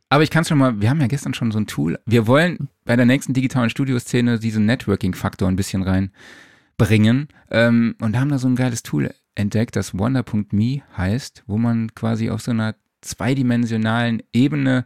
Aber 0.08 0.24
ich 0.24 0.30
kann 0.30 0.42
es 0.42 0.48
schon 0.48 0.58
mal, 0.58 0.80
wir 0.80 0.90
haben 0.90 1.00
ja 1.00 1.06
gestern 1.06 1.34
schon 1.34 1.52
so 1.52 1.58
ein 1.58 1.66
Tool. 1.66 2.00
Wir 2.04 2.26
wollen 2.26 2.68
bei 2.84 2.96
der 2.96 3.06
nächsten 3.06 3.32
digitalen 3.32 3.70
Studioszene 3.70 4.38
diesen 4.38 4.66
Networking-Faktor 4.66 5.48
ein 5.48 5.56
bisschen 5.56 5.82
reinbringen 5.82 7.28
ähm, 7.50 7.94
und 8.00 8.18
haben 8.18 8.30
da 8.30 8.38
so 8.38 8.48
ein 8.48 8.56
geiles 8.56 8.82
Tool 8.82 9.14
entdeckt, 9.36 9.76
das 9.76 9.96
Wonder.me 9.96 10.82
heißt, 10.96 11.44
wo 11.46 11.58
man 11.58 11.94
quasi 11.94 12.30
auf 12.30 12.42
so 12.42 12.50
einer 12.50 12.74
zweidimensionalen 13.00 14.22
Ebene 14.32 14.84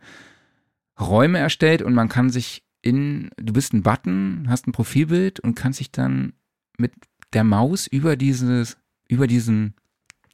Räume 1.00 1.38
erstellt 1.38 1.82
und 1.82 1.94
man 1.94 2.08
kann 2.08 2.30
sich 2.30 2.64
in, 2.82 3.30
du 3.36 3.52
bist 3.52 3.72
ein 3.72 3.82
Button, 3.82 4.46
hast 4.48 4.66
ein 4.66 4.72
Profilbild 4.72 5.40
und 5.40 5.54
kannst 5.54 5.78
sich 5.78 5.90
dann 5.90 6.34
mit 6.76 6.92
der 7.34 7.44
Maus 7.44 7.86
über 7.86 8.16
dieses, 8.16 8.76
über 9.08 9.26
diesen, 9.26 9.74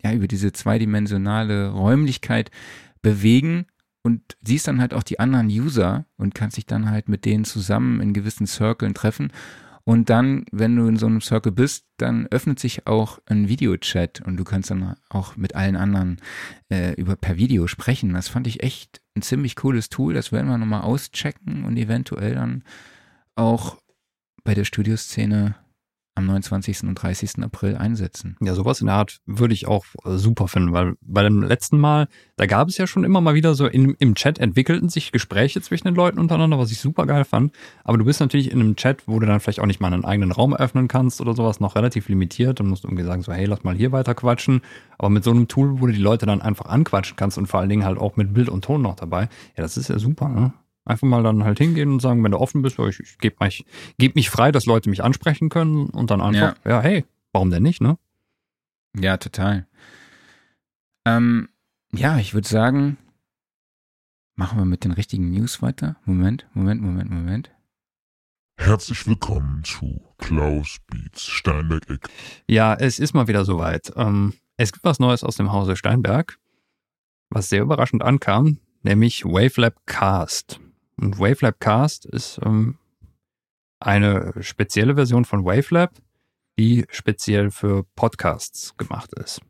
ja, 0.02 0.12
über 0.12 0.28
diese 0.28 0.52
zweidimensionale 0.52 1.70
Räumlichkeit 1.70 2.50
bewegen 3.02 3.66
und 4.02 4.36
siehst 4.42 4.66
dann 4.68 4.80
halt 4.80 4.94
auch 4.94 5.02
die 5.02 5.20
anderen 5.20 5.48
User 5.48 6.06
und 6.16 6.34
kannst 6.34 6.56
dich 6.56 6.66
dann 6.66 6.90
halt 6.90 7.08
mit 7.08 7.24
denen 7.24 7.44
zusammen 7.44 8.00
in 8.00 8.12
gewissen 8.12 8.46
Circles 8.46 8.94
treffen. 8.94 9.32
Und 9.84 10.10
dann, 10.10 10.44
wenn 10.52 10.76
du 10.76 10.86
in 10.86 10.96
so 10.96 11.06
einem 11.06 11.20
Circle 11.20 11.52
bist, 11.52 11.86
dann 11.96 12.26
öffnet 12.28 12.60
sich 12.60 12.86
auch 12.86 13.18
ein 13.26 13.48
Videochat 13.48 14.20
und 14.20 14.36
du 14.36 14.44
kannst 14.44 14.70
dann 14.70 14.94
auch 15.08 15.36
mit 15.36 15.56
allen 15.56 15.76
anderen 15.76 16.18
äh, 16.70 16.94
über 16.94 17.16
per 17.16 17.38
Video 17.38 17.66
sprechen. 17.66 18.12
Das 18.12 18.28
fand 18.28 18.46
ich 18.46 18.62
echt 18.62 19.00
ein 19.16 19.22
ziemlich 19.22 19.56
cooles 19.56 19.88
Tool. 19.88 20.14
Das 20.14 20.32
werden 20.32 20.48
wir 20.48 20.58
nochmal 20.58 20.82
auschecken 20.82 21.64
und 21.64 21.76
eventuell 21.76 22.34
dann 22.34 22.62
auch 23.34 23.78
bei 24.44 24.54
der 24.54 24.64
Studioszene 24.64 25.56
am 26.14 26.26
29. 26.26 26.84
und 26.84 26.94
30. 26.94 27.42
April 27.42 27.76
einsetzen. 27.76 28.36
Ja, 28.40 28.54
sowas 28.54 28.80
in 28.80 28.86
der 28.86 28.96
Art 28.96 29.20
würde 29.26 29.54
ich 29.54 29.66
auch 29.66 29.84
äh, 30.04 30.16
super 30.16 30.48
finden, 30.48 30.72
weil 30.72 30.94
bei 31.00 31.22
dem 31.22 31.42
letzten 31.42 31.78
Mal, 31.78 32.08
da 32.36 32.46
gab 32.46 32.68
es 32.68 32.76
ja 32.78 32.86
schon 32.86 33.04
immer 33.04 33.20
mal 33.20 33.34
wieder 33.34 33.54
so 33.54 33.66
in, 33.66 33.94
im 33.98 34.14
Chat 34.14 34.38
entwickelten 34.38 34.88
sich 34.88 35.12
Gespräche 35.12 35.60
zwischen 35.60 35.88
den 35.88 35.94
Leuten 35.94 36.18
untereinander, 36.18 36.58
was 36.58 36.70
ich 36.70 36.80
super 36.80 37.06
geil 37.06 37.24
fand. 37.24 37.52
Aber 37.84 37.98
du 37.98 38.04
bist 38.04 38.20
natürlich 38.20 38.50
in 38.50 38.60
einem 38.60 38.76
Chat, 38.76 39.06
wo 39.06 39.18
du 39.18 39.26
dann 39.26 39.40
vielleicht 39.40 39.60
auch 39.60 39.66
nicht 39.66 39.80
mal 39.80 39.92
einen 39.92 40.04
eigenen 40.04 40.32
Raum 40.32 40.54
öffnen 40.54 40.88
kannst 40.88 41.20
oder 41.20 41.34
sowas, 41.34 41.60
noch 41.60 41.76
relativ 41.76 42.08
limitiert 42.08 42.60
und 42.60 42.68
musst 42.68 42.84
irgendwie 42.84 43.04
sagen 43.04 43.22
so, 43.22 43.32
hey, 43.32 43.46
lass 43.46 43.64
mal 43.64 43.74
hier 43.74 43.92
weiter 43.92 44.14
quatschen. 44.14 44.60
Aber 44.98 45.10
mit 45.10 45.24
so 45.24 45.30
einem 45.30 45.48
Tool, 45.48 45.80
wo 45.80 45.86
du 45.86 45.92
die 45.92 46.00
Leute 46.00 46.26
dann 46.26 46.42
einfach 46.42 46.66
anquatschen 46.66 47.16
kannst 47.16 47.38
und 47.38 47.46
vor 47.46 47.60
allen 47.60 47.68
Dingen 47.68 47.84
halt 47.84 47.98
auch 47.98 48.16
mit 48.16 48.34
Bild 48.34 48.48
und 48.48 48.64
Ton 48.64 48.82
noch 48.82 48.96
dabei, 48.96 49.22
ja, 49.56 49.62
das 49.62 49.76
ist 49.76 49.88
ja 49.88 49.98
super, 49.98 50.28
ne? 50.28 50.52
Einfach 50.84 51.06
mal 51.06 51.22
dann 51.22 51.44
halt 51.44 51.58
hingehen 51.58 51.92
und 51.92 52.00
sagen, 52.00 52.24
wenn 52.24 52.32
du 52.32 52.38
offen 52.38 52.62
bist, 52.62 52.78
ich, 52.78 53.00
ich 53.00 53.18
gebe 53.18 53.36
mich, 53.40 53.64
geb 53.98 54.14
mich 54.14 54.30
frei, 54.30 54.50
dass 54.50 54.66
Leute 54.66 54.88
mich 54.88 55.04
ansprechen 55.04 55.48
können 55.48 55.90
und 55.90 56.10
dann 56.10 56.20
einfach, 56.20 56.56
ja, 56.64 56.70
ja 56.70 56.80
hey, 56.80 57.04
warum 57.32 57.50
denn 57.50 57.62
nicht, 57.62 57.80
ne? 57.80 57.98
Ja, 58.98 59.18
total. 59.18 59.66
Ähm, 61.04 61.48
ja, 61.92 62.18
ich 62.18 62.34
würde 62.34 62.48
sagen, 62.48 62.98
machen 64.34 64.58
wir 64.58 64.64
mit 64.64 64.84
den 64.84 64.92
richtigen 64.92 65.30
News 65.30 65.62
weiter. 65.62 65.96
Moment, 66.04 66.46
Moment, 66.54 66.80
Moment, 66.80 67.10
Moment. 67.10 67.50
Herzlich 68.56 69.06
willkommen 69.06 69.64
zu 69.64 70.02
Klaus 70.18 70.78
Beats 70.86 71.24
Steinberg 71.24 71.88
Eck. 71.88 72.08
Ja, 72.46 72.74
es 72.74 72.98
ist 72.98 73.14
mal 73.14 73.26
wieder 73.26 73.44
soweit. 73.44 73.92
Ähm, 73.96 74.34
es 74.56 74.72
gibt 74.72 74.84
was 74.84 74.98
Neues 74.98 75.24
aus 75.24 75.36
dem 75.36 75.50
Hause 75.50 75.76
Steinberg, 75.76 76.38
was 77.30 77.48
sehr 77.48 77.62
überraschend 77.62 78.02
ankam, 78.02 78.58
nämlich 78.82 79.24
Wavelab 79.24 79.74
Cast. 79.86 80.60
Und 81.00 81.18
Wavelab 81.18 81.60
Cast 81.60 82.04
ist 82.04 82.38
ähm, 82.44 82.76
eine 83.80 84.34
spezielle 84.40 84.94
Version 84.94 85.24
von 85.24 85.44
Wavelab, 85.44 85.94
die 86.58 86.84
speziell 86.90 87.50
für 87.50 87.84
Podcasts 87.96 88.76
gemacht 88.76 89.14
ist. 89.14 89.40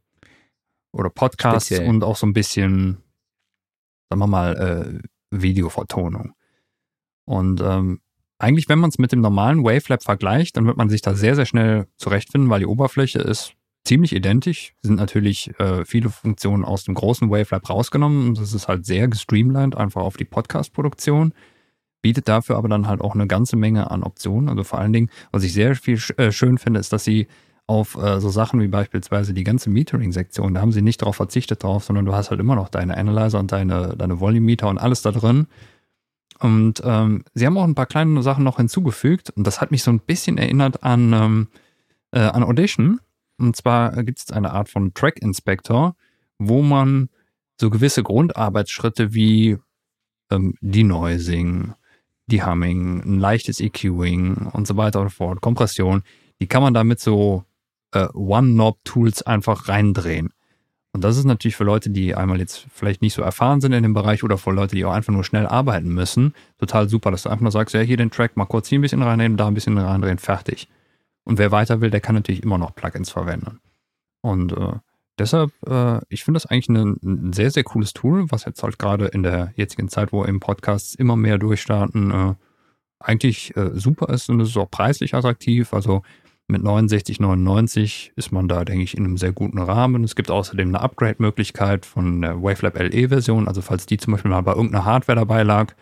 Oder 0.93 1.11
Podcasts 1.11 1.67
speziell. 1.67 1.89
und 1.89 2.05
auch 2.05 2.17
so 2.17 2.27
ein 2.27 2.33
bisschen, 2.33 3.03
sagen 4.09 4.21
wir 4.21 4.27
mal, 4.29 5.03
äh, 5.03 5.09
Videovertonung. 5.31 6.35
Und 7.25 7.61
ähm, 7.61 8.01
eigentlich, 8.39 8.69
wenn 8.69 8.79
man 8.79 8.91
es 8.91 8.99
mit 8.99 9.11
dem 9.11 9.21
normalen 9.21 9.65
Wavelab 9.65 10.05
vergleicht, 10.05 10.57
dann 10.57 10.67
wird 10.67 10.77
man 10.77 10.89
sich 10.89 11.03
da 11.03 11.15
sehr, 11.15 11.35
sehr 11.35 11.47
schnell 11.47 11.89
zurechtfinden, 11.97 12.49
weil 12.49 12.61
die 12.61 12.67
Oberfläche 12.67 13.19
ist 13.19 13.55
ziemlich 13.85 14.15
identisch. 14.15 14.75
Sind 14.83 14.97
natürlich 14.97 15.51
äh, 15.59 15.85
viele 15.85 16.11
Funktionen 16.11 16.65
aus 16.65 16.85
dem 16.85 16.95
großen 16.95 17.31
Wavelab 17.31 17.69
rausgenommen. 17.69 18.35
Das 18.35 18.53
ist 18.53 18.69
halt 18.69 18.87
sehr 18.87 19.09
gestreamlined, 19.09 19.77
einfach 19.77 20.03
auf 20.03 20.17
die 20.17 20.25
Podcast-Produktion. 20.25 21.33
Bietet 22.03 22.29
dafür 22.29 22.57
aber 22.57 22.69
dann 22.69 22.87
halt 22.87 23.01
auch 23.01 23.15
eine 23.15 23.27
ganze 23.27 23.57
Menge 23.57 23.91
an 23.91 24.03
Optionen. 24.03 24.49
Also 24.49 24.65
vor 24.65 24.79
allen 24.79 24.93
Dingen, 24.93 25.11
was 25.33 25.43
ich 25.43 25.53
sehr 25.53 25.75
viel 25.77 25.99
äh, 26.17 26.33
schön 26.33 26.59
finde, 26.59 26.81
ist, 26.81 26.93
dass 26.93 27.05
sie 27.05 27.27
auf 27.67 27.97
äh, 27.97 28.21
so 28.21 28.31
Sachen 28.31 28.61
wie 28.61 28.69
beispielsweise 28.69 29.33
die 29.33 29.45
ganze 29.45 29.71
Metering-Sektion, 29.71 30.55
da 30.55 30.61
haben 30.61 30.73
sie 30.73 30.83
nicht 30.83 31.03
darauf 31.03 31.15
verzichtet 31.15 31.63
drauf, 31.63 31.85
sondern 31.85 32.05
du 32.05 32.13
hast 32.13 32.31
halt 32.31 32.41
immer 32.41 32.57
noch 32.57 32.69
deine 32.69 32.97
Analyzer 32.97 33.39
und 33.39 33.53
deine, 33.53 33.95
deine 33.97 34.19
Volumeter 34.19 34.69
und 34.69 34.79
alles 34.79 35.03
da 35.03 35.13
drin. 35.13 35.47
Und 36.41 36.83
ähm, 36.85 37.23
sie 37.35 37.47
haben 37.47 37.57
auch 37.57 37.65
ein 37.65 37.77
paar 37.77 37.87
kleine 37.87 38.23
Sachen 38.23 38.43
noch 38.43 38.57
hinzugefügt 38.57 39.31
und 39.31 39.47
das 39.47 39.61
hat 39.61 39.71
mich 39.71 39.85
so 39.85 39.93
ein 39.93 40.01
bisschen 40.01 40.37
erinnert 40.37 40.83
an, 40.83 41.13
ähm, 41.13 41.49
äh, 42.11 42.21
an 42.21 42.43
Audition 42.43 42.99
und 43.41 43.57
zwar 43.57 44.03
gibt 44.05 44.19
es 44.19 44.31
eine 44.31 44.53
Art 44.53 44.69
von 44.69 44.95
Track 44.95 45.19
Inspector, 45.21 45.95
wo 46.39 46.63
man 46.63 47.09
so 47.61 47.71
gewisse 47.71 48.03
Grundarbeitsschritte 48.03 49.15
wie 49.15 49.59
ähm, 50.31 50.55
Denoising, 50.61 51.75
Dehumming, 52.27 53.03
ein 53.05 53.19
leichtes 53.19 53.61
EQing 53.61 54.51
und 54.53 54.67
so 54.67 54.77
weiter 54.77 55.01
und 55.01 55.09
so 55.09 55.17
fort, 55.17 55.41
Kompression, 55.41 56.03
die 56.41 56.47
kann 56.47 56.63
man 56.63 56.75
damit 56.75 57.01
so 57.01 57.45
äh, 57.93 58.07
One-Knob-Tools 58.15 59.23
einfach 59.23 59.69
reindrehen. 59.69 60.33
Und 60.93 61.05
das 61.05 61.17
ist 61.17 61.25
natürlich 61.25 61.57
für 61.57 61.65
Leute, 61.65 61.91
die 61.91 62.15
einmal 62.15 62.41
jetzt 62.41 62.67
vielleicht 62.73 63.01
nicht 63.01 63.15
so 63.15 63.23
erfahren 63.23 63.61
sind 63.61 63.73
in 63.73 63.83
dem 63.83 63.95
Bereich 63.95 64.25
oder 64.25 64.39
für 64.39 64.51
Leute, 64.51 64.75
die 64.75 64.85
auch 64.85 64.93
einfach 64.93 65.13
nur 65.13 65.23
schnell 65.23 65.47
arbeiten 65.47 65.89
müssen, 65.89 66.35
total 66.59 66.89
super, 66.89 67.11
dass 67.11 67.23
du 67.23 67.29
einfach 67.29 67.43
nur 67.43 67.53
sagst, 67.53 67.75
ja, 67.75 67.81
hier 67.81 67.97
den 67.97 68.11
Track 68.11 68.37
mal 68.37 68.47
kurz 68.47 68.69
hier 68.69 68.79
ein 68.79 68.83
bisschen 68.83 69.03
reindrehen, 69.03 69.37
da 69.37 69.47
ein 69.47 69.55
bisschen 69.55 69.79
reindrehen, 69.79 70.19
fertig. 70.19 70.69
Und 71.31 71.39
wer 71.39 71.53
weiter 71.53 71.81
will, 71.81 71.91
der 71.91 72.01
kann 72.01 72.17
natürlich 72.17 72.43
immer 72.43 72.59
noch 72.59 72.75
Plugins 72.75 73.09
verwenden. 73.09 73.61
Und 74.21 74.51
äh, 74.51 74.73
deshalb, 75.17 75.53
äh, 75.65 76.01
ich 76.09 76.25
finde 76.25 76.41
das 76.41 76.47
eigentlich 76.47 76.69
ein, 76.69 76.97
ein, 77.05 77.33
sehr, 77.33 77.53
sehr 77.53 77.63
cooles 77.63 77.93
Tool, 77.93 78.29
was 78.33 78.47
jetzt 78.47 78.65
halt 78.65 78.81
gerade 78.81 79.07
in 79.07 79.23
der 79.23 79.53
jetzigen 79.55 79.89
Zeit, 79.89 80.11
wo 80.11 80.25
im 80.25 80.41
Podcasts 80.41 80.97
immer 80.97 81.15
mehr 81.15 81.39
durchstarten, 81.39 82.11
äh, 82.11 82.35
eigentlich 82.99 83.57
äh, 83.57 83.71
super 83.75 84.13
ist 84.13 84.29
und 84.29 84.41
es 84.41 84.49
ist 84.49 84.57
auch 84.57 84.73
preislich 84.73 85.15
attraktiv. 85.15 85.73
Also 85.73 86.03
mit 86.49 86.63
69,99 86.63 88.11
ist 88.17 88.33
man 88.33 88.49
da, 88.49 88.65
denke 88.65 88.83
ich, 88.83 88.97
in 88.97 89.05
einem 89.05 89.17
sehr 89.17 89.33
guten 89.33 89.61
Rahmen. 89.61 90.03
Es 90.03 90.17
gibt 90.17 90.33
außerdem 90.33 90.67
eine 90.67 90.81
Upgrade-Möglichkeit 90.81 91.87
von 91.87 92.23
der 92.23 92.43
Wavelab 92.43 92.77
LE-Version. 92.77 93.47
Also 93.47 93.63
falls 93.63 93.87
die 93.87 93.99
zum 93.99 94.15
Beispiel 94.15 94.33
mal 94.33 94.41
bei 94.41 94.55
irgendeiner 94.55 94.85
Hardware 94.85 95.21
dabei 95.21 95.45
lag, 95.45 95.77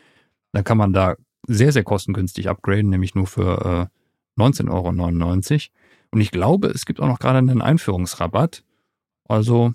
dann 0.52 0.64
kann 0.64 0.76
man 0.76 0.92
da 0.92 1.16
sehr, 1.46 1.72
sehr 1.72 1.84
kostengünstig 1.84 2.50
upgraden, 2.50 2.90
nämlich 2.90 3.14
nur 3.14 3.26
für 3.26 3.88
äh, 3.90 3.97
19,99 4.38 4.70
Euro. 4.70 4.88
Und 6.10 6.20
ich 6.20 6.30
glaube, 6.30 6.68
es 6.68 6.86
gibt 6.86 7.00
auch 7.00 7.08
noch 7.08 7.18
gerade 7.18 7.38
einen 7.38 7.62
Einführungsrabatt. 7.62 8.64
Also, 9.28 9.74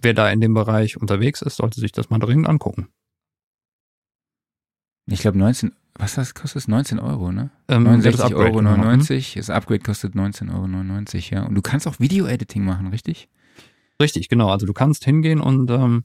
wer 0.00 0.14
da 0.14 0.30
in 0.30 0.40
dem 0.40 0.54
Bereich 0.54 0.96
unterwegs 0.96 1.42
ist, 1.42 1.56
sollte 1.56 1.80
sich 1.80 1.92
das 1.92 2.10
mal 2.10 2.18
dringend 2.18 2.48
angucken. 2.48 2.88
Ich 5.06 5.20
glaube 5.20 5.38
19, 5.38 5.72
was 5.94 6.14
das 6.14 6.34
kostet? 6.34 6.68
19 6.68 6.98
Euro, 6.98 7.32
ne? 7.32 7.50
Ähm, 7.68 7.86
69,99 7.86 8.34
Euro. 8.34 8.56
Genau. 8.58 8.76
Mhm. 8.76 9.34
Das 9.34 9.50
Upgrade 9.50 9.80
kostet 9.80 10.14
19,99 10.14 10.52
Euro, 10.52 11.34
ja. 11.34 11.46
Und 11.46 11.54
du 11.54 11.62
kannst 11.62 11.88
auch 11.88 11.98
Video-Editing 11.98 12.64
machen, 12.64 12.86
richtig? 12.88 13.28
Richtig, 14.00 14.28
genau. 14.28 14.50
Also 14.50 14.66
du 14.66 14.72
kannst 14.72 15.04
hingehen 15.04 15.40
und 15.40 15.70
ähm, 15.70 16.04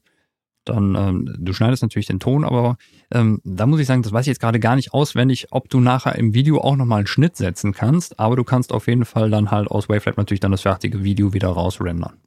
dann, 0.70 0.96
ähm, 0.96 1.36
du 1.38 1.54
schneidest 1.54 1.84
natürlich 1.84 2.08
den 2.08 2.20
Ton, 2.20 2.44
aber 2.44 2.78
ähm, 3.12 3.42
da 3.44 3.66
muss 3.66 3.80
ich 3.80 3.88
sagen, 3.88 4.04
das 4.04 4.12
weiß 4.12 4.26
ich 4.26 4.32
jetzt 4.32 4.40
gerade 4.40 4.60
gar 4.60 4.76
nicht 4.76 4.94
auswendig, 4.94 5.48
ob 5.52 5.70
du 5.70 5.80
nachher 5.80 6.16
im 6.16 6.34
Video 6.34 6.60
auch 6.62 6.76
nochmal 6.76 7.00
einen 7.00 7.08
Schnitt 7.08 7.36
setzen 7.36 7.74
kannst, 7.74 8.20
aber 8.20 8.36
du 8.36 8.44
kannst 8.44 8.72
auf 8.72 8.88
jeden 8.88 9.06
Fall 9.06 9.30
dann 9.30 9.52
halt 9.52 9.70
aus 9.70 9.90
Wavelab 9.90 10.18
natürlich 10.18 10.40
dann 10.40 10.52
das 10.52 10.62
fertige 10.62 11.04
Video 11.04 11.34
wieder 11.34 11.50
rausrendern. 11.50 12.18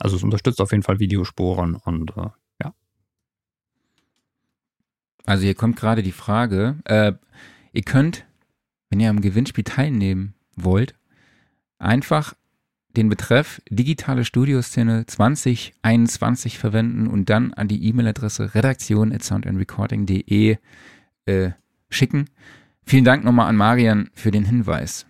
Also 0.00 0.16
es 0.16 0.22
unterstützt 0.22 0.60
auf 0.60 0.72
jeden 0.72 0.82
Fall 0.82 0.98
Videospuren 0.98 1.76
und 1.76 2.16
äh, 2.16 2.28
ja. 2.62 2.74
Also 5.24 5.44
hier 5.44 5.54
kommt 5.54 5.76
gerade 5.76 6.02
die 6.02 6.12
Frage, 6.12 6.78
äh, 6.84 7.12
ihr 7.72 7.82
könnt, 7.82 8.26
wenn 8.90 9.00
ihr 9.00 9.10
am 9.10 9.20
Gewinnspiel 9.20 9.64
teilnehmen 9.64 10.34
wollt, 10.56 10.94
einfach 11.78 12.34
den 12.96 13.08
Betreff 13.08 13.60
digitale 13.68 14.24
Studioszene 14.24 15.06
2021 15.06 16.58
verwenden 16.58 17.06
und 17.06 17.30
dann 17.30 17.52
an 17.52 17.68
die 17.68 17.86
E-Mail-Adresse 17.86 18.54
redaktion 18.54 19.12
at 19.12 19.22
soundandrecording.de 19.22 20.56
äh, 21.26 21.50
schicken. 21.90 22.30
Vielen 22.86 23.04
Dank 23.04 23.24
nochmal 23.24 23.48
an 23.48 23.56
Marian 23.56 24.10
für 24.14 24.30
den 24.30 24.44
Hinweis. 24.44 25.06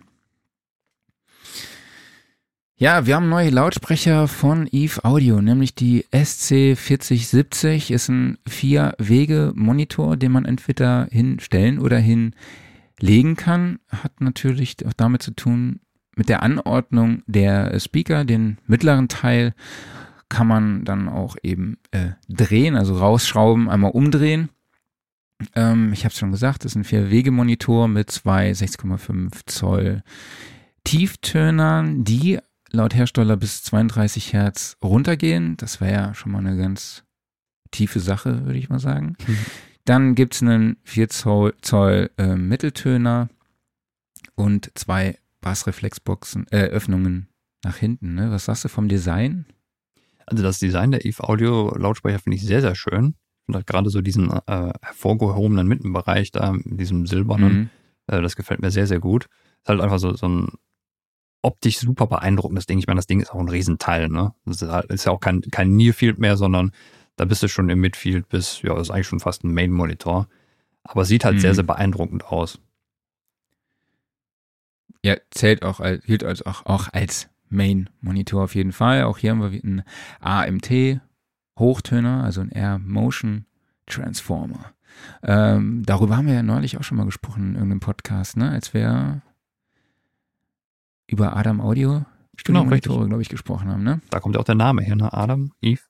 Ja, 2.77 3.05
wir 3.05 3.15
haben 3.15 3.29
neue 3.29 3.51
Lautsprecher 3.51 4.27
von 4.27 4.67
Eve 4.69 5.05
Audio, 5.05 5.41
nämlich 5.41 5.75
die 5.75 6.03
SC4070 6.11 7.93
ist 7.93 8.09
ein 8.09 8.37
Vier-Wege-Monitor, 8.47 10.17
den 10.17 10.33
man 10.33 10.43
entweder 10.43 11.07
hinstellen 11.09 11.79
oder 11.79 11.97
hinlegen 11.97 13.37
kann. 13.37 13.79
Hat 13.87 14.19
natürlich 14.19 14.85
auch 14.85 14.91
damit 14.91 15.21
zu 15.21 15.31
tun, 15.31 15.79
mit 16.15 16.29
der 16.29 16.43
Anordnung 16.43 17.23
der 17.27 17.79
Speaker, 17.79 18.25
den 18.25 18.57
mittleren 18.67 19.07
Teil, 19.07 19.53
kann 20.29 20.47
man 20.47 20.85
dann 20.85 21.07
auch 21.07 21.35
eben 21.43 21.77
äh, 21.91 22.11
drehen, 22.27 22.75
also 22.75 22.97
rausschrauben, 22.97 23.69
einmal 23.69 23.91
umdrehen. 23.91 24.49
Ähm, 25.53 25.93
ich 25.93 26.03
habe 26.03 26.11
es 26.11 26.19
schon 26.19 26.31
gesagt, 26.31 26.65
das 26.65 26.71
ist 26.71 26.75
ein 26.75 26.83
Vier-Wege-Monitor 26.83 27.87
mit 27.87 28.09
zwei 28.09 28.51
6,5 28.51 29.41
Zoll 29.45 30.03
Tieftönern, 30.83 32.03
die 32.03 32.39
laut 32.71 32.93
Hersteller 32.93 33.37
bis 33.37 33.63
32 33.63 34.33
Hertz 34.33 34.77
runtergehen. 34.83 35.57
Das 35.57 35.81
wäre 35.81 35.93
ja 35.93 36.13
schon 36.13 36.31
mal 36.31 36.39
eine 36.39 36.57
ganz 36.57 37.03
tiefe 37.71 37.99
Sache, 37.99 38.45
würde 38.45 38.59
ich 38.59 38.69
mal 38.69 38.79
sagen. 38.79 39.15
Mhm. 39.27 39.37
Dann 39.85 40.15
gibt 40.15 40.35
es 40.35 40.41
einen 40.41 40.77
4 40.83 41.09
Zoll, 41.09 41.53
Zoll 41.61 42.09
äh, 42.17 42.35
Mitteltöner 42.35 43.29
und 44.35 44.71
zwei 44.75 45.17
Bassreflexboxen, 45.45 46.47
äh, 46.49 46.63
Öffnungen 46.65 47.29
nach 47.63 47.77
hinten. 47.77 48.15
Ne? 48.15 48.31
Was 48.31 48.45
sagst 48.45 48.65
du 48.65 48.67
vom 48.67 48.89
Design? 48.89 49.45
Also 50.25 50.41
das 50.41 50.57
Design 50.57 50.89
der 50.89 51.05
Eve 51.05 51.23
Audio 51.23 51.71
Lautsprecher 51.77 52.17
finde 52.17 52.37
ich 52.37 52.43
sehr, 52.43 52.61
sehr 52.61 52.73
schön. 52.73 53.13
Und 53.47 53.53
halt 53.53 53.67
gerade 53.67 53.91
so 53.91 54.01
diesen 54.01 54.31
äh, 54.31 54.73
hervorgehobenen 54.81 55.67
Mittenbereich 55.67 56.31
da, 56.31 56.51
mit 56.51 56.79
diesem 56.79 57.05
silbernen, 57.05 57.53
mhm. 57.53 57.69
äh, 58.07 58.23
das 58.23 58.35
gefällt 58.35 58.59
mir 58.59 58.71
sehr, 58.71 58.87
sehr 58.87 58.99
gut. 58.99 59.25
Ist 59.25 59.69
halt 59.69 59.81
einfach 59.81 59.99
so, 59.99 60.15
so 60.15 60.27
ein 60.27 60.47
optisch 61.43 61.77
super 61.77 62.07
beeindruckendes 62.07 62.65
Ding. 62.65 62.79
Ich 62.79 62.87
meine, 62.87 62.97
das 62.97 63.05
Ding 63.05 63.19
ist 63.19 63.29
auch 63.31 63.39
ein 63.39 63.49
Riesenteil, 63.49 64.09
ne? 64.09 64.33
Das 64.45 64.63
ist, 64.63 64.71
halt, 64.71 64.91
ist 64.91 65.05
ja 65.05 65.11
auch 65.11 65.19
kein, 65.19 65.41
kein 65.41 65.75
Nearfield 65.75 66.17
mehr, 66.17 66.37
sondern 66.37 66.71
da 67.17 67.25
bist 67.25 67.43
du 67.43 67.47
schon 67.47 67.69
im 67.69 67.81
Midfield 67.81 68.29
bis, 68.29 68.63
ja, 68.63 68.75
ist 68.79 68.89
eigentlich 68.89 69.07
schon 69.07 69.19
fast 69.19 69.43
ein 69.43 69.53
Main-Monitor. 69.53 70.27
Aber 70.81 71.05
sieht 71.05 71.23
halt 71.23 71.35
mhm. 71.35 71.39
sehr, 71.41 71.53
sehr 71.53 71.63
beeindruckend 71.63 72.25
aus. 72.25 72.59
Ja, 75.05 75.17
zählt 75.29 75.61
auch 75.61 75.81
als, 75.81 76.03
hielt 76.03 76.23
als 76.23 76.43
auch, 76.47 76.65
auch 76.65 76.91
als 76.91 77.29
Main-Monitor 77.49 78.43
auf 78.43 78.55
jeden 78.55 78.71
Fall. 78.71 79.03
Auch 79.03 79.19
hier 79.19 79.29
haben 79.29 79.51
wir 79.51 79.63
einen 79.63 79.83
AMT 80.19 80.99
Hochtöner, 81.59 82.23
also 82.23 82.41
ein 82.41 82.49
Air 82.49 82.79
Motion 82.79 83.45
Transformer. 83.85 84.73
Ähm, 85.21 85.83
darüber 85.85 86.17
haben 86.17 86.25
wir 86.25 86.33
ja 86.33 86.41
neulich 86.41 86.79
auch 86.79 86.83
schon 86.83 86.97
mal 86.97 87.05
gesprochen 87.05 87.49
in 87.49 87.53
irgendeinem 87.53 87.81
Podcast, 87.81 88.35
ne? 88.35 88.49
Als 88.49 88.73
wir 88.73 89.21
über 91.05 91.37
Adam 91.37 91.61
Audio 91.61 92.03
genau, 92.43 92.65
glaube 92.65 93.21
ich, 93.21 93.29
gesprochen 93.29 93.69
haben, 93.69 93.83
ne? 93.83 94.01
Da 94.09 94.19
kommt 94.19 94.33
ja 94.33 94.41
auch 94.41 94.45
der 94.45 94.55
Name 94.55 94.81
her, 94.81 94.95
ne? 94.95 95.13
Adam, 95.13 95.51
Eve. 95.61 95.83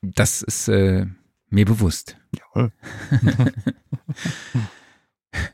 Das 0.00 0.40
ist 0.40 0.68
äh, 0.68 1.04
mir 1.50 1.66
bewusst. 1.66 2.16
Jawohl. 2.32 2.72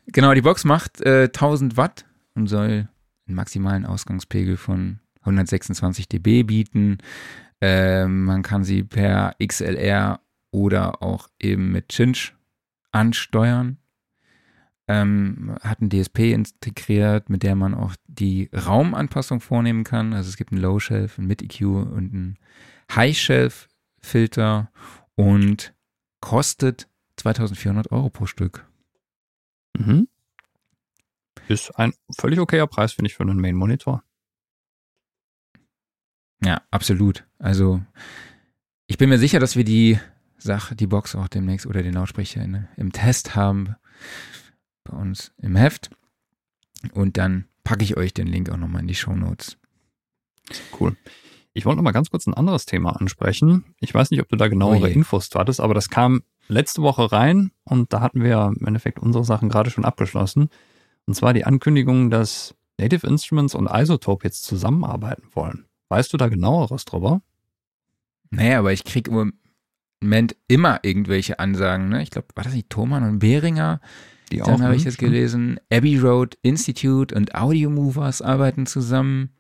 genau, 0.07 0.35
die 0.35 0.43
Box 0.43 0.65
macht 0.65 1.01
äh, 1.01 1.25
1000 1.25 1.77
Watt 1.77 2.05
und 2.35 2.47
soll 2.47 2.89
einen 3.27 3.37
maximalen 3.37 3.87
Ausgangspegel 3.87 4.57
von 4.57 5.01
126 5.21 6.09
dB 6.09 6.43
bieten. 6.45 6.99
Äh, 7.61 8.07
man 8.07 8.43
kann 8.43 8.65
sie 8.65 8.83
per 8.83 9.35
XLR 9.43 10.21
oder 10.51 11.03
auch 11.03 11.29
eben 11.41 11.71
mit 11.73 11.93
Cinch 11.93 12.35
ansteuern. 12.93 13.79
Ähm, 14.89 15.57
hat 15.61 15.81
ein 15.81 15.91
DSP 15.91 16.33
integriert, 16.33 17.31
mit 17.31 17.45
der 17.45 17.55
man 17.55 17.75
auch 17.75 17.95
die 18.09 18.51
Raumanpassung 18.53 19.41
vornehmen 19.41 19.85
kann. 19.85 20.13
Also 20.15 20.29
es 20.29 20.37
gibt 20.37 20.51
einen 20.53 20.63
Low-Shelf, 20.63 21.19
einen 21.19 21.29
Mid-EQ 21.29 21.61
und 21.63 22.13
einen 22.13 22.39
High-Shelf-Filter 22.93 24.73
und 25.15 25.75
kostet 26.21 26.89
2400 27.17 27.93
Euro 27.93 28.11
pro 28.11 28.27
Stück. 28.27 28.67
Mhm. 29.87 30.09
Ist 31.49 31.71
ein 31.79 31.93
völlig 32.17 32.39
okayer 32.39 32.67
Preis, 32.67 32.93
finde 32.93 33.09
ich, 33.09 33.15
für 33.15 33.23
einen 33.23 33.41
Main-Monitor. 33.41 34.05
Ja, 36.45 36.63
absolut. 36.71 37.27
Also 37.39 37.83
ich 38.87 38.99
bin 38.99 39.09
mir 39.09 39.19
sicher, 39.19 39.41
dass 39.41 39.57
wir 39.57 39.65
die 39.65 39.99
Sache, 40.39 40.75
die 40.75 40.87
Box 40.87 41.15
auch 41.15 41.29
demnächst 41.29 41.67
oder 41.67 41.83
den 41.83 41.95
Lautsprecher 41.95 42.43
in, 42.43 42.67
im 42.77 42.93
Test 42.93 43.35
haben 43.35 43.77
bei 44.85 44.97
uns 44.97 45.33
im 45.39 45.57
Heft. 45.57 45.91
Und 46.93 47.19
dann 47.19 47.47
packe 47.63 47.85
ich 47.85 47.97
euch 47.97 48.15
den 48.15 48.27
Link 48.27 48.49
auch 48.51 48.57
nochmal 48.57 48.83
in 48.83 48.89
die 48.89 48.95
Show 48.95 49.15
Notes. 49.15 49.59
Cool. 50.79 50.97
Ich 51.53 51.67
wollte 51.67 51.77
noch 51.77 51.85
mal 51.85 51.93
ganz 51.93 52.11
kurz 52.11 52.27
ein 52.27 52.35
anderes 52.35 52.65
Thema 52.65 52.97
ansprechen. 52.97 53.75
Ich 53.81 53.93
weiß 53.93 54.11
nicht, 54.11 54.21
ob 54.21 54.29
du 54.29 54.37
da 54.37 54.49
genauere 54.49 54.85
oh 54.85 54.87
Infos 54.87 55.29
hattest, 55.35 55.61
aber 55.61 55.75
das 55.75 55.91
kam 55.91 56.23
letzte 56.51 56.83
Woche 56.83 57.11
rein 57.13 57.53
und 57.65 57.93
da 57.93 58.01
hatten 58.01 58.23
wir 58.23 58.53
im 58.59 58.67
Endeffekt 58.67 58.99
unsere 58.99 59.25
Sachen 59.25 59.49
gerade 59.49 59.71
schon 59.71 59.85
abgeschlossen. 59.85 60.49
Und 61.07 61.15
zwar 61.15 61.33
die 61.33 61.45
Ankündigung, 61.45 62.11
dass 62.11 62.55
Native 62.79 63.07
Instruments 63.07 63.55
und 63.55 63.69
Isotope 63.71 64.27
jetzt 64.27 64.45
zusammenarbeiten 64.45 65.29
wollen. 65.35 65.67
Weißt 65.89 66.13
du 66.13 66.17
da 66.17 66.29
genaueres 66.29 66.85
drüber? 66.85 67.23
Naja, 68.31 68.61
aber 68.61 68.73
ich 68.73 68.85
kriege 68.85 69.11
im 69.11 69.33
Moment 70.01 70.37
immer 70.47 70.81
irgendwelche 70.83 71.39
Ansagen. 71.39 71.89
Ne? 71.89 72.03
Ich 72.03 72.11
glaube, 72.11 72.29
war 72.35 72.45
das 72.45 72.55
nicht 72.55 72.71
Thomann 72.71 73.03
und 73.03 73.19
Behringer? 73.19 73.81
Die 74.31 74.39
Dann 74.39 74.63
habe 74.63 74.77
ich 74.77 74.85
jetzt 74.85 74.99
gelesen, 74.99 75.59
Abbey 75.73 75.99
Road 75.99 76.39
Institute 76.43 77.13
und 77.15 77.35
Audio 77.35 77.69
Movers 77.69 78.23
arbeiten 78.23 78.67
zusammen. 78.67 79.31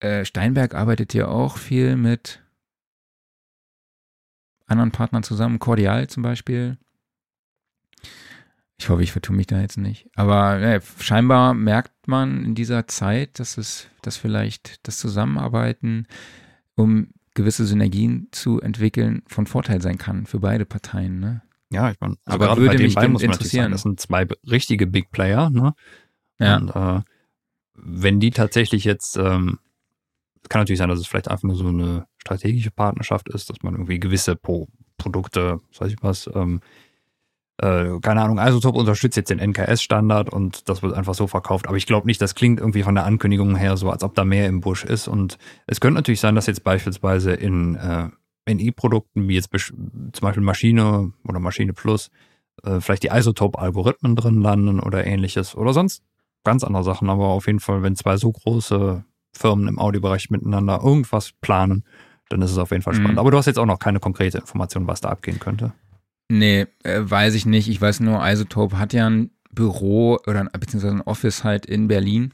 Äh, 0.00 0.24
Steinberg 0.24 0.74
arbeitet 0.74 1.12
ja 1.12 1.28
auch 1.28 1.58
viel 1.58 1.96
mit 1.96 2.42
anderen 4.70 4.90
Partnern 4.90 5.22
zusammen, 5.22 5.58
Cordial 5.58 6.08
zum 6.08 6.22
Beispiel. 6.22 6.78
Ich 8.78 8.88
hoffe, 8.88 9.02
ich 9.02 9.12
vertue 9.12 9.36
mich 9.36 9.46
da 9.46 9.60
jetzt 9.60 9.76
nicht. 9.76 10.08
Aber 10.14 10.58
ja, 10.58 10.80
scheinbar 11.00 11.52
merkt 11.52 12.08
man 12.08 12.44
in 12.44 12.54
dieser 12.54 12.86
Zeit, 12.86 13.38
dass 13.38 13.58
es, 13.58 13.88
dass 14.00 14.16
vielleicht 14.16 14.86
das 14.88 14.98
Zusammenarbeiten, 14.98 16.06
um 16.76 17.08
gewisse 17.34 17.66
Synergien 17.66 18.28
zu 18.32 18.60
entwickeln, 18.60 19.22
von 19.26 19.46
Vorteil 19.46 19.82
sein 19.82 19.98
kann 19.98 20.24
für 20.24 20.40
beide 20.40 20.64
Parteien. 20.64 21.20
Ne? 21.20 21.42
Ja, 21.70 21.90
ich 21.90 22.00
meine, 22.00 22.16
also 22.24 22.42
aber 22.42 22.56
würde 22.56 22.78
mich 22.78 22.94
beiden 22.94 23.12
muss 23.12 23.22
man 23.22 23.32
interessieren. 23.32 23.64
Sagen, 23.64 23.72
das 23.72 23.82
sind 23.82 24.00
zwei 24.00 24.26
richtige 24.50 24.86
Big 24.86 25.10
Player. 25.10 25.50
Ne? 25.50 25.74
Ja. 26.38 26.56
Und 26.56 26.70
äh, 26.74 27.02
wenn 27.74 28.18
die 28.18 28.30
tatsächlich 28.30 28.84
jetzt, 28.84 29.16
ähm, 29.16 29.58
kann 30.48 30.62
natürlich 30.62 30.78
sein, 30.78 30.88
dass 30.88 30.98
es 30.98 31.06
vielleicht 31.06 31.28
einfach 31.28 31.44
nur 31.44 31.56
so 31.56 31.68
eine 31.68 32.06
strategische 32.20 32.70
Partnerschaft 32.70 33.28
ist, 33.28 33.50
dass 33.50 33.62
man 33.62 33.74
irgendwie 33.74 34.00
gewisse 34.00 34.36
Pro 34.36 34.68
Produkte, 34.96 35.60
weiß 35.78 35.92
ich 35.92 36.02
was, 36.02 36.28
ähm, 36.34 36.60
äh, 37.56 38.00
keine 38.00 38.22
Ahnung, 38.22 38.38
Isotop 38.38 38.76
unterstützt 38.76 39.16
jetzt 39.16 39.30
den 39.30 39.38
NKS-Standard 39.38 40.30
und 40.30 40.68
das 40.68 40.82
wird 40.82 40.94
einfach 40.94 41.14
so 41.14 41.26
verkauft. 41.26 41.68
Aber 41.68 41.76
ich 41.76 41.86
glaube 41.86 42.06
nicht, 42.06 42.20
das 42.20 42.34
klingt 42.34 42.60
irgendwie 42.60 42.82
von 42.82 42.94
der 42.94 43.04
Ankündigung 43.04 43.56
her 43.56 43.76
so, 43.76 43.90
als 43.90 44.02
ob 44.02 44.14
da 44.14 44.24
mehr 44.24 44.46
im 44.46 44.60
Busch 44.60 44.84
ist. 44.84 45.08
Und 45.08 45.38
es 45.66 45.80
könnte 45.80 45.96
natürlich 45.96 46.20
sein, 46.20 46.34
dass 46.34 46.46
jetzt 46.46 46.64
beispielsweise 46.64 47.32
in 47.32 47.76
äh, 47.76 48.08
NI-Produkten, 48.46 49.28
wie 49.28 49.34
jetzt 49.34 49.50
zum 49.52 50.20
Beispiel 50.20 50.42
Maschine 50.42 51.12
oder 51.26 51.38
Maschine 51.38 51.72
Plus, 51.72 52.10
äh, 52.62 52.80
vielleicht 52.80 53.02
die 53.02 53.10
Isotope-Algorithmen 53.12 54.16
drin 54.16 54.40
landen 54.40 54.80
oder 54.80 55.06
ähnliches. 55.06 55.54
Oder 55.54 55.74
sonst 55.74 56.02
ganz 56.44 56.64
andere 56.64 56.84
Sachen. 56.84 57.10
Aber 57.10 57.28
auf 57.28 57.46
jeden 57.46 57.60
Fall, 57.60 57.82
wenn 57.82 57.96
zwei 57.96 58.16
so 58.16 58.32
große 58.32 59.04
Firmen 59.32 59.68
im 59.68 59.78
Audiobereich 59.78 60.30
miteinander 60.30 60.80
irgendwas 60.82 61.32
planen, 61.40 61.84
dann 62.30 62.40
ist 62.42 62.52
es 62.52 62.58
auf 62.58 62.70
jeden 62.70 62.82
Fall 62.82 62.94
spannend. 62.94 63.14
Mhm. 63.14 63.18
Aber 63.18 63.30
du 63.30 63.36
hast 63.36 63.46
jetzt 63.46 63.58
auch 63.58 63.66
noch 63.66 63.78
keine 63.78 64.00
konkrete 64.00 64.38
Information, 64.38 64.86
was 64.86 65.00
da 65.00 65.10
abgehen 65.10 65.38
könnte. 65.38 65.72
Nee, 66.30 66.68
äh, 66.84 67.00
weiß 67.02 67.34
ich 67.34 67.44
nicht. 67.44 67.68
Ich 67.68 67.80
weiß 67.80 68.00
nur, 68.00 68.26
Isotope 68.26 68.78
hat 68.78 68.92
ja 68.92 69.08
ein 69.08 69.30
Büro 69.52 70.18
oder 70.26 70.44
beziehungsweise 70.44 70.94
ein 70.94 71.02
Office 71.02 71.44
halt 71.44 71.66
in 71.66 71.88
Berlin. 71.88 72.32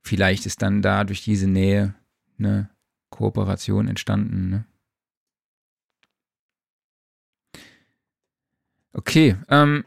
Vielleicht 0.00 0.46
ist 0.46 0.62
dann 0.62 0.80
da 0.80 1.04
durch 1.04 1.22
diese 1.22 1.48
Nähe 1.48 1.94
eine 2.38 2.70
Kooperation 3.10 3.88
entstanden. 3.88 4.48
Ne? 4.48 4.64
Okay, 8.92 9.36
ähm, 9.48 9.84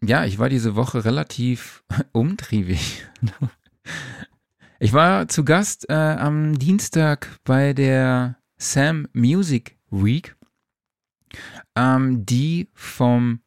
ja, 0.00 0.24
ich 0.24 0.38
war 0.38 0.48
diese 0.48 0.76
Woche 0.76 1.04
relativ 1.04 1.82
umtriebig. 2.12 3.04
ich 4.80 4.92
war 4.92 5.28
zu 5.28 5.44
Gast 5.44 5.88
äh, 5.88 5.94
am 5.94 6.58
Dienstag 6.58 7.38
bei 7.44 7.72
der 7.72 8.36
Sam 8.58 9.06
Music 9.12 9.78
Week 9.90 10.36
ähm, 11.76 12.26
die 12.26 12.68
vom, 12.74 13.40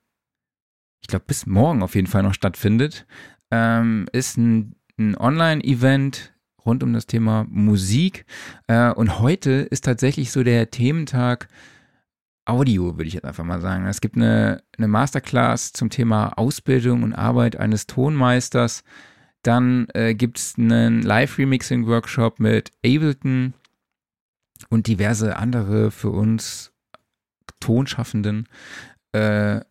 ich 1.02 1.08
glaube, 1.08 1.26
bis 1.28 1.46
morgen 1.46 1.84
auf 1.84 1.96
jeden 1.96 2.08
Fall 2.08 2.24
noch 2.24 2.34
stattfindet. 2.34 3.06
Ähm, 3.52 4.08
ist 4.12 4.38
ein, 4.38 4.76
ein 4.98 5.16
Online-Event 5.18 6.34
rund 6.66 6.84
um 6.84 6.94
das 6.94 7.06
Thema 7.06 7.46
Musik. 7.50 8.26
Äh, 8.68 8.92
und 8.92 9.20
heute 9.20 9.52
ist 9.52 9.86
tatsächlich 9.86 10.32
so 10.32 10.44
der 10.44 10.72
Thementag 10.72 11.48
Audio, 12.46 12.98
würde 12.98 13.08
ich 13.08 13.14
jetzt 13.14 13.26
einfach 13.26 13.46
mal 13.46 13.62
sagen. 13.62 13.86
Es 13.86 14.02
gibt 14.02 14.18
eine, 14.18 14.64
eine 14.78 14.88
Masterclass 14.88 15.72
zum 15.72 15.90
Thema 15.90 16.38
Ausbildung 16.38 17.04
und 17.04 17.14
Arbeit 17.14 17.56
eines 17.56 17.88
Tonmeisters. 17.88 18.84
Dann 19.44 19.88
äh, 19.94 20.16
gibt 20.16 20.40
es 20.40 20.56
einen 20.58 21.02
Live-Remixing-Workshop 21.02 22.40
mit 22.40 22.72
Ableton 22.86 23.54
und 24.70 24.88
diverse 24.88 25.36
andere 25.36 25.92
für 25.92 26.10
uns 26.10 26.72
Tonschaffenden. 27.60 28.48
Äh, 29.12 29.62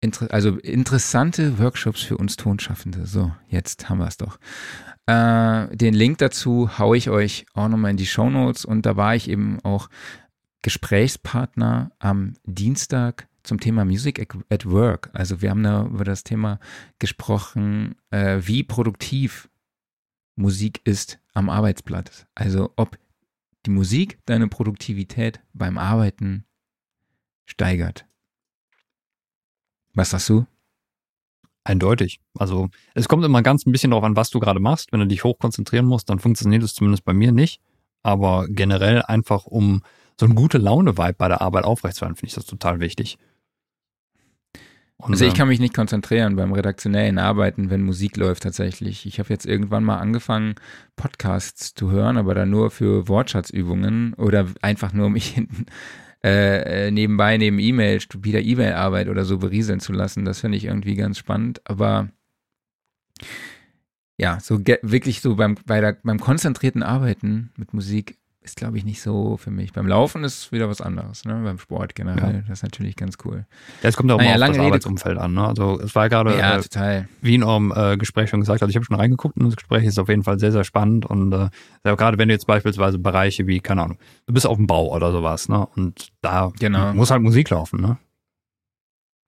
inter 0.00 0.32
also 0.32 0.58
interessante 0.58 1.58
Workshops 1.58 2.02
für 2.02 2.16
uns 2.16 2.36
Tonschaffende. 2.36 3.06
So, 3.06 3.32
jetzt 3.48 3.88
haben 3.88 3.98
wir 3.98 4.08
es 4.08 4.16
doch. 4.16 4.38
Äh, 5.06 5.74
den 5.76 5.94
Link 5.94 6.18
dazu 6.18 6.78
haue 6.78 6.96
ich 6.96 7.08
euch 7.10 7.46
auch 7.54 7.68
nochmal 7.68 7.92
in 7.92 7.96
die 7.96 8.06
Show 8.06 8.28
Notes 8.28 8.64
und 8.64 8.84
da 8.84 8.96
war 8.96 9.14
ich 9.14 9.28
eben 9.30 9.60
auch 9.60 9.88
Gesprächspartner 10.62 11.92
am 11.98 12.34
Dienstag 12.44 13.28
zum 13.42 13.60
Thema 13.60 13.84
Music 13.84 14.20
at 14.50 14.66
Work. 14.66 15.10
Also 15.12 15.42
wir 15.42 15.50
haben 15.50 15.62
da 15.62 15.86
über 15.86 16.04
das 16.04 16.24
Thema 16.24 16.58
gesprochen, 16.98 17.96
äh, 18.10 18.40
wie 18.42 18.62
produktiv 18.62 19.48
Musik 20.36 20.80
ist 20.84 21.18
am 21.34 21.50
Arbeitsplatz. 21.50 22.26
Also 22.34 22.72
ob 22.76 22.98
die 23.66 23.70
Musik 23.70 24.18
deine 24.26 24.48
Produktivität 24.48 25.40
beim 25.52 25.78
Arbeiten 25.78 26.44
steigert. 27.44 28.06
Was 29.94 30.10
sagst 30.10 30.28
du? 30.28 30.46
Eindeutig. 31.64 32.20
Also 32.34 32.70
es 32.94 33.08
kommt 33.08 33.24
immer 33.24 33.42
ganz 33.42 33.66
ein 33.66 33.72
bisschen 33.72 33.90
darauf 33.90 34.04
an, 34.04 34.16
was 34.16 34.30
du 34.30 34.40
gerade 34.40 34.58
machst. 34.58 34.90
Wenn 34.90 35.00
du 35.00 35.06
dich 35.06 35.22
hochkonzentrieren 35.22 35.86
musst, 35.86 36.10
dann 36.10 36.18
funktioniert 36.18 36.62
es 36.62 36.74
zumindest 36.74 37.04
bei 37.04 37.12
mir 37.12 37.30
nicht. 37.30 37.60
Aber 38.02 38.46
generell 38.48 39.02
einfach, 39.02 39.46
um 39.46 39.82
so 40.18 40.26
eine 40.26 40.34
gute 40.34 40.58
Laune-Vibe 40.58 41.14
bei 41.14 41.28
der 41.28 41.40
Arbeit 41.40 41.64
aufrechtzuerhalten, 41.64 42.16
finde 42.16 42.30
ich 42.30 42.34
das 42.34 42.46
total 42.46 42.80
wichtig. 42.80 43.18
Und, 45.02 45.14
also 45.14 45.24
ich 45.24 45.34
kann 45.34 45.48
mich 45.48 45.58
nicht 45.58 45.74
konzentrieren 45.74 46.36
beim 46.36 46.52
redaktionellen 46.52 47.18
Arbeiten, 47.18 47.70
wenn 47.70 47.82
Musik 47.82 48.16
läuft 48.16 48.44
tatsächlich. 48.44 49.04
Ich 49.04 49.18
habe 49.18 49.30
jetzt 49.30 49.46
irgendwann 49.46 49.82
mal 49.82 49.98
angefangen, 49.98 50.54
Podcasts 50.94 51.74
zu 51.74 51.90
hören, 51.90 52.16
aber 52.16 52.36
dann 52.36 52.50
nur 52.50 52.70
für 52.70 53.08
Wortschatzübungen 53.08 54.14
oder 54.14 54.46
einfach 54.62 54.92
nur 54.92 55.10
mich 55.10 55.26
hinten 55.26 55.66
äh, 56.24 56.86
äh, 56.86 56.90
nebenbei 56.92 57.36
neben 57.36 57.58
E-Mail, 57.58 58.00
stupider 58.00 58.40
E-Mail-Arbeit 58.40 59.08
oder 59.08 59.24
so 59.24 59.38
berieseln 59.38 59.80
zu 59.80 59.92
lassen. 59.92 60.24
Das 60.24 60.38
finde 60.38 60.56
ich 60.56 60.66
irgendwie 60.66 60.94
ganz 60.94 61.18
spannend. 61.18 61.60
Aber 61.64 62.08
ja, 64.18 64.38
so 64.38 64.60
wirklich 64.82 65.20
so 65.20 65.34
beim, 65.34 65.56
bei 65.66 65.80
der, 65.80 65.98
beim 66.04 66.20
konzentrierten 66.20 66.84
Arbeiten 66.84 67.50
mit 67.56 67.74
Musik 67.74 68.18
ist, 68.42 68.56
glaube 68.56 68.76
ich, 68.76 68.84
nicht 68.84 69.00
so 69.00 69.36
für 69.36 69.50
mich. 69.50 69.72
Beim 69.72 69.86
Laufen 69.86 70.24
ist 70.24 70.50
wieder 70.52 70.68
was 70.68 70.80
anderes, 70.80 71.24
ne? 71.24 71.40
Beim 71.44 71.58
Sport 71.58 71.94
generell. 71.94 72.34
Ja. 72.34 72.40
Das 72.48 72.58
ist 72.58 72.62
natürlich 72.62 72.96
ganz 72.96 73.16
cool. 73.24 73.46
Ja, 73.82 73.88
es 73.88 73.96
kommt 73.96 74.10
auch 74.10 74.18
naja, 74.18 74.36
mal 74.36 74.50
auf 74.50 74.56
das 74.56 74.66
Arbeitsumfeld 74.66 75.18
an. 75.18 75.34
Ne? 75.34 75.46
Also 75.46 75.80
es 75.80 75.94
war 75.94 76.08
gerade, 76.08 76.36
ja, 76.36 76.58
äh, 76.58 77.04
wie 77.20 77.36
in 77.36 77.44
eurem 77.44 77.72
äh, 77.74 77.96
Gespräch 77.96 78.30
schon 78.30 78.40
gesagt, 78.40 78.62
also 78.62 78.70
ich 78.70 78.76
habe 78.76 78.84
schon 78.84 78.96
reingeguckt 78.96 79.36
und 79.36 79.46
das 79.46 79.56
Gespräch 79.56 79.84
ist 79.84 79.98
auf 79.98 80.08
jeden 80.08 80.24
Fall 80.24 80.38
sehr, 80.38 80.52
sehr 80.52 80.64
spannend. 80.64 81.06
Und 81.06 81.32
äh, 81.32 81.50
gerade 81.84 82.18
wenn 82.18 82.28
du 82.28 82.34
jetzt 82.34 82.46
beispielsweise 82.46 82.98
Bereiche 82.98 83.46
wie, 83.46 83.60
keine 83.60 83.82
Ahnung, 83.82 83.98
du 84.26 84.34
bist 84.34 84.46
auf 84.46 84.56
dem 84.56 84.66
Bau 84.66 84.92
oder 84.92 85.12
sowas, 85.12 85.48
ne? 85.48 85.66
Und 85.76 86.08
da 86.20 86.50
genau. 86.58 86.92
muss 86.94 87.10
halt 87.10 87.22
Musik 87.22 87.50
laufen, 87.50 87.80
ne? 87.80 87.98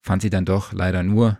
fand 0.00 0.22
sie 0.22 0.30
dann 0.30 0.44
doch 0.44 0.72
leider 0.72 1.04
nur 1.04 1.38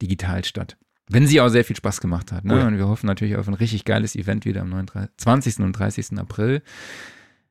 digital 0.00 0.44
statt. 0.44 0.76
Wenn 1.10 1.26
sie 1.26 1.40
auch 1.40 1.48
sehr 1.48 1.64
viel 1.64 1.76
Spaß 1.76 2.00
gemacht 2.00 2.32
hat. 2.32 2.44
Ne? 2.44 2.58
Ja. 2.58 2.66
Und 2.66 2.76
wir 2.76 2.86
hoffen 2.86 3.06
natürlich 3.06 3.36
auf 3.36 3.48
ein 3.48 3.54
richtig 3.54 3.84
geiles 3.84 4.14
Event 4.14 4.44
wieder 4.44 4.60
am 4.60 4.86
20. 5.16 5.60
und 5.60 5.72
30. 5.72 6.18
April. 6.18 6.62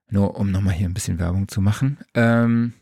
Nur 0.09 0.39
um 0.39 0.51
nochmal 0.51 0.75
hier 0.75 0.87
ein 0.87 0.93
bisschen 0.93 1.19
Werbung 1.19 1.47
zu 1.47 1.59
machen. 1.59 1.97
Ähm, 2.13 2.73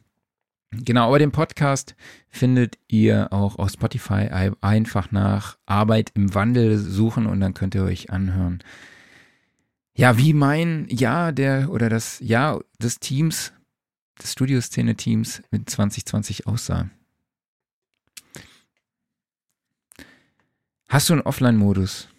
genau, 0.83 1.07
aber 1.07 1.19
den 1.19 1.31
Podcast 1.31 1.95
findet 2.29 2.77
ihr 2.87 3.31
auch 3.31 3.57
auf 3.57 3.71
Spotify 3.71 4.29
einfach 4.61 5.11
nach 5.11 5.57
Arbeit 5.65 6.11
im 6.15 6.33
Wandel 6.33 6.77
suchen 6.77 7.25
und 7.27 7.39
dann 7.39 7.53
könnt 7.53 7.75
ihr 7.75 7.83
euch 7.83 8.09
anhören. 8.09 8.63
Ja, 9.95 10.17
wie 10.17 10.33
mein 10.33 10.87
Jahr 10.89 11.31
der 11.31 11.69
oder 11.69 11.89
das 11.89 12.19
Jahr 12.19 12.63
des 12.79 12.99
Teams, 12.99 13.53
des 14.21 14.33
Studioszene-Teams 14.33 15.43
mit 15.51 15.69
2020 15.69 16.47
aussah. 16.47 16.89
Hast 20.89 21.09
du 21.09 21.13
einen 21.13 21.21
Offline-Modus? 21.21 22.09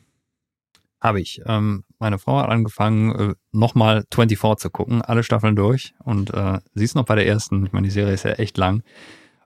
Habe 1.07 1.20
ich. 1.20 1.41
Ähm, 1.47 1.85
meine 2.01 2.19
Frau 2.19 2.41
hat 2.41 2.51
angefangen, 2.51 3.15
äh, 3.15 3.35
nochmal 3.53 4.05
24 4.12 4.61
zu 4.61 4.70
gucken, 4.70 5.03
alle 5.03 5.23
Staffeln 5.23 5.55
durch. 5.55 5.95
Und 6.01 6.35
äh, 6.35 6.59
sie 6.74 6.83
ist 6.83 6.97
noch 6.97 7.05
bei 7.05 7.15
der 7.15 7.28
ersten. 7.28 7.65
Ich 7.65 7.73
meine, 7.73 7.87
die 7.87 7.93
Serie 7.93 8.12
ist 8.12 8.24
ja 8.24 8.33
echt 8.33 8.59
lang. 8.59 8.83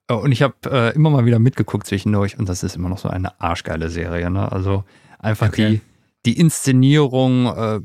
Äh, 0.09 0.15
und 0.15 0.32
ich 0.32 0.41
habe 0.41 0.55
äh, 0.65 0.95
immer 0.95 1.11
mal 1.11 1.27
wieder 1.27 1.39
mitgeguckt 1.39 1.87
zwischendurch. 1.87 2.39
Und 2.39 2.49
das 2.49 2.62
ist 2.62 2.77
immer 2.77 2.89
noch 2.89 2.97
so 2.97 3.11
eine 3.11 3.39
arschgeile 3.43 3.91
Serie. 3.91 4.31
Ne? 4.31 4.51
Also 4.51 4.85
einfach 5.19 5.49
okay. 5.49 5.82
die, 6.24 6.32
die 6.32 6.41
Inszenierung, 6.41 7.49
äh, 7.55 7.81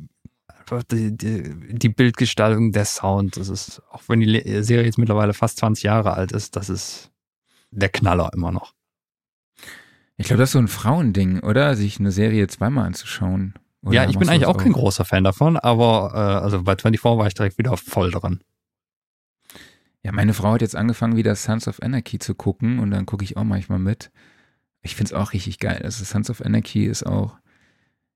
die, 0.89 1.17
die, 1.17 1.77
die, 1.77 1.89
Bildgestaltung, 1.89 2.71
der 2.71 2.85
Sound. 2.85 3.35
Das 3.35 3.49
ist, 3.49 3.81
auch 3.91 4.03
wenn 4.07 4.21
die 4.21 4.63
Serie 4.63 4.85
jetzt 4.85 4.97
mittlerweile 4.97 5.33
fast 5.33 5.57
20 5.57 5.83
Jahre 5.83 6.13
alt 6.13 6.31
ist, 6.31 6.55
das 6.55 6.69
ist 6.69 7.11
der 7.71 7.89
Knaller 7.89 8.31
immer 8.33 8.53
noch. 8.53 8.73
Ich 10.15 10.27
glaube, 10.27 10.39
das 10.39 10.51
ist 10.51 10.53
so 10.53 10.59
ein 10.59 10.69
Frauending, 10.69 11.41
oder? 11.41 11.75
Sich 11.75 11.99
eine 11.99 12.11
Serie 12.11 12.47
zweimal 12.47 12.85
anzuschauen. 12.85 13.53
Oder 13.85 13.93
ja, 13.95 14.09
ich 14.09 14.17
bin 14.17 14.27
eigentlich 14.27 14.47
auch, 14.47 14.55
auch 14.55 14.61
kein 14.61 14.71
großer 14.71 15.05
Fan 15.05 15.23
davon, 15.23 15.57
aber 15.57 16.11
äh, 16.13 16.43
also 16.43 16.63
bei 16.63 16.75
24 16.75 17.19
war 17.19 17.27
ich 17.27 17.35
direkt 17.35 17.57
wieder 17.59 17.77
voll 17.77 18.11
dran. 18.11 18.41
Ja, 20.01 20.11
meine 20.11 20.33
Frau 20.33 20.53
hat 20.53 20.61
jetzt 20.61 20.75
angefangen, 20.75 21.15
wieder 21.15 21.35
Sons 21.35 21.67
of 21.67 21.81
Anarchy 21.81 22.19
zu 22.19 22.35
gucken 22.35 22.79
und 22.79 22.91
dann 22.91 23.05
gucke 23.05 23.23
ich 23.23 23.37
auch 23.37 23.43
manchmal 23.43 23.79
mit. 23.79 24.11
Ich 24.81 24.95
finde 24.95 25.13
es 25.13 25.19
auch 25.19 25.33
richtig 25.33 25.59
geil. 25.59 25.81
Also 25.83 26.03
Sons 26.03 26.29
of 26.29 26.41
Anarchy 26.41 26.85
ist 26.85 27.05
auch 27.05 27.37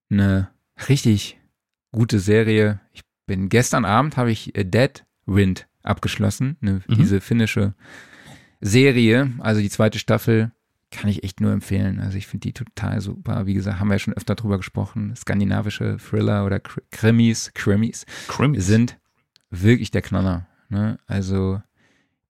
eine 0.10 0.50
richtig 0.88 1.40
gute 1.92 2.20
Serie. 2.20 2.80
Ich 2.92 3.02
bin 3.28 3.50
gestern 3.50 3.86
Abend 3.86 4.18
habe 4.18 4.32
ich 4.32 4.56
äh, 4.56 4.64
Dead 4.64 5.06
Wind 5.26 5.68
abgeschlossen, 5.84 6.58
ne, 6.62 6.82
mhm. 6.88 6.96
diese 6.96 7.22
finnische 7.22 7.76
Serie, 8.60 9.32
also 9.40 9.62
die 9.62 9.70
zweite 9.70 10.00
Staffel 10.00 10.52
kann 10.92 11.10
ich 11.10 11.24
echt 11.24 11.40
nur 11.40 11.52
empfehlen. 11.52 12.00
Also 12.00 12.18
ich 12.18 12.28
finde 12.28 12.48
die 12.48 12.54
total 12.54 13.02
super. 13.02 13.46
Wie 13.46 13.54
gesagt, 13.54 13.80
haben 13.80 13.90
wir 13.90 13.96
ja 13.96 14.00
schon 14.00 14.16
öfter 14.16 14.36
drüber 14.36 14.58
gesprochen. 14.58 15.16
Skandinavische 15.16 15.98
Thriller 15.98 16.46
oder 16.46 16.60
Krimis, 16.60 17.52
Krimis, 17.54 18.06
Krimis. 18.28 18.66
sind 18.66 19.00
wirklich 19.50 19.92
der 19.92 20.02
Knaller. 20.02 20.48
Ne? 20.70 21.00
Also 21.06 21.62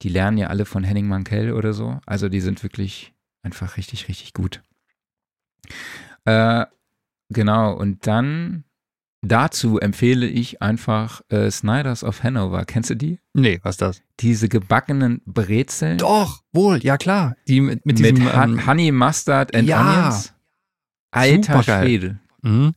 die 0.02 0.10
lernen 0.10 0.38
ja 0.38 0.48
alle 0.48 0.66
von 0.66 0.84
Henning 0.84 1.08
Mankell 1.08 1.54
oder 1.54 1.74
so. 1.74 2.00
Also 2.06 2.30
die 2.30 2.42
sind 2.42 2.64
wirklich 2.64 3.14
einfach 3.44 3.78
richtig, 3.78 4.08
richtig 4.08 4.34
gut. 4.34 4.62
Äh, 6.26 6.66
genau, 7.30 7.74
und 7.74 8.08
dann 8.08 8.64
dazu 9.22 9.80
empfehle 9.80 10.28
ich 10.28 10.62
einfach 10.62 11.22
äh, 11.30 11.50
Snyders 11.52 12.04
of 12.04 12.24
Hanover. 12.24 12.66
Kennst 12.66 12.90
du 12.90 12.96
die? 12.96 13.20
Nee, 13.34 13.60
was 13.64 13.76
ist 13.76 13.82
das? 13.82 14.02
Diese 14.20 14.50
gebackenen 14.50 15.22
Brezeln. 15.26 15.98
Doch, 15.98 16.42
wohl, 16.52 16.78
ja 16.84 16.98
klar. 16.98 17.36
Die 17.48 17.62
mit, 17.62 17.86
mit, 17.86 18.00
diesem, 18.00 18.24
mit 18.24 18.34
ähm, 18.34 18.66
Honey 18.66 18.92
Mustard 18.92 19.56
and 19.56 19.68
ja, 19.68 19.82
Onions. 19.82 20.34
Alter 21.12 21.64
Schwede. 21.64 22.20
Mhm. 22.42 22.74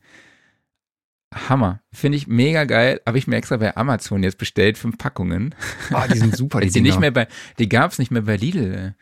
Hammer. 1.34 1.80
Finde 1.92 2.18
ich 2.18 2.26
mega 2.26 2.64
geil. 2.64 3.00
Habe 3.06 3.18
ich 3.18 3.26
mir 3.26 3.36
extra 3.36 3.56
bei 3.56 3.76
Amazon 3.76 4.22
jetzt 4.22 4.38
bestellt, 4.38 4.76
fünf 4.76 4.98
Packungen. 4.98 5.54
Ah, 5.90 6.06
die 6.06 6.18
sind 6.18 6.36
super. 6.36 6.60
Die, 6.62 6.70
die, 6.70 6.80
nicht 6.80 7.00
mehr 7.00 7.10
bei, 7.10 7.26
die 7.58 7.68
gab 7.68 7.90
es 7.90 7.98
nicht 7.98 8.10
mehr 8.10 8.22
bei 8.22 8.36
Lidl. 8.36 8.94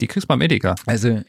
Die 0.00 0.06
kriegst 0.06 0.24
du 0.24 0.28
beim 0.28 0.40
Edeka. 0.40 0.76
Also, 0.86 1.22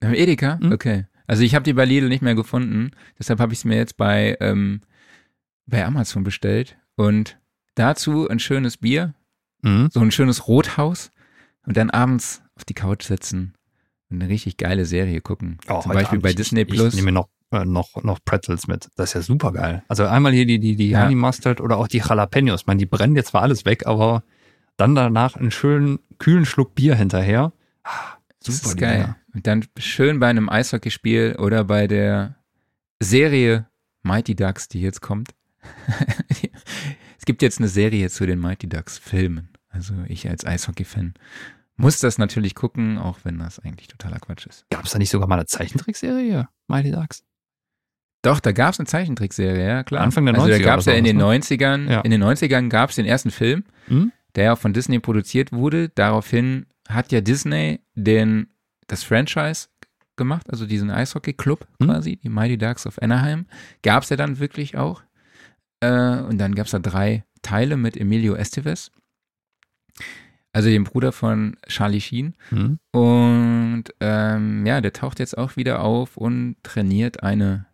beim 0.00 0.14
Edeka? 0.14 0.58
Mhm. 0.60 0.72
Okay. 0.72 1.06
Also 1.26 1.42
ich 1.42 1.54
habe 1.54 1.62
die 1.62 1.72
bei 1.72 1.84
Lidl 1.84 2.08
nicht 2.08 2.22
mehr 2.22 2.34
gefunden. 2.34 2.90
Deshalb 3.18 3.40
habe 3.40 3.52
ich 3.52 3.60
es 3.60 3.64
mir 3.64 3.76
jetzt 3.76 3.96
bei, 3.96 4.36
ähm, 4.40 4.80
bei 5.66 5.84
Amazon 5.84 6.24
bestellt. 6.24 6.76
Und 6.96 7.38
dazu 7.74 8.28
ein 8.28 8.38
schönes 8.38 8.76
Bier. 8.76 9.14
Mhm. 9.62 9.88
So 9.92 10.00
ein 10.00 10.10
schönes 10.10 10.46
Rothaus. 10.46 11.10
Und 11.66 11.76
dann 11.76 11.90
abends 11.90 12.42
auf 12.56 12.64
die 12.64 12.74
Couch 12.74 13.04
sitzen 13.04 13.54
und 14.10 14.22
eine 14.22 14.30
richtig 14.30 14.58
geile 14.58 14.84
Serie 14.84 15.20
gucken. 15.20 15.58
Oh, 15.68 15.80
Zum 15.80 15.92
Beispiel 15.92 16.20
bei 16.20 16.32
Disney 16.32 16.64
Plus. 16.64 16.94
Ich 16.94 17.00
nehme 17.00 17.12
noch 17.12 17.28
äh, 17.50 17.64
noch, 17.64 18.02
noch 18.02 18.18
Pretzels 18.24 18.66
mit. 18.66 18.88
Das 18.96 19.10
ist 19.10 19.14
ja 19.14 19.22
super 19.22 19.52
geil. 19.52 19.82
Also 19.88 20.06
einmal 20.06 20.32
hier 20.32 20.46
die, 20.46 20.58
die, 20.58 20.76
die 20.76 20.90
ja. 20.90 21.04
Honey 21.04 21.14
Mustard 21.14 21.60
oder 21.60 21.78
auch 21.78 21.88
die 21.88 21.98
Jalapenos. 21.98 22.62
Ich 22.62 22.66
meine, 22.66 22.78
die 22.78 22.86
brennen 22.86 23.16
jetzt 23.16 23.28
zwar 23.28 23.42
alles 23.42 23.64
weg, 23.64 23.86
aber 23.86 24.22
dann 24.76 24.94
danach 24.94 25.36
einen 25.36 25.50
schönen, 25.50 25.98
kühlen 26.18 26.46
Schluck 26.46 26.74
Bier 26.74 26.94
hinterher. 26.96 27.52
Ah, 27.84 28.18
super 28.46 28.62
das 28.62 28.72
ist 28.72 28.76
geil. 28.78 29.16
Und 29.34 29.46
dann 29.46 29.64
schön 29.78 30.20
bei 30.20 30.28
einem 30.28 30.48
Eishockeyspiel 30.48 31.36
oder 31.38 31.64
bei 31.64 31.86
der 31.86 32.36
Serie 33.00 33.66
Mighty 34.02 34.34
Ducks, 34.34 34.68
die 34.68 34.80
jetzt 34.80 35.00
kommt. 35.00 35.30
es 37.18 37.24
gibt 37.24 37.42
jetzt 37.42 37.58
eine 37.58 37.68
Serie 37.68 38.10
zu 38.10 38.26
den 38.26 38.38
Mighty 38.38 38.68
Ducks 38.68 38.98
Filmen. 38.98 39.48
Also 39.68 39.94
ich 40.06 40.28
als 40.28 40.44
Eishockey-Fan 40.44 41.14
muss 41.76 41.98
das 41.98 42.18
natürlich 42.18 42.54
gucken, 42.54 42.98
auch 42.98 43.18
wenn 43.24 43.38
das 43.38 43.58
eigentlich 43.58 43.88
totaler 43.88 44.20
Quatsch 44.20 44.46
ist. 44.46 44.64
Gab 44.70 44.84
es 44.84 44.92
da 44.92 44.98
nicht 44.98 45.10
sogar 45.10 45.28
mal 45.28 45.36
eine 45.36 45.46
Zeichentrickserie, 45.46 46.48
Mighty 46.68 46.92
Ducks? 46.92 47.24
Doch, 48.22 48.40
da 48.40 48.52
gab 48.52 48.72
es 48.72 48.80
eine 48.80 48.86
Zeichentrickserie, 48.86 49.66
ja 49.66 49.82
klar. 49.82 50.02
Anfang 50.02 50.24
der 50.24 50.34
90er. 50.34 50.38
Also 50.38 50.58
da 50.58 50.64
gab 50.64 50.80
es 50.80 50.86
ja 50.86 50.92
in 50.94 51.04
den 51.04 51.20
90ern, 51.20 51.76
ne? 51.78 51.92
ja. 51.92 52.00
in 52.00 52.10
den 52.10 52.22
90ern 52.22 52.68
gab 52.68 52.90
es 52.90 52.96
den 52.96 53.04
ersten 53.04 53.30
Film, 53.30 53.64
mhm. 53.88 54.12
der 54.34 54.44
ja 54.44 54.56
von 54.56 54.72
Disney 54.72 54.98
produziert 54.98 55.52
wurde. 55.52 55.90
Daraufhin 55.90 56.66
hat 56.88 57.12
ja 57.12 57.20
Disney 57.20 57.80
den, 57.94 58.48
das 58.86 59.02
Franchise 59.02 59.68
gemacht, 60.16 60.50
also 60.50 60.66
diesen 60.66 60.90
Eishockey-Club 60.90 61.66
mhm. 61.78 61.86
quasi, 61.86 62.16
die 62.16 62.28
Mighty 62.28 62.58
Ducks 62.58 62.86
of 62.86 63.00
Anaheim. 63.00 63.46
Gab 63.82 64.02
es 64.02 64.10
ja 64.10 64.16
dann 64.16 64.38
wirklich 64.38 64.76
auch. 64.76 65.02
Äh, 65.80 66.20
und 66.20 66.38
dann 66.38 66.54
gab 66.54 66.66
es 66.66 66.72
da 66.72 66.78
drei 66.78 67.24
Teile 67.42 67.76
mit 67.76 67.96
Emilio 67.96 68.34
Estevez. 68.34 68.90
Also 70.52 70.68
dem 70.68 70.84
Bruder 70.84 71.10
von 71.10 71.56
Charlie 71.66 72.00
Sheen. 72.00 72.34
Mhm. 72.50 72.78
Und 72.92 73.84
ähm, 74.00 74.64
ja, 74.64 74.80
der 74.80 74.92
taucht 74.92 75.18
jetzt 75.18 75.36
auch 75.36 75.56
wieder 75.56 75.80
auf 75.80 76.16
und 76.16 76.56
trainiert 76.62 77.22
eine 77.24 77.66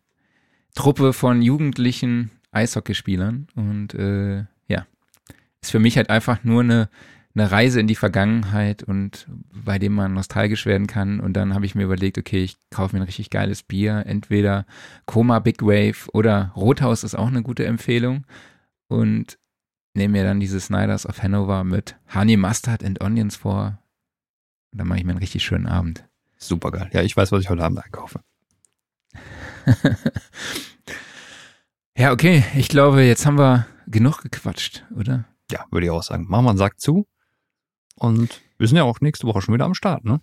Truppe 0.75 1.13
von 1.13 1.43
jugendlichen 1.43 2.31
Eishockeyspielern 2.53 3.49
und 3.55 3.95
äh, 3.95 4.45
ja, 4.67 4.87
ist 5.61 5.71
für 5.71 5.79
mich 5.79 5.97
halt 5.97 6.11
einfach 6.11 6.43
nur 6.43 6.63
eine, 6.63 6.89
eine 7.41 7.51
Reise 7.51 7.81
in 7.81 7.87
die 7.87 7.95
Vergangenheit 7.95 8.83
und 8.83 9.27
bei 9.53 9.79
dem 9.79 9.95
man 9.95 10.13
nostalgisch 10.13 10.67
werden 10.67 10.87
kann. 10.87 11.21
Und 11.21 11.35
dann 11.35 11.55
habe 11.55 11.65
ich 11.65 11.75
mir 11.75 11.85
überlegt, 11.85 12.19
okay, 12.19 12.43
ich 12.43 12.57
kaufe 12.71 12.95
mir 12.95 13.03
ein 13.03 13.07
richtig 13.07 13.31
geiles 13.31 13.63
Bier, 13.63 14.05
entweder 14.07 14.67
Koma 15.07 15.39
Big 15.39 15.63
Wave 15.63 16.11
oder 16.13 16.53
Rothaus 16.55 17.03
ist 17.03 17.15
auch 17.15 17.29
eine 17.29 17.43
gute 17.43 17.65
Empfehlung. 17.65 18.27
Und 18.89 19.39
nehme 19.95 20.19
mir 20.19 20.25
dann 20.25 20.41
diese 20.41 20.61
Snyders 20.61 21.07
of 21.07 21.23
Hanover 21.23 21.65
mit 21.65 21.97
Honey 22.15 22.37
Mustard 22.37 22.85
and 22.85 23.01
Onions 23.01 23.37
vor. 23.37 23.79
Und 24.73 24.79
dann 24.79 24.89
mache 24.89 24.99
ich 24.99 25.05
mir 25.05 25.13
einen 25.13 25.21
richtig 25.21 25.43
schönen 25.45 25.67
Abend. 25.67 26.05
Super 26.37 26.71
geil. 26.71 26.91
Ja, 26.93 27.03
ich 27.03 27.17
weiß, 27.17 27.33
was 27.33 27.43
ich 27.43 27.51
heute 27.51 27.65
Abend 27.65 27.83
einkaufe. 27.85 28.21
ja, 31.97 32.13
okay. 32.13 32.45
Ich 32.55 32.69
glaube, 32.69 33.03
jetzt 33.03 33.27
haben 33.27 33.39
wir 33.39 33.67
genug 33.87 34.23
gequatscht, 34.23 34.85
oder? 34.95 35.25
Ja, 35.51 35.65
würde 35.71 35.87
ich 35.87 35.91
auch 35.91 36.03
sagen. 36.03 36.27
Machen 36.29 36.45
wir 36.45 36.51
einen 36.51 36.59
Sack 36.59 36.79
zu. 36.81 37.07
Und 38.01 38.41
wir 38.59 38.67
sind 38.67 38.77
ja 38.77 38.85
auch 38.85 39.01
nächste 39.01 39.27
Woche 39.27 39.43
schon 39.43 39.55
wieder 39.55 39.67
am 39.67 39.75
Start, 39.75 40.05
ne? 40.05 40.21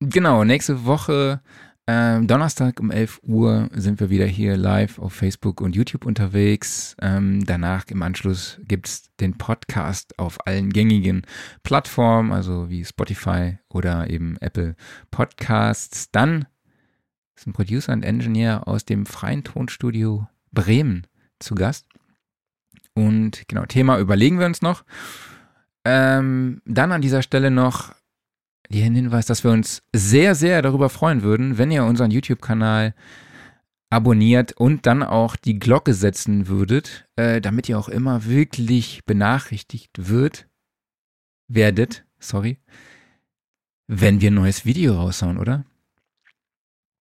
Genau, 0.00 0.44
nächste 0.44 0.84
Woche 0.84 1.40
ähm, 1.86 2.26
Donnerstag 2.26 2.80
um 2.80 2.90
11 2.90 3.20
Uhr 3.22 3.68
sind 3.72 4.00
wir 4.00 4.10
wieder 4.10 4.26
hier 4.26 4.56
live 4.56 4.98
auf 4.98 5.12
Facebook 5.12 5.60
und 5.60 5.76
YouTube 5.76 6.04
unterwegs. 6.04 6.96
Ähm, 7.00 7.44
danach 7.46 7.84
im 7.88 8.02
Anschluss 8.02 8.58
gibt's 8.64 9.10
den 9.20 9.38
Podcast 9.38 10.18
auf 10.18 10.44
allen 10.46 10.70
gängigen 10.72 11.22
Plattformen, 11.62 12.32
also 12.32 12.68
wie 12.70 12.84
Spotify 12.84 13.58
oder 13.68 14.10
eben 14.10 14.36
Apple 14.40 14.74
Podcasts. 15.12 16.10
Dann 16.10 16.46
ist 17.36 17.46
ein 17.46 17.52
Producer 17.52 17.92
und 17.92 18.02
Engineer 18.02 18.66
aus 18.66 18.84
dem 18.84 19.06
Freien 19.06 19.44
Tonstudio 19.44 20.26
Bremen 20.50 21.06
zu 21.38 21.54
Gast. 21.54 21.86
Und 22.94 23.46
genau, 23.46 23.64
Thema 23.66 23.98
überlegen 23.98 24.40
wir 24.40 24.46
uns 24.46 24.60
noch. 24.60 24.84
Ähm, 25.86 26.60
dann 26.64 26.90
an 26.90 27.00
dieser 27.00 27.22
Stelle 27.22 27.50
noch 27.50 27.94
den 28.68 28.94
Hinweis, 28.94 29.26
dass 29.26 29.44
wir 29.44 29.52
uns 29.52 29.82
sehr, 29.92 30.34
sehr 30.34 30.60
darüber 30.62 30.88
freuen 30.88 31.22
würden, 31.22 31.58
wenn 31.58 31.70
ihr 31.70 31.84
unseren 31.84 32.10
YouTube-Kanal 32.10 32.94
abonniert 33.88 34.52
und 34.52 34.86
dann 34.86 35.04
auch 35.04 35.36
die 35.36 35.60
Glocke 35.60 35.94
setzen 35.94 36.48
würdet, 36.48 37.06
äh, 37.14 37.40
damit 37.40 37.68
ihr 37.68 37.78
auch 37.78 37.88
immer 37.88 38.24
wirklich 38.24 39.04
benachrichtigt 39.04 39.92
wird, 40.08 40.48
werdet, 41.46 42.04
sorry, 42.18 42.58
wenn 43.86 44.20
wir 44.20 44.32
ein 44.32 44.34
neues 44.34 44.64
Video 44.64 44.96
raushauen, 44.96 45.38
oder? 45.38 45.64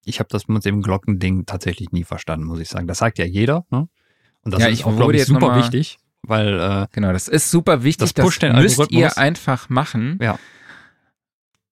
ich 0.05 0.19
habe 0.19 0.29
das 0.29 0.47
mit 0.47 0.63
dem 0.65 0.81
Glockending 0.81 1.45
tatsächlich 1.45 1.91
nie 1.91 2.03
verstanden, 2.03 2.45
muss 2.45 2.59
ich 2.59 2.69
sagen. 2.69 2.87
Das 2.87 2.99
sagt 2.99 3.17
ja 3.17 3.25
jeder. 3.25 3.65
Ne? 3.71 3.89
Und 4.41 4.53
das 4.53 4.61
ja, 4.61 4.67
ist 4.67 4.85
auch, 4.85 4.95
glaube 4.95 5.15
ich, 5.15 5.25
super 5.25 5.57
wichtig, 5.57 5.97
weil 6.27 6.59
äh, 6.59 6.87
genau, 6.91 7.13
das 7.13 7.27
ist 7.27 7.51
super 7.51 7.83
wichtig. 7.83 8.13
Das, 8.13 8.25
pusht 8.25 8.43
das 8.43 8.51
den 8.51 8.61
müsst 8.61 8.91
ihr 8.91 9.17
einfach 9.17 9.69
machen. 9.69 10.19
Ja. 10.21 10.37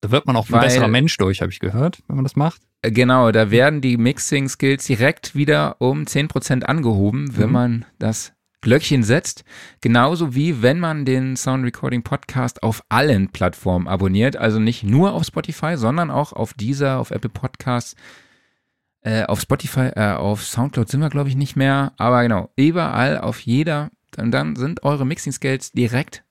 Da 0.02 0.12
wird 0.12 0.28
man 0.28 0.36
auch 0.36 0.50
ein 0.50 0.60
besserer 0.60 0.90
Mensch 0.90 1.16
durch, 1.18 1.42
habe 1.42 1.52
ich 1.52 1.60
gehört, 1.60 2.04
wenn 2.08 2.18
man 2.18 2.26
das 2.26 2.36
macht. 2.36 2.62
Äh, 2.82 2.92
genau, 2.92 3.32
da 3.32 3.52
werden 3.52 3.82
die 3.82 3.98
Mixing-Skills 3.98 4.86
direkt 4.86 5.34
wieder 5.36 5.78
um 5.80 6.04
10% 6.04 6.64
angehoben, 6.64 7.38
wenn 7.38 7.48
mhm. 7.48 7.54
man 7.54 7.86
das 8.00 8.34
Glöckchen 8.64 9.04
setzt. 9.04 9.44
Genauso 9.82 10.34
wie 10.36 10.62
wenn 10.62 10.80
man 10.80 11.06
den 11.06 11.36
Sound 11.36 11.64
Recording 11.64 12.02
Podcast 12.02 12.64
auf 12.64 12.84
allen 12.90 13.30
Plattformen 13.30 13.88
abonniert. 13.88 14.36
Also 14.36 14.60
nicht 14.60 14.84
nur 14.84 15.14
auf 15.14 15.26
Spotify, 15.26 15.78
sondern 15.78 16.10
auch 16.10 16.34
auf 16.34 16.54
dieser, 16.54 17.00
auf 17.00 17.12
Apple 17.12 17.30
Podcasts, 17.30 17.96
äh, 19.02 19.24
auf 19.26 19.42
Spotify, 19.42 19.92
äh, 19.96 20.14
auf 20.14 20.44
Soundcloud 20.44 20.90
sind 20.90 21.02
wir, 21.02 21.10
glaube 21.10 21.30
ich, 21.30 21.36
nicht 21.36 21.56
mehr. 21.56 21.94
Aber 21.98 22.24
genau, 22.24 22.50
überall, 22.56 23.20
auf 23.20 23.42
jeder. 23.42 23.92
Und 24.18 24.32
dann 24.32 24.56
sind 24.56 24.84
eure 24.84 25.06
Mixing-Skills 25.06 25.72
direkt 25.72 26.24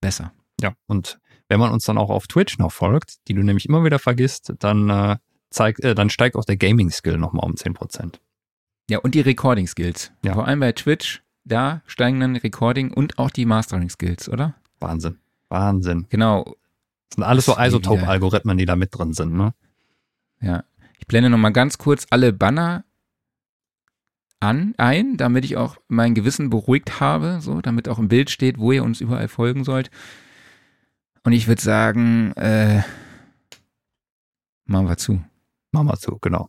besser. 0.00 0.32
Ja, 0.60 0.74
und 0.86 1.18
wenn 1.48 1.60
man 1.60 1.72
uns 1.72 1.84
dann 1.84 1.98
auch 1.98 2.10
auf 2.10 2.26
Twitch 2.26 2.58
noch 2.58 2.72
folgt, 2.72 3.28
die 3.28 3.34
du 3.34 3.42
nämlich 3.42 3.68
immer 3.68 3.84
wieder 3.84 3.98
vergisst, 3.98 4.52
dann, 4.58 4.90
äh, 4.90 5.16
zeigt, 5.50 5.80
äh, 5.84 5.94
dann 5.94 6.10
steigt 6.10 6.36
auch 6.36 6.44
der 6.44 6.56
Gaming-Skill 6.56 7.18
nochmal 7.18 7.44
um 7.44 7.56
10%. 7.56 8.20
Ja, 8.88 8.98
und 8.98 9.14
die 9.14 9.20
Recording-Skills. 9.20 10.12
Ja. 10.24 10.34
Vor 10.34 10.46
allem 10.46 10.60
bei 10.60 10.72
Twitch, 10.72 11.22
da 11.44 11.82
steigen 11.86 12.20
dann 12.20 12.36
Recording 12.36 12.92
und 12.92 13.18
auch 13.18 13.30
die 13.30 13.46
Mastering-Skills, 13.46 14.28
oder? 14.28 14.54
Wahnsinn. 14.80 15.18
Wahnsinn. 15.48 16.06
Genau. 16.08 16.44
Das 17.08 17.16
sind 17.16 17.24
alles 17.24 17.44
so 17.46 17.56
Isotope-Algorithmen, 17.56 18.58
die 18.58 18.64
da 18.64 18.76
mit 18.76 18.96
drin 18.96 19.12
sind, 19.12 19.34
ne? 19.34 19.54
Ja. 20.40 20.64
Ich 20.98 21.06
blende 21.06 21.30
nochmal 21.30 21.52
ganz 21.52 21.78
kurz 21.78 22.06
alle 22.10 22.32
Banner 22.32 22.84
an, 24.40 24.74
ein, 24.76 25.16
damit 25.16 25.44
ich 25.44 25.56
auch 25.56 25.76
mein 25.88 26.14
Gewissen 26.14 26.50
beruhigt 26.50 27.00
habe, 27.00 27.38
so, 27.40 27.60
damit 27.60 27.88
auch 27.88 27.98
im 27.98 28.08
Bild 28.08 28.30
steht, 28.30 28.58
wo 28.58 28.72
ihr 28.72 28.84
uns 28.84 29.00
überall 29.00 29.28
folgen 29.28 29.64
sollt. 29.64 29.90
Und 31.24 31.32
ich 31.32 31.48
würde 31.48 31.62
sagen, 31.62 32.32
äh, 32.32 32.82
machen 34.64 34.88
wir 34.88 34.96
zu. 34.96 35.22
Machen 35.72 35.88
wir 35.88 35.96
zu, 35.96 36.18
genau. 36.20 36.48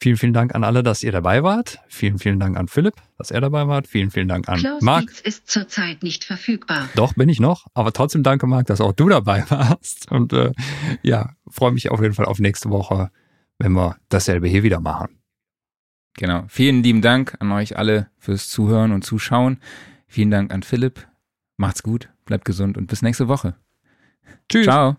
Vielen, 0.00 0.18
vielen 0.18 0.34
Dank 0.34 0.54
an 0.54 0.62
alle, 0.62 0.82
dass 0.82 1.02
ihr 1.02 1.10
dabei 1.10 1.42
wart. 1.42 1.78
Vielen, 1.88 2.18
vielen 2.18 2.38
Dank 2.38 2.56
an 2.56 2.68
Philipp, 2.68 2.94
dass 3.16 3.30
er 3.30 3.40
dabei 3.40 3.66
war. 3.66 3.82
Vielen, 3.84 4.10
vielen 4.10 4.28
Dank 4.28 4.48
an 4.48 4.58
Klaus 4.58 4.82
Marc. 4.82 5.06
Dietz 5.06 5.20
ist 5.20 5.50
zurzeit 5.50 6.02
nicht 6.02 6.24
verfügbar. 6.24 6.88
Doch, 6.94 7.14
bin 7.14 7.30
ich 7.30 7.40
noch. 7.40 7.66
Aber 7.72 7.92
trotzdem 7.92 8.22
danke, 8.22 8.46
Marc, 8.46 8.66
dass 8.66 8.82
auch 8.82 8.92
du 8.92 9.08
dabei 9.08 9.44
warst. 9.48 10.10
Und 10.12 10.34
äh, 10.34 10.52
ja, 11.02 11.30
freue 11.48 11.72
mich 11.72 11.90
auf 11.90 12.02
jeden 12.02 12.14
Fall 12.14 12.26
auf 12.26 12.38
nächste 12.38 12.70
Woche 12.70 13.10
wenn 13.58 13.72
wir 13.72 13.96
dasselbe 14.08 14.48
hier 14.48 14.62
wieder 14.62 14.80
machen. 14.80 15.18
Genau. 16.16 16.44
Vielen 16.48 16.82
lieben 16.82 17.02
Dank 17.02 17.36
an 17.40 17.52
euch 17.52 17.76
alle 17.76 18.08
fürs 18.18 18.48
Zuhören 18.48 18.92
und 18.92 19.02
Zuschauen. 19.02 19.58
Vielen 20.06 20.30
Dank 20.30 20.52
an 20.52 20.62
Philipp. 20.62 21.06
Macht's 21.56 21.82
gut, 21.82 22.08
bleibt 22.24 22.44
gesund 22.44 22.76
und 22.76 22.86
bis 22.86 23.02
nächste 23.02 23.28
Woche. 23.28 23.54
Tschüss. 24.48 24.64
Ciao. 24.64 24.96